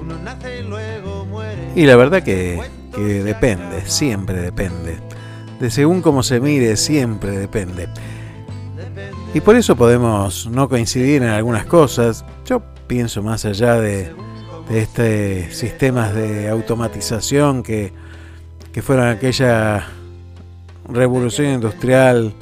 Uno 0.00 0.18
nace 0.24 0.60
y 0.60 0.62
luego 0.64 1.24
muere. 1.26 1.72
Y 1.76 1.86
la 1.86 1.94
verdad 1.94 2.22
que, 2.22 2.60
que 2.92 3.22
depende, 3.22 3.82
siempre 3.86 4.40
depende. 4.40 4.98
De 5.60 5.70
según 5.70 6.02
cómo 6.02 6.24
se 6.24 6.40
mire, 6.40 6.76
siempre 6.76 7.38
depende. 7.38 7.88
Y 9.34 9.40
por 9.40 9.54
eso 9.54 9.76
podemos 9.76 10.48
no 10.50 10.68
coincidir 10.68 11.22
en 11.22 11.28
algunas 11.28 11.64
cosas. 11.66 12.24
Yo 12.44 12.60
pienso 12.88 13.22
más 13.22 13.44
allá 13.44 13.74
de, 13.80 14.12
de 14.68 14.80
este 14.80 15.50
sistemas 15.50 16.14
de 16.14 16.48
automatización 16.48 17.62
que, 17.62 17.92
que 18.72 18.82
fueron 18.82 19.08
aquella 19.08 19.86
revolución 20.88 21.48
industrial 21.54 22.34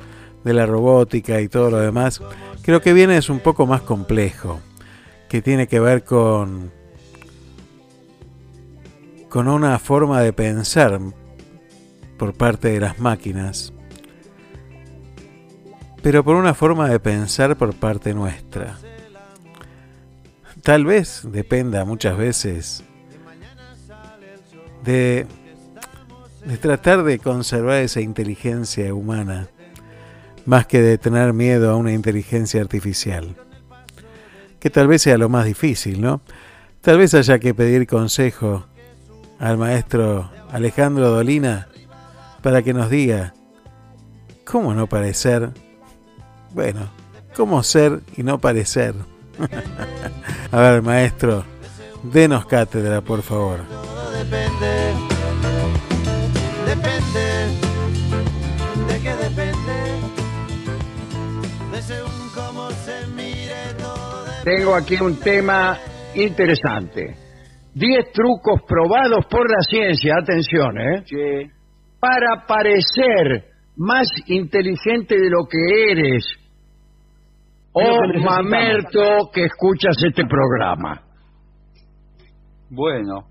de 0.44 0.54
la 0.54 0.66
robótica 0.66 1.40
y 1.40 1.48
todo 1.48 1.70
lo 1.70 1.78
demás. 1.78 2.20
Creo 2.62 2.80
que 2.80 2.92
viene 2.92 3.16
es 3.16 3.28
un 3.28 3.40
poco 3.40 3.66
más 3.66 3.82
complejo, 3.82 4.60
que 5.28 5.42
tiene 5.42 5.66
que 5.66 5.80
ver 5.80 6.04
con 6.04 6.72
con 9.28 9.48
una 9.48 9.78
forma 9.78 10.22
de 10.22 10.32
pensar 10.32 10.98
por 12.16 12.32
parte 12.32 12.68
de 12.68 12.80
las 12.80 12.98
máquinas 12.98 13.72
pero 16.06 16.22
por 16.22 16.36
una 16.36 16.54
forma 16.54 16.88
de 16.88 17.00
pensar 17.00 17.56
por 17.56 17.74
parte 17.74 18.14
nuestra. 18.14 18.78
Tal 20.66 20.84
vez 20.84 21.20
dependa 21.22 21.84
muchas 21.84 22.18
veces 22.18 22.82
de, 24.82 25.24
tratar 26.60 27.04
de 27.04 27.20
conservar 27.20 27.76
esa 27.82 28.00
inteligencia 28.00 28.92
humana, 28.92 29.46
más 30.44 30.66
que 30.66 30.82
de 30.82 30.98
tener 30.98 31.32
miedo 31.32 31.70
a 31.70 31.76
una 31.76 31.92
inteligencia 31.92 32.60
artificial, 32.60 33.36
que 34.58 34.68
tal 34.68 34.88
vez 34.88 35.02
sea 35.02 35.16
lo 35.18 35.28
más 35.28 35.44
difícil, 35.44 36.00
¿no? 36.00 36.20
Tal 36.80 36.98
vez 36.98 37.14
haya 37.14 37.38
que 37.38 37.54
pedir 37.54 37.86
consejo 37.86 38.66
al 39.38 39.58
maestro 39.58 40.32
Alejandro 40.50 41.10
Dolina 41.10 41.68
para 42.42 42.62
que 42.62 42.74
nos 42.74 42.90
diga 42.90 43.34
cómo 44.44 44.74
no 44.74 44.88
parecer, 44.88 45.50
bueno, 46.52 46.90
cómo 47.36 47.62
ser 47.62 48.00
y 48.16 48.24
no 48.24 48.40
parecer. 48.40 48.96
A 50.52 50.60
ver, 50.60 50.82
maestro, 50.82 51.44
denos 52.02 52.46
cátedra, 52.46 53.00
por 53.00 53.22
favor. 53.22 53.60
Depende, 54.12 54.94
depende, 56.66 57.26
de 58.88 59.00
qué 59.02 59.14
depende, 59.16 59.76
de 61.72 61.82
según 61.82 62.30
cómo 62.34 62.70
se 62.70 63.06
mire 63.08 63.74
todo. 63.78 64.24
Tengo 64.44 64.74
aquí 64.74 64.96
un 65.00 65.16
tema 65.20 65.78
interesante. 66.14 67.16
10 67.74 68.12
trucos 68.12 68.62
probados 68.66 69.26
por 69.26 69.50
la 69.50 69.60
ciencia, 69.68 70.14
atención, 70.18 70.78
¿eh? 70.80 71.50
Para 72.00 72.46
parecer 72.46 73.50
más 73.76 74.08
inteligente 74.28 75.14
de 75.16 75.28
lo 75.28 75.44
que 75.46 75.92
eres. 75.92 76.24
Es 77.78 77.88
lo 77.88 77.94
O 77.94 78.00
que 78.00 78.06
necesitamos. 78.18 78.44
mamerto 78.44 79.30
que 79.34 79.44
escuchas 79.44 79.96
este 80.06 80.24
programa. 80.26 81.02
Bueno, 82.70 83.28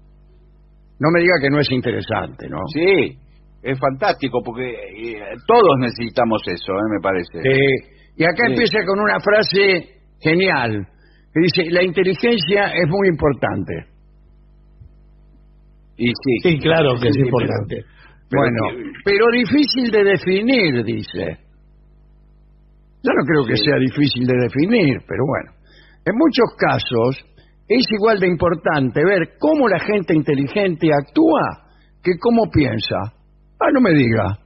No 0.98 1.10
me 1.12 1.20
diga 1.20 1.34
que 1.42 1.50
no 1.50 1.60
es 1.60 1.70
interesante, 1.72 2.48
¿no? 2.50 2.60
sí, 2.74 3.18
es 3.64 3.78
fantástico 3.80 4.40
porque 4.46 4.70
eh, 4.70 5.20
todos 5.46 5.76
necesitamos 5.80 6.42
eso, 6.48 6.72
¿eh? 6.72 6.88
me 6.96 7.02
parece. 7.02 7.42
Sí. 7.42 8.02
Y 8.18 8.24
acá 8.24 8.46
Sí. 8.46 8.52
empieza 8.54 8.80
con 8.86 9.00
una 9.02 9.20
frase 9.20 9.90
genial, 10.22 10.88
que 11.34 11.40
dice, 11.42 11.70
la 11.72 11.84
inteligencia 11.84 12.68
es 12.68 12.88
muy 12.88 13.10
importante. 13.10 13.74
Y 15.98 16.08
sí. 16.08 16.40
Sí, 16.44 16.60
claro 16.60 16.94
que 17.02 17.10
es 17.10 17.18
importante. 17.18 17.84
Pero 18.30 18.42
bueno, 18.42 18.92
pero 19.04 19.26
difícil 19.32 19.92
de 19.92 20.04
definir, 20.04 20.84
dice. 20.86 21.38
Yo 23.06 23.12
no 23.14 23.24
creo 23.26 23.46
que 23.46 23.56
Sí. 23.58 23.66
sea 23.66 23.78
difícil 23.78 24.26
de 24.26 24.34
definir, 24.36 24.98
pero 25.08 25.24
bueno. 25.28 25.52
En 26.06 26.16
muchos 26.18 26.46
casos 26.58 27.24
es 27.68 27.86
igual 27.92 28.20
de 28.20 28.28
importante 28.28 29.04
ver 29.06 29.38
cómo 29.40 29.68
la 29.70 29.80
gente 29.80 30.14
inteligente 30.16 30.90
actúa 30.94 31.68
que 32.04 32.12
cómo 32.20 32.50
piensa. 32.52 32.98
Ah, 33.60 33.72
no 33.74 33.82
me 33.82 33.92
diga. 33.94 34.38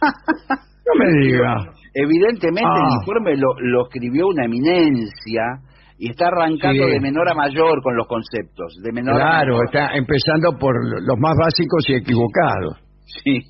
No 0.84 0.92
me 0.98 1.22
diga. 1.24 1.54
Evidentemente 1.94 2.68
Ah. 2.68 2.86
el 2.88 2.94
informe 3.00 3.36
lo, 3.36 3.54
lo 3.60 3.84
escribió 3.86 4.26
una 4.28 4.44
eminencia 4.46 5.60
y 5.98 6.10
está 6.10 6.26
arrancando 6.26 6.84
Sí. 6.86 6.90
de 6.90 7.00
menor 7.00 7.28
a 7.30 7.34
mayor 7.34 7.80
con 7.82 7.96
los 7.96 8.06
conceptos. 8.08 8.76
De 8.82 8.90
menor 8.92 9.14
a 9.14 9.18
Claro, 9.18 9.52
mayor. 9.58 9.64
está 9.66 9.94
empezando 9.96 10.58
por 10.58 10.74
los 10.84 11.18
más 11.20 11.34
básicos 11.38 11.84
y 11.88 11.94
equivocados. 11.94 12.78
Sí. 13.22 13.40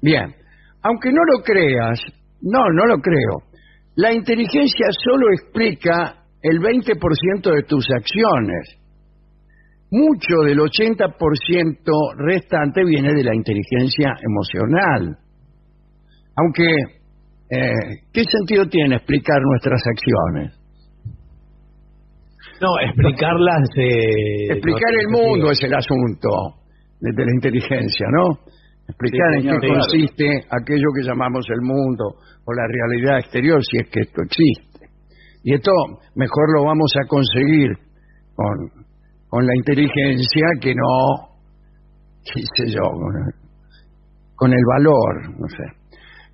Bien, 0.00 0.34
aunque 0.82 1.10
no 1.12 1.20
lo 1.30 1.42
creas, 1.44 2.00
no, 2.42 2.60
no 2.72 2.86
lo 2.86 2.98
creo. 3.00 3.42
La 3.96 4.12
inteligencia 4.12 4.86
solo 5.04 5.26
explica 5.32 6.24
el 6.42 6.60
20% 6.60 7.54
de 7.54 7.62
tus 7.64 7.86
acciones. 7.90 8.78
Mucho 9.90 10.36
del 10.44 10.58
80% 10.58 12.14
restante 12.16 12.84
viene 12.84 13.12
de 13.14 13.24
la 13.24 13.34
inteligencia 13.34 14.14
emocional. 14.22 15.16
Aunque, 16.36 16.70
eh, 17.50 18.02
¿qué 18.12 18.22
sentido 18.24 18.66
tiene 18.68 18.96
explicar 18.96 19.40
nuestras 19.42 19.82
acciones? 19.86 20.54
No, 22.60 22.68
explicarlas. 22.84 23.68
eh, 23.76 24.52
Explicar 24.52 24.92
no 24.92 25.00
el 25.00 25.08
mundo 25.08 25.50
es 25.50 25.62
el 25.62 25.74
asunto 25.74 26.28
de, 27.00 27.10
de 27.14 27.24
la 27.24 27.32
inteligencia, 27.34 28.06
¿no? 28.10 28.38
Explicar 28.88 29.28
Sí, 29.32 29.36
en 29.36 29.42
qué 29.42 29.66
claro. 29.66 29.74
consiste 29.80 30.24
aquello 30.50 30.88
que 30.96 31.06
llamamos 31.06 31.44
el 31.50 31.60
mundo 31.60 32.04
o 32.44 32.52
la 32.54 32.66
realidad 32.66 33.18
exterior, 33.18 33.60
si 33.62 33.78
es 33.78 33.88
que 33.90 34.00
esto 34.00 34.22
existe. 34.22 34.88
Y 35.44 35.54
esto 35.54 35.70
mejor 36.14 36.44
lo 36.56 36.64
vamos 36.64 36.92
a 36.96 37.06
conseguir 37.06 37.76
con, 38.34 38.84
con 39.28 39.46
la 39.46 39.54
inteligencia 39.54 40.46
que 40.60 40.74
no, 40.74 41.36
qué 42.24 42.40
sé 42.54 42.72
yo, 42.72 42.82
con, 44.34 44.52
el 44.52 44.64
valor, 44.66 45.38
no 45.38 45.46
sé. 45.48 45.64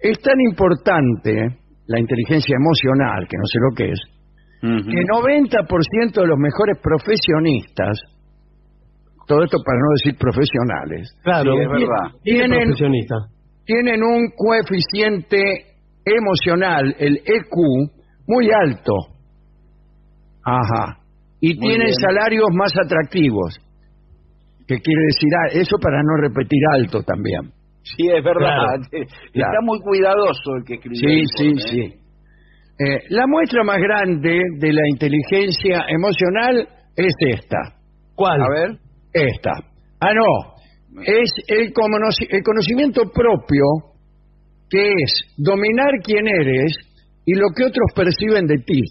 Es 0.00 0.18
tan 0.20 0.40
importante 0.48 1.58
la 1.86 1.98
inteligencia 1.98 2.56
emocional, 2.56 3.26
que 3.28 3.36
no 3.36 3.44
sé 3.46 3.58
lo 3.60 3.74
que 3.74 3.90
es, 3.90 4.00
Ujú. 4.62 4.90
que 4.90 5.04
90% 5.04 6.20
de 6.20 6.26
los 6.26 6.38
mejores 6.38 6.78
profesionistas, 6.80 7.98
todo 9.26 9.42
esto 9.44 9.58
para 9.64 9.78
no 9.78 9.86
decir 9.96 10.18
profesionales, 10.18 11.16
Claro, 11.22 11.52
Sí, 11.54 11.60
es 11.62 11.68
verdad. 11.68 12.18
Tiene 12.22 12.38
Tienen- 12.40 12.64
profesionista. 12.68 13.14
tienen 13.64 14.02
un 14.02 14.30
coeficiente 14.36 15.40
emocional, 16.04 16.94
el 16.98 17.16
EQ, 17.24 17.90
muy 18.26 18.50
alto. 18.52 18.92
Ajá. 20.44 20.98
Y 21.40 21.54
Muy 21.54 21.58
tienen 21.68 21.86
bien. 21.88 21.94
salarios 22.00 22.48
más 22.52 22.72
atractivos. 22.84 23.58
¿Qué 24.66 24.78
quiere 24.80 25.02
decir? 25.06 25.28
Ah, 25.34 25.48
Eso 25.52 25.76
para 25.80 26.02
no 26.02 26.16
repetir 26.22 26.60
alto 26.72 27.02
también. 27.02 27.52
Sí, 27.82 28.08
es 28.08 28.24
verdad. 28.24 28.78
Claro. 28.90 29.04
Está 29.32 29.60
muy 29.62 29.78
cuidadoso 29.80 30.56
el 30.58 30.64
que 30.64 30.74
escribió. 30.74 31.00
Sí, 31.00 31.22
sí, 31.36 31.44
informe, 31.44 31.70
sí. 31.70 31.80
¿eh? 31.80 31.98
Eh, 32.76 32.98
la 33.10 33.26
muestra 33.26 33.62
más 33.62 33.78
grande 33.78 34.40
de 34.58 34.72
la 34.72 34.82
inteligencia 34.88 35.84
emocional 35.88 36.66
es 36.96 37.14
esta. 37.20 37.58
¿Cuál? 38.14 38.40
A 38.42 38.48
ver. 38.48 38.78
Esta. 39.14 39.52
Ah, 40.00 40.12
no. 40.12 41.02
Es 41.06 41.30
el, 41.48 41.72
el 42.30 42.42
conocimiento 42.42 43.02
propio, 43.10 43.64
que 44.68 44.92
es 44.92 45.22
dominar 45.36 45.90
quién 46.04 46.26
eres 46.28 46.74
y 47.24 47.34
lo 47.34 47.46
que 47.56 47.64
otros 47.64 47.90
perciben 47.94 48.46
de 48.46 48.58
ti. 48.58 48.82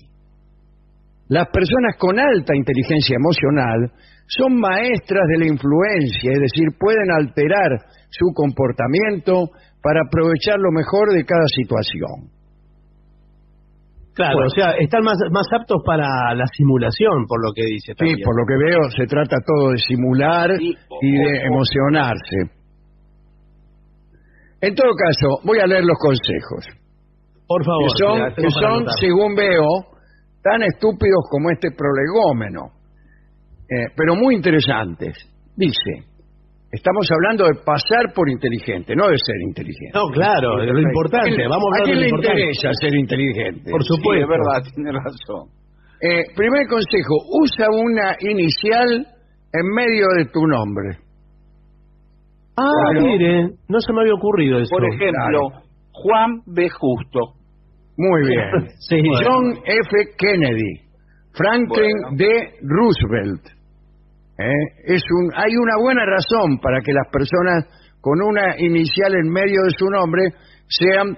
Las 1.28 1.48
personas 1.50 1.96
con 1.98 2.20
alta 2.20 2.56
inteligencia 2.56 3.16
emocional 3.16 3.92
son 4.28 4.60
maestras 4.60 5.28
de 5.30 5.40
la 5.40 5.48
influencia, 5.48 6.32
es 6.32 6.40
decir, 6.40 6.68
pueden 6.80 7.12
alterar 7.12 7.80
su 8.10 8.34
comportamiento 8.34 9.50
para 9.82 10.02
aprovechar 10.08 10.58
lo 10.60 10.72
mejor 10.72 11.14
de 11.14 11.26
cada 11.26 11.48
situación. 11.48 12.33
Claro, 14.16 14.36
Bueno. 14.36 14.48
o 14.48 14.50
sea, 14.56 14.72
están 14.78 15.04
más, 15.04 15.18
más 15.32 15.48
aptos 15.60 15.82
para 15.86 16.34
la 16.36 16.46
simulación, 16.56 17.26
por 17.28 17.42
lo 17.44 17.52
que 17.54 17.64
dice. 17.66 17.94
Sí, 17.94 17.98
también. 17.98 18.20
por 18.24 18.36
lo 18.40 18.46
que 18.46 18.58
veo, 18.64 18.80
se 18.96 19.08
trata 19.08 19.38
todo 19.46 19.72
de 19.72 19.78
simular 19.80 20.52
Sí, 20.58 20.76
y 21.02 21.12
de 21.12 21.40
o- 21.40 21.44
o- 21.44 21.46
emocionarse. 21.48 22.38
En 24.62 24.76
todo 24.76 24.92
caso, 24.96 25.40
voy 25.44 25.60
a 25.60 25.66
leer 25.68 25.84
los 25.84 25.98
consejos, 26.00 26.66
Por 27.48 27.66
favor. 27.66 27.84
que 27.92 27.98
son, 28.00 28.14
mira, 28.14 28.34
que 28.36 28.50
son, 28.50 28.86
según 29.00 29.36
veo, 29.36 29.68
tan 30.42 30.62
estúpidos 30.64 31.26
como 31.30 31.50
este 31.52 31.70
prolegómeno, 31.72 32.72
eh, 33.70 33.88
pero 33.96 34.16
muy 34.16 34.36
interesantes. 34.36 35.18
Dice, 35.56 36.06
estamos 36.74 37.06
hablando 37.14 37.46
de 37.46 37.56
pasar 37.64 38.12
por 38.14 38.28
inteligente, 38.30 38.96
no 38.96 39.08
de 39.08 39.18
ser 39.24 39.38
inteligente. 39.48 39.94
No, 39.94 40.10
claro, 40.12 40.58
de 40.58 40.68
lo 40.74 40.80
importante. 40.82 41.38
Vamos 41.48 41.70
a 41.72 41.78
¿A 41.78 41.82
hablar 41.82 41.86
quién 41.86 41.96
de 41.96 42.02
le 42.04 42.10
lo 42.10 42.16
importante. 42.18 42.42
interesa 42.42 42.70
ser 42.82 42.94
inteligente? 42.96 43.72
Por 43.72 43.82
Sí, 43.84 43.88
supuesto. 43.96 44.24
es 44.24 44.30
verdad, 44.30 44.60
tiene 44.76 44.92
razón. 44.92 45.44
Eh, 46.02 46.24
primer 46.36 46.68
consejo, 46.68 47.16
usa 47.40 47.68
una 47.72 48.18
inicial 48.20 48.90
en 49.54 49.66
medio 49.74 50.06
de 50.18 50.26
tu 50.34 50.46
nombre. 50.48 50.98
Ah, 52.58 52.70
Claro. 52.92 53.02
mire, 53.08 53.50
no 53.70 53.80
se 53.80 53.94
me 53.94 54.02
había 54.02 54.14
ocurrido 54.14 54.60
eso. 54.60 54.70
Por 54.70 54.86
ejemplo, 54.86 55.64
Juan 55.94 56.42
B. 56.46 56.70
Justo. 56.70 57.20
Muy 57.98 58.28
bien. 58.28 58.50
Sí. 58.90 59.02
John 59.24 59.54
F. 59.66 59.90
Kennedy, 60.18 60.82
Franklin 61.34 61.96
Bueno. 62.02 62.18
D. 62.18 62.26
Roosevelt. 62.62 63.42
¿Eh? 64.38 64.52
Es 64.86 65.04
un, 65.10 65.32
hay 65.36 65.56
una 65.56 65.78
buena 65.82 66.06
razón 66.06 66.60
para 66.62 66.82
que 66.82 66.92
las 66.92 67.08
personas 67.12 67.66
con 68.02 68.22
una 68.22 68.60
inicial 68.60 69.16
en 69.16 69.30
medio 69.30 69.62
de 69.64 69.72
su 69.78 69.86
nombre 69.90 70.30
sean 70.68 71.18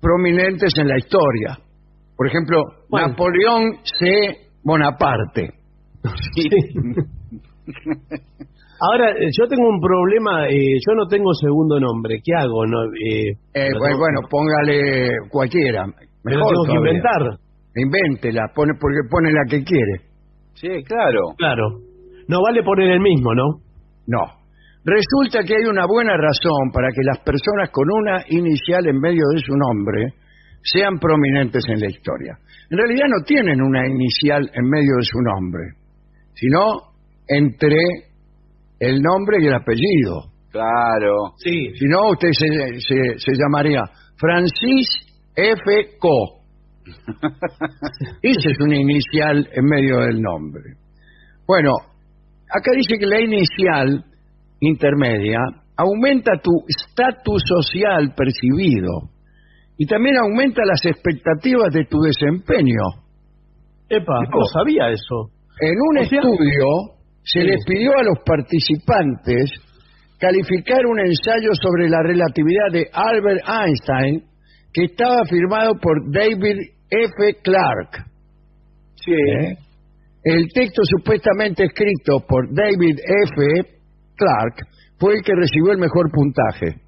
prominentes 0.00 0.72
en 0.76 0.88
la 0.88 0.98
historia. 0.98 1.58
Por 2.16 2.26
ejemplo. 2.26 2.62
Napoleón 2.90 3.78
C. 3.82 4.36
Bonaparte. 4.62 5.54
Ahora, 8.84 9.10
eh, 9.12 9.28
yo 9.38 9.46
tengo 9.46 9.68
un 9.68 9.80
problema, 9.80 10.48
eh, 10.48 10.78
yo 10.84 10.94
no 10.94 11.06
tengo 11.06 11.32
segundo 11.34 11.78
nombre, 11.78 12.20
¿qué 12.22 12.32
hago? 12.36 12.66
No, 12.66 12.82
eh, 12.84 13.30
Eh, 13.54 13.70
lo 13.70 13.78
bueno, 13.78 13.98
bueno, 13.98 14.20
póngale 14.28 15.08
cualquiera. 15.30 15.86
Mejor 16.24 16.52
tengo 16.52 16.64
que 16.64 16.78
inventar. 16.78 17.38
Invéntela, 17.76 18.50
pone, 18.54 18.74
porque 18.80 19.08
pone 19.08 19.32
la 19.32 19.44
que 19.48 19.62
quiere. 19.62 20.11
Sí, 20.62 20.82
claro. 20.86 21.34
Claro. 21.36 21.64
No 22.28 22.40
vale 22.40 22.62
poner 22.62 22.90
el 22.92 23.00
mismo, 23.00 23.34
¿no? 23.34 23.60
No. 24.06 24.22
Resulta 24.84 25.42
que 25.44 25.54
hay 25.56 25.64
una 25.68 25.86
buena 25.86 26.16
razón 26.16 26.70
para 26.72 26.88
que 26.94 27.02
las 27.04 27.18
personas 27.20 27.70
con 27.70 27.84
una 27.92 28.24
inicial 28.28 28.86
en 28.86 28.98
medio 28.98 29.22
de 29.34 29.40
su 29.40 29.52
nombre 29.54 30.14
sean 30.62 30.98
prominentes 30.98 31.64
en 31.68 31.80
la 31.80 31.88
historia. 31.90 32.38
En 32.70 32.78
realidad 32.78 33.06
no 33.08 33.24
tienen 33.24 33.60
una 33.60 33.86
inicial 33.86 34.48
en 34.54 34.64
medio 34.70 34.96
de 34.96 35.02
su 35.04 35.18
nombre, 35.20 35.62
sino 36.34 36.94
entre 37.28 37.76
el 38.80 39.02
nombre 39.02 39.38
y 39.40 39.46
el 39.46 39.54
apellido. 39.54 40.30
Claro. 40.50 41.34
Sí. 41.38 41.74
Si 41.74 41.86
no, 41.86 42.10
usted 42.10 42.30
se, 42.32 42.46
se- 42.80 43.18
se 43.18 43.32
llamaría 43.34 43.82
Francis 44.16 44.88
F. 45.34 45.96
Co. 45.98 46.41
Esa 48.22 48.50
es 48.50 48.58
una 48.60 48.76
inicial 48.76 49.48
en 49.52 49.64
medio 49.64 50.00
del 50.00 50.20
nombre. 50.20 50.62
Bueno, 51.46 51.72
acá 52.50 52.70
dice 52.74 52.98
que 52.98 53.06
la 53.06 53.20
inicial 53.20 54.04
intermedia 54.60 55.38
aumenta 55.76 56.32
tu 56.42 56.50
estatus 56.68 57.42
social 57.46 58.14
percibido 58.16 59.10
y 59.76 59.86
también 59.86 60.16
aumenta 60.18 60.62
las 60.64 60.84
expectativas 60.84 61.72
de 61.72 61.84
tu 61.86 61.98
desempeño. 62.00 62.82
Epa, 63.88 64.14
no 64.30 64.44
sabía 64.52 64.90
eso. 64.90 65.30
En 65.60 65.74
un 65.90 65.98
O 65.98 66.04
sea- 66.04 66.18
estudio 66.20 66.66
se 67.24 67.40
Sí. 67.40 67.46
les 67.46 67.64
pidió 67.66 67.92
a 67.98 68.02
los 68.02 68.18
participantes 68.24 69.50
calificar 70.18 70.86
un 70.86 71.00
ensayo 71.00 71.50
sobre 71.60 71.88
la 71.88 72.02
relatividad 72.02 72.70
de 72.72 72.86
Albert 72.92 73.42
Einstein 73.46 74.22
que 74.72 74.84
estaba 74.84 75.24
firmado 75.28 75.74
por 75.80 76.10
David 76.12 76.56
F. 76.90 77.38
Clark. 77.42 78.06
¿Eh? 79.06 79.56
El 80.24 80.46
texto 80.54 80.82
supuestamente 80.84 81.64
escrito 81.64 82.20
por 82.28 82.46
David 82.54 82.98
F. 82.98 83.70
Clark 84.16 84.54
fue 84.98 85.14
el 85.14 85.22
que 85.22 85.34
recibió 85.34 85.72
el 85.72 85.78
mejor 85.78 86.10
puntaje. 86.12 86.80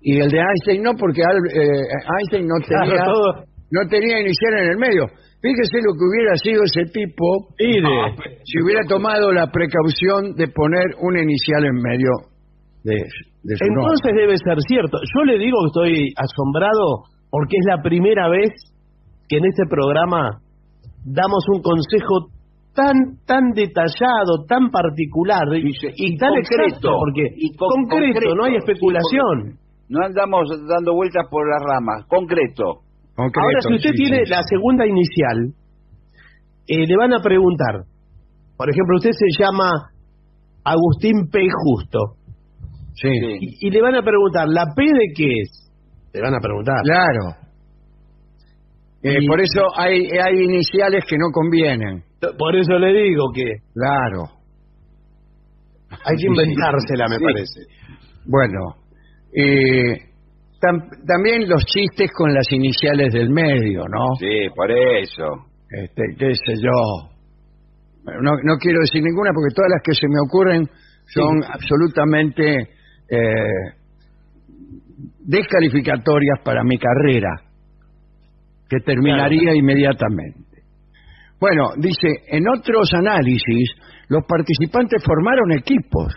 Y 0.00 0.18
el 0.20 0.30
de 0.30 0.38
Einstein 0.38 0.82
no, 0.82 0.92
porque 0.98 1.20
eh, 1.20 1.80
Einstein 2.18 2.46
no 2.46 2.54
Claro, 2.66 2.90
tenía, 2.90 3.04
todo. 3.04 3.44
no 3.70 3.88
tenía 3.88 4.20
inicial 4.20 4.54
en 4.58 4.70
el 4.70 4.76
medio. 4.78 5.06
Fíjese 5.40 5.78
lo 5.78 5.92
que 5.94 6.04
hubiera 6.10 6.34
sido 6.36 6.64
ese 6.64 6.84
tipo 6.92 7.48
si 8.44 8.62
hubiera 8.62 8.82
tomado 8.88 9.32
la 9.32 9.50
precaución 9.52 10.34
de 10.34 10.48
poner 10.48 10.86
una 11.00 11.22
inicial 11.22 11.64
en 11.64 11.74
medio 11.76 12.10
de, 12.86 12.94
de 13.42 13.52
su 13.58 13.64
Entonces 13.66 14.12
debe 14.14 14.38
ser 14.38 14.58
cierto. 14.68 14.98
Yo 15.02 15.24
le 15.24 15.38
digo 15.38 15.58
que 15.62 15.66
estoy 15.66 15.92
asombrado 16.16 17.10
porque 17.30 17.56
es 17.58 17.66
la 17.66 17.82
primera 17.82 18.28
vez 18.30 18.50
que 19.28 19.38
en 19.38 19.44
este 19.46 19.64
programa 19.68 20.38
damos 21.04 21.42
un 21.52 21.60
consejo 21.62 22.30
tan 22.74 22.94
tan 23.26 23.50
detallado, 23.52 24.44
tan 24.46 24.70
particular 24.70 25.42
y, 25.56 25.72
y 25.96 26.16
tan 26.16 26.30
concreto. 26.34 26.62
exacto, 26.66 26.88
porque 27.00 27.24
Y 27.34 27.56
con- 27.56 27.68
concreto, 27.88 28.12
concreto, 28.14 28.34
no 28.36 28.44
hay 28.44 28.52
sí, 28.52 28.58
especulación. 28.58 29.58
No 29.88 30.04
andamos 30.04 30.48
dando 30.68 30.94
vueltas 30.94 31.24
por 31.30 31.46
las 31.48 31.62
ramas. 31.62 32.06
Concreto. 32.08 32.82
Ahora, 33.16 33.60
si 33.66 33.74
usted 33.76 33.92
tiene 33.96 34.22
la 34.28 34.42
segunda 34.42 34.84
inicial, 34.86 35.54
eh, 36.68 36.86
le 36.86 36.96
van 36.96 37.14
a 37.14 37.22
preguntar, 37.22 37.86
por 38.58 38.68
ejemplo, 38.68 38.96
usted 38.96 39.12
se 39.12 39.42
llama 39.42 39.70
Agustín 40.64 41.30
P. 41.30 41.46
Justo. 41.64 42.15
Sí. 43.00 43.08
Y, 43.40 43.66
y 43.68 43.70
le 43.70 43.80
van 43.82 43.94
a 43.94 44.02
preguntar, 44.02 44.46
¿la 44.48 44.64
P 44.74 44.82
de 44.84 45.12
qué 45.14 45.40
es? 45.42 45.70
Le 46.12 46.20
van 46.22 46.34
a 46.34 46.38
preguntar. 46.40 46.76
Claro. 46.82 47.46
Eh, 49.02 49.18
Y- 49.20 49.26
por 49.26 49.40
eso 49.40 49.60
hay, 49.76 50.08
hay 50.18 50.42
iniciales 50.42 51.04
que 51.08 51.16
no 51.18 51.26
convienen. 51.32 52.02
Por 52.38 52.56
eso 52.56 52.78
le 52.78 52.92
digo 53.02 53.24
que 53.34 53.44
Claro. 53.74 54.24
hay 56.04 56.16
que 56.16 56.26
inventársela, 56.26 57.06
me 57.08 57.18
Sí. 57.18 57.24
parece. 57.24 57.60
Bueno, 58.24 58.60
eh, 59.32 59.98
tam- 60.60 60.88
también 61.06 61.48
los 61.48 61.64
chistes 61.66 62.10
con 62.12 62.32
las 62.32 62.50
iniciales 62.50 63.12
del 63.12 63.30
medio, 63.30 63.82
¿no? 63.88 64.14
Sí, 64.18 64.48
por 64.56 64.70
eso. 64.70 65.24
Este, 65.70 66.02
qué 66.18 66.32
sé 66.34 66.54
yo. 66.62 67.10
No, 68.22 68.30
no 68.42 68.56
quiero 68.58 68.80
decir 68.80 69.02
ninguna 69.02 69.30
porque 69.34 69.54
todas 69.54 69.70
las 69.70 69.82
que 69.84 69.92
se 69.94 70.06
me 70.08 70.20
ocurren 70.26 70.64
son 71.12 71.42
absolutamente 71.44 72.70
eh, 73.08 73.74
descalificatorias 75.20 76.40
para 76.44 76.62
mi 76.64 76.78
carrera, 76.78 77.30
que 78.68 78.78
terminaría 78.80 79.54
inmediatamente. 79.54 80.44
Bueno, 81.40 81.70
dice, 81.76 82.08
en 82.28 82.48
otros 82.48 82.92
análisis, 82.94 83.70
los 84.08 84.24
participantes 84.26 85.02
formaron 85.04 85.52
equipos. 85.52 86.14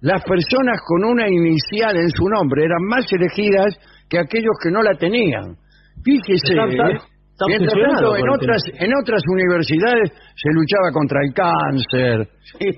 Las 0.00 0.22
personas 0.24 0.80
con 0.86 1.04
una 1.04 1.28
inicial 1.28 1.96
en 1.96 2.10
su 2.10 2.28
nombre 2.28 2.64
eran 2.64 2.82
más 2.88 3.10
elegidas 3.10 3.74
que 4.08 4.18
aquellos 4.18 4.52
que 4.62 4.70
no 4.70 4.82
la 4.82 4.94
tenían. 4.98 5.56
Fíjese, 6.04 6.52
Está- 6.52 6.66
está- 6.68 6.88
¿eh? 6.90 6.98
está 7.32 7.44
mientras 7.48 7.72
tanto, 7.72 8.16
en 8.16 8.28
otras, 8.28 8.62
en 8.78 8.92
otras 9.00 9.22
universidades 9.32 10.12
se 10.36 10.50
luchaba 10.52 10.92
contra 10.92 11.20
el 11.24 11.32
cáncer, 11.32 12.28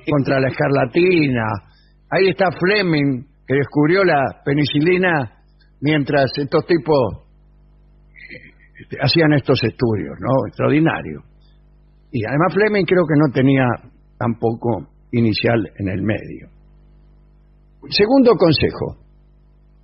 contra 0.08 0.38
la 0.40 0.48
escarlatina. 0.48 1.44
Ahí 2.10 2.28
está 2.28 2.46
Fleming, 2.52 3.24
que 3.46 3.54
descubrió 3.54 4.04
la 4.04 4.42
penicilina 4.44 5.42
mientras 5.80 6.26
estos 6.36 6.64
tipos 6.66 7.26
eh, 8.90 8.96
hacían 9.00 9.32
estos 9.32 9.62
estudios, 9.64 10.16
¿no? 10.20 10.46
Extraordinario. 10.48 11.22
Y 12.12 12.24
además 12.24 12.54
Fleming 12.54 12.84
creo 12.84 13.04
que 13.06 13.18
no 13.18 13.32
tenía 13.32 13.66
tampoco 14.18 14.88
inicial 15.12 15.68
en 15.78 15.88
el 15.88 16.02
medio. 16.02 16.48
Segundo 17.90 18.32
consejo. 18.36 18.96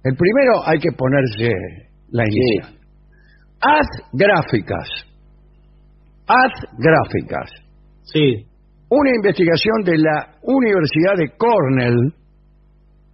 El 0.04 0.16
primero 0.16 0.66
hay 0.66 0.78
que 0.78 0.92
ponerse 0.92 1.52
la 2.10 2.24
inicial. 2.24 2.80
Haz 3.60 3.86
gráficas. 4.12 4.88
Haz 6.26 6.52
gráficas. 6.78 7.50
Sí. 8.02 8.46
Una 8.92 9.08
investigación 9.08 9.84
de 9.84 9.96
la 9.96 10.36
Universidad 10.42 11.16
de 11.16 11.32
Cornell. 11.38 12.12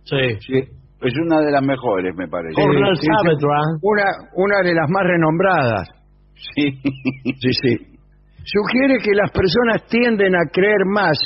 Sí. 0.02 0.58
Es 1.00 1.14
una 1.22 1.38
de 1.40 1.52
las 1.52 1.62
mejores, 1.62 2.16
me 2.16 2.26
parece. 2.26 2.54
Cornell 2.54 2.96
Sí, 2.96 3.06
sí. 3.06 3.36
Una, 3.82 4.04
una 4.34 4.58
de 4.64 4.74
las 4.74 4.90
más 4.90 5.04
renombradas. 5.06 5.88
Sí. 6.34 6.72
Sí, 6.82 7.50
sí. 7.62 7.76
Sugiere 8.42 8.98
que 8.98 9.12
las 9.14 9.30
personas 9.30 9.86
tienden 9.88 10.34
a 10.34 10.50
creer 10.50 10.82
más 10.86 11.16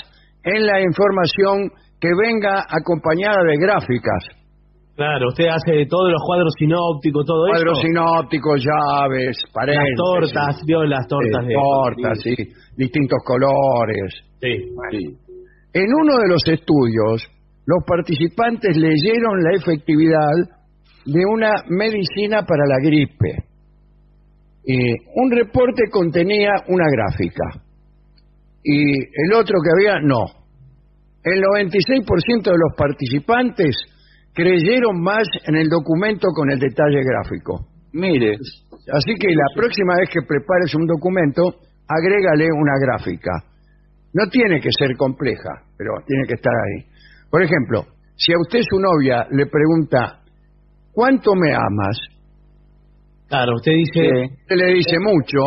en 0.44 0.66
la 0.66 0.82
información 0.82 1.70
que 1.98 2.08
venga 2.20 2.66
acompañada 2.68 3.38
de 3.48 3.56
gráficas. 3.56 4.42
Claro, 4.96 5.28
usted 5.28 5.48
hace 5.48 5.86
todos 5.88 6.12
los 6.12 6.20
cuadros 6.26 6.52
sinópticos, 6.58 7.24
todo 7.24 7.46
Cuadros 7.48 7.78
eso. 7.78 7.86
sinópticos, 7.86 8.60
llaves, 8.60 9.38
paredes. 9.54 9.78
Las 9.78 9.96
tortas, 9.96 10.62
vio 10.66 10.84
las 10.84 11.06
tortas 11.08 11.46
de... 11.46 11.54
tortas, 11.54 12.18
sí. 12.20 12.34
Distintos 12.76 13.18
colores. 13.24 14.31
Sí. 14.43 15.16
En 15.73 15.86
uno 15.94 16.19
de 16.19 16.28
los 16.28 16.43
estudios, 16.48 17.31
los 17.64 17.85
participantes 17.86 18.77
leyeron 18.77 19.40
la 19.43 19.56
efectividad 19.56 20.60
de 21.06 21.24
una 21.24 21.52
medicina 21.69 22.43
para 22.44 22.66
la 22.66 22.77
gripe. 22.82 23.44
Eh, 24.66 24.94
un 25.14 25.31
reporte 25.31 25.85
contenía 25.90 26.55
una 26.69 26.86
gráfica 26.90 27.62
y 28.62 28.94
el 28.94 29.32
otro 29.35 29.59
que 29.62 29.70
había 29.77 30.01
no. 30.01 30.24
El 31.24 31.40
96% 31.40 32.43
de 32.43 32.59
los 32.59 32.77
participantes 32.77 33.77
creyeron 34.35 35.01
más 35.01 35.24
en 35.47 35.56
el 35.56 35.69
documento 35.69 36.28
con 36.35 36.51
el 36.51 36.59
detalle 36.59 37.01
gráfico. 37.02 37.66
Mire. 37.93 38.36
Así 38.93 39.14
que 39.14 39.28
la 39.28 39.47
próxima 39.55 39.94
vez 39.98 40.10
que 40.10 40.27
prepares 40.27 40.74
un 40.74 40.86
documento, 40.86 41.43
agrégale 41.86 42.48
una 42.52 42.73
gráfica. 42.81 43.51
No 44.14 44.26
tiene 44.30 44.60
que 44.60 44.70
ser 44.76 44.97
compleja, 44.97 45.62
pero 45.76 45.90
tiene 46.06 46.26
que 46.26 46.34
estar 46.34 46.52
ahí. 46.52 46.84
Por 47.30 47.43
ejemplo, 47.43 47.84
si 48.16 48.32
a 48.32 48.36
usted 48.39 48.60
su 48.68 48.78
novia 48.78 49.26
le 49.30 49.47
pregunta, 49.47 50.20
¿cuánto 50.93 51.34
me 51.34 51.55
amas? 51.55 51.97
Claro, 53.28 53.55
usted 53.56 53.72
dice... 53.72 54.09
Usted 54.43 54.56
le 54.56 54.74
dice 54.74 54.98
mucho, 55.01 55.40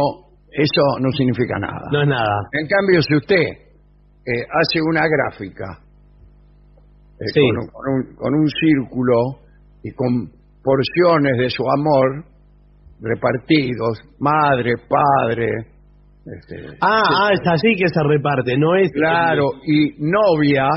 eso 0.52 0.82
no 1.00 1.12
significa 1.12 1.60
nada. 1.60 1.88
No 1.92 2.02
es 2.02 2.08
nada. 2.08 2.36
En 2.54 2.68
cambio, 2.68 3.02
si 3.04 3.16
usted 3.16 3.42
eh, 4.26 4.42
hace 4.50 4.82
una 4.82 5.04
gráfica 5.08 5.80
eh, 7.20 7.26
Sí. 7.34 7.40
con, 7.42 7.58
un, 7.60 7.68
con 7.70 7.94
un- 7.94 8.16
con 8.16 8.34
un 8.34 8.48
círculo 8.50 9.16
y 9.84 9.92
con 9.94 10.32
porciones 10.64 11.38
de 11.38 11.50
su 11.52 11.64
amor 11.78 12.26
repartidos, 13.02 14.00
madre, 14.20 14.74
padre, 14.90 15.48
este, 16.26 16.78
Ah, 16.82 17.04
ah, 17.28 17.30
es 17.34 17.40
así 17.46 17.76
que 17.76 17.88
se 17.88 18.02
reparte, 18.04 18.58
no 18.58 18.76
es... 18.76 18.92
claro, 18.92 19.46
y 19.66 19.94
novia, 20.00 20.68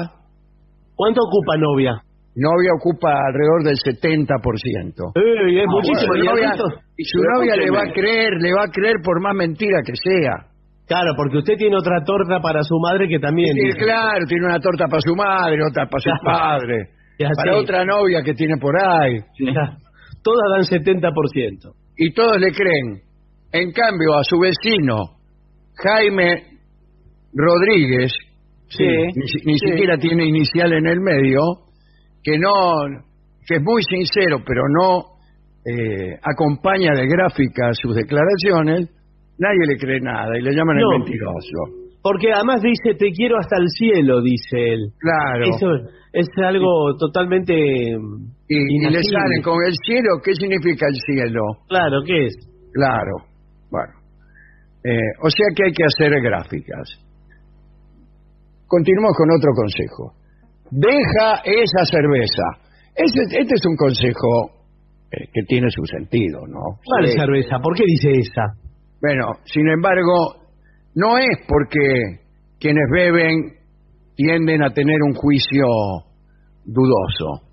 ¿Cuánto 0.94 1.20
ocupa 1.22 1.56
novia? 1.58 1.92
novia 2.34 2.70
ocupa 2.78 3.10
alrededor 3.26 3.64
del 3.64 3.76
70%. 3.76 5.12
Eh, 5.14 5.58
es 5.58 5.64
Ah, 5.66 5.70
muchísimo. 5.70 6.06
bueno, 6.08 6.24
¿y 6.24 6.26
novia- 6.28 6.50
esto? 6.52 6.64
y 6.96 7.04
su 7.04 7.18
Pero 7.20 7.34
novia 7.34 7.56
le 7.56 7.70
va 7.70 7.82
a 7.82 7.92
creer, 7.92 8.32
le 8.40 8.52
va 8.52 8.64
a 8.64 8.70
creer 8.70 8.96
por 9.02 9.20
más 9.22 9.34
mentira 9.34 9.78
que 9.84 9.94
sea. 9.96 10.46
Claro, 10.86 11.12
porque 11.16 11.38
usted 11.38 11.56
tiene 11.56 11.76
otra 11.76 12.02
torta 12.04 12.40
para 12.40 12.62
su 12.62 12.74
madre 12.80 13.08
que 13.08 13.18
también... 13.18 13.52
Sí, 13.54 13.60
dice. 13.66 13.78
claro, 13.78 14.24
tiene 14.26 14.46
una 14.46 14.58
torta 14.60 14.86
para 14.86 15.00
su 15.00 15.14
madre, 15.14 15.58
otra 15.68 15.86
para 15.86 16.00
su 16.00 16.10
padre, 16.24 16.88
para 17.36 17.56
otra 17.58 17.84
novia 17.84 18.22
que 18.22 18.34
tiene 18.34 18.56
por 18.60 18.74
ahí. 18.80 19.18
Todas 20.22 20.46
dan 20.56 20.64
70%. 20.64 21.72
y 21.96 22.12
todos 22.14 22.38
le 22.40 22.50
creen. 22.52 23.00
En 23.52 23.72
cambio, 23.72 24.14
a 24.18 24.24
su 24.24 24.38
vecino, 24.38 25.17
Jaime 25.82 26.42
Rodríguez, 27.34 28.12
Sí, 28.70 28.84
ni, 28.84 29.26
si- 29.28 29.46
ni 29.46 29.58
sí. 29.58 29.66
siquiera 29.68 29.96
tiene 29.96 30.26
inicial 30.26 30.72
en 30.74 30.86
el 30.86 31.00
medio, 31.00 31.40
que 32.22 32.38
no, 32.38 32.52
que 33.46 33.56
es 33.56 33.62
muy 33.62 33.82
sincero, 33.82 34.38
pero 34.46 34.62
no 34.68 35.04
eh, 35.64 36.18
acompaña 36.22 36.92
de 36.94 37.06
gráfica 37.06 37.72
sus 37.72 37.94
declaraciones, 37.94 38.90
nadie 39.38 39.66
le 39.66 39.76
cree 39.78 40.00
nada 40.00 40.36
y 40.38 40.42
le 40.42 40.52
llaman 40.54 40.76
No. 40.76 40.92
el 40.92 40.98
mentiroso. 40.98 41.88
Porque 42.02 42.32
además 42.32 42.60
dice, 42.62 42.94
te 42.98 43.10
quiero 43.12 43.36
hasta 43.38 43.56
el 43.58 43.68
cielo, 43.70 44.20
dice 44.22 44.56
él. 44.72 44.80
Claro. 44.98 45.44
Eso 45.44 45.90
es 46.12 46.28
algo 46.44 46.96
totalmente... 46.98 47.54
Y, 47.54 48.56
y 48.56 48.80
le 48.90 49.02
salen 49.02 49.42
con 49.42 49.56
el 49.66 49.74
cielo, 49.84 50.08
¿qué 50.24 50.32
significa 50.34 50.86
el 50.88 50.94
cielo? 51.06 51.40
Claro, 51.68 52.00
¿qué 52.06 52.26
es? 52.26 52.34
Claro. 52.72 53.27
Eh, 54.84 54.96
o 55.22 55.30
sea 55.30 55.46
que 55.56 55.64
hay 55.64 55.72
que 55.72 55.84
hacer 55.84 56.12
gráficas. 56.22 56.88
Continuamos 58.66 59.12
con 59.16 59.30
otro 59.30 59.50
consejo. 59.54 60.12
Deja 60.70 61.40
esa 61.44 61.84
cerveza. 61.90 62.42
Este, 62.94 63.40
este 63.40 63.54
es 63.54 63.66
un 63.66 63.76
consejo 63.76 64.50
eh, 65.10 65.26
que 65.32 65.42
tiene 65.48 65.68
su 65.70 65.84
sentido, 65.86 66.46
¿no? 66.46 66.78
¿Cuál 66.84 67.06
Sí. 67.08 67.16
cerveza? 67.18 67.58
¿Por 67.62 67.74
qué 67.74 67.84
dice 67.86 68.10
esa? 68.20 68.54
Bueno, 69.00 69.26
sin 69.44 69.66
embargo, 69.68 70.36
no 70.94 71.16
es 71.18 71.38
porque 71.48 72.20
quienes 72.60 72.84
beben 72.92 73.54
tienden 74.16 74.62
a 74.62 74.70
tener 74.74 75.00
un 75.02 75.14
juicio 75.14 75.64
dudoso. 76.64 77.46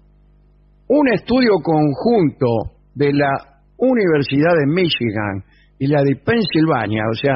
Un 0.89 1.07
estudio 1.13 1.51
conjunto 1.63 2.47
de 2.93 3.13
la 3.13 3.31
Universidad 3.77 4.53
de 4.59 4.67
Michigan 4.67 5.43
y 5.79 5.87
la 5.87 6.01
de 6.03 6.15
Pensilvania, 6.15 7.03
o 7.11 7.13
sea, 7.15 7.35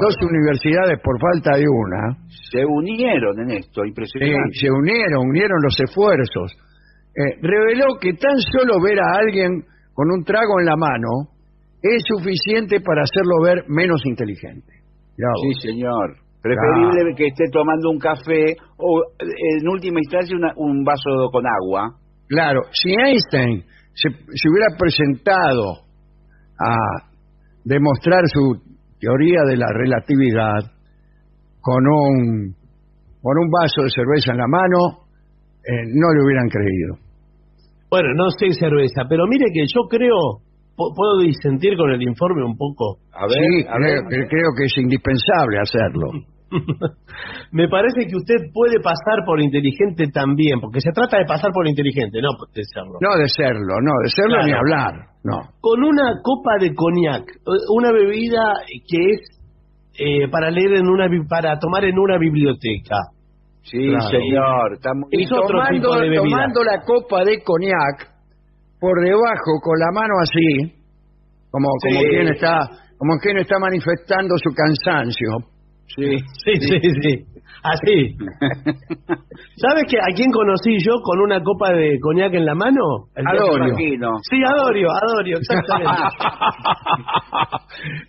dos 0.00 0.14
universidades 0.22 0.98
por 1.02 1.18
falta 1.20 1.56
de 1.56 1.64
una, 1.68 2.16
Se 2.52 2.64
unieron 2.64 3.38
en 3.40 3.50
esto, 3.58 3.82
eh, 3.84 3.88
impresionante. 3.88 4.54
se 4.58 4.70
unieron, 4.70 5.28
unieron 5.28 5.58
los 5.62 5.76
esfuerzos, 5.80 6.52
eh, 7.16 7.38
reveló 7.42 7.98
que 8.00 8.12
tan 8.14 8.38
solo 8.40 8.80
ver 8.82 8.98
a 9.00 9.18
alguien 9.18 9.64
con 9.92 10.10
un 10.10 10.24
trago 10.24 10.60
en 10.60 10.66
la 10.66 10.76
mano 10.76 11.28
es 11.82 12.02
suficiente 12.06 12.80
para 12.80 13.02
hacerlo 13.02 13.40
ver 13.42 13.64
menos 13.68 14.00
inteligente. 14.06 14.72
Sí, 15.42 15.68
señor. 15.68 16.16
Preferible 16.42 17.14
que 17.16 17.26
esté 17.26 17.44
tomando 17.52 17.90
un 17.90 17.98
café 17.98 18.56
o, 18.78 19.02
en 19.18 19.68
última 19.68 19.98
instancia, 20.00 20.34
una- 20.36 20.54
un 20.56 20.82
vaso 20.84 21.28
con 21.30 21.44
agua. 21.46 21.96
Claro, 22.28 22.62
si 22.72 22.92
Einstein 22.94 23.62
se, 23.92 24.08
se 24.08 24.48
hubiera 24.48 24.68
presentado 24.78 25.84
a 26.58 26.74
demostrar 27.64 28.22
su 28.32 28.56
teoría 28.98 29.42
de 29.48 29.56
la 29.56 29.66
relatividad 29.72 30.60
con 31.60 31.86
un, 31.86 32.54
con 33.22 33.38
un 33.38 33.50
vaso 33.50 33.82
de 33.82 33.90
cerveza 33.90 34.32
en 34.32 34.38
la 34.38 34.46
mano, 34.48 34.78
eh, 35.64 35.84
no 35.94 36.12
le 36.14 36.24
hubieran 36.24 36.48
creído. 36.48 36.96
Bueno, 37.90 38.08
no 38.14 38.30
sé 38.30 38.52
cerveza, 38.52 39.02
pero 39.08 39.26
mire 39.26 39.46
que 39.52 39.64
yo 39.66 39.82
creo, 39.88 40.40
puedo 40.76 41.18
disentir 41.22 41.76
con 41.76 41.90
el 41.90 42.00
informe 42.02 42.44
un 42.44 42.56
poco. 42.56 42.98
A 43.12 43.28
sí, 43.28 43.64
creo, 43.64 44.02
que- 44.08 44.28
creo 44.28 44.50
que 44.56 44.64
es 44.64 44.78
indispensable 44.78 45.58
hacerlo. 45.60 46.10
Me 47.52 47.68
parece 47.68 48.06
que 48.08 48.16
usted 48.16 48.36
puede 48.52 48.80
pasar 48.82 49.24
por 49.26 49.40
inteligente 49.40 50.06
también, 50.12 50.60
porque 50.60 50.80
se 50.80 50.90
trata 50.92 51.18
de 51.18 51.24
pasar 51.24 51.50
por 51.52 51.66
inteligente, 51.66 52.20
no 52.20 52.30
de 52.54 52.62
serlo. 52.64 52.98
No 53.00 53.16
de 53.16 53.28
serlo, 53.28 53.74
no, 53.82 53.92
de 54.02 54.08
serlo 54.10 54.34
Claro. 54.34 54.46
ni 54.46 54.52
hablar, 54.52 54.92
no. 55.24 55.38
Con 55.60 55.82
una 55.84 56.14
copa 56.22 56.56
de 56.60 56.74
coñac, 56.74 57.24
una 57.74 57.92
bebida 57.92 58.54
que 58.88 58.98
es 59.12 59.20
eh, 59.98 60.28
para 60.30 60.50
leer 60.50 60.74
en 60.74 60.86
una 60.88 61.06
para 61.28 61.58
tomar 61.58 61.84
en 61.84 61.98
una 61.98 62.18
biblioteca. 62.18 62.96
Sí, 63.62 63.88
Claro. 63.88 64.08
señor. 64.08 64.78
Y 65.10 65.26
tomando, 65.28 65.90
tomando 66.22 66.64
la 66.64 66.80
copa 66.80 67.24
de 67.24 67.42
coñac 67.42 68.08
por 68.80 68.98
debajo 69.04 69.60
con 69.62 69.78
la 69.78 69.90
mano 69.92 70.14
así, 70.22 70.72
como, 71.50 71.68
Sí. 71.82 71.94
como 71.94 72.00
quien 72.08 72.28
está 72.28 72.58
como 72.96 73.16
quien 73.18 73.38
está 73.38 73.58
manifestando 73.58 74.34
su 74.36 74.54
cansancio. 74.54 75.49
Sí, 75.96 76.18
Sí, 76.44 76.52
sí, 76.60 76.80
sí. 77.02 77.24
Así. 77.62 78.16
¿Sabes 79.56 79.84
que 79.88 79.98
a 79.98 80.14
quién 80.14 80.30
conocí 80.30 80.78
yo 80.78 80.92
con 81.02 81.20
una 81.20 81.42
copa 81.42 81.72
de 81.72 81.98
coñac 82.00 82.32
en 82.34 82.46
la 82.46 82.54
mano? 82.54 83.08
El 83.14 83.26
Adorio. 83.26 83.74
Sí, 84.28 84.42
Adorio, 84.44 84.88
Adorio, 84.90 85.38
exactamente. 85.38 86.02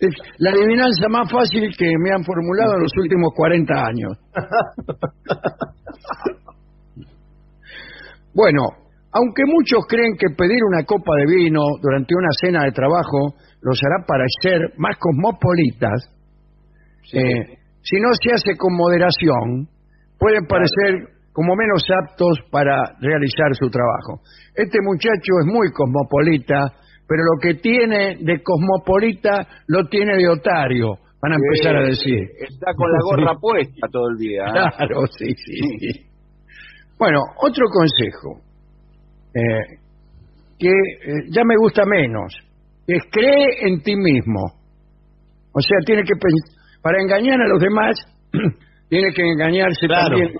Es 0.00 0.14
la 0.38 0.50
adivinanza 0.50 1.08
más 1.08 1.30
fácil 1.30 1.70
que 1.76 1.92
me 1.98 2.10
han 2.10 2.24
formulado 2.24 2.74
en 2.74 2.82
los 2.82 2.92
últimos 2.98 3.32
40 3.34 3.74
años. 3.74 4.18
Bueno, 8.34 8.62
aunque 9.12 9.42
muchos 9.44 9.84
creen 9.86 10.16
que 10.18 10.34
pedir 10.34 10.64
una 10.64 10.84
copa 10.84 11.12
de 11.18 11.26
vino 11.26 11.60
durante 11.82 12.14
una 12.14 12.30
cena 12.40 12.64
de 12.64 12.72
trabajo 12.72 13.34
los 13.60 13.78
hará 13.84 14.06
parecer 14.06 14.72
más 14.78 14.96
cosmopolitas, 14.98 16.10
eh, 17.12 17.58
si 17.82 18.00
no 18.00 18.08
se 18.14 18.32
hace 18.34 18.56
con 18.56 18.74
moderación, 18.76 19.68
pueden 20.18 20.46
parecer 20.46 21.08
como 21.32 21.54
menos 21.56 21.82
aptos 22.04 22.38
para 22.50 22.76
realizar 23.00 23.54
su 23.54 23.68
trabajo. 23.70 24.20
Este 24.54 24.78
muchacho 24.82 25.32
es 25.40 25.46
muy 25.46 25.72
cosmopolita, 25.72 26.72
pero 27.08 27.22
lo 27.24 27.40
que 27.40 27.54
tiene 27.54 28.16
de 28.20 28.42
cosmopolita 28.42 29.46
lo 29.66 29.86
tiene 29.88 30.16
de 30.16 30.28
otario, 30.28 30.96
van 31.20 31.32
a 31.32 31.36
empezar 31.36 31.76
a 31.76 31.86
decir. 31.86 32.20
Está 32.38 32.72
con 32.74 32.90
la 32.90 32.98
gorra 33.02 33.34
puesta 33.40 33.86
todo 33.90 34.10
el 34.10 34.18
día. 34.18 34.42
¿eh? 34.46 34.52
Claro, 34.52 35.06
sí, 35.18 35.26
sí, 35.34 35.54
sí. 35.80 36.06
Bueno, 36.98 37.20
otro 37.42 37.64
consejo, 37.66 38.40
eh, 39.34 39.78
que 40.58 40.68
eh, 40.68 41.26
ya 41.30 41.42
me 41.44 41.56
gusta 41.56 41.82
menos, 41.86 42.32
es 42.86 43.02
cree 43.10 43.66
en 43.68 43.82
ti 43.82 43.96
mismo. 43.96 44.40
O 45.54 45.60
sea, 45.60 45.78
tiene 45.84 46.02
que 46.04 46.14
pen- 46.14 46.51
para 46.82 47.00
engañar 47.00 47.40
a 47.40 47.48
los 47.48 47.60
demás, 47.60 47.94
tiene 48.88 49.12
que 49.14 49.22
engañarse 49.22 49.86
Claro. 49.86 50.08
también 50.16 50.30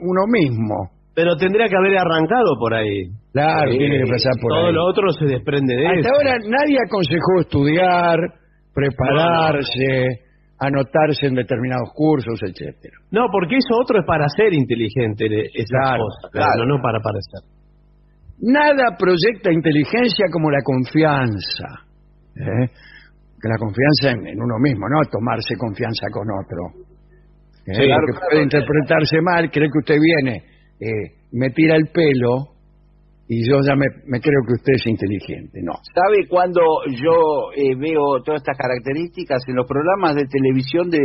uno 0.00 0.26
mismo. 0.26 0.90
Pero 1.14 1.36
tendría 1.36 1.68
que 1.68 1.76
haber 1.76 1.98
arrancado 1.98 2.56
por 2.58 2.72
ahí. 2.72 3.04
Claro, 3.32 3.70
tiene 3.70 3.98
que 3.98 4.10
pasar 4.10 4.32
por 4.40 4.50
Todo 4.52 4.66
ahí. 4.68 4.72
lo 4.72 4.84
otro 4.86 5.10
se 5.12 5.26
desprende 5.26 5.76
de 5.76 5.86
Hasta 5.86 6.00
eso. 6.00 6.08
ahora 6.16 6.38
nadie 6.48 6.78
aconsejó 6.86 7.40
estudiar, 7.40 8.18
prepararse, 8.74 10.24
anotarse 10.58 11.26
en 11.26 11.34
determinados 11.34 11.90
cursos, 11.94 12.40
etcétera. 12.42 12.94
No, 13.10 13.26
porque 13.30 13.56
eso 13.56 13.74
otro 13.82 14.00
es 14.00 14.06
para 14.06 14.26
ser 14.28 14.54
inteligente, 14.54 15.26
esas 15.54 15.68
Claro, 15.68 16.04
cosas, 16.04 16.30
claro. 16.32 16.64
no, 16.66 16.76
no 16.76 16.82
para 16.82 16.98
parecer. 17.00 17.42
Nada 18.40 18.96
proyecta 18.98 19.52
inteligencia 19.52 20.26
como 20.32 20.50
la 20.50 20.62
confianza. 20.64 21.66
¿eh? 22.36 22.70
Que 23.42 23.48
la 23.48 23.58
confianza 23.58 24.12
en, 24.12 24.26
en 24.28 24.40
uno 24.40 24.54
mismo, 24.60 24.86
no 24.88 25.02
tomarse 25.10 25.56
confianza 25.58 26.06
con 26.12 26.22
otro. 26.30 26.86
¿eh? 27.66 27.74
Claro, 27.74 28.06
claro. 28.06 28.26
puede 28.30 28.42
interpretarse 28.44 29.20
mal, 29.20 29.50
cree 29.50 29.66
que 29.66 29.78
usted 29.78 29.98
viene, 29.98 30.44
eh, 30.78 31.26
me 31.32 31.50
tira 31.50 31.74
el 31.74 31.88
pelo 31.88 32.52
y 33.28 33.48
yo 33.48 33.58
ya 33.66 33.74
me, 33.74 33.86
me 34.06 34.20
creo 34.20 34.40
que 34.46 34.54
usted 34.54 34.74
es 34.74 34.86
inteligente. 34.86 35.60
No. 35.62 35.72
¿Sabe 35.94 36.28
cuando 36.28 36.60
yo 36.86 37.50
eh, 37.56 37.74
veo 37.76 38.22
todas 38.22 38.42
estas 38.42 38.58
características 38.58 39.42
en 39.48 39.56
los 39.56 39.66
programas 39.66 40.14
de 40.14 40.26
televisión 40.26 40.90
de, 40.90 41.00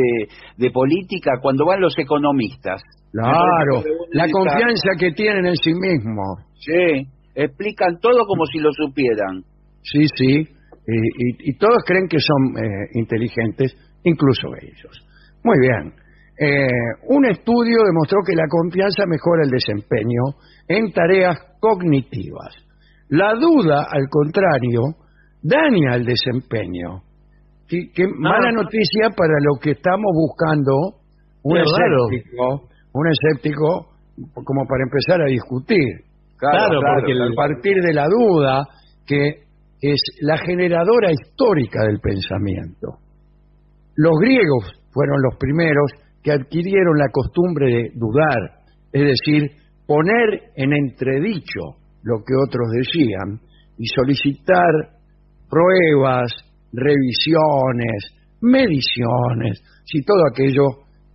de 0.58 0.72
política, 0.72 1.40
cuando 1.42 1.66
van 1.66 1.82
los 1.82 1.98
economistas? 1.98 2.82
Claro, 3.12 3.82
que 3.82 3.90
la 4.12 4.28
confianza 4.30 4.90
que 5.00 5.12
tienen 5.14 5.46
en 5.46 5.56
sí 5.56 5.74
mismos. 5.74 6.44
Sí, 6.60 7.08
explican 7.34 7.98
todo 8.02 8.26
como 8.28 8.46
si 8.46 8.60
lo 8.60 8.72
supieran. 8.74 9.44
Sí, 9.82 10.06
sí. 10.16 10.57
Y, 10.88 10.96
y- 10.96 11.50
y 11.52 11.58
todos 11.58 11.84
creen 11.86 12.08
que 12.08 12.20
son 12.20 12.58
eh, 12.58 12.88
inteligentes, 12.94 13.76
incluso 14.04 14.48
ellos. 14.62 15.06
Muy 15.44 15.60
bien. 15.60 15.94
Eh, 16.40 16.68
un 17.10 17.26
estudio 17.26 17.84
demostró 17.86 18.20
que 18.26 18.36
la 18.36 18.48
confianza 18.48 19.06
mejora 19.08 19.44
el 19.44 19.50
desempeño 19.50 20.22
en 20.68 20.92
tareas 20.94 21.38
cognitivas. 21.60 22.54
La 23.10 23.34
duda, 23.34 23.88
al 23.90 24.08
contrario, 24.10 24.82
daña 25.42 25.96
el 25.96 26.06
desempeño. 26.06 27.02
Qué, 27.68 27.90
qué 27.94 28.06
mala 28.08 28.52
noticia 28.52 29.10
para 29.16 29.34
lo 29.42 29.60
que 29.60 29.72
estamos 29.72 30.12
buscando 30.14 30.74
un 31.44 31.58
escéptico, 32.12 32.70
un 32.94 33.08
escéptico 33.08 33.88
como 34.34 34.66
para 34.68 34.84
empezar 34.84 35.22
a 35.22 35.26
discutir. 35.26 36.06
Claro, 36.38 36.80
porque 37.00 37.12
el- 37.14 37.22
a 37.32 37.36
partir 37.36 37.82
de 37.82 37.94
la 37.94 38.06
duda, 38.08 38.64
que 39.06 39.47
es 39.82 40.00
la 40.22 40.38
generadora 40.38 41.12
histórica 41.12 41.84
del 41.84 42.00
pensamiento. 42.00 43.00
Los 43.96 44.14
griegos 44.20 44.82
fueron 44.92 45.18
los 45.22 45.38
primeros 45.38 45.92
que 46.24 46.32
adquirieron 46.32 46.98
la 46.98 47.10
costumbre 47.12 47.68
de 47.68 47.92
dudar, 47.96 48.64
es 48.92 49.04
decir, 49.04 49.52
poner 49.86 50.52
en 50.56 50.74
entredicho 50.74 51.78
lo 52.04 52.18
que 52.20 52.34
otros 52.36 52.68
decían 52.72 53.40
y 53.78 53.86
solicitar 53.88 54.98
pruebas, 55.50 56.32
revisiones, 56.74 58.18
mediciones, 58.42 59.62
y 59.94 60.04
todo 60.04 60.22
aquello 60.32 60.64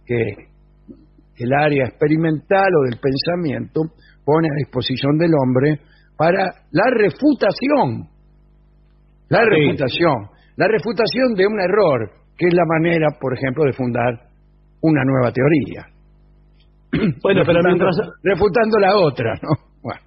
que 0.06 0.48
el 1.36 1.52
área 1.52 1.84
experimental 1.86 2.68
o 2.78 2.90
del 2.90 2.98
pensamiento 2.98 3.80
pone 4.24 4.48
a 4.48 4.58
disposición 4.58 5.18
del 5.18 5.32
hombre 5.34 5.80
para 6.16 6.50
la 6.70 6.84
refutación. 6.96 8.08
La 9.32 9.44
refutación. 9.44 10.28
La 10.56 10.68
refutación 10.68 11.34
de 11.34 11.46
un 11.46 11.58
error, 11.60 12.10
que 12.36 12.46
es 12.46 12.54
la 12.54 12.64
manera, 12.68 13.08
por 13.20 13.32
ejemplo, 13.36 13.64
de 13.64 13.72
fundar 13.72 14.12
una 14.82 15.02
nueva 15.04 15.32
teoría. 15.32 15.86
Bueno, 17.22 17.42
pero 17.46 17.60
refutando, 17.62 17.68
mientras, 17.68 17.96
refutando 18.22 18.78
la 18.78 18.96
otra, 18.96 19.32
¿no? 19.42 19.48
Bueno, 19.82 20.00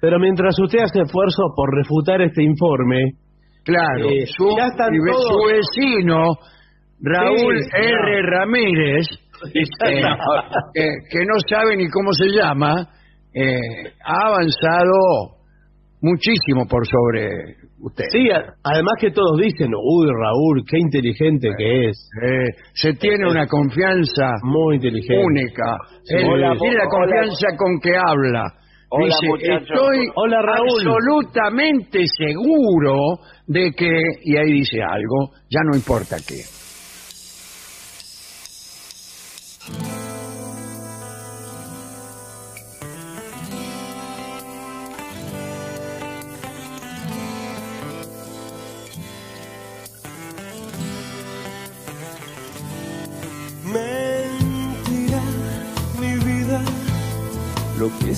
pero 0.00 0.18
mientras 0.20 0.54
usted 0.60 0.78
hace 0.78 1.00
esfuerzo 1.02 1.42
por 1.56 1.74
refutar 1.74 2.22
este 2.22 2.42
informe, 2.44 3.12
claro. 3.64 4.08
Eh, 4.08 4.24
su, 4.26 4.54
ya 4.56 4.66
están 4.68 4.94
y 4.94 4.98
ve- 5.00 5.10
todos- 5.10 5.26
su 5.26 5.38
vecino, 5.50 6.24
Raúl 7.02 7.58
Sí, 7.58 7.68
R. 7.74 8.22
no. 8.22 8.30
Ramírez, 8.30 9.06
eh, 9.54 10.00
que, 10.74 10.88
que 11.10 11.18
no 11.26 11.34
sabe 11.48 11.76
ni 11.76 11.88
cómo 11.90 12.12
se 12.12 12.28
llama, 12.28 12.88
eh, 13.34 13.58
ha 14.04 14.28
avanzado 14.28 15.36
muchísimo 16.00 16.66
por 16.68 16.86
sobre 16.86 17.56
usted. 17.80 18.04
sí, 18.10 18.30
a- 18.30 18.54
además 18.64 18.94
que 19.00 19.10
todos 19.10 19.38
dicen, 19.38 19.72
uy, 19.74 20.06
Raúl, 20.08 20.62
qué 20.68 20.78
inteligente 20.78 21.48
que 21.56 21.88
es. 21.90 22.10
Eh, 22.22 22.44
se 22.74 22.94
tiene 22.94 23.28
una 23.28 23.46
confianza 23.46 24.30
Muy 24.42 24.76
inteligente. 24.76 25.24
única. 25.24 25.76
Tiene 26.04 26.36
la 26.38 26.52
hola. 26.52 26.84
confianza 26.90 27.46
con 27.56 27.80
que 27.80 27.96
habla. 27.96 28.44
Hola, 28.90 29.14
Dice, 29.20 29.54
estoy 29.54 30.08
Hola, 30.14 30.40
Raúl. 30.40 30.68
absolutamente 30.80 32.06
seguro 32.06 32.96
de 33.46 33.72
que, 33.72 33.90
y 34.24 34.36
ahí 34.38 34.52
dice 34.52 34.80
algo, 34.82 35.30
ya 35.50 35.60
no 35.62 35.76
importa 35.76 36.16
qué. 36.26 36.40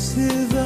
Lo 0.00 0.16
que 0.16 0.59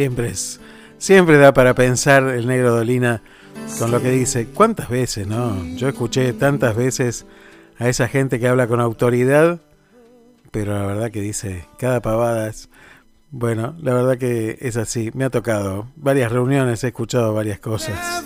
siempre 0.00 0.28
es, 0.28 0.58
siempre 0.96 1.36
da 1.36 1.52
para 1.52 1.74
pensar 1.74 2.22
el 2.22 2.46
negro 2.46 2.74
Dolina 2.74 3.20
con 3.78 3.90
lo 3.90 4.00
que 4.00 4.10
dice. 4.10 4.46
¿Cuántas 4.46 4.88
veces, 4.88 5.26
no? 5.26 5.62
Yo 5.76 5.88
escuché 5.88 6.32
tantas 6.32 6.74
veces 6.74 7.26
a 7.78 7.86
esa 7.86 8.08
gente 8.08 8.40
que 8.40 8.48
habla 8.48 8.66
con 8.66 8.80
autoridad, 8.80 9.60
pero 10.50 10.72
la 10.72 10.86
verdad 10.86 11.10
que 11.10 11.20
dice 11.20 11.66
cada 11.78 12.00
pavada 12.00 12.48
es... 12.48 12.70
Bueno, 13.30 13.76
la 13.78 13.92
verdad 13.92 14.16
que 14.16 14.56
es 14.62 14.78
así. 14.78 15.10
Me 15.12 15.26
ha 15.26 15.30
tocado 15.30 15.88
varias 15.96 16.32
reuniones, 16.32 16.82
he 16.82 16.88
escuchado 16.88 17.34
varias 17.34 17.58
cosas. 17.58 18.24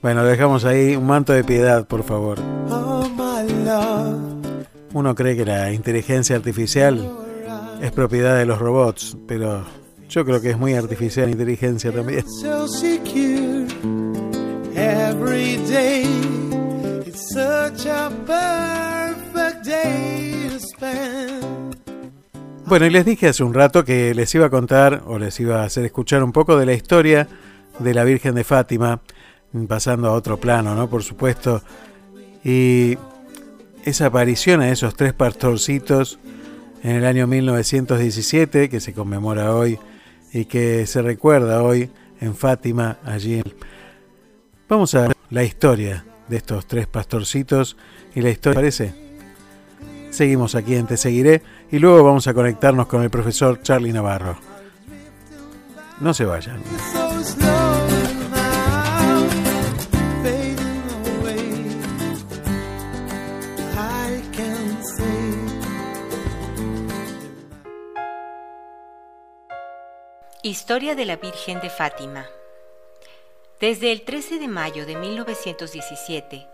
Bueno, 0.00 0.24
dejamos 0.24 0.64
ahí 0.64 0.96
un 0.96 1.06
manto 1.06 1.34
de 1.34 1.44
piedad, 1.44 1.86
por 1.86 2.04
favor. 2.04 2.38
Uno 4.94 5.14
cree 5.14 5.36
que 5.36 5.44
la 5.44 5.74
inteligencia 5.74 6.36
artificial 6.36 7.06
es 7.82 7.92
propiedad 7.92 8.38
de 8.38 8.46
los 8.46 8.58
robots, 8.58 9.18
pero 9.28 9.66
yo 10.10 10.24
creo 10.24 10.40
que 10.40 10.50
es 10.50 10.58
muy 10.58 10.74
artificial 10.74 11.26
la 11.26 11.32
inteligencia 11.32 11.92
también. 11.92 12.24
so 12.42 12.66
secure 12.66 13.66
every 14.74 15.56
day. 15.68 16.04
It's 17.06 17.32
such 17.32 17.86
a 17.86 18.10
perfect 18.26 19.64
day 19.64 20.48
to 20.50 20.58
spend. 20.58 21.76
Bueno, 22.66 22.86
y 22.86 22.90
les 22.90 23.04
dije 23.04 23.28
hace 23.28 23.44
un 23.44 23.54
rato 23.54 23.84
que 23.84 24.14
les 24.14 24.34
iba 24.34 24.46
a 24.46 24.50
contar 24.50 25.02
o 25.06 25.18
les 25.18 25.38
iba 25.40 25.62
a 25.62 25.64
hacer 25.64 25.84
escuchar 25.84 26.22
un 26.22 26.32
poco 26.32 26.56
de 26.56 26.66
la 26.66 26.72
historia 26.72 27.28
de 27.78 27.94
la 27.94 28.04
Virgen 28.04 28.34
de 28.34 28.44
Fátima, 28.44 29.00
pasando 29.68 30.08
a 30.08 30.12
otro 30.12 30.38
plano, 30.38 30.74
¿no? 30.74 30.88
Por 30.88 31.02
supuesto. 31.02 31.62
Y 32.44 32.98
esa 33.84 34.06
aparición 34.06 34.60
a 34.60 34.70
esos 34.70 34.94
tres 34.94 35.12
pastorcitos 35.14 36.18
en 36.82 36.96
el 36.96 37.04
año 37.06 37.26
1917, 37.26 38.68
que 38.68 38.80
se 38.80 38.92
conmemora 38.92 39.54
hoy 39.54 39.78
y 40.32 40.44
que 40.44 40.86
se 40.86 41.02
recuerda 41.02 41.62
hoy 41.62 41.90
en 42.20 42.34
Fátima, 42.34 42.98
allí. 43.04 43.42
Vamos 44.68 44.94
a 44.94 45.08
ver 45.08 45.16
la 45.30 45.44
historia 45.44 46.04
de 46.28 46.36
estos 46.36 46.66
tres 46.66 46.86
pastorcitos 46.86 47.76
y 48.14 48.20
la 48.20 48.30
historia, 48.30 48.56
¿parece? 48.56 48.94
Seguimos 50.10 50.54
aquí 50.54 50.74
en 50.74 50.86
Te 50.86 50.96
Seguiré 50.96 51.42
y 51.70 51.78
luego 51.78 52.04
vamos 52.04 52.26
a 52.26 52.34
conectarnos 52.34 52.86
con 52.86 53.02
el 53.02 53.10
profesor 53.10 53.60
Charlie 53.62 53.92
Navarro. 53.92 54.36
No 56.00 56.14
se 56.14 56.24
vayan. 56.24 56.60
Historia 70.42 70.94
de 70.94 71.04
la 71.04 71.16
Virgen 71.16 71.60
de 71.60 71.68
Fátima. 71.68 72.26
Desde 73.60 73.92
el 73.92 74.06
13 74.06 74.38
de 74.38 74.48
mayo 74.48 74.86
de 74.86 74.96
1917, 74.96 76.46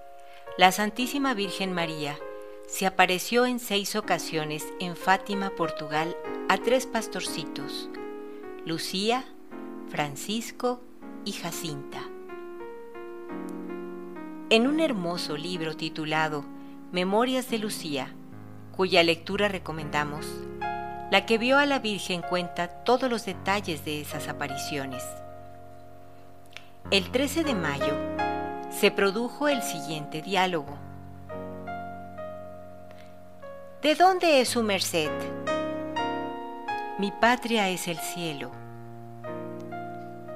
la 0.58 0.72
Santísima 0.72 1.34
Virgen 1.34 1.72
María 1.72 2.18
se 2.66 2.84
apareció 2.84 3.46
en 3.46 3.60
seis 3.60 3.94
ocasiones 3.94 4.66
en 4.80 4.96
Fátima, 4.96 5.50
Portugal, 5.50 6.16
a 6.48 6.58
tres 6.58 6.84
pastorcitos, 6.84 7.88
Lucía, 8.64 9.24
Francisco 9.88 10.80
y 11.24 11.30
Jacinta. 11.30 12.02
En 14.50 14.66
un 14.66 14.80
hermoso 14.80 15.36
libro 15.36 15.76
titulado 15.76 16.44
Memorias 16.90 17.50
de 17.50 17.58
Lucía, 17.58 18.12
cuya 18.76 19.04
lectura 19.04 19.46
recomendamos, 19.46 20.26
la 21.10 21.24
que 21.24 21.38
vio 21.38 21.58
a 21.58 21.66
la 21.66 21.78
Virgen 21.78 22.22
cuenta 22.22 22.68
todos 22.68 23.08
los 23.08 23.24
detalles 23.24 23.84
de 23.84 24.00
esas 24.00 24.28
apariciones. 24.28 25.04
El 26.90 27.10
13 27.10 27.44
de 27.44 27.54
mayo 27.54 27.94
se 28.70 28.90
produjo 28.90 29.48
el 29.48 29.62
siguiente 29.62 30.22
diálogo. 30.22 30.76
¿De 33.82 33.94
dónde 33.94 34.40
es 34.40 34.48
su 34.48 34.62
merced? 34.62 35.10
Mi 36.98 37.12
patria 37.12 37.68
es 37.68 37.88
el 37.88 37.98
cielo. 37.98 38.50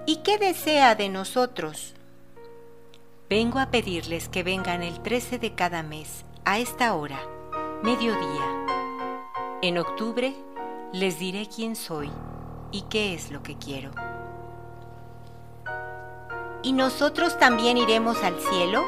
¿Y 0.06 0.16
qué 0.16 0.38
desea 0.38 0.94
de 0.94 1.09
nosotros? 1.09 1.94
Vengo 3.28 3.59
a 3.59 3.70
pedirles 3.70 4.28
que 4.28 4.42
vengan 4.42 4.82
el 4.82 5.01
13 5.01 5.38
de 5.38 5.55
cada 5.55 5.82
mes, 5.82 6.24
a 6.44 6.59
esta 6.59 6.94
hora, 6.94 7.20
mediodía. 7.82 8.66
En 9.62 9.78
octubre 9.78 10.34
les 10.93 11.21
diré 11.21 11.47
quién 11.47 11.77
soy 11.77 12.11
y 12.73 12.83
qué 12.83 13.15
es 13.15 13.31
lo 13.31 13.43
que 13.43 13.57
quiero. 13.57 13.93
¿Y 16.62 16.73
nosotros 16.73 17.39
también 17.39 17.79
iremos 17.79 18.23
al 18.25 18.39
cielo? 18.41 18.83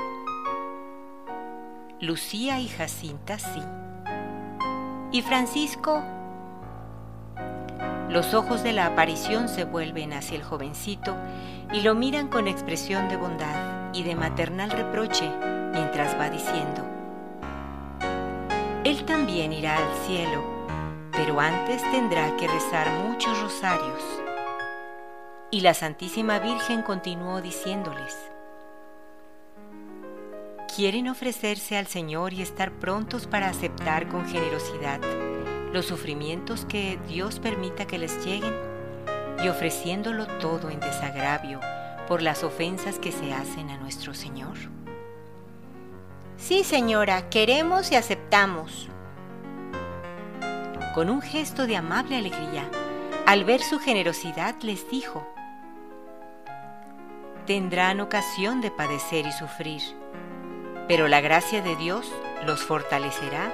Lucía 2.01 2.59
y 2.59 2.69
Jacinta 2.69 3.39
sí. 3.39 3.63
¿Y 5.13 5.23
Francisco? 5.23 6.03
Los 8.09 8.35
ojos 8.35 8.63
de 8.65 8.73
la 8.73 8.87
aparición 8.87 9.49
se 9.49 9.65
vuelven 9.65 10.13
hacia 10.13 10.37
el 10.37 10.43
jovencito 10.43 11.17
y 11.73 11.83
lo 11.83 11.95
miran 11.95 12.29
con 12.29 12.49
expresión 12.49 13.09
de 13.09 13.17
bondad 13.17 13.95
y 13.95 14.03
de 14.03 14.17
maternal 14.17 14.71
reproche 14.71 15.31
mientras 15.73 16.19
va 16.19 16.29
diciendo, 16.29 16.85
Él 18.85 19.05
también 19.05 19.53
irá 19.53 19.77
al 19.77 19.95
cielo, 20.05 20.62
pero 21.13 21.39
antes 21.39 21.83
tendrá 21.91 22.37
que 22.37 22.49
rezar 22.49 22.91
muchos 23.05 23.41
rosarios. 23.41 24.03
Y 25.51 25.61
la 25.61 25.75
Santísima 25.75 26.39
Virgen 26.39 26.83
continuó 26.83 27.41
diciéndoles, 27.43 28.17
¿Quieren 30.75 31.09
ofrecerse 31.09 31.77
al 31.77 31.87
Señor 31.87 32.33
y 32.33 32.41
estar 32.41 32.73
prontos 32.73 33.27
para 33.27 33.51
aceptar 33.51 34.09
con 34.09 34.27
generosidad 34.27 35.01
los 35.71 35.85
sufrimientos 35.85 36.65
que 36.65 36.99
Dios 37.09 37.41
permita 37.41 37.87
que 37.87 37.99
les 37.99 38.25
lleguen 38.25 38.55
y 39.45 39.49
ofreciéndolo 39.49 40.27
todo 40.39 40.71
en 40.71 40.81
desagravio 40.81 41.61
por 42.09 42.23
las 42.23 42.43
ofensas 42.43 42.99
que 42.99 43.13
se 43.13 43.35
hacen 43.35 43.69
a 43.69 43.77
nuestro 43.77 44.15
Señor? 44.15 44.57
Sí, 46.39 46.65
señora, 46.65 47.29
queremos 47.29 47.93
y 47.93 47.97
aceptamos. 47.97 48.89
Con 50.95 51.09
un 51.09 51.23
gesto 51.23 51.67
de 51.67 51.77
amable 51.77 52.17
alegría, 52.17 52.71
al 53.25 53.45
ver 53.45 53.63
su 53.63 53.79
generosidad, 53.79 54.57
les 54.61 54.91
dijo, 54.91 55.27
tendrán 57.47 58.01
ocasión 58.01 58.61
de 58.61 58.71
padecer 58.71 59.25
y 59.27 59.33
sufrir, 59.33 59.81
pero 60.89 61.09
la 61.09 61.23
gracia 61.23 61.63
de 61.63 61.77
Dios 61.77 62.13
los 62.45 62.63
fortalecerá 62.63 63.51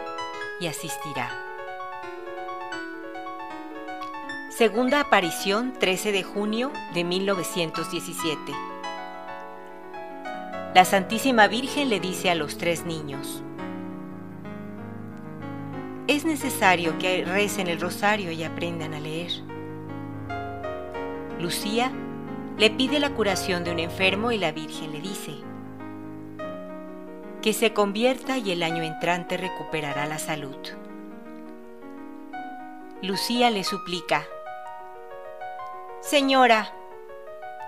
y 0.60 0.66
asistirá. 0.66 1.30
Segunda 4.50 4.98
aparición 4.98 5.74
13 5.78 6.10
de 6.10 6.24
junio 6.24 6.72
de 6.92 7.04
1917. 7.04 8.52
La 10.74 10.84
Santísima 10.84 11.46
Virgen 11.46 11.88
le 11.88 12.00
dice 12.00 12.30
a 12.30 12.34
los 12.34 12.58
tres 12.58 12.84
niños, 12.84 13.44
es 16.08 16.24
necesario 16.24 16.98
que 16.98 17.22
recen 17.24 17.68
el 17.68 17.80
rosario 17.80 18.32
y 18.32 18.42
aprendan 18.42 18.94
a 18.94 19.00
leer. 19.00 19.30
Lucía 21.38 21.92
le 22.56 22.70
pide 22.70 22.98
la 22.98 23.10
curación 23.10 23.62
de 23.62 23.70
un 23.70 23.78
enfermo 23.78 24.32
y 24.32 24.38
la 24.38 24.50
Virgen 24.50 24.90
le 24.90 25.00
dice 25.00 25.34
que 27.42 27.52
se 27.52 27.72
convierta 27.72 28.38
y 28.38 28.50
el 28.50 28.62
año 28.64 28.82
entrante 28.82 29.36
recuperará 29.36 30.06
la 30.06 30.18
salud. 30.18 30.56
Lucía 33.00 33.50
le 33.50 33.62
suplica, 33.62 34.24
Señora, 36.00 36.72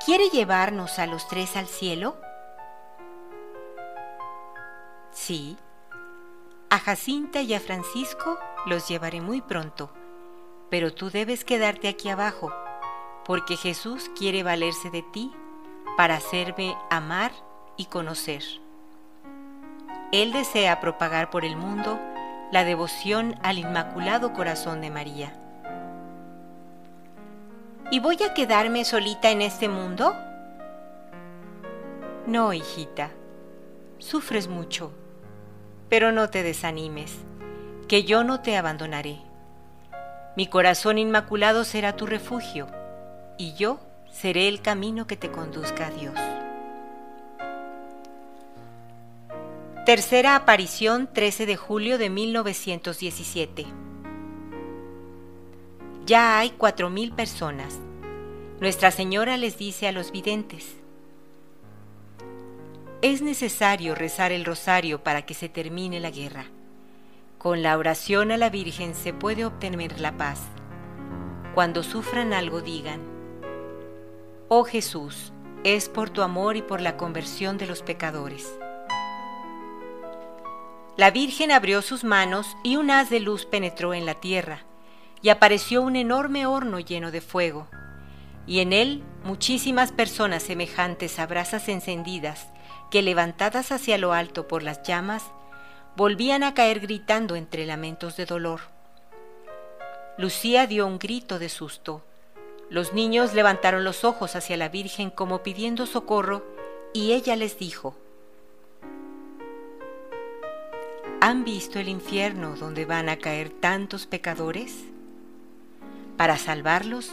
¿quiere 0.04 0.28
llevarnos 0.30 0.98
a 0.98 1.06
los 1.06 1.28
tres 1.28 1.56
al 1.56 1.66
cielo? 1.66 2.16
Sí. 5.12 5.56
A 6.72 6.78
Jacinta 6.78 7.42
y 7.42 7.52
a 7.52 7.58
Francisco 7.58 8.38
los 8.64 8.86
llevaré 8.86 9.20
muy 9.20 9.40
pronto, 9.40 9.90
pero 10.70 10.94
tú 10.94 11.10
debes 11.10 11.44
quedarte 11.44 11.88
aquí 11.88 12.08
abajo, 12.08 12.52
porque 13.24 13.56
Jesús 13.56 14.08
quiere 14.16 14.44
valerse 14.44 14.88
de 14.88 15.02
ti 15.02 15.32
para 15.96 16.14
hacerme 16.14 16.76
amar 16.88 17.32
y 17.76 17.86
conocer. 17.86 18.44
Él 20.12 20.32
desea 20.32 20.80
propagar 20.80 21.28
por 21.28 21.44
el 21.44 21.56
mundo 21.56 21.98
la 22.52 22.62
devoción 22.62 23.34
al 23.42 23.58
Inmaculado 23.58 24.32
Corazón 24.32 24.80
de 24.80 24.90
María. 24.90 25.36
¿Y 27.90 27.98
voy 27.98 28.22
a 28.22 28.32
quedarme 28.32 28.84
solita 28.84 29.30
en 29.30 29.42
este 29.42 29.68
mundo? 29.68 30.14
No, 32.28 32.52
hijita. 32.52 33.10
sufres 33.98 34.46
mucho, 34.46 34.92
pero 35.90 36.12
no 36.12 36.30
te 36.30 36.42
desanimes, 36.42 37.12
que 37.88 38.04
yo 38.04 38.24
no 38.24 38.40
te 38.40 38.56
abandonaré. 38.56 39.18
Mi 40.36 40.46
corazón 40.46 40.96
inmaculado 40.96 41.64
será 41.64 41.96
tu 41.96 42.06
refugio, 42.06 42.68
y 43.36 43.54
yo 43.54 43.80
seré 44.10 44.48
el 44.48 44.62
camino 44.62 45.06
que 45.06 45.16
te 45.16 45.30
conduzca 45.30 45.88
a 45.88 45.90
Dios. 45.90 46.14
Tercera 49.84 50.36
aparición 50.36 51.08
13 51.12 51.46
de 51.46 51.56
julio 51.56 51.98
de 51.98 52.10
1917. 52.10 53.66
Ya 56.06 56.38
hay 56.38 56.50
cuatro 56.50 56.90
mil 56.90 57.12
personas. 57.12 57.78
Nuestra 58.60 58.92
Señora 58.92 59.36
les 59.36 59.58
dice 59.58 59.88
a 59.88 59.92
los 59.92 60.12
videntes, 60.12 60.79
es 63.02 63.22
necesario 63.22 63.94
rezar 63.94 64.30
el 64.30 64.44
rosario 64.44 65.02
para 65.02 65.22
que 65.22 65.32
se 65.32 65.48
termine 65.48 66.00
la 66.00 66.10
guerra. 66.10 66.46
Con 67.38 67.62
la 67.62 67.78
oración 67.78 68.30
a 68.30 68.36
la 68.36 68.50
Virgen 68.50 68.94
se 68.94 69.14
puede 69.14 69.46
obtener 69.46 70.00
la 70.00 70.18
paz. 70.18 70.42
Cuando 71.54 71.82
sufran 71.82 72.34
algo 72.34 72.60
digan, 72.60 73.00
Oh 74.48 74.64
Jesús, 74.64 75.32
es 75.64 75.88
por 75.88 76.10
tu 76.10 76.20
amor 76.20 76.56
y 76.56 76.62
por 76.62 76.82
la 76.82 76.98
conversión 76.98 77.56
de 77.56 77.66
los 77.66 77.82
pecadores. 77.82 78.52
La 80.98 81.10
Virgen 81.10 81.50
abrió 81.52 81.80
sus 81.80 82.04
manos 82.04 82.54
y 82.62 82.76
un 82.76 82.90
haz 82.90 83.08
de 83.08 83.20
luz 83.20 83.46
penetró 83.46 83.94
en 83.94 84.04
la 84.04 84.14
tierra, 84.14 84.64
y 85.22 85.30
apareció 85.30 85.80
un 85.80 85.96
enorme 85.96 86.44
horno 86.44 86.78
lleno 86.80 87.10
de 87.10 87.22
fuego, 87.22 87.66
y 88.46 88.60
en 88.60 88.74
él 88.74 89.02
muchísimas 89.24 89.92
personas 89.92 90.42
semejantes 90.42 91.18
a 91.18 91.26
brasas 91.26 91.68
encendidas, 91.68 92.48
que 92.90 93.02
levantadas 93.02 93.72
hacia 93.72 93.98
lo 93.98 94.12
alto 94.12 94.48
por 94.48 94.62
las 94.62 94.82
llamas, 94.82 95.22
volvían 95.96 96.42
a 96.42 96.54
caer 96.54 96.80
gritando 96.80 97.36
entre 97.36 97.66
lamentos 97.66 98.16
de 98.16 98.26
dolor. 98.26 98.60
Lucía 100.18 100.66
dio 100.66 100.86
un 100.86 100.98
grito 100.98 101.38
de 101.38 101.48
susto. 101.48 102.04
Los 102.68 102.92
niños 102.92 103.32
levantaron 103.34 103.84
los 103.84 104.04
ojos 104.04 104.36
hacia 104.36 104.56
la 104.56 104.68
Virgen 104.68 105.10
como 105.10 105.42
pidiendo 105.42 105.86
socorro, 105.86 106.44
y 106.92 107.12
ella 107.12 107.36
les 107.36 107.58
dijo, 107.58 107.96
¿Han 111.20 111.44
visto 111.44 111.78
el 111.78 111.88
infierno 111.88 112.56
donde 112.56 112.86
van 112.86 113.08
a 113.08 113.18
caer 113.18 113.50
tantos 113.50 114.06
pecadores? 114.06 114.84
Para 116.16 116.36
salvarlos, 116.36 117.10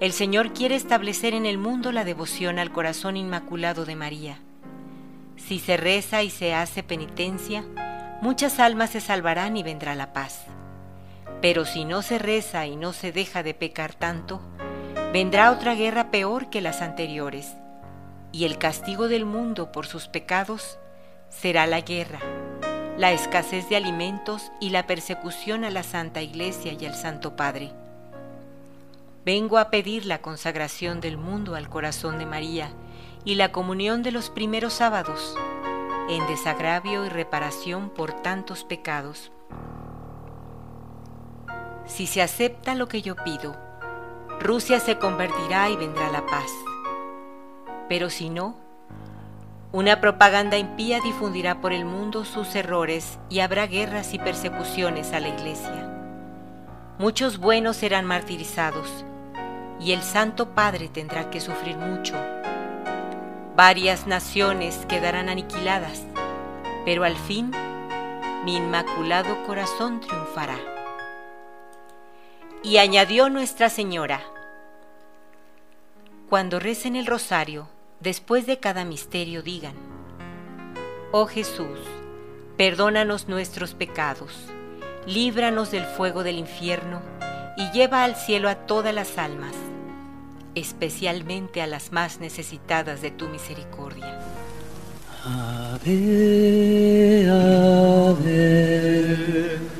el 0.00 0.12
Señor 0.12 0.52
quiere 0.52 0.76
establecer 0.76 1.34
en 1.34 1.46
el 1.46 1.58
mundo 1.58 1.92
la 1.92 2.04
devoción 2.04 2.58
al 2.58 2.72
corazón 2.72 3.16
inmaculado 3.16 3.84
de 3.84 3.96
María. 3.96 4.45
Si 5.46 5.58
se 5.58 5.76
reza 5.76 6.22
y 6.22 6.30
se 6.30 6.54
hace 6.54 6.82
penitencia, 6.82 7.64
muchas 8.20 8.58
almas 8.58 8.90
se 8.90 9.00
salvarán 9.00 9.56
y 9.56 9.62
vendrá 9.62 9.94
la 9.94 10.12
paz. 10.12 10.44
Pero 11.40 11.64
si 11.64 11.84
no 11.84 12.02
se 12.02 12.18
reza 12.18 12.66
y 12.66 12.76
no 12.76 12.92
se 12.92 13.12
deja 13.12 13.42
de 13.42 13.54
pecar 13.54 13.94
tanto, 13.94 14.40
vendrá 15.12 15.50
otra 15.52 15.74
guerra 15.74 16.10
peor 16.10 16.50
que 16.50 16.60
las 16.60 16.82
anteriores, 16.82 17.54
y 18.32 18.44
el 18.44 18.58
castigo 18.58 19.08
del 19.08 19.24
mundo 19.24 19.70
por 19.72 19.86
sus 19.86 20.08
pecados 20.08 20.78
será 21.28 21.66
la 21.66 21.80
guerra 21.80 22.20
la 22.98 23.12
escasez 23.12 23.68
de 23.68 23.76
alimentos 23.76 24.50
y 24.58 24.70
la 24.70 24.86
persecución 24.86 25.64
a 25.64 25.70
la 25.70 25.82
Santa 25.82 26.22
Iglesia 26.22 26.72
y 26.72 26.86
al 26.86 26.94
Santo 26.94 27.36
Padre. 27.36 27.72
Vengo 29.24 29.58
a 29.58 29.70
pedir 29.70 30.06
la 30.06 30.22
consagración 30.22 31.00
del 31.00 31.18
mundo 31.18 31.56
al 31.56 31.68
corazón 31.68 32.18
de 32.18 32.24
María 32.24 32.70
y 33.26 33.34
la 33.34 33.50
comunión 33.50 34.04
de 34.04 34.12
los 34.12 34.30
primeros 34.30 34.72
sábados, 34.72 35.36
en 36.08 36.24
desagravio 36.28 37.04
y 37.04 37.08
reparación 37.08 37.90
por 37.90 38.12
tantos 38.12 38.62
pecados. 38.62 39.32
Si 41.86 42.06
se 42.06 42.22
acepta 42.22 42.76
lo 42.76 42.86
que 42.86 43.02
yo 43.02 43.16
pido, 43.16 43.56
Rusia 44.40 44.78
se 44.78 44.98
convertirá 44.98 45.68
y 45.68 45.76
vendrá 45.76 46.08
la 46.10 46.24
paz. 46.24 46.50
Pero 47.88 48.10
si 48.10 48.30
no, 48.30 48.56
una 49.72 50.00
propaganda 50.00 50.56
impía 50.56 51.00
difundirá 51.00 51.60
por 51.60 51.72
el 51.72 51.84
mundo 51.84 52.24
sus 52.24 52.54
errores 52.54 53.18
y 53.28 53.40
habrá 53.40 53.66
guerras 53.66 54.14
y 54.14 54.20
persecuciones 54.20 55.12
a 55.12 55.18
la 55.18 55.28
iglesia. 55.28 55.92
Muchos 57.00 57.38
buenos 57.38 57.76
serán 57.76 58.04
martirizados 58.04 59.04
y 59.80 59.92
el 59.92 60.02
Santo 60.02 60.54
Padre 60.54 60.88
tendrá 60.88 61.28
que 61.28 61.40
sufrir 61.40 61.76
mucho. 61.76 62.14
Varias 63.56 64.06
naciones 64.06 64.84
quedarán 64.86 65.30
aniquiladas, 65.30 66.02
pero 66.84 67.04
al 67.04 67.16
fin 67.16 67.52
mi 68.44 68.54
inmaculado 68.56 69.44
corazón 69.46 70.02
triunfará. 70.02 70.58
Y 72.62 72.76
añadió 72.76 73.30
Nuestra 73.30 73.70
Señora, 73.70 74.20
cuando 76.28 76.60
recen 76.60 76.96
el 76.96 77.06
rosario, 77.06 77.66
después 78.00 78.44
de 78.44 78.58
cada 78.58 78.84
misterio 78.84 79.42
digan, 79.42 79.74
Oh 81.10 81.24
Jesús, 81.24 81.78
perdónanos 82.58 83.26
nuestros 83.26 83.72
pecados, 83.72 84.34
líbranos 85.06 85.70
del 85.70 85.86
fuego 85.86 86.24
del 86.24 86.36
infierno 86.36 87.00
y 87.56 87.70
lleva 87.70 88.04
al 88.04 88.16
cielo 88.16 88.50
a 88.50 88.66
todas 88.66 88.92
las 88.92 89.16
almas, 89.16 89.54
especialmente 90.56 91.62
a 91.62 91.68
las 91.68 91.92
más 91.92 92.18
necesitadas 92.18 93.00
de 93.02 93.12
tu 93.12 93.28
misericordia. 93.28 94.18
Ave, 95.24 97.28
ave, 98.08 99.76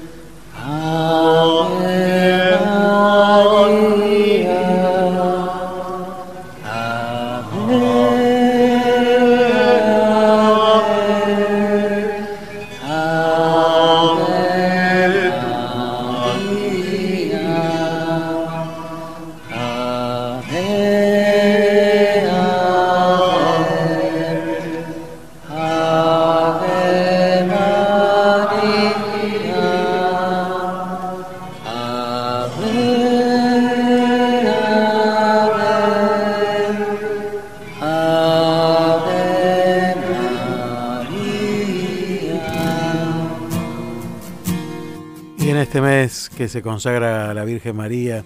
se 46.48 46.62
consagra 46.62 47.31
a 47.31 47.35
la 47.35 47.44
Virgen 47.44 47.77
María, 47.77 48.24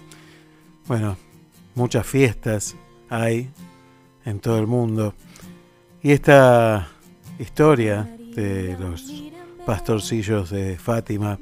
bueno, 0.87 1.17
muchas 1.75 2.05
fiestas 2.05 2.75
hay 3.09 3.49
en 4.25 4.39
todo 4.39 4.59
el 4.59 4.67
mundo. 4.67 5.13
Y 6.01 6.11
esta 6.11 6.87
historia 7.39 8.09
de 8.35 8.77
los 8.79 9.31
pastorcillos 9.65 10.49
de 10.49 10.77
Fátima, 10.77 11.39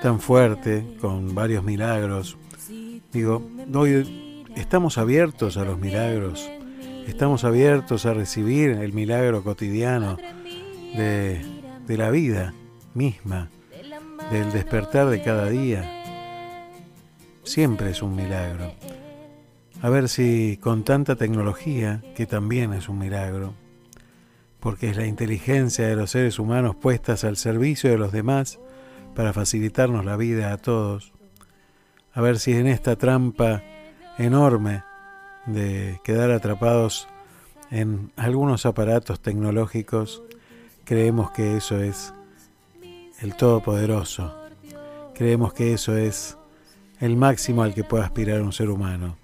tan 0.00 0.20
fuerte, 0.20 0.96
con 1.00 1.34
varios 1.34 1.62
milagros, 1.62 2.36
digo, 3.12 3.42
hoy 3.74 4.44
estamos 4.56 4.98
abiertos 4.98 5.56
a 5.56 5.64
los 5.64 5.78
milagros, 5.78 6.50
estamos 7.06 7.44
abiertos 7.44 8.06
a 8.06 8.14
recibir 8.14 8.70
el 8.70 8.92
milagro 8.92 9.42
cotidiano 9.44 10.16
de 10.94 11.42
la 11.88 12.10
vida 12.10 12.54
misma, 12.94 13.50
del 14.32 14.50
despertar 14.50 15.10
de 15.10 15.20
cada 15.20 15.50
día. 15.50 15.84
Siempre 17.44 17.90
es 17.90 18.00
un 18.00 18.16
milagro. 18.16 18.72
A 19.82 19.90
ver 19.90 20.08
si 20.08 20.56
con 20.56 20.84
tanta 20.84 21.16
tecnología, 21.16 22.02
que 22.16 22.24
también 22.24 22.72
es 22.72 22.88
un 22.88 22.98
milagro, 22.98 23.52
porque 24.58 24.88
es 24.88 24.96
la 24.96 25.06
inteligencia 25.06 25.86
de 25.86 25.96
los 25.96 26.12
seres 26.12 26.38
humanos 26.38 26.74
puestas 26.76 27.24
al 27.24 27.36
servicio 27.36 27.90
de 27.90 27.98
los 27.98 28.10
demás 28.10 28.58
para 29.14 29.34
facilitarnos 29.34 30.06
la 30.06 30.16
vida 30.16 30.50
a 30.50 30.56
todos, 30.56 31.12
a 32.14 32.22
ver 32.22 32.38
si 32.38 32.54
en 32.54 32.68
esta 32.68 32.96
trampa 32.96 33.62
enorme 34.16 34.82
de 35.44 36.00
quedar 36.04 36.30
atrapados 36.30 37.06
en 37.70 38.10
algunos 38.16 38.64
aparatos 38.64 39.20
tecnológicos, 39.20 40.22
creemos 40.86 41.32
que 41.32 41.58
eso 41.58 41.82
es 41.82 42.14
el 43.22 43.36
Todopoderoso, 43.36 44.34
creemos 45.14 45.52
que 45.52 45.72
eso 45.72 45.96
es 45.96 46.36
el 47.00 47.16
máximo 47.16 47.62
al 47.62 47.72
que 47.72 47.84
puede 47.84 48.04
aspirar 48.04 48.42
un 48.42 48.52
ser 48.52 48.68
humano. 48.68 49.16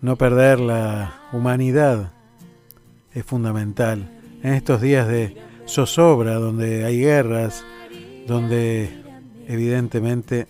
No 0.00 0.16
perder 0.16 0.60
la 0.60 1.14
humanidad 1.32 2.12
es 3.12 3.24
fundamental 3.24 4.10
en 4.42 4.54
estos 4.54 4.80
días 4.80 5.06
de 5.08 5.36
zozobra, 5.66 6.34
donde 6.34 6.84
hay 6.84 7.00
guerras, 7.00 7.64
donde 8.26 9.02
evidentemente 9.46 10.46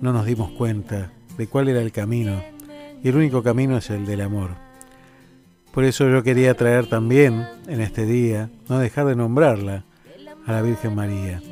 no 0.00 0.12
nos 0.12 0.26
dimos 0.26 0.50
cuenta 0.52 1.10
de 1.36 1.46
cuál 1.46 1.68
era 1.68 1.80
el 1.80 1.92
camino, 1.92 2.42
y 3.02 3.08
el 3.08 3.16
único 3.16 3.42
camino 3.42 3.76
es 3.76 3.90
el 3.90 4.06
del 4.06 4.20
amor. 4.20 4.50
Por 5.72 5.84
eso 5.84 6.08
yo 6.08 6.22
quería 6.22 6.54
traer 6.54 6.86
también 6.86 7.46
en 7.66 7.80
este 7.80 8.06
día, 8.06 8.48
no 8.68 8.78
dejar 8.78 9.06
de 9.06 9.16
nombrarla, 9.16 9.84
a 10.46 10.52
la 10.52 10.62
Virgen 10.62 10.94
María. 10.94 11.42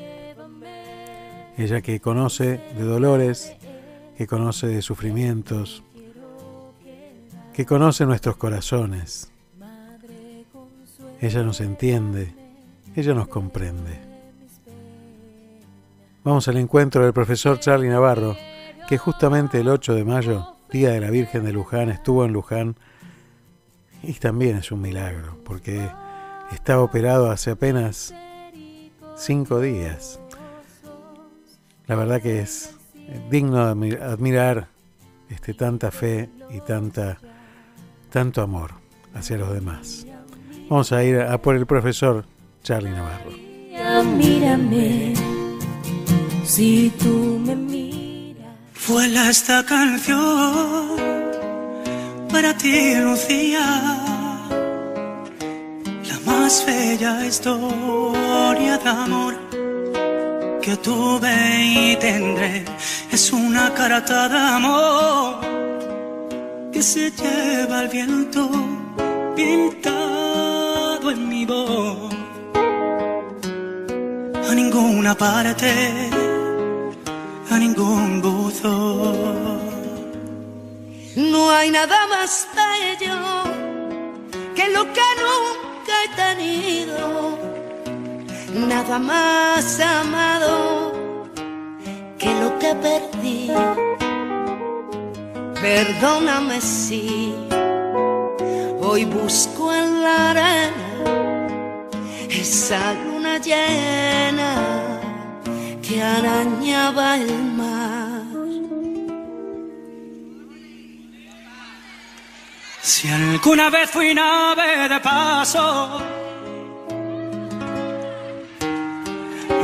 Ella 1.56 1.82
que 1.82 2.00
conoce 2.00 2.60
de 2.76 2.84
dolores, 2.84 3.54
que 4.16 4.26
conoce 4.26 4.68
de 4.68 4.82
sufrimientos, 4.82 5.82
que 7.52 7.66
conoce 7.66 8.06
nuestros 8.06 8.36
corazones. 8.36 9.30
Ella 11.20 11.42
nos 11.42 11.60
entiende, 11.60 12.34
ella 12.94 13.14
nos 13.14 13.28
comprende. 13.28 14.00
Vamos 16.22 16.48
al 16.48 16.56
encuentro 16.56 17.02
del 17.02 17.12
profesor 17.12 17.60
Charlie 17.60 17.88
Navarro, 17.88 18.36
que 18.88 18.98
justamente 18.98 19.60
el 19.60 19.68
8 19.68 19.94
de 19.94 20.04
mayo, 20.04 20.56
Día 20.70 20.90
de 20.90 21.00
la 21.00 21.10
Virgen 21.10 21.44
de 21.44 21.52
Luján, 21.52 21.90
estuvo 21.90 22.24
en 22.24 22.32
Luján 22.32 22.76
y 24.02 24.12
también 24.14 24.56
es 24.56 24.72
un 24.72 24.80
milagro, 24.80 25.38
porque 25.44 25.88
estaba 26.52 26.82
operado 26.82 27.30
hace 27.30 27.52
apenas 27.52 28.14
cinco 29.16 29.60
días. 29.60 30.20
La 31.86 31.96
verdad 31.96 32.20
que 32.22 32.40
es 32.40 32.74
digno 33.30 33.74
de 33.74 34.02
admirar 34.02 34.68
este, 35.28 35.54
tanta 35.54 35.90
fe 35.90 36.30
y 36.50 36.60
tanta, 36.60 37.18
tanto 38.10 38.42
amor 38.42 38.72
hacia 39.14 39.36
los 39.36 39.52
demás. 39.52 40.06
Vamos 40.68 40.92
a 40.92 41.04
ir 41.04 41.20
a 41.20 41.38
por 41.38 41.56
el 41.56 41.66
profesor 41.66 42.24
Charlie 42.62 42.90
Navarro. 42.90 43.32
Mírame, 44.16 45.14
si 46.44 46.92
tú 46.98 47.40
me 47.44 47.54
miras. 47.54 48.54
Vuela 48.88 49.30
esta 49.30 49.64
canción 49.64 50.96
para 52.30 52.56
ti, 52.56 52.94
Lucía. 52.96 54.13
Más 56.26 56.64
bella 56.66 57.26
historia 57.26 58.78
de 58.78 58.88
amor 58.88 59.34
que 60.62 60.76
tuve 60.78 61.34
y 61.62 61.96
tendré 61.96 62.64
es 63.10 63.32
una 63.32 63.72
carta 63.74 64.28
de 64.28 64.38
amor 64.38 65.40
que 66.72 66.82
se 66.82 67.10
lleva 67.10 67.82
el 67.82 67.88
viento 67.88 68.48
pintado 69.36 71.10
en 71.10 71.28
mi 71.28 71.44
voz. 71.44 72.14
A 74.50 74.54
ninguna 74.54 75.14
parte, 75.14 75.70
a 77.50 77.58
ningún 77.58 78.22
buzo. 78.22 79.12
No 81.16 81.50
hay 81.50 81.70
nada 81.70 82.06
más 82.08 82.48
bello 82.56 83.44
que 84.54 84.68
lo 84.70 84.82
que 84.92 85.08
nunca 85.22 85.63
nada 88.54 88.98
más 88.98 89.80
amado 89.80 90.92
que 92.18 92.34
lo 92.40 92.58
que 92.58 92.74
perdí. 92.74 93.50
Perdóname 95.60 96.60
si 96.60 97.34
hoy 98.80 99.04
busco 99.04 99.72
en 99.72 100.02
la 100.02 100.30
arena 100.30 100.74
esa 102.28 102.92
luna 102.92 103.38
llena 103.38 105.00
que 105.82 106.02
arañaba 106.02 107.16
el 107.16 107.42
mar. 107.44 108.04
Si 112.82 113.08
alguna 113.08 113.70
vez 113.70 113.90
fui 113.90 114.14
nave 114.14 114.88
de 114.88 115.00
paso, 115.00 116.02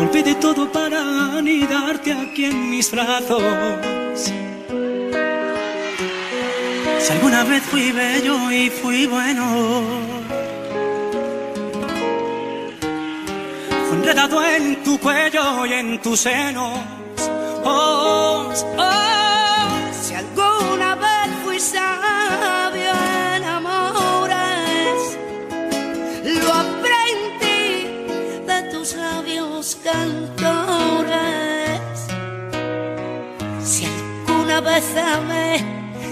olvidé 0.00 0.34
todo 0.36 0.70
para 0.70 1.00
anidarte 1.38 2.12
aquí 2.12 2.46
en 2.46 2.70
mis 2.70 2.90
brazos. 2.90 3.42
Si 6.98 7.12
alguna 7.12 7.44
vez 7.44 7.62
fui 7.62 7.92
bello 7.92 8.50
y 8.50 8.70
fui 8.70 9.06
bueno, 9.06 9.44
fue 13.88 13.96
enredado 13.98 14.44
en 14.44 14.82
tu 14.82 14.98
cuello 14.98 15.66
y 15.66 15.72
en 15.72 16.00
tus 16.00 16.20
senos. 16.20 16.78
Oh, 17.64 18.52
oh, 18.78 19.29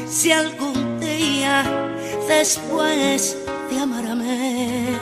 si 0.08 0.32
algún 0.32 0.98
día 1.00 1.64
después 2.28 3.36
de 3.70 3.78
amarme, 3.78 4.98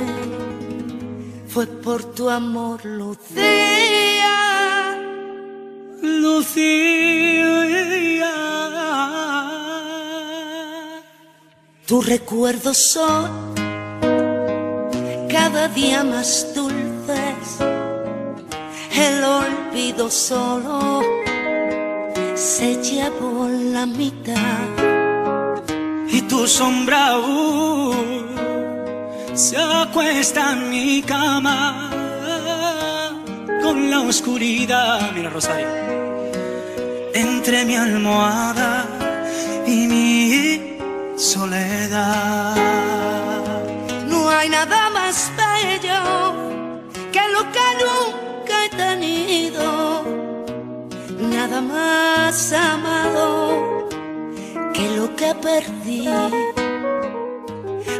fue 1.49 1.67
por 1.67 2.03
tu 2.15 2.29
amor, 2.29 2.85
Lucía. 2.85 3.37
Lucía. 6.03 6.97
Tus 11.87 12.07
recuerdos 12.07 12.79
son 12.91 13.55
cada 15.31 15.69
día 15.69 16.03
más 16.03 16.53
dulces. 16.55 17.59
El 18.93 19.23
olvido 19.23 20.11
solo 20.11 21.26
se 22.37 22.77
llevó 22.83 23.49
la 23.49 23.87
mitad. 23.87 24.37
y 26.09 26.23
tu 26.23 26.47
sombra 26.47 27.09
aún 27.09 28.27
se 29.35 29.57
acuesta 29.57 30.53
en 30.53 30.71
mi 30.71 31.03
cama 31.03 31.91
con 33.63 33.91
la 33.91 34.01
oscuridad, 34.01 35.11
mira 35.15 35.31
Rosario, 35.31 35.67
entre 37.13 37.65
mi 37.65 37.75
almohada 37.77 38.85
y 39.67 39.87
mi 39.89 40.79
soledad. 41.19 42.55
No 44.09 44.29
hay 44.31 44.49
nada 44.49 44.91
más 44.91 45.31
bello 45.37 46.01
que 47.13 47.21
lo 47.35 47.43
que 47.55 47.67
nunca 47.85 48.65
he 48.65 48.69
tenido, 48.71 49.65
nada 51.47 51.61
más 51.61 52.53
amado 52.53 53.89
que 54.75 54.91
lo 54.97 55.15
que 55.15 55.33
perdí. 55.35 56.09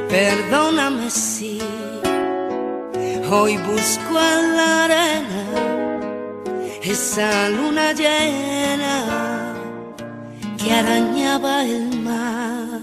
Perdóname 0.09 1.11
si 1.11 1.61
hoy 3.31 3.57
busco 3.59 4.15
en 4.19 4.57
la 4.57 4.85
arena 4.85 5.45
esa 6.83 7.49
luna 7.51 7.93
llena 7.93 9.55
que 10.59 10.73
arañaba 10.73 11.65
el 11.65 12.01
mar. 12.01 12.81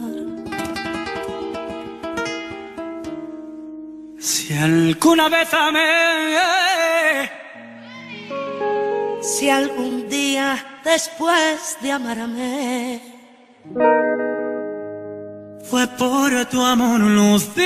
Si 4.18 4.54
alguna 4.54 5.28
vez 5.28 5.54
amé, 5.54 7.43
Si 9.24 9.50
algún 9.50 10.10
día 10.10 10.82
después 10.84 11.78
de 11.82 11.92
amarme 11.94 13.02
fue 15.70 15.88
por 15.98 16.46
tu 16.50 16.62
amor, 16.62 17.00
Lucía. 17.00 17.64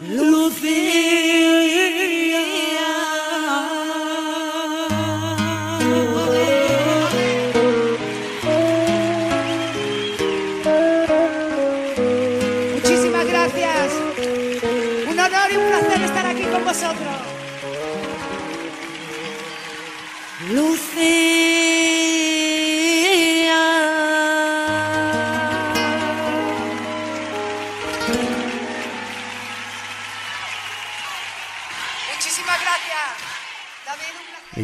Muchísimas 0.00 1.95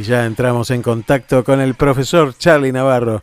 Y 0.02 0.04
ya 0.04 0.26
entramos 0.26 0.72
en 0.72 0.82
contacto 0.82 1.44
con 1.44 1.60
el 1.60 1.76
profesor 1.76 2.36
Charlie 2.36 2.72
Navarro, 2.72 3.22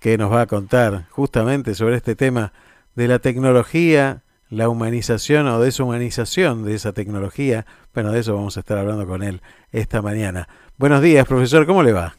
que 0.00 0.16
nos 0.16 0.32
va 0.32 0.40
a 0.40 0.46
contar 0.46 1.06
justamente 1.10 1.74
sobre 1.74 1.96
este 1.96 2.16
tema 2.16 2.54
de 2.94 3.08
la 3.08 3.18
tecnología, 3.18 4.22
la 4.48 4.70
humanización 4.70 5.46
o 5.48 5.60
deshumanización 5.60 6.64
de 6.64 6.76
esa 6.76 6.94
tecnología. 6.94 7.66
Bueno, 7.92 8.10
de 8.10 8.20
eso 8.20 8.34
vamos 8.34 8.56
a 8.56 8.60
estar 8.60 8.78
hablando 8.78 9.06
con 9.06 9.22
él 9.22 9.42
esta 9.70 10.00
mañana. 10.00 10.48
Buenos 10.78 11.02
días, 11.02 11.26
profesor, 11.28 11.66
¿cómo 11.66 11.82
le 11.82 11.92
va? 11.92 12.16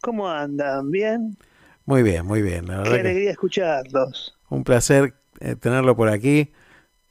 ¿Cómo 0.00 0.26
andan? 0.26 0.90
¿Bien? 0.90 1.36
Muy 1.84 2.02
bien, 2.02 2.24
muy 2.24 2.40
bien. 2.40 2.66
La 2.66 2.82
Qué 2.82 2.98
alegría 2.98 3.32
escucharlos. 3.32 4.38
Un 4.48 4.64
placer 4.64 5.12
eh, 5.40 5.54
tenerlo 5.54 5.94
por 5.94 6.08
aquí. 6.08 6.50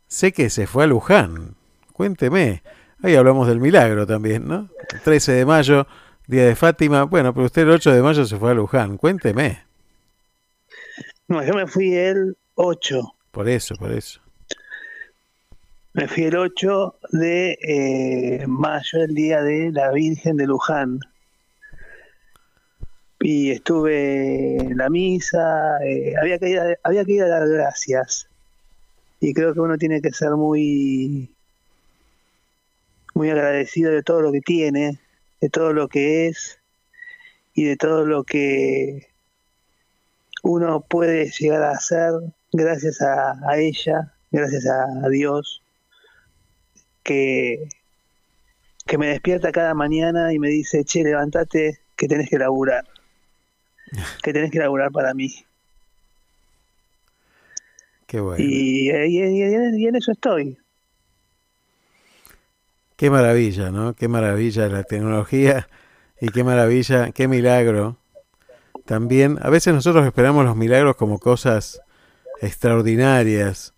Sé 0.07 0.31
que 0.31 0.49
se 0.49 0.65
fue 0.65 0.85
a 0.85 0.87
Luján. 0.87 1.53
Cuénteme. 1.93 2.63
Ahí 3.01 3.15
hablamos 3.15 3.47
del 3.47 3.59
milagro 3.59 4.05
también, 4.05 4.47
¿no? 4.47 4.69
13 5.05 5.31
de 5.31 5.45
mayo, 5.45 5.87
día 6.27 6.45
de 6.45 6.55
Fátima. 6.55 7.03
Bueno, 7.03 7.33
pero 7.33 7.45
usted 7.45 7.61
el 7.61 7.71
8 7.71 7.93
de 7.93 8.01
mayo 8.01 8.25
se 8.25 8.37
fue 8.37 8.51
a 8.51 8.53
Luján. 8.53 8.97
Cuénteme. 8.97 9.63
No, 11.29 11.41
yo 11.43 11.53
me 11.53 11.65
fui 11.65 11.95
el 11.95 12.35
8. 12.55 13.01
Por 13.31 13.47
eso, 13.47 13.75
por 13.75 13.93
eso. 13.93 14.19
Me 15.93 16.07
fui 16.09 16.23
el 16.23 16.35
8 16.35 16.95
de 17.11 17.57
eh, 17.61 18.45
mayo, 18.47 18.99
el 19.01 19.15
día 19.15 19.41
de 19.43 19.71
la 19.71 19.91
Virgen 19.91 20.35
de 20.35 20.45
Luján. 20.45 20.99
Y 23.21 23.51
estuve 23.51 24.57
en 24.57 24.77
la 24.77 24.89
misa, 24.89 25.77
eh, 25.85 26.15
había, 26.21 26.37
que 26.37 26.49
ir 26.49 26.59
a, 26.59 26.75
había 26.83 27.05
que 27.05 27.13
ir 27.13 27.23
a 27.23 27.29
dar 27.29 27.47
gracias. 27.47 28.27
Y 29.21 29.33
creo 29.33 29.53
que 29.53 29.59
uno 29.61 29.77
tiene 29.77 30.01
que 30.01 30.11
ser 30.11 30.31
muy, 30.31 31.29
muy 33.13 33.29
agradecido 33.29 33.91
de 33.91 34.03
todo 34.03 34.21
lo 34.21 34.31
que 34.31 34.41
tiene, 34.41 34.99
de 35.41 35.49
todo 35.49 35.73
lo 35.73 35.87
que 35.87 36.27
es 36.27 36.59
y 37.53 37.63
de 37.65 37.75
todo 37.77 38.05
lo 38.05 38.23
que 38.23 39.07
uno 40.43 40.81
puede 40.81 41.29
llegar 41.31 41.63
a 41.63 41.71
hacer 41.71 42.13
gracias 42.53 43.01
a, 43.01 43.33
a 43.49 43.57
ella, 43.57 44.13
gracias 44.31 44.65
a, 44.67 45.09
Dios, 45.09 45.61
que, 47.03 47.67
que 48.85 48.97
me 48.97 49.07
despierta 49.07 49.51
cada 49.51 49.73
mañana 49.73 50.31
y 50.33 50.39
me 50.39 50.49
dice, 50.49 50.83
che, 50.85 51.03
levántate 51.03 51.79
que 51.97 52.07
tenés 52.07 52.29
que 52.29 52.37
laburar, 52.37 52.85
que 54.23 54.31
tenés 54.33 54.51
que 54.51 54.59
laburar 54.59 54.91
para 54.91 55.13
mí. 55.13 55.33
Qué 58.07 58.19
bueno. 58.19 58.43
Y, 58.43 58.89
y- 58.89 59.21
y- 59.21 59.83
y 59.83 59.85
en 59.87 59.95
eso 59.95 60.11
estoy. 60.11 60.57
Qué 62.99 63.09
maravilla, 63.09 63.71
¿no? 63.71 63.93
Qué 63.93 64.09
maravilla 64.09 64.67
la 64.67 64.83
tecnología 64.83 65.69
y 66.19 66.27
qué 66.31 66.43
maravilla, 66.43 67.13
qué 67.13 67.29
milagro. 67.29 67.95
También, 68.85 69.39
a 69.41 69.49
veces 69.49 69.73
nosotros 69.73 70.05
esperamos 70.05 70.43
los 70.43 70.57
milagros 70.57 70.97
como 70.97 71.17
cosas 71.17 71.79
extraordinarias 72.41 73.73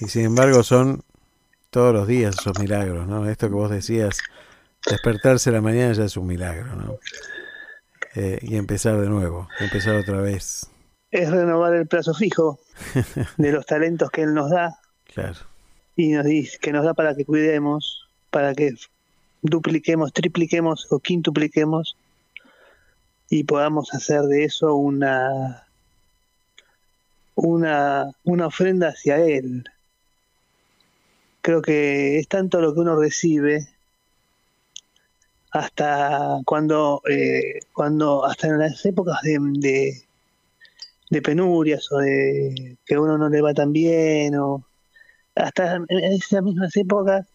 y 0.00 0.06
sin 0.08 0.24
embargo 0.24 0.64
son 0.64 1.04
todos 1.70 1.94
los 1.94 2.08
días 2.08 2.34
esos 2.40 2.58
milagros, 2.58 3.06
¿no? 3.06 3.28
Esto 3.30 3.46
que 3.46 3.54
vos 3.54 3.70
decías, 3.70 4.18
despertarse 4.90 5.50
a 5.50 5.52
la 5.52 5.60
mañana 5.60 5.92
ya 5.92 6.02
es 6.02 6.16
un 6.16 6.26
milagro, 6.26 6.74
¿no? 6.74 6.98
Eh, 8.16 8.40
y 8.42 8.56
empezar 8.56 9.00
de 9.00 9.08
nuevo, 9.08 9.46
empezar 9.60 9.94
otra 9.94 10.20
vez. 10.20 10.66
Es 11.12 11.30
renovar 11.30 11.72
el 11.74 11.86
plazo 11.86 12.14
fijo 12.14 12.58
de 13.36 13.52
los 13.52 13.64
talentos 13.64 14.10
que 14.10 14.22
Él 14.22 14.34
nos 14.34 14.50
da 14.50 14.76
Claro. 15.14 15.38
y 15.94 16.08
nos 16.08 16.24
dice 16.24 16.58
que 16.60 16.72
nos 16.72 16.84
da 16.84 16.94
para 16.94 17.14
que 17.14 17.24
cuidemos, 17.24 18.05
para 18.36 18.54
que 18.54 18.74
dupliquemos, 19.40 20.12
tripliquemos 20.12 20.92
o 20.92 20.98
quintupliquemos 20.98 21.96
y 23.30 23.44
podamos 23.44 23.94
hacer 23.94 24.24
de 24.24 24.44
eso 24.44 24.74
una 24.74 25.66
una, 27.34 28.12
una 28.24 28.46
ofrenda 28.46 28.88
hacia 28.88 29.16
él. 29.24 29.64
Creo 31.40 31.62
que 31.62 32.18
es 32.18 32.28
tanto 32.28 32.60
lo 32.60 32.74
que 32.74 32.80
uno 32.80 33.00
recibe 33.00 33.68
hasta 35.50 36.38
cuando 36.44 37.00
eh, 37.08 37.60
cuando 37.72 38.26
hasta 38.26 38.48
en 38.48 38.58
las 38.58 38.84
épocas 38.84 39.22
de, 39.22 40.02
de, 41.08 41.22
penurias 41.22 41.90
o 41.90 41.96
de 42.00 42.76
que 42.84 42.98
uno 42.98 43.16
no 43.16 43.30
le 43.30 43.40
va 43.40 43.54
tan 43.54 43.72
bien 43.72 44.34
o 44.34 44.62
hasta 45.34 45.76
en 45.76 46.12
esas 46.12 46.42
mismas 46.42 46.76
épocas 46.76 47.26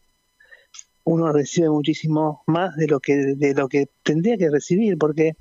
uno 1.04 1.32
recibe 1.32 1.70
muchísimo 1.70 2.44
más 2.48 2.76
de 2.76 2.88
lo 2.88 3.00
que 3.00 3.16
de 3.36 3.54
lo 3.54 3.68
que 3.68 3.88
tendría 4.04 4.38
que 4.38 4.50
recibir 4.50 4.98
porque 4.98 5.36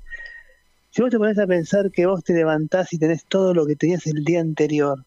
si 0.91 1.01
vos 1.01 1.11
te 1.11 1.17
pones 1.17 1.37
a 1.39 1.47
pensar 1.47 1.91
que 1.91 2.05
vos 2.05 2.23
te 2.23 2.33
levantás 2.33 2.91
y 2.93 2.97
tenés 2.97 3.25
todo 3.25 3.53
lo 3.53 3.65
que 3.65 3.75
tenías 3.75 4.05
el 4.07 4.23
día 4.23 4.41
anterior 4.41 5.05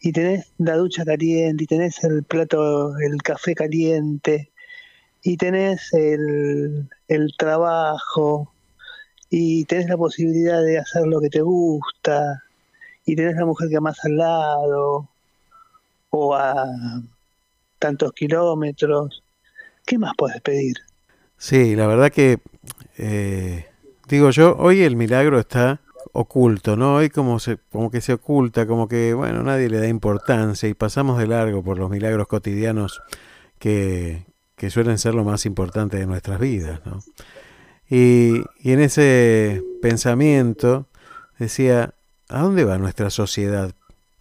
y 0.00 0.12
tenés 0.12 0.52
la 0.58 0.76
ducha 0.76 1.04
caliente 1.04 1.64
y 1.64 1.66
tenés 1.66 2.02
el 2.04 2.24
plato 2.24 2.96
el 2.98 3.22
café 3.22 3.54
caliente 3.54 4.50
y 5.22 5.36
tenés 5.36 5.92
el, 5.92 6.88
el 7.06 7.32
trabajo 7.38 8.52
y 9.30 9.64
tenés 9.64 9.88
la 9.88 9.96
posibilidad 9.96 10.62
de 10.62 10.78
hacer 10.78 11.06
lo 11.06 11.20
que 11.20 11.30
te 11.30 11.40
gusta 11.40 12.42
y 13.06 13.16
tenés 13.16 13.36
la 13.36 13.46
mujer 13.46 13.68
que 13.68 13.76
amás 13.76 14.04
al 14.04 14.16
lado 14.16 15.08
o 16.10 16.34
a 16.34 17.02
tantos 17.82 18.12
kilómetros, 18.12 19.24
¿qué 19.84 19.98
más 19.98 20.12
puedes 20.16 20.40
pedir? 20.40 20.76
Sí, 21.36 21.74
la 21.74 21.88
verdad 21.88 22.12
que, 22.12 22.38
eh, 22.96 23.66
digo 24.06 24.30
yo, 24.30 24.56
hoy 24.56 24.82
el 24.82 24.94
milagro 24.94 25.40
está 25.40 25.80
oculto, 26.12 26.76
¿no? 26.76 26.94
Hoy 26.94 27.10
como, 27.10 27.40
se, 27.40 27.58
como 27.72 27.90
que 27.90 28.00
se 28.00 28.12
oculta, 28.12 28.68
como 28.68 28.86
que, 28.86 29.14
bueno, 29.14 29.42
nadie 29.42 29.68
le 29.68 29.78
da 29.78 29.88
importancia 29.88 30.68
y 30.68 30.74
pasamos 30.74 31.18
de 31.18 31.26
largo 31.26 31.64
por 31.64 31.76
los 31.76 31.90
milagros 31.90 32.28
cotidianos 32.28 33.02
que, 33.58 34.26
que 34.54 34.70
suelen 34.70 34.98
ser 34.98 35.14
lo 35.14 35.24
más 35.24 35.44
importante 35.44 35.96
de 35.96 36.06
nuestras 36.06 36.38
vidas, 36.38 36.80
¿no? 36.86 37.00
Y, 37.90 38.44
y 38.60 38.72
en 38.72 38.80
ese 38.80 39.60
pensamiento 39.82 40.86
decía, 41.36 41.94
¿a 42.28 42.42
dónde 42.42 42.64
va 42.64 42.78
nuestra 42.78 43.10
sociedad? 43.10 43.74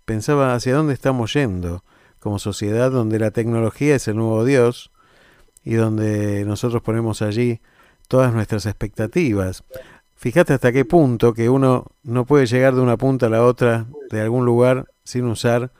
Pensaba 0.06 0.56
hacia 0.56 0.74
dónde 0.74 0.96
estamos 0.96 1.34
yendo 1.34 1.84
como 2.22 2.38
sociedad 2.38 2.92
donde 2.92 3.20
la 3.20 3.32
tecnología 3.32 3.96
es 3.96 4.08
el 4.08 4.16
nuevo 4.16 4.46
Dios 4.46 4.92
y 5.64 5.74
donde 5.74 6.46
nosotros 6.46 6.82
ponemos 6.84 7.22
allí 7.24 7.62
todas 8.08 8.32
nuestras 8.32 8.68
expectativas. 8.68 9.64
Fíjate 10.16 10.54
hasta 10.54 10.72
qué 10.72 10.86
punto 10.86 11.34
que 11.34 11.50
uno 11.50 11.88
no 12.04 12.26
puede 12.26 12.46
llegar 12.46 12.76
de 12.76 12.82
una 12.82 12.96
punta 12.96 13.26
a 13.26 13.30
la 13.30 13.44
otra 13.44 13.88
de 14.12 14.22
algún 14.22 14.46
lugar 14.46 14.86
sin 15.04 15.26
usar 15.26 15.74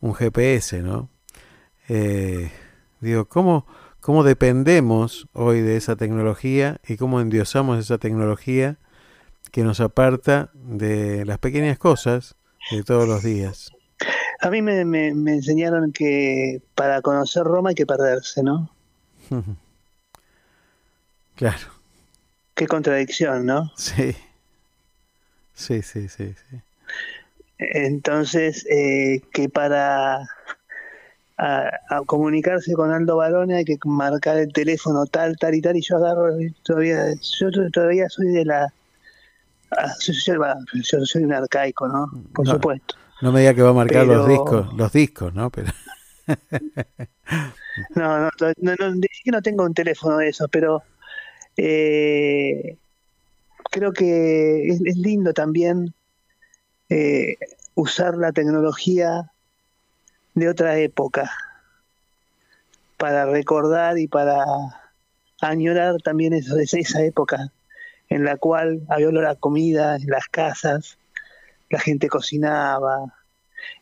un 0.00 0.14
GPS, 0.14 0.80
¿no? 0.82 1.10
Eh, 1.88 2.50
digo, 3.00 3.26
¿cómo, 3.26 3.66
¿cómo 4.00 4.24
dependemos 4.24 5.28
hoy 5.34 5.60
de 5.60 5.76
esa 5.76 5.96
tecnología 5.96 6.80
y 6.88 6.96
cómo 6.96 7.20
endiosamos 7.20 7.78
esa 7.78 7.98
tecnología 7.98 8.78
que 9.52 9.64
nos 9.64 9.80
aparta 9.80 10.50
de 10.54 11.26
las 11.26 11.38
pequeñas 11.38 11.78
cosas 11.78 12.36
de 12.70 12.82
todos 12.84 13.06
los 13.06 13.22
días? 13.22 13.70
A 14.40 14.50
mí 14.50 14.62
me, 14.62 14.84
me, 14.84 15.14
me 15.14 15.34
enseñaron 15.34 15.92
que 15.92 16.60
para 16.74 17.00
conocer 17.02 17.44
Roma 17.44 17.70
hay 17.70 17.74
que 17.74 17.86
perderse, 17.86 18.42
¿no? 18.42 18.70
Claro, 21.36 21.66
Qué 22.54 22.66
contradicción, 22.66 23.46
¿no? 23.46 23.70
sí. 23.76 24.14
Sí, 25.54 25.82
sí, 25.82 26.08
sí, 26.08 26.34
sí. 26.34 26.60
Entonces, 27.58 28.66
eh, 28.70 29.22
que 29.32 29.48
para 29.48 30.28
a, 31.36 31.70
a 31.90 32.00
comunicarse 32.06 32.74
con 32.74 32.92
Aldo 32.92 33.16
Barone 33.16 33.56
hay 33.56 33.64
que 33.64 33.76
marcar 33.84 34.38
el 34.38 34.52
teléfono 34.52 35.06
tal, 35.06 35.36
tal 35.36 35.54
y 35.54 35.60
tal, 35.60 35.76
y 35.76 35.80
yo 35.82 35.96
agarro, 35.96 36.28
todavía, 36.62 37.14
yo 37.38 37.50
to- 37.50 37.70
todavía 37.70 38.08
soy 38.08 38.28
de 38.28 38.44
la... 38.44 38.72
ah, 39.72 39.92
Yo, 40.00 40.12
yo 40.72 41.04
soy 41.04 41.24
un 41.24 41.32
arcaico, 41.32 41.88
¿no? 41.88 42.10
Por 42.32 42.46
No, 42.46 42.52
supuesto. 42.52 42.94
No 43.24 43.32
me 43.32 43.40
diga 43.40 43.54
que 43.54 43.62
va 43.62 43.70
a 43.70 43.72
marcar 43.72 44.04
los 44.04 44.28
discos, 44.28 44.70
los 44.74 44.92
discos, 44.92 45.32
¿no? 45.32 45.48
Pero 45.48 45.72
No, 47.96 48.18
no, 48.18 48.30
no, 48.58 48.74
no, 48.78 48.94
no 49.24 49.42
tengo 49.42 49.64
un 49.64 49.72
teléfono 49.72 50.18
de 50.18 50.28
esos, 50.28 50.46
pero 50.50 50.82
eh, 51.56 52.76
creo 53.70 53.94
que 53.94 54.68
es, 54.68 54.82
es 54.84 54.98
lindo 54.98 55.32
también 55.32 55.94
eh, 56.90 57.38
usar 57.74 58.18
la 58.18 58.30
tecnología 58.30 59.30
de 60.34 60.50
otra 60.50 60.76
época 60.76 61.32
para 62.98 63.24
recordar 63.24 63.96
y 63.96 64.06
para 64.06 64.44
añorar 65.40 65.96
también 66.02 66.34
eso, 66.34 66.58
esa 66.58 67.02
época 67.02 67.50
en 68.10 68.22
la 68.22 68.36
cual 68.36 68.82
había 68.90 69.08
olor 69.08 69.24
a 69.24 69.34
comida 69.34 69.96
en 69.96 70.08
las 70.08 70.26
casas, 70.28 70.98
la 71.70 71.78
gente 71.80 72.08
cocinaba. 72.08 73.12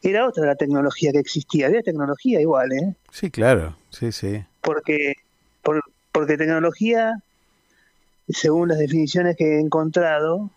Era 0.03 0.27
otra 0.29 0.47
la 0.47 0.55
tecnología 0.57 1.13
que 1.13 1.19
existía, 1.19 1.67
había 1.67 1.83
tecnología 1.83 2.41
igual, 2.41 2.73
¿eh? 2.73 2.95
sí, 3.11 3.31
claro, 3.31 3.77
sí, 3.91 4.13
sí. 4.13 4.45
porque 4.61 5.15
por- 5.63 5.83
porque 6.13 6.37
tecnología, 6.37 7.21
según 8.29 8.69
las 8.69 8.79
definiciones 8.79 9.37
que 9.37 9.57
he 9.57 9.61
encontrado, 9.61 10.51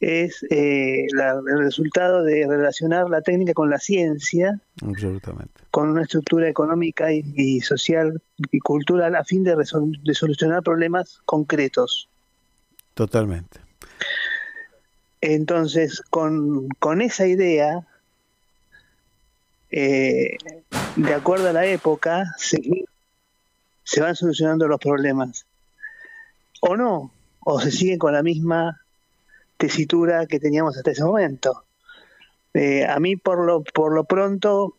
es 0.00 0.44
eh, 0.50 1.06
la- 1.12 1.40
el 1.46 1.58
resultado 1.58 2.22
de 2.24 2.46
relacionar 2.48 3.08
la 3.10 3.20
técnica 3.20 3.52
con 3.54 3.68
la 3.70 3.78
ciencia, 3.78 4.58
Absolutamente. 4.82 5.60
con 5.70 5.90
una 5.90 6.02
estructura 6.02 6.48
económica 6.48 7.12
y, 7.12 7.22
y 7.36 7.60
social 7.60 8.20
y 8.50 8.58
cultural 8.60 9.14
a 9.14 9.24
fin 9.24 9.44
de, 9.44 9.54
de 9.56 10.14
solucionar 10.14 10.62
problemas 10.62 11.20
concretos. 11.26 12.08
Totalmente. 12.94 13.60
Entonces, 15.20 16.00
con, 16.10 16.68
con 16.78 17.02
esa 17.02 17.26
idea, 17.26 17.86
eh, 19.70 20.36
de 20.96 21.14
acuerdo 21.14 21.48
a 21.48 21.52
la 21.52 21.66
época, 21.66 22.24
se, 22.38 22.60
van 24.00 24.16
solucionando 24.16 24.66
los 24.66 24.80
problemas. 24.80 25.46
O 26.62 26.76
no, 26.76 27.12
o 27.40 27.60
se 27.60 27.70
siguen 27.70 27.98
con 27.98 28.12
la 28.12 28.22
misma 28.22 28.80
tesitura 29.56 30.26
que 30.26 30.40
teníamos 30.40 30.76
hasta 30.76 30.90
ese 30.90 31.04
momento. 31.04 31.64
Eh, 32.54 32.84
a 32.86 32.98
mí, 32.98 33.16
por 33.16 33.44
lo, 33.44 33.62
por 33.62 33.94
lo 33.94 34.04
pronto, 34.04 34.76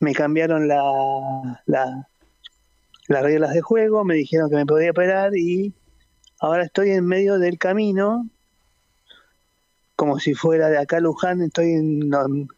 me 0.00 0.12
cambiaron 0.14 0.68
la, 0.68 1.60
la- 1.66 2.08
las 3.08 3.22
reglas 3.22 3.52
de 3.52 3.60
juego, 3.60 4.04
me 4.04 4.14
dijeron 4.14 4.48
que 4.48 4.56
me 4.56 4.64
podía 4.66 4.92
operar 4.92 5.36
y 5.36 5.74
ahora 6.40 6.62
estoy 6.62 6.90
en 6.92 7.04
medio 7.04 7.38
del 7.38 7.58
camino 7.58 8.28
como 10.02 10.18
si 10.18 10.34
fuera 10.34 10.68
de 10.68 10.78
acá 10.78 10.98
Luján, 10.98 11.42
estoy 11.42 11.74
en, 11.74 12.10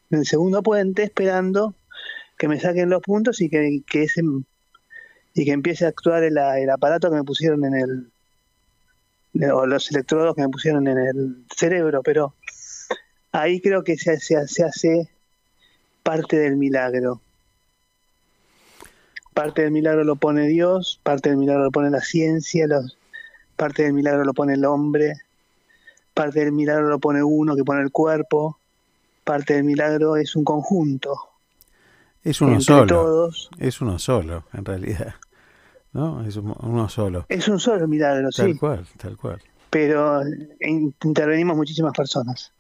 el 0.09 0.25
segundo 0.25 0.63
puente 0.63 1.03
esperando 1.03 1.75
que 2.39 2.49
me 2.49 2.59
saquen 2.59 2.89
los 2.89 3.03
puntos 3.03 3.43
y 3.43 3.51
que, 3.51 3.83
que 3.87 4.05
ese 4.05 4.23
y 5.35 5.45
que 5.45 5.53
empiece 5.53 5.85
a 5.85 5.89
actuar 5.89 6.25
el, 6.25 6.39
el 6.39 6.71
aparato 6.71 7.11
que 7.11 7.17
me 7.17 7.23
pusieron 7.23 7.67
en 7.67 7.75
el 9.35 9.53
o 9.53 9.67
los 9.67 9.91
electrodos 9.91 10.35
que 10.35 10.41
me 10.41 10.49
pusieron 10.49 10.89
en 10.89 10.97
el 10.97 11.45
cerebro, 11.55 12.03
pero 12.03 12.35
ahí 13.31 13.61
creo 13.61 13.85
que 13.85 13.99
se, 13.99 14.19
se, 14.21 14.49
se 14.49 14.65
hace 14.65 15.11
parte 16.03 16.39
del 16.39 16.57
milagro. 16.57 17.21
Parte 19.35 19.65
del 19.65 19.71
milagro 19.71 20.03
lo 20.05 20.17
pone 20.17 20.47
Dios, 20.47 20.99
parte 21.03 21.29
del 21.29 21.37
milagro 21.37 21.65
lo 21.65 21.71
pone 21.71 21.91
la 21.91 22.01
ciencia, 22.01 22.67
los, 22.67 22.97
parte 23.57 23.83
del 23.83 23.93
milagro 23.93 24.25
lo 24.25 24.33
pone 24.33 24.55
el 24.55 24.65
hombre, 24.65 25.24
parte 26.15 26.41
del 26.41 26.53
milagro 26.53 26.89
lo 26.89 26.99
pone 26.99 27.23
uno 27.23 27.55
que 27.57 27.65
pone 27.65 27.83
el 27.83 27.91
cuerpo, 27.91 28.59
parte 29.25 29.55
del 29.55 29.65
milagro 29.65 30.17
es 30.17 30.35
un 30.37 30.45
conjunto. 30.45 31.17
Es 32.23 32.41
uno 32.41 32.53
Entre 32.53 32.65
solo. 32.65 32.87
todos. 32.87 33.51
Es 33.59 33.81
uno 33.81 33.99
solo, 33.99 34.45
en 34.55 34.65
realidad. 34.65 35.15
¿No? 35.93 36.25
Es 36.27 36.37
un- 36.37 36.57
uno 36.61 36.89
solo. 36.89 37.27
Es 37.29 37.47
un 37.49 37.61
solo 37.61 37.87
milagro, 37.87 38.31
Tal 38.31 38.53
sí, 38.53 38.59
cual, 38.59 38.87
tal 38.97 39.17
cual. 39.17 39.41
pero 39.71 40.23
in- 40.61 40.95
intervenimos 41.05 41.57
muchísimas 41.57 41.93
personas. 41.93 42.53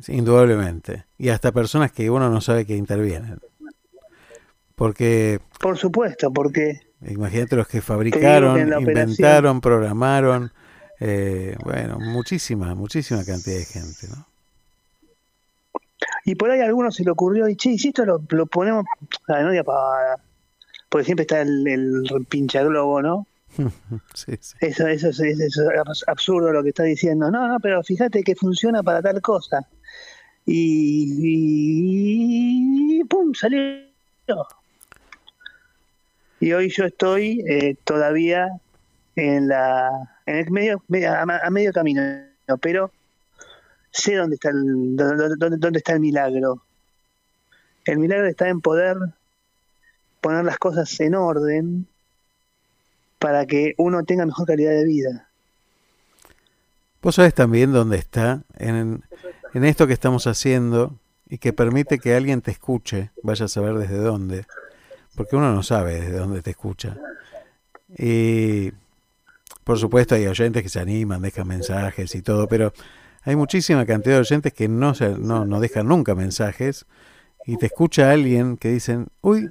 Sí, 0.00 0.12
Indudablemente. 0.14 1.04
Y 1.18 1.28
hasta 1.28 1.52
personas 1.52 1.92
que 1.92 2.10
uno 2.10 2.28
no 2.30 2.40
sabe 2.40 2.66
que 2.66 2.76
intervienen. 2.76 3.38
Porque 4.74 5.40
Por 5.60 5.78
supuesto, 5.78 6.32
porque 6.32 6.80
imagínate 7.06 7.54
los 7.56 7.68
que 7.68 7.80
fabricaron, 7.80 8.58
inventaron, 8.80 9.60
programaron, 9.60 10.52
eh, 11.06 11.54
bueno, 11.62 11.98
muchísima, 12.00 12.74
muchísima 12.74 13.22
cantidad 13.24 13.58
de 13.58 13.64
gente, 13.66 14.08
¿no? 14.08 14.26
Y 16.24 16.34
por 16.34 16.50
ahí 16.50 16.60
a 16.60 16.64
algunos 16.64 16.94
se 16.96 17.04
le 17.04 17.10
ocurrió, 17.10 17.46
y 17.48 17.56
che, 17.56 17.72
y 17.72 17.78
si 17.78 17.88
esto 17.88 18.06
lo, 18.06 18.22
lo 18.30 18.46
ponemos, 18.46 18.86
ah, 19.28 19.42
no 19.42 19.50
diga 19.50 19.64
pavada, 19.64 20.16
porque 20.88 21.04
siempre 21.04 21.24
está 21.24 21.42
el, 21.42 21.66
el 21.68 22.26
pincha 22.26 22.62
globo, 22.62 23.02
¿no? 23.02 23.26
sí, 24.14 24.32
sí. 24.40 24.56
Eso, 24.60 24.86
eso, 24.88 25.08
es- 25.10 25.20
eso 25.20 25.70
es 25.70 26.04
absurdo 26.08 26.50
lo 26.52 26.62
que 26.62 26.70
está 26.70 26.84
diciendo. 26.84 27.30
No, 27.30 27.46
no, 27.46 27.60
pero 27.60 27.82
fíjate 27.82 28.22
que 28.22 28.34
funciona 28.34 28.82
para 28.82 29.02
tal 29.02 29.20
cosa. 29.20 29.68
Y, 30.46 31.18
y 33.00 33.04
¡pum! 33.04 33.34
salió. 33.34 33.60
Y 36.40 36.52
hoy 36.52 36.68
yo 36.70 36.84
estoy 36.84 37.42
eh, 37.48 37.76
todavía 37.84 38.48
en 39.16 39.48
la 39.48 40.13
en 40.26 40.36
el 40.36 40.50
medio, 40.50 40.82
a, 41.08 41.46
a 41.46 41.50
medio 41.50 41.72
camino, 41.72 42.02
pero 42.60 42.90
sé 43.90 44.16
dónde 44.16 44.34
está 44.36 44.50
el 44.50 44.96
dónde- 44.96 45.56
dónde 45.58 45.78
está 45.78 45.92
el 45.92 46.00
milagro. 46.00 46.62
El 47.84 47.98
milagro 47.98 48.26
está 48.26 48.48
en 48.48 48.60
poder 48.60 48.96
poner 50.20 50.44
las 50.44 50.58
cosas 50.58 50.98
en 51.00 51.14
orden 51.14 51.86
para 53.18 53.46
que 53.46 53.74
uno 53.76 54.04
tenga 54.04 54.24
mejor 54.26 54.46
calidad 54.46 54.72
de 54.72 54.84
vida. 54.84 55.28
Vos 57.02 57.16
sabés 57.16 57.34
también 57.34 57.72
dónde 57.72 57.98
está, 57.98 58.42
en, 58.56 59.02
en 59.52 59.64
esto 59.64 59.86
que 59.86 59.92
estamos 59.92 60.26
haciendo 60.26 60.98
y 61.28 61.36
que 61.36 61.52
permite 61.52 61.98
que 61.98 62.14
alguien 62.14 62.40
te 62.40 62.50
escuche, 62.50 63.10
vaya 63.22 63.44
a 63.44 63.48
saber 63.48 63.74
desde 63.74 63.98
dónde, 63.98 64.46
porque 65.14 65.36
uno 65.36 65.52
no 65.52 65.62
sabe 65.62 66.00
desde 66.00 66.18
dónde 66.18 66.40
te 66.40 66.50
escucha. 66.50 66.96
Y 67.98 68.72
por 69.64 69.78
supuesto 69.78 70.14
hay 70.14 70.26
oyentes 70.26 70.62
que 70.62 70.68
se 70.68 70.80
animan, 70.80 71.22
dejan 71.22 71.48
mensajes 71.48 72.14
y 72.14 72.22
todo, 72.22 72.46
pero 72.48 72.72
hay 73.22 73.36
muchísima 73.36 73.86
cantidad 73.86 74.16
de 74.16 74.20
oyentes 74.20 74.52
que 74.52 74.68
no, 74.68 74.94
se, 74.94 75.10
no, 75.18 75.44
no 75.46 75.60
dejan 75.60 75.88
nunca 75.88 76.14
mensajes 76.14 76.86
y 77.46 77.56
te 77.56 77.66
escucha 77.66 78.10
alguien 78.10 78.56
que 78.56 78.68
dicen, 78.68 79.08
uy, 79.22 79.50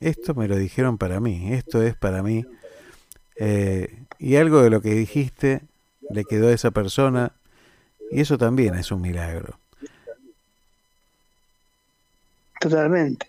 esto 0.00 0.34
me 0.34 0.48
lo 0.48 0.56
dijeron 0.56 0.98
para 0.98 1.20
mí, 1.20 1.52
esto 1.54 1.82
es 1.82 1.94
para 1.96 2.22
mí. 2.22 2.44
Eh, 3.36 4.02
y 4.18 4.36
algo 4.36 4.62
de 4.62 4.70
lo 4.70 4.80
que 4.80 4.94
dijiste 4.94 5.62
le 6.10 6.24
quedó 6.24 6.48
a 6.48 6.52
esa 6.52 6.70
persona 6.70 7.32
y 8.10 8.20
eso 8.20 8.38
también 8.38 8.74
es 8.74 8.92
un 8.92 9.00
milagro. 9.00 9.58
Totalmente. 12.60 13.26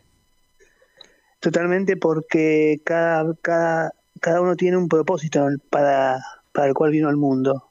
Totalmente 1.40 1.98
porque 1.98 2.82
cada, 2.84 3.34
cada, 3.42 3.94
cada 4.20 4.42
uno 4.42 4.56
tiene 4.56 4.78
un 4.78 4.88
propósito 4.88 5.48
para, 5.70 6.24
para 6.52 6.68
el 6.68 6.74
cual 6.74 6.92
vino 6.92 7.10
al 7.10 7.18
mundo. 7.18 7.70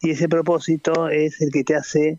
Y 0.00 0.10
ese 0.10 0.28
propósito 0.28 1.08
es 1.08 1.40
el 1.40 1.52
que 1.52 1.62
te 1.62 1.76
hace 1.76 2.18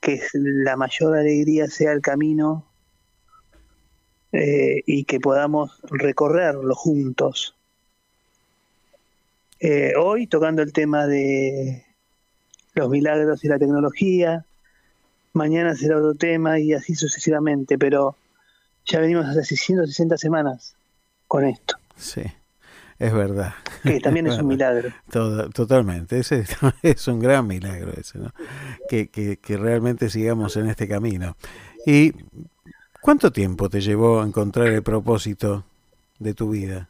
que 0.00 0.20
la 0.34 0.76
mayor 0.76 1.16
alegría 1.16 1.66
sea 1.68 1.92
el 1.92 2.02
camino 2.02 2.66
eh, 4.32 4.82
y 4.84 5.04
que 5.04 5.20
podamos 5.20 5.80
recorrerlo 5.84 6.74
juntos. 6.74 7.56
Eh, 9.60 9.94
hoy 9.96 10.26
tocando 10.26 10.60
el 10.60 10.74
tema 10.74 11.06
de 11.06 11.86
los 12.74 12.90
milagros 12.90 13.42
y 13.44 13.48
la 13.48 13.58
tecnología, 13.58 14.44
mañana 15.32 15.74
será 15.74 15.96
otro 15.96 16.14
tema 16.14 16.58
y 16.58 16.74
así 16.74 16.94
sucesivamente, 16.94 17.78
pero 17.78 18.16
ya 18.84 19.00
venimos 19.00 19.24
hace 19.24 19.56
160 19.56 20.18
semanas 20.18 20.76
con 21.34 21.44
esto, 21.46 21.74
Sí, 21.96 22.22
es 23.00 23.12
verdad. 23.12 23.54
que 23.82 23.98
también 23.98 24.26
es 24.28 24.38
un 24.38 24.46
milagro. 24.46 24.90
Todo- 25.10 25.50
totalmente, 25.50 26.20
ese 26.20 26.44
es 26.82 27.08
un 27.08 27.18
gran 27.18 27.44
milagro 27.48 27.92
ese, 27.96 28.20
¿no? 28.20 28.32
que, 28.88 29.08
que, 29.08 29.38
que 29.38 29.56
realmente 29.56 30.10
sigamos 30.10 30.56
en 30.56 30.68
este 30.68 30.86
camino. 30.86 31.36
¿Y 31.84 32.12
cuánto 33.00 33.32
tiempo 33.32 33.68
te 33.68 33.80
llevó 33.80 34.20
a 34.22 34.26
encontrar 34.26 34.68
el 34.68 34.84
propósito 34.84 35.64
de 36.20 36.34
tu 36.34 36.50
vida? 36.50 36.88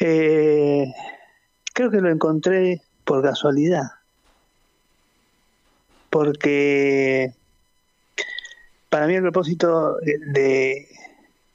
Eh, 0.00 0.86
creo 1.74 1.90
que 1.90 2.00
lo 2.00 2.08
encontré 2.10 2.80
por 3.04 3.22
casualidad, 3.22 3.82
porque 6.08 7.34
para 8.88 9.06
mí 9.06 9.14
el 9.14 9.22
propósito 9.22 9.96
de, 10.00 10.88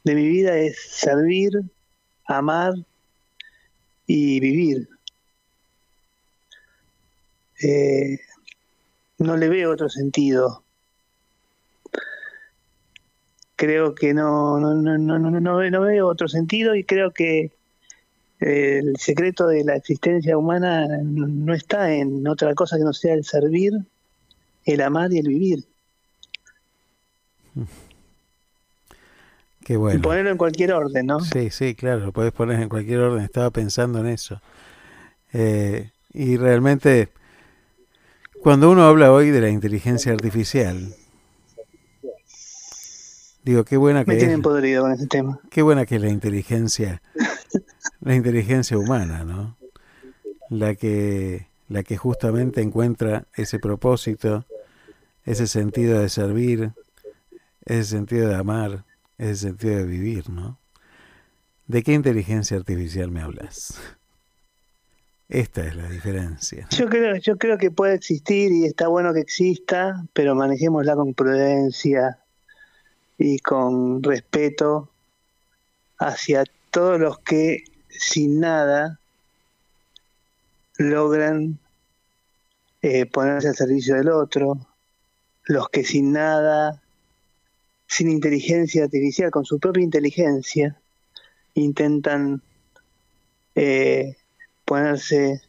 de 0.04 0.16
mi 0.16 0.28
vida 0.28 0.58
es 0.58 0.80
servir, 0.80 1.62
amar 2.26 2.74
y 4.08 4.40
vivir. 4.40 4.88
Eh, 7.62 8.20
no 9.20 9.38
le 9.38 9.50
veo 9.50 9.72
otro 9.72 9.90
sentido. 9.90 10.64
Creo 13.56 13.96
que 13.96 14.14
no, 14.14 14.60
no, 14.60 14.74
no, 14.74 14.98
no, 14.98 15.20
no, 15.20 15.32
no, 15.32 15.70
no 15.70 15.82
veo 15.82 16.08
otro 16.08 16.28
sentido 16.28 16.76
y 16.76 16.84
creo 16.84 17.12
que 17.12 17.52
el 18.40 18.98
secreto 18.98 19.48
de 19.48 19.64
la 19.64 19.78
existencia 19.78 20.38
humana 20.38 20.86
no 21.02 21.54
está 21.54 21.94
en 21.94 22.28
otra 22.28 22.54
cosa 22.56 22.78
que 22.78 22.84
no 22.84 22.92
sea 22.92 23.14
el 23.14 23.24
servir, 23.24 23.72
el 24.66 24.82
amar 24.82 25.14
y 25.14 25.20
el 25.20 25.28
vivir. 25.30 25.64
Qué 29.66 29.78
bueno. 29.78 29.98
Y 29.98 30.02
ponerlo 30.02 30.32
en 30.32 30.38
cualquier 30.38 30.74
orden, 30.74 31.06
¿no? 31.06 31.22
Sí, 31.22 31.50
sí, 31.50 31.74
claro, 31.74 32.08
lo 32.08 32.12
podés 32.12 32.34
poner 32.34 32.60
en 32.60 32.68
cualquier 32.68 33.00
orden. 33.00 33.24
Estaba 33.24 33.50
pensando 33.50 34.00
en 34.00 34.08
eso. 34.08 34.42
Eh, 35.32 35.90
y 36.14 36.36
realmente, 36.36 37.10
cuando 38.42 38.70
uno 38.70 38.84
habla 38.84 39.14
hoy 39.14 39.30
de 39.30 39.40
la 39.40 39.50
inteligencia 39.50 40.12
artificial, 40.12 40.94
Digo, 43.44 43.66
qué 43.66 43.76
buena 43.76 44.06
que 44.06 44.12
Me 44.12 44.14
es, 44.14 44.20
tienen 44.20 44.42
podrido 44.42 44.84
con 44.84 44.94
ese 44.94 45.06
tema. 45.08 45.40
qué 45.50 45.62
buena 45.62 45.86
que 45.86 45.98
es 45.98 46.02
la 46.02 46.10
inteligencia, 46.10 47.02
la 48.02 48.16
inteligencia 48.16 48.78
humana, 48.78 49.26
¿no? 49.26 49.58
La 50.50 50.76
que, 50.76 51.48
la 51.68 51.84
que 51.84 51.98
justamente 51.98 52.62
encuentra 52.62 53.26
ese 53.36 53.60
propósito, 53.60 54.46
ese 55.26 55.48
sentido 55.48 56.00
de 56.00 56.08
servir, 56.08 56.72
ese 57.66 57.84
sentido 57.84 58.30
de 58.30 58.36
amar, 58.36 58.86
ese 59.18 59.48
sentido 59.48 59.78
de 59.78 59.86
vivir, 59.86 60.30
¿no? 60.30 60.60
¿De 61.68 61.84
qué 61.84 61.94
inteligencia 61.94 62.58
artificial 62.58 63.10
me 63.12 63.22
hablas? 63.22 63.80
Esta 65.30 65.66
es 65.66 65.76
la 65.76 65.90
diferencia. 65.90 66.68
Yo 66.70 66.88
creo, 66.88 67.16
yo 67.16 67.38
creo 67.38 67.58
que 67.58 67.72
puede 67.72 67.96
existir 67.96 68.52
y 68.52 68.66
está 68.66 68.88
bueno 68.88 69.14
que 69.14 69.22
exista, 69.22 70.06
pero 70.14 70.36
manejémosla 70.36 70.96
con 70.96 71.14
prudencia 71.14 72.20
y 73.18 73.40
con 73.40 74.04
respeto 74.04 74.90
hacia 75.98 76.44
todos 76.70 77.00
los 77.00 77.20
que 77.20 77.64
sin 77.90 78.42
nada 78.42 79.00
logran 80.78 81.58
eh, 82.82 83.06
ponerse 83.06 83.48
al 83.48 83.56
servicio 83.56 83.96
del 83.96 84.10
otro, 84.10 84.58
los 85.46 85.70
que 85.70 85.84
sin 85.86 86.12
nada, 86.12 86.83
sin 87.94 88.10
inteligencia 88.10 88.86
artificial, 88.86 89.30
con 89.30 89.46
su 89.46 89.60
propia 89.60 89.84
inteligencia, 89.84 90.76
intentan 91.54 92.42
eh, 93.54 94.16
ponerse 94.66 95.42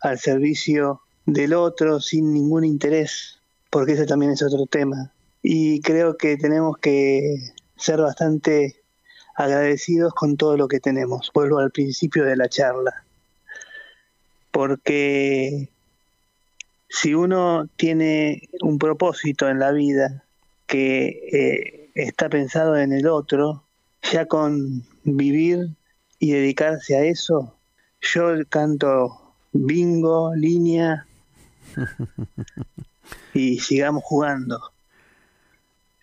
al 0.00 0.16
servicio 0.20 1.00
del 1.24 1.54
otro 1.54 1.98
sin 2.00 2.32
ningún 2.32 2.64
interés, 2.64 3.40
porque 3.68 3.94
ese 3.94 4.06
también 4.06 4.30
es 4.30 4.42
otro 4.42 4.66
tema. 4.66 5.12
Y 5.42 5.80
creo 5.80 6.16
que 6.16 6.36
tenemos 6.36 6.78
que 6.78 7.52
ser 7.76 8.00
bastante 8.00 8.76
agradecidos 9.34 10.14
con 10.14 10.36
todo 10.36 10.56
lo 10.56 10.68
que 10.68 10.78
tenemos. 10.78 11.32
Vuelvo 11.34 11.58
al 11.58 11.72
principio 11.72 12.24
de 12.24 12.36
la 12.36 12.48
charla. 12.48 13.04
Porque 14.52 15.68
si 16.88 17.12
uno 17.14 17.68
tiene 17.76 18.48
un 18.62 18.78
propósito 18.78 19.48
en 19.48 19.58
la 19.58 19.72
vida 19.72 20.25
que 20.66 21.06
eh, 21.32 21.90
está 21.94 22.28
pensado 22.28 22.76
en 22.76 22.92
el 22.92 23.06
otro, 23.06 23.64
ya 24.02 24.26
con 24.26 24.84
vivir 25.04 25.70
y 26.18 26.32
dedicarse 26.32 26.96
a 26.96 27.04
eso, 27.04 27.56
yo 28.00 28.34
canto 28.48 29.34
bingo, 29.52 30.34
línea 30.34 31.06
y 33.34 33.58
sigamos 33.58 34.02
jugando. 34.04 34.60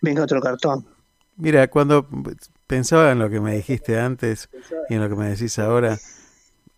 Venga 0.00 0.24
otro 0.24 0.40
cartón. 0.40 0.86
Mira, 1.36 1.68
cuando 1.68 2.06
pensaba 2.66 3.12
en 3.12 3.18
lo 3.18 3.30
que 3.30 3.40
me 3.40 3.56
dijiste 3.56 3.98
antes 3.98 4.48
y 4.88 4.94
en 4.94 5.00
lo 5.00 5.08
que 5.08 5.16
me 5.16 5.30
decís 5.30 5.58
ahora, 5.58 5.98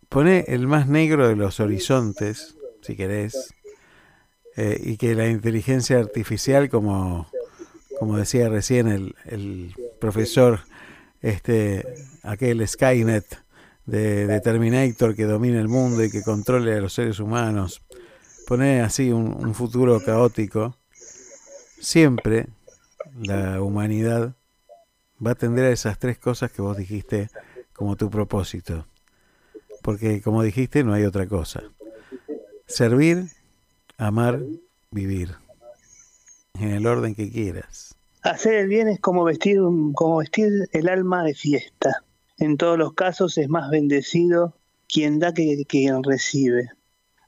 pone 0.09 0.45
el 0.49 0.67
más 0.67 0.89
negro 0.89 1.29
de 1.29 1.37
los 1.37 1.61
horizontes, 1.61 2.57
si 2.83 2.97
querés, 2.97 3.55
eh, 4.57 4.81
y 4.83 4.97
que 4.97 5.15
la 5.15 5.29
inteligencia 5.29 5.99
artificial, 5.99 6.71
como, 6.71 7.29
como 7.99 8.17
decía 8.17 8.49
recién 8.49 8.89
el, 8.89 9.15
el 9.25 9.75
profesor, 10.01 10.61
este, 11.23 11.85
aquel 12.23 12.67
Skynet 12.67 13.25
de, 13.87 14.41
Terminator 14.41 15.15
que 15.15 15.25
domine 15.25 15.61
el 15.61 15.69
mundo 15.69 16.05
y 16.05 16.11
que 16.11 16.23
controle 16.23 16.75
a 16.75 16.81
los 16.81 16.93
seres 16.93 17.21
humanos, 17.21 17.83
pone 18.47 18.81
así 18.81 19.11
un, 19.11 19.55
futuro 19.55 20.01
caótico, 20.01 20.77
siempre 21.81 22.49
la 23.17 23.63
humanidad 23.63 24.35
va 25.25 25.31
a 25.31 25.33
atender 25.33 25.65
a 25.65 25.71
esas 25.71 25.99
tres 25.99 26.19
cosas 26.19 26.53
que 26.53 26.63
vos 26.63 26.77
dijiste 26.77 27.31
como 27.73 27.97
tu 27.97 28.11
propósito. 28.11 28.87
Porque 29.83 30.21
como 30.21 30.43
dijiste, 30.43 30.83
no 30.83 30.93
hay 30.93 31.05
otra 31.05 31.27
cosa. 31.27 31.63
Servir, 32.67 33.29
amar, 33.97 34.43
vivir. 34.91 35.37
En 36.61 36.71
el 36.71 36.87
orden 36.87 37.15
que 37.15 37.31
quieras. 37.31 37.95
Hacer 38.23 38.55
el 38.55 38.69
bien 38.69 38.89
es 38.89 38.99
como 38.99 39.25
vestir, 39.25 39.61
como 39.95 40.17
vestir 40.17 40.69
el 40.73 40.89
alma 40.89 41.23
de 41.23 41.35
fiesta. 41.35 42.03
En 42.39 42.57
todos 42.57 42.77
los 42.77 42.95
casos 42.95 43.39
es 43.39 43.49
más 43.49 43.71
bendecido 43.71 44.55
quien 44.89 45.19
da 45.19 45.33
que 45.33 45.65
quien 45.69 46.03
recibe. 46.03 46.71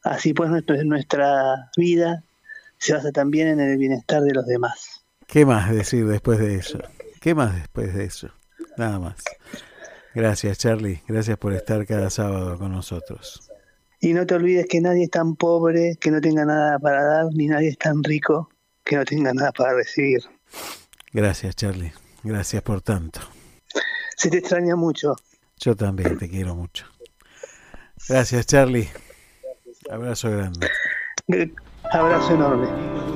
Así 0.03 0.33
pues 0.33 0.51
nuestra, 0.51 0.83
nuestra 0.85 1.71
vida 1.77 2.25
se 2.79 2.95
basa 2.95 3.13
también 3.13 3.49
en 3.49 3.61
el 3.61 3.77
bienestar 3.79 4.23
de 4.23 4.35
los 4.35 4.47
demás. 4.47 5.05
¿Qué 5.27 5.45
más 5.45 5.71
decir 5.71 6.07
después 6.07 6.39
de 6.39 6.57
eso? 6.57 6.79
¿Qué 7.21 7.35
más 7.35 7.55
después 7.55 7.95
de 7.95 8.05
eso? 8.05 8.31
Nada 8.77 8.99
más. 8.99 9.23
Gracias, 10.15 10.59
Charlie. 10.59 11.03
Gracias 11.07 11.39
por 11.39 11.53
estar 11.53 11.87
cada 11.87 12.11
sábado 12.11 12.59
con 12.59 12.73
nosotros. 12.73 13.49
Y 14.01 14.15
no 14.15 14.27
te 14.27 14.35
olvides 14.35 14.67
que 14.67 14.81
nadie 14.81 15.05
es 15.05 15.11
tan 15.11 15.37
pobre 15.37 15.97
que 16.01 16.11
no 16.11 16.21
tenga 16.21 16.45
nada 16.45 16.79
para 16.79 17.05
dar, 17.05 17.27
ni 17.33 17.47
nadie 17.47 17.69
es 17.69 17.79
tan 17.79 18.03
rico 18.03 18.49
que 18.89 18.97
no 18.97 19.05
tenga 19.05 19.33
nada 19.35 19.53
para 19.53 19.75
recibir. 19.75 20.23
Gracias, 21.13 21.55
Charlie. 21.55 21.93
Gracias 22.25 22.63
por 22.63 22.81
tanto. 22.81 23.21
Se 24.17 24.31
te 24.31 24.39
extraña 24.39 24.75
mucho. 24.77 25.15
Yo 25.59 25.77
también 25.77 26.19
te 26.19 26.29
quiero 26.29 26.55
mucho. 26.55 26.87
Gracias, 28.09 28.47
Charlie. 28.47 28.89
Abrazo 29.91 30.31
grande. 30.31 30.71
Abrazo 31.93 32.35
enorme. 32.35 33.08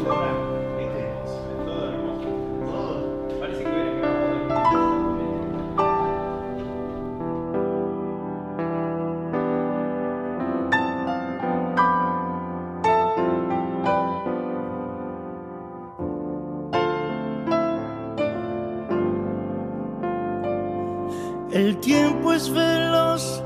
Tiempo 22.32 22.34
es 22.34 22.50
veloz, 22.50 23.42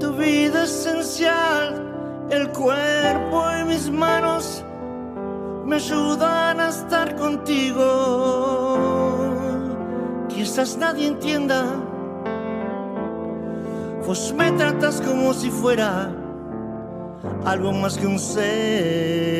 tu 0.00 0.12
vida 0.14 0.64
esencial, 0.64 2.28
el 2.30 2.48
cuerpo 2.50 3.44
y 3.60 3.64
mis 3.64 3.90
manos 3.90 4.64
me 5.64 5.76
ayudan 5.76 6.60
a 6.60 6.68
estar 6.68 7.14
contigo. 7.16 7.84
Quizás 10.28 10.76
nadie 10.76 11.06
entienda, 11.06 11.64
vos 14.06 14.34
me 14.36 14.50
tratas 14.52 15.00
como 15.00 15.32
si 15.34 15.50
fuera 15.50 16.10
algo 17.44 17.72
más 17.72 17.96
que 17.96 18.06
un 18.06 18.18
ser. 18.18 19.38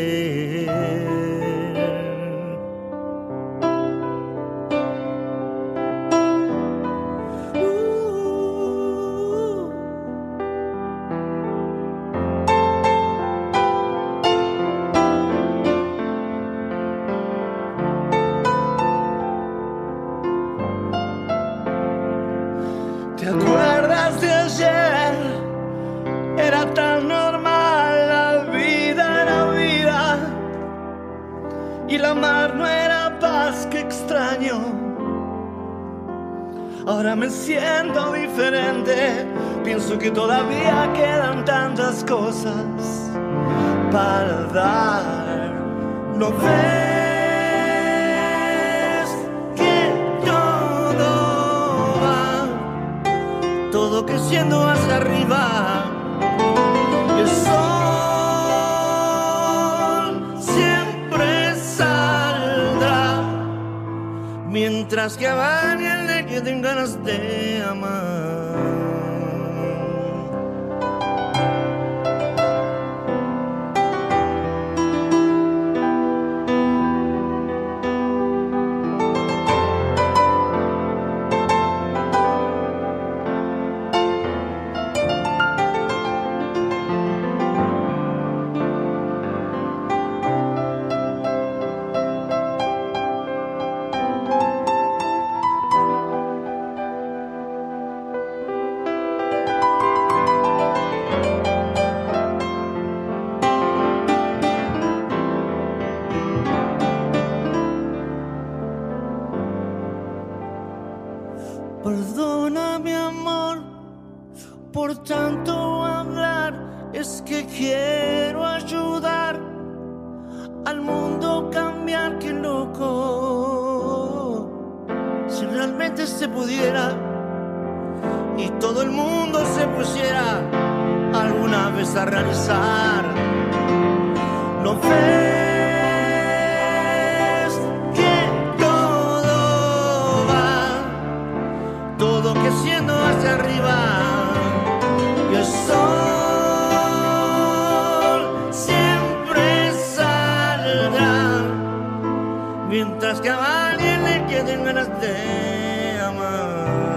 Alguien 153.71 154.05
le 154.05 154.27
queden 154.27 154.65
ganas 154.65 155.01
de 155.01 156.01
amar. 156.01 156.88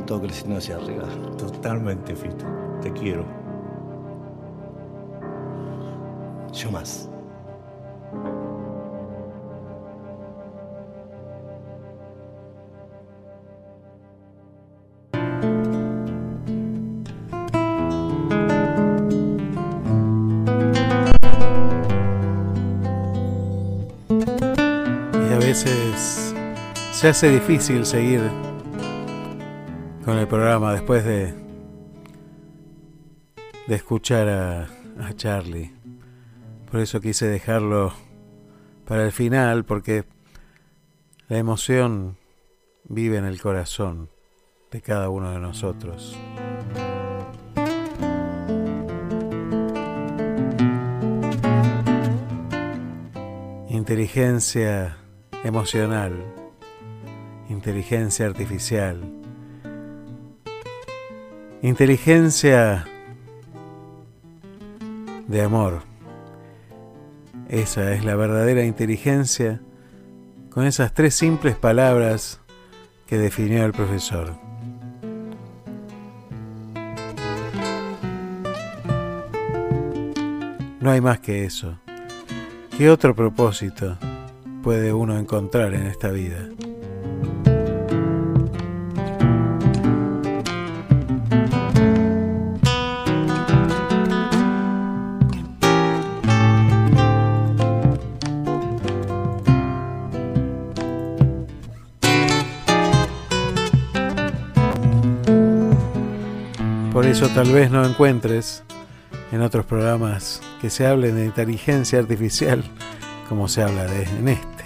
Va 0.00 0.06
todo 0.06 0.22
creciendo 0.22 0.58
hacia 0.58 0.76
arriba? 0.76 1.04
Totalmente, 1.36 2.14
Fito. 2.14 2.44
Te 2.82 2.92
quiero. 2.92 3.24
Yo 6.52 6.70
más. 6.70 7.08
Y 25.12 25.32
a 25.32 25.38
veces 25.38 26.34
se 26.92 27.08
hace 27.08 27.30
difícil 27.30 27.86
seguir 27.86 28.49
con 30.10 30.18
el 30.18 30.26
programa 30.26 30.72
después 30.72 31.04
de, 31.04 31.32
de 33.68 33.74
escuchar 33.76 34.28
a, 34.28 34.62
a 34.98 35.14
Charlie. 35.14 35.72
Por 36.68 36.80
eso 36.80 37.00
quise 37.00 37.28
dejarlo 37.28 37.92
para 38.88 39.04
el 39.04 39.12
final, 39.12 39.64
porque 39.64 40.02
la 41.28 41.38
emoción 41.38 42.16
vive 42.88 43.18
en 43.18 43.24
el 43.24 43.40
corazón 43.40 44.10
de 44.72 44.80
cada 44.80 45.10
uno 45.10 45.30
de 45.30 45.38
nosotros. 45.38 46.18
Inteligencia 53.68 54.96
emocional, 55.44 56.20
inteligencia 57.48 58.26
artificial, 58.26 59.19
inteligencia 61.62 62.86
de 65.28 65.42
amor. 65.42 65.82
Esa 67.48 67.92
es 67.92 68.04
la 68.04 68.16
verdadera 68.16 68.64
inteligencia 68.64 69.60
con 70.50 70.66
esas 70.66 70.94
tres 70.94 71.14
simples 71.14 71.56
palabras 71.56 72.40
que 73.06 73.18
definió 73.18 73.64
el 73.64 73.72
profesor. 73.72 74.34
No 80.80 80.90
hay 80.90 81.00
más 81.00 81.20
que 81.20 81.44
eso. 81.44 81.78
¿Qué 82.78 82.88
otro 82.88 83.14
propósito 83.14 83.98
puede 84.62 84.94
uno 84.94 85.18
encontrar 85.18 85.74
en 85.74 85.86
esta 85.86 86.10
vida? 86.10 86.48
Eso 107.22 107.34
tal 107.34 107.52
vez 107.52 107.70
no 107.70 107.84
encuentres 107.84 108.64
en 109.30 109.42
otros 109.42 109.66
programas 109.66 110.40
que 110.58 110.70
se 110.70 110.86
hable 110.86 111.12
de 111.12 111.26
inteligencia 111.26 111.98
artificial 111.98 112.64
como 113.28 113.46
se 113.46 113.62
habla 113.62 113.84
de 113.84 114.04
en 114.04 114.28
este. 114.28 114.64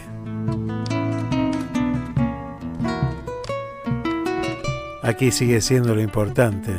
Aquí 5.02 5.32
sigue 5.32 5.60
siendo 5.60 5.96
lo 5.96 6.00
importante. 6.00 6.72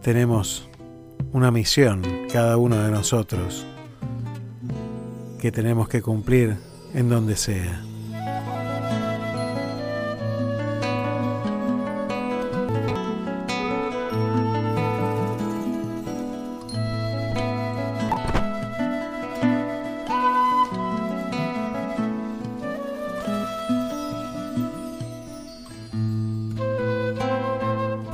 Tenemos 0.00 0.66
una 1.30 1.50
misión, 1.50 2.00
cada 2.32 2.56
uno 2.56 2.76
de 2.76 2.90
nosotros, 2.90 3.66
que 5.38 5.52
tenemos 5.52 5.90
que 5.90 6.00
cumplir 6.00 6.56
en 6.94 7.10
donde 7.10 7.36
sea. 7.36 7.91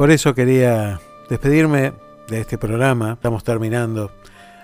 Por 0.08 0.14
eso 0.14 0.34
quería 0.34 1.02
despedirme 1.28 1.92
de 2.28 2.40
este 2.40 2.56
programa. 2.56 3.12
Estamos 3.12 3.44
terminando. 3.44 4.10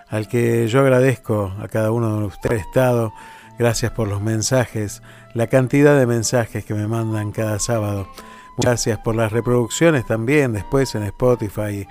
Al 0.09 0.27
que 0.27 0.67
yo 0.69 0.81
agradezco 0.81 1.53
a 1.61 1.69
cada 1.69 1.91
uno 1.91 2.19
de 2.19 2.25
ustedes 2.25 2.63
estado. 2.63 3.13
Gracias 3.59 3.93
por 3.93 4.09
los 4.09 4.23
mensajes, 4.23 5.03
la 5.35 5.47
cantidad 5.49 5.99
de 5.99 6.07
mensajes 6.07 6.65
que 6.65 6.73
me 6.73 6.87
mandan 6.87 7.31
cada 7.31 7.59
sábado. 7.59 8.09
Gracias 8.57 8.99
por 9.01 9.17
las 9.17 9.33
reproducciones 9.33 10.07
también 10.07 10.55
después 10.55 10.95
en 10.95 11.03
Spotify, 11.03 11.87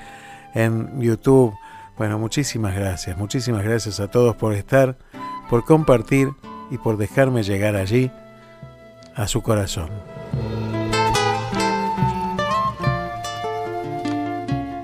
en 0.55 0.99
YouTube. 0.99 1.53
Bueno, 1.95 2.17
muchísimas 2.17 2.73
gracias. 2.73 3.15
Muchísimas 3.19 3.63
gracias 3.63 3.99
a 3.99 4.09
todos 4.09 4.35
por 4.35 4.55
estar, 4.55 4.97
por 5.51 5.63
compartir 5.63 6.29
y 6.71 6.79
por 6.79 6.97
dejarme 6.97 7.43
llegar 7.43 7.75
allí 7.75 8.09
a 9.13 9.27
su 9.27 9.43
corazón. 9.43 9.91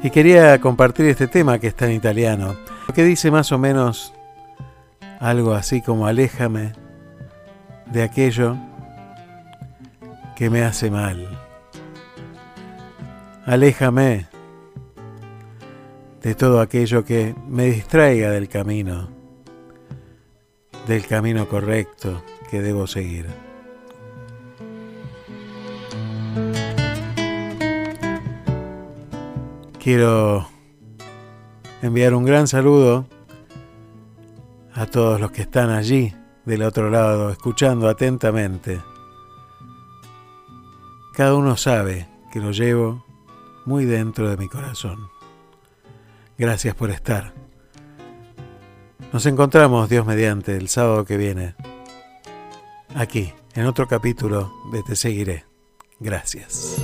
Y 0.01 0.11
quería 0.11 0.59
compartir 0.61 1.07
este 1.07 1.27
tema 1.27 1.59
que 1.59 1.67
está 1.67 1.85
en 1.85 1.91
italiano, 1.91 2.55
que 2.95 3.03
dice 3.03 3.31
más 3.31 3.51
o 3.51 3.57
menos 3.57 4.13
algo 5.19 5.53
así 5.53 5.81
como 5.81 6.07
aléjame 6.07 6.71
de 7.91 8.03
aquello 8.03 8.55
que 10.37 10.49
me 10.49 10.63
hace 10.63 10.89
mal. 10.89 11.27
Aléjame 13.45 14.27
de 16.21 16.35
todo 16.35 16.61
aquello 16.61 17.03
que 17.03 17.35
me 17.47 17.65
distraiga 17.65 18.29
del 18.31 18.47
camino, 18.47 19.09
del 20.87 21.05
camino 21.05 21.47
correcto 21.49 22.23
que 22.49 22.61
debo 22.61 22.87
seguir. 22.87 23.48
Quiero 29.81 30.45
enviar 31.81 32.13
un 32.13 32.25
gran 32.25 32.47
saludo 32.47 33.07
a 34.73 34.85
todos 34.85 35.21
los 35.21 35.31
que 35.31 35.41
están 35.41 35.69
allí 35.69 36.13
del 36.45 36.63
otro 36.63 36.89
lado, 36.89 37.29
escuchando 37.29 37.87
atentamente. 37.87 38.81
Cada 41.13 41.35
uno 41.35 41.55
sabe 41.55 42.09
que 42.31 42.39
lo 42.39 42.51
llevo 42.51 43.05
muy 43.65 43.85
dentro 43.85 44.29
de 44.29 44.35
mi 44.35 44.49
corazón. 44.49 45.09
Gracias 46.37 46.75
por 46.75 46.89
estar. 46.89 47.33
Nos 49.13 49.25
encontramos, 49.25 49.89
Dios 49.89 50.05
mediante, 50.05 50.57
el 50.57 50.67
sábado 50.67 51.05
que 51.05 51.17
viene, 51.17 51.55
aquí, 52.95 53.33
en 53.53 53.65
otro 53.65 53.87
capítulo 53.87 54.51
de 54.71 54.83
Te 54.83 54.95
Seguiré. 54.95 55.45
Gracias. 55.99 56.81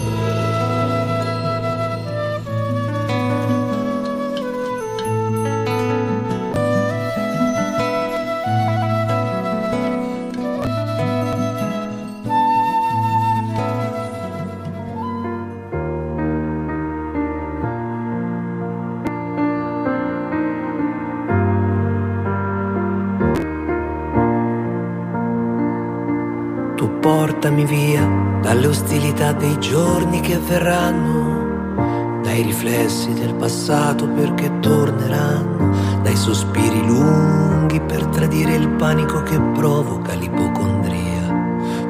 Verranno, 30.47 32.22
dai 32.22 32.43
riflessi 32.43 33.13
del 33.13 33.34
passato 33.34 34.07
perché 34.07 34.59
torneranno, 34.59 36.01
dai 36.01 36.15
sospiri 36.15 36.85
lunghi 36.85 37.80
per 37.81 38.05
tradire 38.07 38.55
il 38.55 38.69
panico 38.69 39.23
che 39.23 39.39
provoca 39.39 40.13
l'ipocondria. 40.13 41.13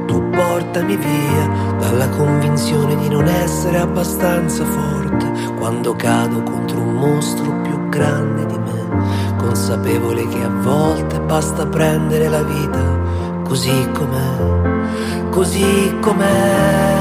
Tu 0.06 0.30
portami 0.30 0.96
via 0.96 1.74
dalla 1.80 2.08
convinzione 2.10 2.96
di 2.98 3.10
non 3.10 3.28
essere 3.28 3.80
abbastanza 3.80 4.64
forte 4.64 5.32
quando 5.58 5.96
cado 5.96 6.44
contro 6.44 6.80
un 6.80 6.94
mostro 6.94 7.62
più 7.62 7.90
grande 7.90 8.46
di 8.46 8.58
me, 8.58 9.36
consapevole 9.38 10.28
che 10.28 10.42
a 10.42 10.50
volte 10.50 11.20
basta 11.20 11.66
prendere 11.66 12.30
la 12.30 12.44
vita 12.44 13.04
così 13.44 13.90
com'è, 13.94 15.30
così 15.30 15.96
com'è, 16.02 16.95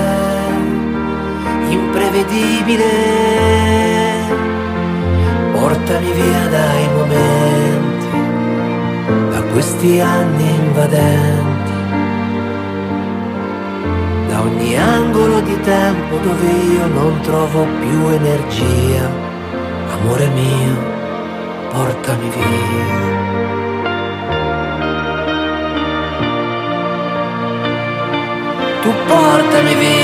imprevedibile. 1.75 2.93
Portami 5.53 6.13
via 6.13 6.49
dai 6.49 6.89
momenti, 6.99 8.11
da 9.31 9.43
questi 9.53 10.01
anni 10.01 10.49
invadenti, 10.55 11.73
da 14.29 14.41
ogni 14.43 14.77
angolo 14.79 15.41
di 15.41 15.61
tempo 15.61 16.17
dove 16.17 16.49
io 16.75 16.87
non 16.87 17.21
trovo 17.23 17.67
più 17.81 18.09
energia. 18.09 19.23
Amore 19.95 20.27
mio, 20.29 20.77
portami 21.71 22.29
via. 22.31 23.25
tu 28.85 28.93
portami 29.09 29.75
via 29.81 30.04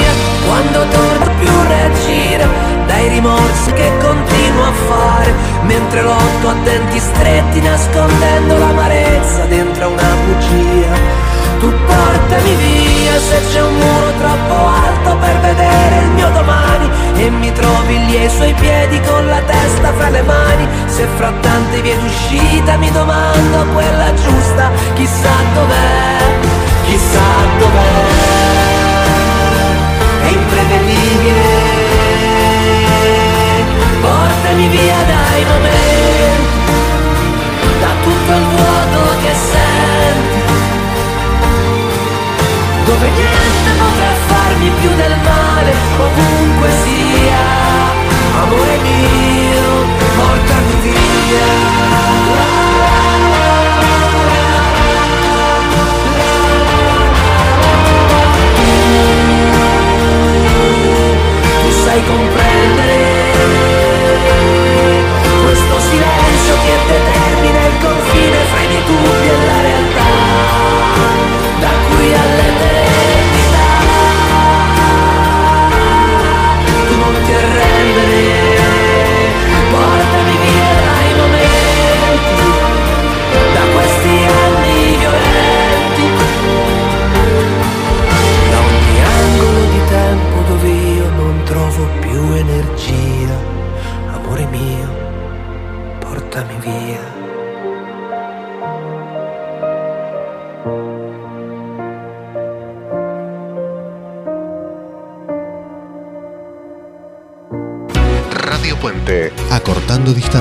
quando 0.51 0.85
torno 0.89 1.31
più 1.39 1.53
reagire 1.69 2.49
dai 2.87 3.09
rimorsi 3.09 3.73
che 3.73 3.89
continuo 4.03 4.65
a 4.65 4.73
fare 4.89 5.33
mentre 5.63 6.03
lotto 6.03 6.49
a 6.49 6.55
denti 6.65 6.99
stretti 6.99 7.61
nascondendo 7.61 8.59
l'amarezza 8.59 9.45
dentro 9.45 9.91
una 9.91 10.13
bugia. 10.25 11.29
Tu 11.61 11.69
portami 11.69 12.55
via 12.57 13.19
se 13.21 13.41
c'è 13.53 13.63
un 13.63 13.75
muro 13.75 14.11
troppo 14.19 14.55
alto 14.67 15.17
per 15.19 15.39
vedere 15.41 15.97
il 16.03 16.11
mio 16.19 16.31
domani 16.31 16.91
e 17.15 17.31
mi 17.31 17.53
trovi 17.53 18.07
lì 18.07 18.17
ai 18.17 18.31
suoi 18.31 18.55
piedi 18.55 19.01
con 19.03 19.27
la 19.27 19.41
testa 19.47 19.93
fra 19.93 20.09
le 20.09 20.23
mani. 20.23 20.67
Se 20.87 21.07
fra 21.17 21.33
tante 21.41 21.81
vie 21.81 21.97
d'uscita 21.97 22.77
mi 22.77 22.91
domando 22.91 23.67
quella 23.73 24.13
giusta 24.15 24.71
chissà 24.95 25.35
dov'è 25.55 26.59
chissà 26.87 27.29
dov'è 27.59 28.10
imprevedibile. 31.11 31.49
Portami 34.01 34.69
via 34.69 35.03
dai 35.05 35.45
momenti, 35.45 36.59
da 37.81 37.93
tutto 38.03 38.33
il 38.33 38.45
vuoto 38.55 39.17
che 39.23 39.35
senti, 39.35 40.53
dove 42.85 43.09
niente 43.11 43.71
potrà 43.79 44.13
farmi 44.27 44.71
più 44.81 44.91
del 44.95 45.17
male, 45.23 45.73
ovunque 45.99 46.69
sia. 46.83 47.59
Amore 48.43 48.79
mio, 48.79 49.87
portami 50.17 50.75
via. 50.83 52.60
Comprendere 62.11 62.97
questo 65.45 65.81
silenzio 65.81 66.55
che 66.65 66.77
determina 66.87 67.10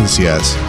Radio 0.09 0.25
Puente. 0.25 0.68